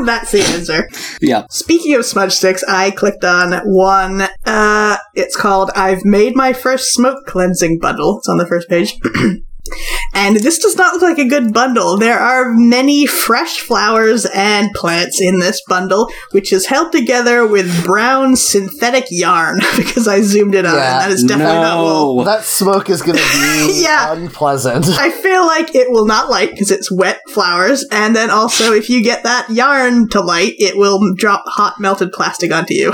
That's 0.06 0.32
the 0.32 0.44
answer. 0.54 0.90
yeah. 1.22 1.46
Speaking 1.50 1.96
of 1.96 2.06
smudge 2.06 2.34
sticks, 2.34 2.64
I 2.68 2.92
clicked 2.92 3.24
on 3.26 3.54
one. 3.66 4.28
Uh, 4.46 4.98
it's 5.16 5.36
called 5.36 5.72
"I've 5.76 6.06
Made 6.06 6.36
My 6.36 6.54
First 6.54 6.94
Smoke 6.94 7.26
Cleansing 7.26 7.80
Bundle." 7.80 8.20
It's 8.20 8.30
on 8.30 8.38
the 8.38 8.48
first 8.48 8.70
page. 8.70 8.96
And 10.14 10.38
this 10.38 10.60
does 10.60 10.76
not 10.76 10.94
look 10.94 11.02
like 11.04 11.18
a 11.20 11.28
good 11.28 11.54
bundle. 11.54 11.98
There 11.98 12.20
are 12.20 12.54
many 12.54 13.06
fresh 13.06 13.60
flowers 13.60 14.26
and 14.34 14.72
plants 14.74 15.22
in 15.22 15.40
this 15.40 15.62
bundle, 15.68 16.10
which 16.32 16.52
is 16.54 16.66
held 16.68 16.92
together 16.92 17.46
with 17.46 17.86
brown 17.86 18.36
synthetic 18.36 19.06
yarn 19.12 19.60
because 19.78 20.08
I 20.08 20.22
zoomed 20.22 20.56
in 20.56 20.66
on 20.66 20.74
it. 20.76 20.78
Yeah. 20.78 20.94
and 20.94 21.02
That 21.02 21.12
is 21.12 21.24
definitely 21.24 21.54
not 21.56 21.84
wool. 21.84 22.18
No. 22.18 22.24
that 22.24 22.44
smoke 22.44 22.90
is 22.90 23.02
going 23.02 23.18
to 23.18 23.24
be 23.24 23.82
Yeah. 23.84 24.14
unpleasant. 24.14 24.86
I 24.90 25.12
feel 25.12 25.46
like 25.46 25.76
it 25.76 25.92
will 25.92 26.06
not 26.06 26.30
light 26.30 26.52
because 26.52 26.72
it's 26.72 26.92
wet 26.92 27.20
flowers, 27.30 27.86
and 27.92 28.16
then 28.16 28.30
also 28.30 28.74
if 28.74 28.90
you 28.90 29.04
get 29.04 29.24
that 29.24 29.50
yarn 29.50 30.10
to 30.10 30.22
light, 30.22 30.54
it 30.58 30.78
will 30.78 31.00
drop 31.16 31.44
hot 31.48 31.80
melted 31.80 32.12
plastic 32.12 32.52
onto 32.54 32.74
you. 32.74 32.94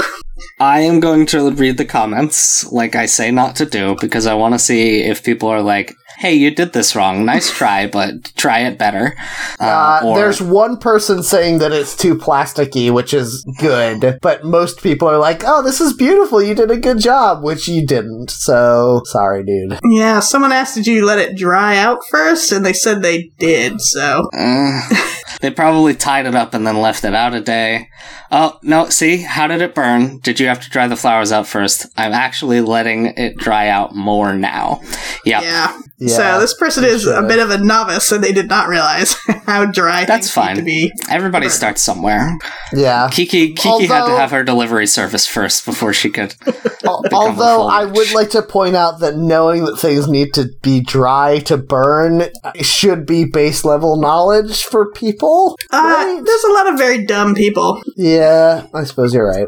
I 0.59 0.81
am 0.81 0.99
going 0.99 1.25
to 1.27 1.51
read 1.51 1.77
the 1.77 1.85
comments 1.85 2.69
like 2.71 2.95
I 2.95 3.05
say 3.05 3.31
not 3.31 3.55
to 3.57 3.65
do 3.65 3.95
because 4.01 4.25
I 4.25 4.33
want 4.33 4.53
to 4.55 4.59
see 4.59 4.99
if 5.01 5.23
people 5.23 5.47
are 5.49 5.61
like, 5.61 5.93
hey, 6.18 6.34
you 6.34 6.52
did 6.52 6.73
this 6.73 6.95
wrong. 6.95 7.26
Nice 7.26 7.52
try, 7.52 7.88
but 7.91 8.34
try 8.35 8.60
it 8.60 8.77
better. 8.77 9.15
Uh, 9.60 10.02
or- 10.03 10.15
there's 10.18 10.41
one 10.41 10.77
person 10.77 11.23
saying 11.23 11.60
that 11.60 11.72
it's 11.72 11.95
too 11.95 12.15
plasticky, 12.15 12.94
which 12.94 13.14
is 13.14 13.45
good, 13.60 14.19
but 14.22 14.44
most 14.44 14.81
people 14.81 15.07
are 15.07 15.18
like, 15.18 15.44
"Oh, 15.45 15.61
this 15.64 15.80
is 15.81 15.94
beautiful. 15.94 16.41
You 16.41 16.56
did 16.56 16.72
a 16.72 16.77
good 16.77 16.99
job," 16.99 17.44
which 17.44 17.68
you 17.68 17.85
didn't. 17.85 18.31
So 18.31 19.02
sorry, 19.06 19.44
dude. 19.44 19.80
Yeah, 19.84 20.19
someone 20.19 20.52
asked, 20.52 20.76
did 20.76 20.88
you 20.88 21.06
let 21.06 21.19
it 21.19 21.38
dry 21.38 21.77
out 21.77 21.99
first? 22.10 22.52
And 22.52 22.65
they 22.65 22.73
said 22.73 23.02
they 23.02 23.31
did, 23.38 23.80
so. 23.81 24.30
Uh, 24.38 24.81
they 25.41 25.52
probably 25.52 25.94
tied 25.94 26.26
it 26.26 26.35
up 26.35 26.53
and 26.53 26.65
then 26.65 26.81
left 26.81 27.03
it 27.03 27.14
out 27.14 27.34
a 27.34 27.41
day. 27.41 27.90
Oh, 28.31 28.57
no, 28.64 28.90
see? 28.90 29.18
How 29.18 29.48
did 29.48 29.61
it 29.61 29.76
burn? 29.76 30.19
Did 30.19 30.40
you 30.40 30.48
have 30.48 30.61
to 30.64 30.69
dry 30.69 30.88
the 30.88 30.95
flowers 30.95 31.31
out 31.31 31.48
first? 31.48 31.85
I'm 31.98 32.14
actually 32.14 32.61
letting 32.61 33.07
it 33.18 33.38
dry 33.38 33.68
out 33.69 33.95
more 33.95 34.34
now. 34.34 34.81
Yep. 35.26 35.44
Yeah. 35.44 35.80
Yeah, 36.07 36.15
so 36.35 36.39
this 36.41 36.53
person 36.55 36.84
is 36.84 37.05
a 37.07 37.13
should've. 37.13 37.27
bit 37.27 37.39
of 37.39 37.49
a 37.51 37.57
novice, 37.57 38.11
and 38.11 38.23
they 38.23 38.34
did 38.34 38.49
not 38.49 38.67
realize 38.67 39.15
how 39.45 39.65
dry 39.65 40.05
That's 40.05 40.27
things 40.34 40.38
need 40.38 40.43
fine. 40.47 40.55
to 40.57 40.61
be. 40.63 40.91
Everybody 41.09 41.49
starts 41.49 41.81
somewhere. 41.81 42.38
Yeah. 42.73 43.09
Kiki 43.11 43.53
Kiki 43.53 43.85
had 43.85 44.05
to 44.07 44.17
have 44.17 44.31
her 44.31 44.43
delivery 44.43 44.88
service 44.88 45.25
first 45.27 45.65
before 45.65 45.93
she 45.93 46.09
could. 46.09 46.35
Al- 46.85 47.03
a 47.05 47.09
Although 47.13 47.57
full 47.57 47.67
I 47.67 47.85
would 47.85 48.11
like 48.13 48.30
to 48.31 48.41
point 48.41 48.75
out 48.75 48.99
that 48.99 49.15
knowing 49.17 49.65
that 49.65 49.77
things 49.77 50.07
need 50.07 50.34
to 50.34 50.49
be 50.61 50.81
dry 50.81 51.39
to 51.45 51.57
burn 51.57 52.23
should 52.61 53.05
be 53.05 53.25
base 53.25 53.63
level 53.63 53.99
knowledge 53.99 54.63
for 54.63 54.91
people. 54.91 55.57
Uh, 55.71 55.77
right? 55.77 56.21
there's 56.25 56.43
a 56.43 56.51
lot 56.51 56.67
of 56.73 56.77
very 56.77 57.05
dumb 57.05 57.34
people. 57.35 57.81
Yeah, 57.95 58.65
I 58.73 58.84
suppose 58.84 59.13
you're 59.13 59.27
right. 59.30 59.47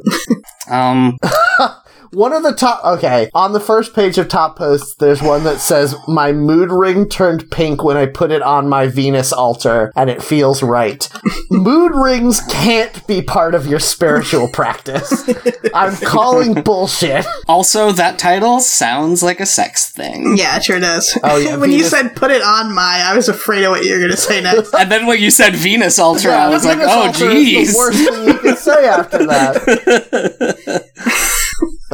Um, 0.69 1.17
One 2.11 2.33
of 2.33 2.43
the 2.43 2.53
top, 2.53 2.83
okay, 2.85 3.29
on 3.33 3.53
the 3.53 3.59
first 3.59 3.93
page 3.93 4.17
of 4.17 4.27
top 4.27 4.57
posts, 4.57 4.95
there's 4.95 5.21
one 5.21 5.43
that 5.43 5.59
says, 5.59 5.95
My 6.07 6.31
mood 6.31 6.71
ring 6.71 7.07
turned 7.09 7.49
pink 7.51 7.83
when 7.83 7.97
I 7.97 8.05
put 8.05 8.31
it 8.31 8.41
on 8.41 8.69
my 8.69 8.87
Venus 8.87 9.31
altar, 9.33 9.91
and 9.95 10.09
it 10.09 10.23
feels 10.23 10.63
right. 10.63 11.07
mood 11.49 11.93
rings 11.95 12.41
can't 12.49 13.05
be 13.07 13.21
part 13.21 13.55
of 13.55 13.67
your 13.67 13.79
spiritual 13.79 14.47
practice. 14.47 15.29
I'm 15.73 15.95
calling 15.97 16.61
bullshit. 16.61 17.25
also, 17.47 17.91
that 17.91 18.19
title 18.19 18.59
sounds 18.59 19.23
like 19.23 19.39
a 19.39 19.45
sex 19.45 19.91
thing. 19.91 20.37
Yeah, 20.37 20.57
it 20.57 20.63
sure 20.63 20.79
does. 20.79 21.17
Oh, 21.23 21.37
yeah, 21.37 21.55
when 21.61 21.71
you 21.71 21.83
said 21.83 22.15
put 22.15 22.31
it 22.31 22.41
on 22.41 22.73
my, 22.73 23.01
I 23.05 23.15
was 23.15 23.29
afraid 23.29 23.63
of 23.63 23.71
what 23.71 23.83
you 23.83 23.93
were 23.93 23.99
going 23.99 24.11
to 24.11 24.17
say 24.17 24.41
next. 24.41 24.73
And 24.73 24.91
then 24.91 25.05
when 25.05 25.21
you 25.21 25.31
said 25.31 25.55
Venus 25.55 25.99
altar, 25.99 26.31
I 26.31 26.49
was 26.49 26.65
like, 26.65 26.77
Venus 26.77 26.93
oh, 26.93 27.11
jeez. 27.13 27.71
The 27.71 27.77
worst 27.77 28.09
thing 28.09 28.27
you 28.27 28.37
could 28.39 28.57
say 28.57 28.87
after 28.87 29.25
that. 29.25 30.85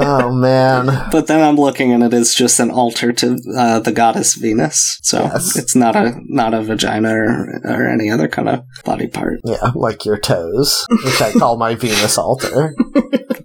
Oh, 0.01 0.31
man. 0.33 1.07
But 1.11 1.27
then 1.27 1.41
I'm 1.41 1.55
looking, 1.55 1.91
and 1.93 2.03
it 2.03 2.13
is 2.13 2.33
just 2.35 2.59
an 2.59 2.71
altar 2.71 3.11
to 3.13 3.37
uh, 3.57 3.79
the 3.79 3.91
goddess 3.91 4.35
Venus. 4.35 4.99
So 5.03 5.21
Yes. 5.23 5.55
it's 5.55 5.75
not 5.75 5.95
a 5.95 6.19
not 6.25 6.53
a 6.53 6.61
vagina 6.61 7.13
or, 7.13 7.61
or 7.63 7.87
any 7.87 8.09
other 8.09 8.27
kind 8.27 8.49
of 8.49 8.63
body 8.83 9.07
part. 9.07 9.39
Yeah, 9.43 9.71
like 9.75 10.05
your 10.05 10.17
toes, 10.19 10.85
which 11.03 11.21
I 11.21 11.31
call 11.33 11.57
my 11.57 11.75
Venus 11.75 12.17
altar. 12.17 12.75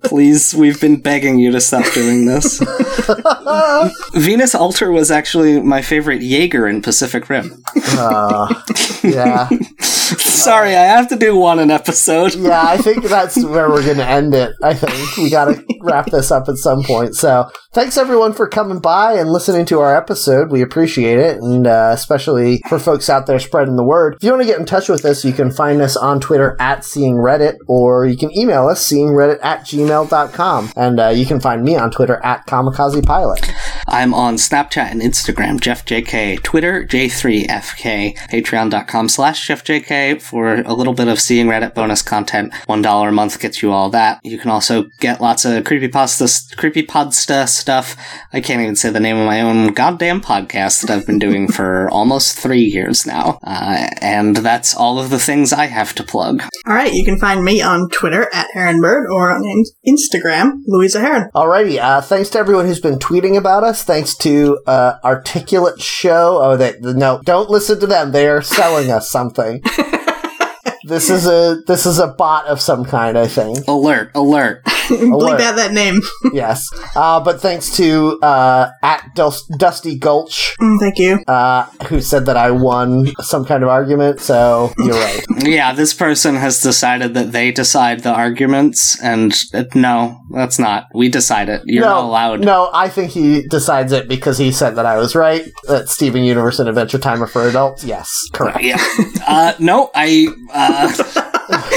Please, 0.02 0.54
we've 0.54 0.80
been 0.80 1.00
begging 1.00 1.38
you 1.38 1.50
to 1.52 1.60
stop 1.60 1.84
doing 1.92 2.26
this. 2.26 2.60
Venus 4.14 4.54
altar 4.54 4.90
was 4.92 5.10
actually 5.10 5.60
my 5.60 5.82
favorite 5.82 6.22
Jaeger 6.22 6.66
in 6.68 6.80
Pacific 6.82 7.28
Rim. 7.28 7.62
Uh, 7.98 8.62
yeah. 9.02 9.48
Sorry, 9.80 10.76
I 10.76 10.84
have 10.84 11.08
to 11.08 11.16
do 11.16 11.36
one 11.36 11.58
an 11.58 11.70
episode. 11.72 12.34
Yeah, 12.36 12.62
I 12.64 12.76
think 12.78 13.04
that's 13.08 13.42
where 13.44 13.68
we're 13.68 13.84
going 13.84 13.96
to 13.96 14.06
end 14.06 14.34
it. 14.34 14.52
I 14.62 14.74
think 14.74 15.16
we 15.16 15.28
got 15.30 15.46
to 15.46 15.64
wrap 15.80 16.06
this 16.06 16.30
up 16.30 16.45
at 16.48 16.56
some 16.56 16.82
point. 16.82 17.14
So, 17.14 17.50
thanks 17.72 17.96
everyone 17.96 18.32
for 18.32 18.48
coming 18.48 18.78
by 18.78 19.14
and 19.14 19.30
listening 19.30 19.66
to 19.66 19.80
our 19.80 19.96
episode. 19.96 20.50
We 20.50 20.62
appreciate 20.62 21.18
it, 21.18 21.38
and 21.38 21.66
uh, 21.66 21.90
especially 21.92 22.62
for 22.68 22.78
folks 22.78 23.10
out 23.10 23.26
there 23.26 23.38
spreading 23.38 23.76
the 23.76 23.84
word. 23.84 24.16
If 24.16 24.24
you 24.24 24.30
want 24.30 24.42
to 24.42 24.46
get 24.48 24.58
in 24.58 24.66
touch 24.66 24.88
with 24.88 25.04
us, 25.04 25.24
you 25.24 25.32
can 25.32 25.50
find 25.50 25.80
us 25.80 25.96
on 25.96 26.20
Twitter 26.20 26.56
at 26.60 26.84
Seeing 26.84 27.14
Reddit, 27.14 27.56
or 27.68 28.06
you 28.06 28.16
can 28.16 28.36
email 28.36 28.68
us 28.68 28.86
seeingreddit 28.86 29.38
at 29.42 29.60
gmail.com. 29.60 30.72
And 30.76 31.00
uh, 31.00 31.08
you 31.08 31.26
can 31.26 31.40
find 31.40 31.62
me 31.62 31.76
on 31.76 31.90
Twitter 31.90 32.24
at 32.24 32.46
Kamikaze 32.46 33.04
Pilot. 33.04 33.50
I'm 33.88 34.14
on 34.14 34.34
Snapchat 34.36 34.90
and 34.90 35.00
Instagram, 35.00 35.60
JeffJK, 35.60 36.42
Twitter, 36.42 36.84
J3FK, 36.84 38.16
Patreon.com 38.16 39.08
slash 39.08 39.48
JeffJK 39.48 40.20
for 40.20 40.54
a 40.54 40.74
little 40.74 40.94
bit 40.94 41.08
of 41.08 41.20
seeing 41.20 41.46
Reddit 41.46 41.74
bonus 41.74 42.02
content. 42.02 42.52
$1 42.68 43.08
a 43.08 43.12
month 43.12 43.38
gets 43.40 43.62
you 43.62 43.72
all 43.72 43.90
that. 43.90 44.20
You 44.24 44.38
can 44.38 44.50
also 44.50 44.84
get 44.98 45.20
lots 45.20 45.44
of 45.44 45.64
creepypasta, 45.64 46.25
creepypasta 46.26 47.48
stuff. 47.48 47.96
I 48.32 48.40
can't 48.40 48.60
even 48.60 48.76
say 48.76 48.90
the 48.90 49.00
name 49.00 49.16
of 49.16 49.26
my 49.26 49.40
own 49.40 49.72
goddamn 49.72 50.20
podcast 50.20 50.82
that 50.82 50.90
I've 50.90 51.06
been 51.06 51.18
doing 51.18 51.48
for 51.52 51.88
almost 51.90 52.38
three 52.38 52.64
years 52.64 53.06
now. 53.06 53.38
Uh, 53.42 53.88
and 54.00 54.36
that's 54.36 54.74
all 54.74 54.98
of 54.98 55.10
the 55.10 55.18
things 55.18 55.52
I 55.52 55.66
have 55.66 55.94
to 55.94 56.02
plug. 56.02 56.42
All 56.66 56.74
right, 56.74 56.92
you 56.92 57.04
can 57.04 57.18
find 57.18 57.44
me 57.44 57.62
on 57.62 57.88
Twitter 57.90 58.28
at 58.32 58.48
Heronbird 58.54 59.08
or 59.10 59.32
on 59.32 59.64
Instagram, 59.86 60.60
Louisa 60.66 61.00
Heron. 61.00 61.30
Alrighty, 61.34 61.78
uh, 61.78 62.00
thanks 62.00 62.30
to 62.30 62.38
everyone 62.38 62.66
who's 62.66 62.80
been 62.80 62.98
tweeting 62.98 63.36
about 63.36 63.64
us. 63.64 63.82
Thanks 63.82 64.16
to 64.18 64.58
uh, 64.66 64.94
Articulate 65.04 65.80
Show. 65.80 66.38
Oh, 66.42 66.56
they, 66.56 66.76
no, 66.80 67.20
don't 67.24 67.50
listen 67.50 67.80
to 67.80 67.86
them. 67.86 68.12
They 68.12 68.28
are 68.28 68.42
selling 68.42 68.90
us 68.90 69.10
something. 69.10 69.62
this 70.84 71.10
is 71.10 71.26
a 71.26 71.62
this 71.66 71.86
is 71.86 71.98
a 71.98 72.08
bot 72.08 72.46
of 72.46 72.60
some 72.60 72.84
kind, 72.84 73.18
I 73.18 73.26
think. 73.26 73.66
Alert, 73.66 74.10
alert. 74.14 74.62
Bleep 74.96 75.40
out 75.40 75.56
that 75.56 75.72
name. 75.72 76.00
Yes, 76.32 76.68
uh, 76.94 77.20
but 77.20 77.40
thanks 77.40 77.74
to 77.76 78.18
uh, 78.20 78.70
at 78.82 79.14
Dus- 79.14 79.46
Dusty 79.58 79.96
Gulch, 79.98 80.54
Mm, 80.60 80.78
Thank 80.80 80.98
you. 80.98 81.20
uh, 81.28 81.64
who 81.88 82.00
said 82.00 82.26
that 82.26 82.36
I 82.36 82.50
won 82.50 83.06
some 83.20 83.44
kind 83.44 83.62
of 83.62 83.68
argument. 83.68 84.20
So 84.20 84.72
you're 84.78 84.94
right. 84.94 85.24
Yeah, 85.46 85.72
this 85.72 85.94
person 85.94 86.34
has 86.36 86.60
decided 86.60 87.14
that 87.14 87.32
they 87.32 87.52
decide 87.52 88.00
the 88.00 88.10
arguments, 88.12 89.00
and 89.02 89.32
uh, 89.54 89.64
no, 89.74 90.20
that's 90.32 90.58
not. 90.58 90.88
We 90.94 91.08
decide 91.08 91.48
it. 91.48 91.62
You're 91.64 91.84
no, 91.84 91.90
not 91.90 92.04
allowed. 92.04 92.40
No, 92.40 92.70
I 92.74 92.88
think 92.88 93.12
he 93.12 93.46
decides 93.48 93.92
it 93.92 94.08
because 94.08 94.38
he 94.38 94.50
said 94.52 94.70
that 94.76 94.86
I 94.86 94.96
was 94.96 95.14
right. 95.14 95.44
That 95.68 95.88
Steven 95.88 96.24
Universe 96.24 96.58
and 96.58 96.68
Adventure 96.68 96.98
Timer 96.98 97.26
for 97.26 97.48
adults. 97.48 97.84
Yes, 97.84 98.10
correct. 98.32 98.62
Yeah. 98.62 98.78
Uh, 99.26 99.54
no, 99.58 99.90
I. 99.94 100.26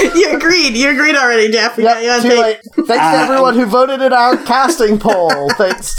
You 0.14 0.34
agreed. 0.36 0.76
You 0.76 0.90
agreed 0.90 1.14
already, 1.16 1.50
Jeff. 1.50 1.76
We 1.76 1.82
got 1.84 2.02
you 2.02 2.10
on 2.10 2.22
too 2.22 2.28
tape. 2.30 2.38
late. 2.40 2.58
Thanks 2.74 2.88
to 2.88 2.94
Uh, 3.00 3.24
everyone 3.24 3.54
who 3.54 3.66
voted 3.78 4.00
in 4.00 4.12
our 4.12 4.36
casting 4.36 4.98
poll. 4.98 5.48
Thanks. 5.50 5.94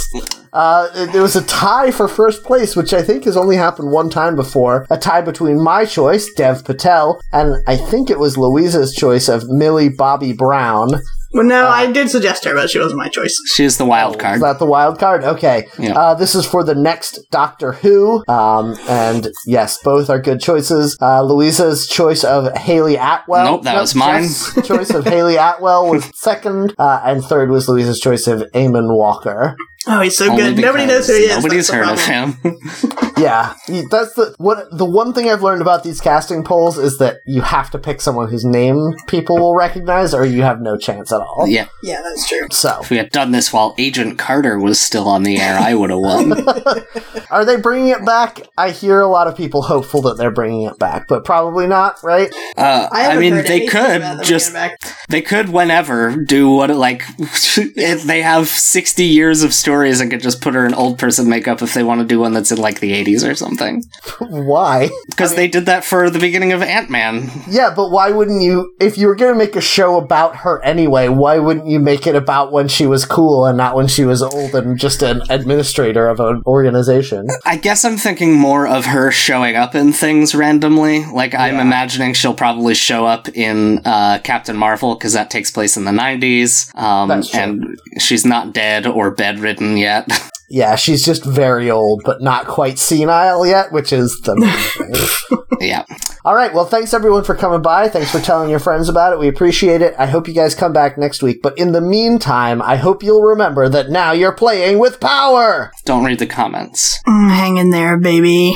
Uh, 0.54 0.90
it, 0.96 1.16
it 1.16 1.22
was 1.22 1.36
a 1.36 1.44
tie 1.46 1.92
for 1.92 2.08
first 2.08 2.44
place, 2.44 2.76
which 2.76 2.94
I 2.94 3.02
think 3.02 3.24
has 3.24 3.38
only 3.38 3.56
happened 3.56 3.92
one 3.92 4.10
time 4.10 4.36
before. 4.36 4.86
A 4.90 4.98
tie 4.98 5.22
between 5.22 5.64
my 5.64 5.86
choice, 5.86 6.30
Dev 6.34 6.66
Patel, 6.66 7.22
and 7.32 7.56
I 7.68 7.78
think 7.78 8.10
it 8.10 8.20
was 8.20 8.38
Louisa's 8.38 8.94
choice 8.94 9.30
of 9.30 9.48
Millie 9.48 9.90
Bobby 9.90 10.34
Brown. 10.34 10.90
Well, 11.34 11.46
no, 11.46 11.68
I 11.68 11.92
did 11.92 12.10
suggest 12.10 12.44
her, 12.46 12.54
but 12.54 12.70
she 12.70 12.80
wasn't 12.80 12.98
my 13.00 13.08
choice. 13.08 13.38
She's 13.54 13.78
the 13.78 13.86
wild 13.86 14.16
Is 14.16 14.22
card. 14.22 14.42
that 14.42 14.60
the 14.60 14.66
wild 14.66 15.00
card? 15.00 15.24
Okay. 15.24 15.68
Yeah. 15.80 15.94
Uh, 15.98 16.14
this 16.14 16.36
is 16.36 16.46
for 16.46 16.64
the 16.64 16.76
next 16.76 17.20
Doctor 17.32 17.72
Who. 17.72 18.24
Um, 18.28 18.76
and 18.90 19.30
yes, 19.46 19.78
both 19.82 20.10
are 20.10 20.20
good 20.20 20.42
choices. 20.42 20.98
Uh, 21.02 21.22
Louisa's 21.24 21.88
choice 21.88 22.24
of 22.26 22.52
Hayley 22.58 22.96
Atwell. 22.98 23.46
Nope, 23.46 23.64
that 23.64 23.80
was 23.80 23.96
mine. 23.96 24.24
Choice 24.64 24.90
of 24.90 25.06
Hayley 25.06 25.38
Atwell 25.38 25.90
was 25.90 26.10
second. 26.16 26.76
Uh, 26.78 27.02
and 27.06 27.24
third 27.24 27.50
was 27.50 27.70
Louisa's 27.70 28.00
choice 28.00 28.28
of 28.28 28.42
Eamonn 28.54 28.94
Walker. 28.96 29.56
Oh, 29.88 30.02
he's 30.02 30.18
so 30.18 30.30
Only 30.30 30.54
good. 30.54 30.62
Nobody 30.62 30.86
knows 30.86 31.08
who 31.08 31.14
he 31.14 31.24
is. 31.24 31.38
Nobody's 31.38 31.70
heard 31.70 31.88
of 31.88 32.00
him. 32.00 32.38
Yeah, 33.22 33.54
that's 33.92 34.16
the 34.16 34.34
what. 34.40 34.76
The 34.76 34.86
one 34.86 35.14
thing 35.14 35.30
I've 35.30 35.44
learned 35.44 35.62
about 35.62 35.84
these 35.84 36.02
casting 36.02 36.44
polls 36.44 36.80
is 36.80 36.98
that 36.98 37.18
you 37.28 37.42
have 37.42 37.70
to 37.70 37.78
pick 37.78 38.02
someone 38.02 38.30
whose 38.30 38.44
name 38.44 38.96
people 39.06 39.38
will 39.38 39.56
recognize, 39.56 40.14
or 40.14 40.26
you 40.26 40.42
have 40.42 40.60
no 40.60 40.76
chance 40.76 41.12
at 41.12 41.22
all. 41.22 41.48
yeah. 41.48 41.68
Yeah, 41.84 42.02
that's 42.02 42.28
true. 42.28 42.48
So, 42.52 42.80
If 42.82 42.90
we 42.90 42.98
had 42.98 43.12
done 43.12 43.32
this 43.32 43.54
while 43.54 43.76
Agent 43.78 44.18
Carter 44.18 44.58
was 44.58 44.80
still 44.80 45.08
on 45.08 45.22
the 45.24 45.38
air, 45.38 45.60
I 45.60 45.76
would 45.76 45.92
have 45.92 46.00
won. 46.00 46.48
are 47.32 47.46
they 47.46 47.58
bringing 47.58 47.90
it 47.90 48.04
back? 48.06 48.42
I 48.58 48.72
hear 48.72 49.00
a 49.00 49.08
lot 49.08 49.28
of 49.28 49.38
people 49.38 49.62
hopeful 49.62 50.02
that 50.04 50.18
they're 50.18 50.32
bringing 50.32 50.64
it 50.64 50.80
back, 50.80 51.08
but 51.08 51.24
probably 51.24 51.68
not, 51.68 52.02
right? 52.04 52.34
Uh, 52.58 52.88
I, 52.92 53.12
I, 53.12 53.20
mean, 53.20 53.34
heard 53.34 53.46
they 53.46 53.68
could 53.68 54.24
just 54.24 54.54
back. 54.54 54.80
they 55.10 55.22
could 55.22 55.50
whenever 55.50 56.16
do 56.16 56.50
what 56.50 56.70
like 56.72 57.04
if 57.18 58.04
they 58.04 58.22
have 58.22 58.48
sixty 58.48 59.06
years 59.06 59.44
of 59.44 59.54
stories 59.72 60.02
and 60.02 60.12
could 60.12 60.22
just 60.22 60.42
put 60.42 60.54
her 60.54 60.66
in 60.66 60.74
old 60.74 61.00
person 61.00 61.30
makeup 61.30 61.62
if 61.62 61.74
they 61.74 61.82
want 61.82 62.02
to 62.02 62.06
do 62.06 62.20
one 62.20 62.34
that's 62.34 62.52
in 62.52 62.58
like 62.58 62.82
the 62.82 62.92
eighties 62.92 63.24
or 63.24 63.34
something. 63.34 63.82
Why? 64.20 64.90
Because 65.08 65.36
they 65.36 65.48
did 65.48 65.66
that 65.68 65.86
for 65.86 66.10
the 66.10 66.20
beginning 66.20 66.52
of 66.52 66.62
Ant 66.62 66.90
Man. 66.90 67.30
Yeah, 67.48 67.74
but 67.74 67.90
why 67.90 68.12
wouldn't 68.12 68.42
you? 68.42 68.76
If 68.82 68.98
you 68.98 69.08
were 69.08 69.16
going 69.16 69.32
to 69.34 69.38
make 69.38 69.56
a 69.56 69.62
show 69.62 69.98
about 69.98 70.36
her 70.38 70.62
anyway, 70.62 71.08
why 71.08 71.40
wouldn't 71.40 71.68
you 71.68 71.80
make 71.80 72.06
it 72.06 72.16
about 72.16 72.52
when 72.52 72.68
she 72.68 72.86
was 72.86 73.06
cool 73.06 73.46
and 73.46 73.58
not 73.58 73.76
when 73.76 73.88
she 73.88 74.04
was 74.04 74.22
old 74.22 74.54
and 74.56 74.78
just 74.78 75.02
an 75.02 75.22
administrator 75.30 76.08
of 76.08 76.20
an 76.20 76.42
organization? 76.46 77.28
I 77.46 77.56
guess 77.56 77.86
I'm 77.86 77.98
thinking 77.98 78.34
more 78.34 78.68
of 78.68 78.86
her 78.88 79.10
showing 79.10 79.56
up 79.56 79.74
in 79.74 79.94
things 79.94 80.36
randomly. 80.36 81.06
Like 81.06 81.34
I'm 81.34 81.60
imagining 81.60 82.14
she'll 82.14 82.34
probably 82.34 82.74
show 82.74 83.06
up 83.06 83.30
in 83.30 83.80
uh, 83.86 84.20
Captain 84.24 84.58
Marvel 84.58 84.96
because 84.96 85.14
that 85.14 85.30
takes 85.30 85.50
place 85.50 85.78
in 85.78 85.86
the 85.86 85.92
'90s, 85.92 86.76
um, 86.76 87.12
and 87.34 87.80
she's 88.00 88.26
not 88.26 88.54
dead 88.54 88.86
or 88.86 89.12
bedridden 89.12 89.61
yet. 89.62 90.08
Yeah, 90.54 90.76
she's 90.76 91.06
just 91.06 91.24
very 91.24 91.72
old, 91.72 92.02
but 92.04 92.22
not 92.22 92.46
quite 92.46 92.78
senile 92.78 93.48
yet, 93.48 93.72
which 93.72 93.94
is 93.94 94.20
the 94.26 94.36
main 94.36 94.50
thing. 95.30 95.60
yeah. 95.62 95.86
All 96.26 96.36
right. 96.36 96.54
Well, 96.54 96.66
thanks 96.66 96.94
everyone 96.94 97.24
for 97.24 97.36
coming 97.36 97.62
by. 97.62 97.88
Thanks 97.88 98.12
for 98.12 98.20
telling 98.20 98.50
your 98.50 98.60
friends 98.60 98.90
about 98.90 99.14
it. 99.14 99.20
We 99.20 99.30
appreciate 99.30 99.82
it. 99.82 99.96
I 99.98 100.08
hope 100.08 100.28
you 100.28 100.34
guys 100.34 100.54
come 100.54 100.74
back 100.74 100.98
next 100.98 101.24
week. 101.24 101.40
But 101.42 101.58
in 101.58 101.72
the 101.72 101.80
meantime, 101.80 102.62
I 102.62 102.76
hope 102.76 103.02
you'll 103.02 103.22
remember 103.24 103.70
that 103.70 103.92
now 103.92 104.12
you're 104.12 104.34
playing 104.34 104.78
with 104.80 105.00
power. 105.00 105.72
Don't 105.86 106.04
read 106.04 106.20
the 106.20 106.28
comments. 106.28 107.00
Mm, 107.08 107.30
hang 107.30 107.56
in 107.56 107.70
there, 107.70 107.98
baby. 107.98 108.54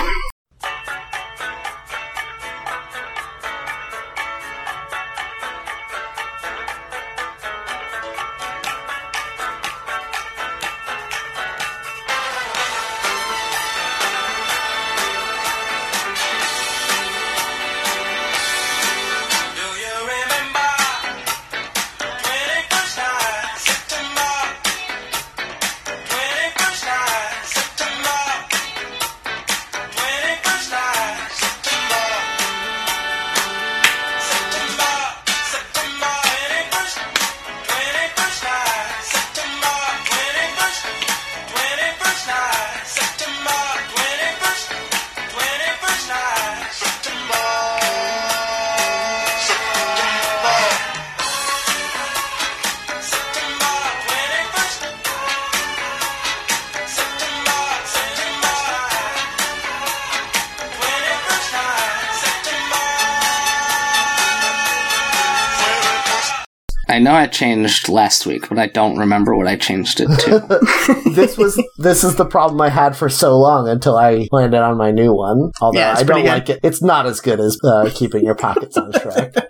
I 67.26 67.28
changed 67.28 67.90
last 67.90 68.28
week, 68.28 68.50
but 68.50 68.60
I 68.60 68.68
don't 68.68 69.00
remember 69.00 69.36
what 69.36 69.48
I 69.48 69.56
changed 69.56 70.00
it 70.00 70.08
to. 70.08 70.60
This 71.16 71.38
was 71.40 71.60
this 71.80 72.04
is 72.04 72.16
the 72.18 72.26
problem 72.26 72.62
I 72.62 72.70
had 72.70 72.96
for 72.96 73.10
so 73.10 73.36
long 73.40 73.68
until 73.68 73.98
I 73.98 74.28
landed 74.32 74.62
on 74.62 74.78
my 74.78 74.92
new 74.92 75.12
one. 75.12 75.52
Although 75.60 75.80
Yeah, 75.80 75.96
I 75.98 76.04
don't 76.04 76.22
good. 76.22 76.28
like 76.28 76.50
it. 76.50 76.60
It's 76.62 76.84
not 76.84 77.08
as 77.08 77.22
good 77.22 77.40
as 77.40 77.58
uh, 77.64 77.90
keeping 77.96 78.24
your 78.24 78.36
pockets 78.36 78.78
on 78.78 78.92
track. 78.92 79.34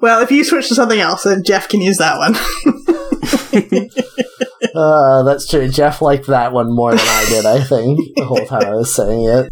Well, 0.00 0.20
if 0.22 0.30
you 0.30 0.44
switch 0.44 0.68
to 0.68 0.76
something 0.76 1.00
else, 1.00 1.24
then 1.24 1.42
Jeff 1.44 1.68
can 1.68 1.80
use 1.80 1.96
that 1.98 2.18
one. 2.18 2.34
Uh, 4.74 5.22
that's 5.22 5.48
true. 5.48 5.68
Jeff 5.68 6.02
liked 6.02 6.26
that 6.26 6.52
one 6.52 6.72
more 6.74 6.90
than 6.90 7.00
I 7.00 7.24
did. 7.28 7.46
I 7.46 7.62
think 7.64 7.98
the 8.16 8.24
whole 8.24 8.44
time 8.46 8.64
I 8.64 8.74
was 8.74 8.94
saying 8.94 9.24
it. 9.28 9.46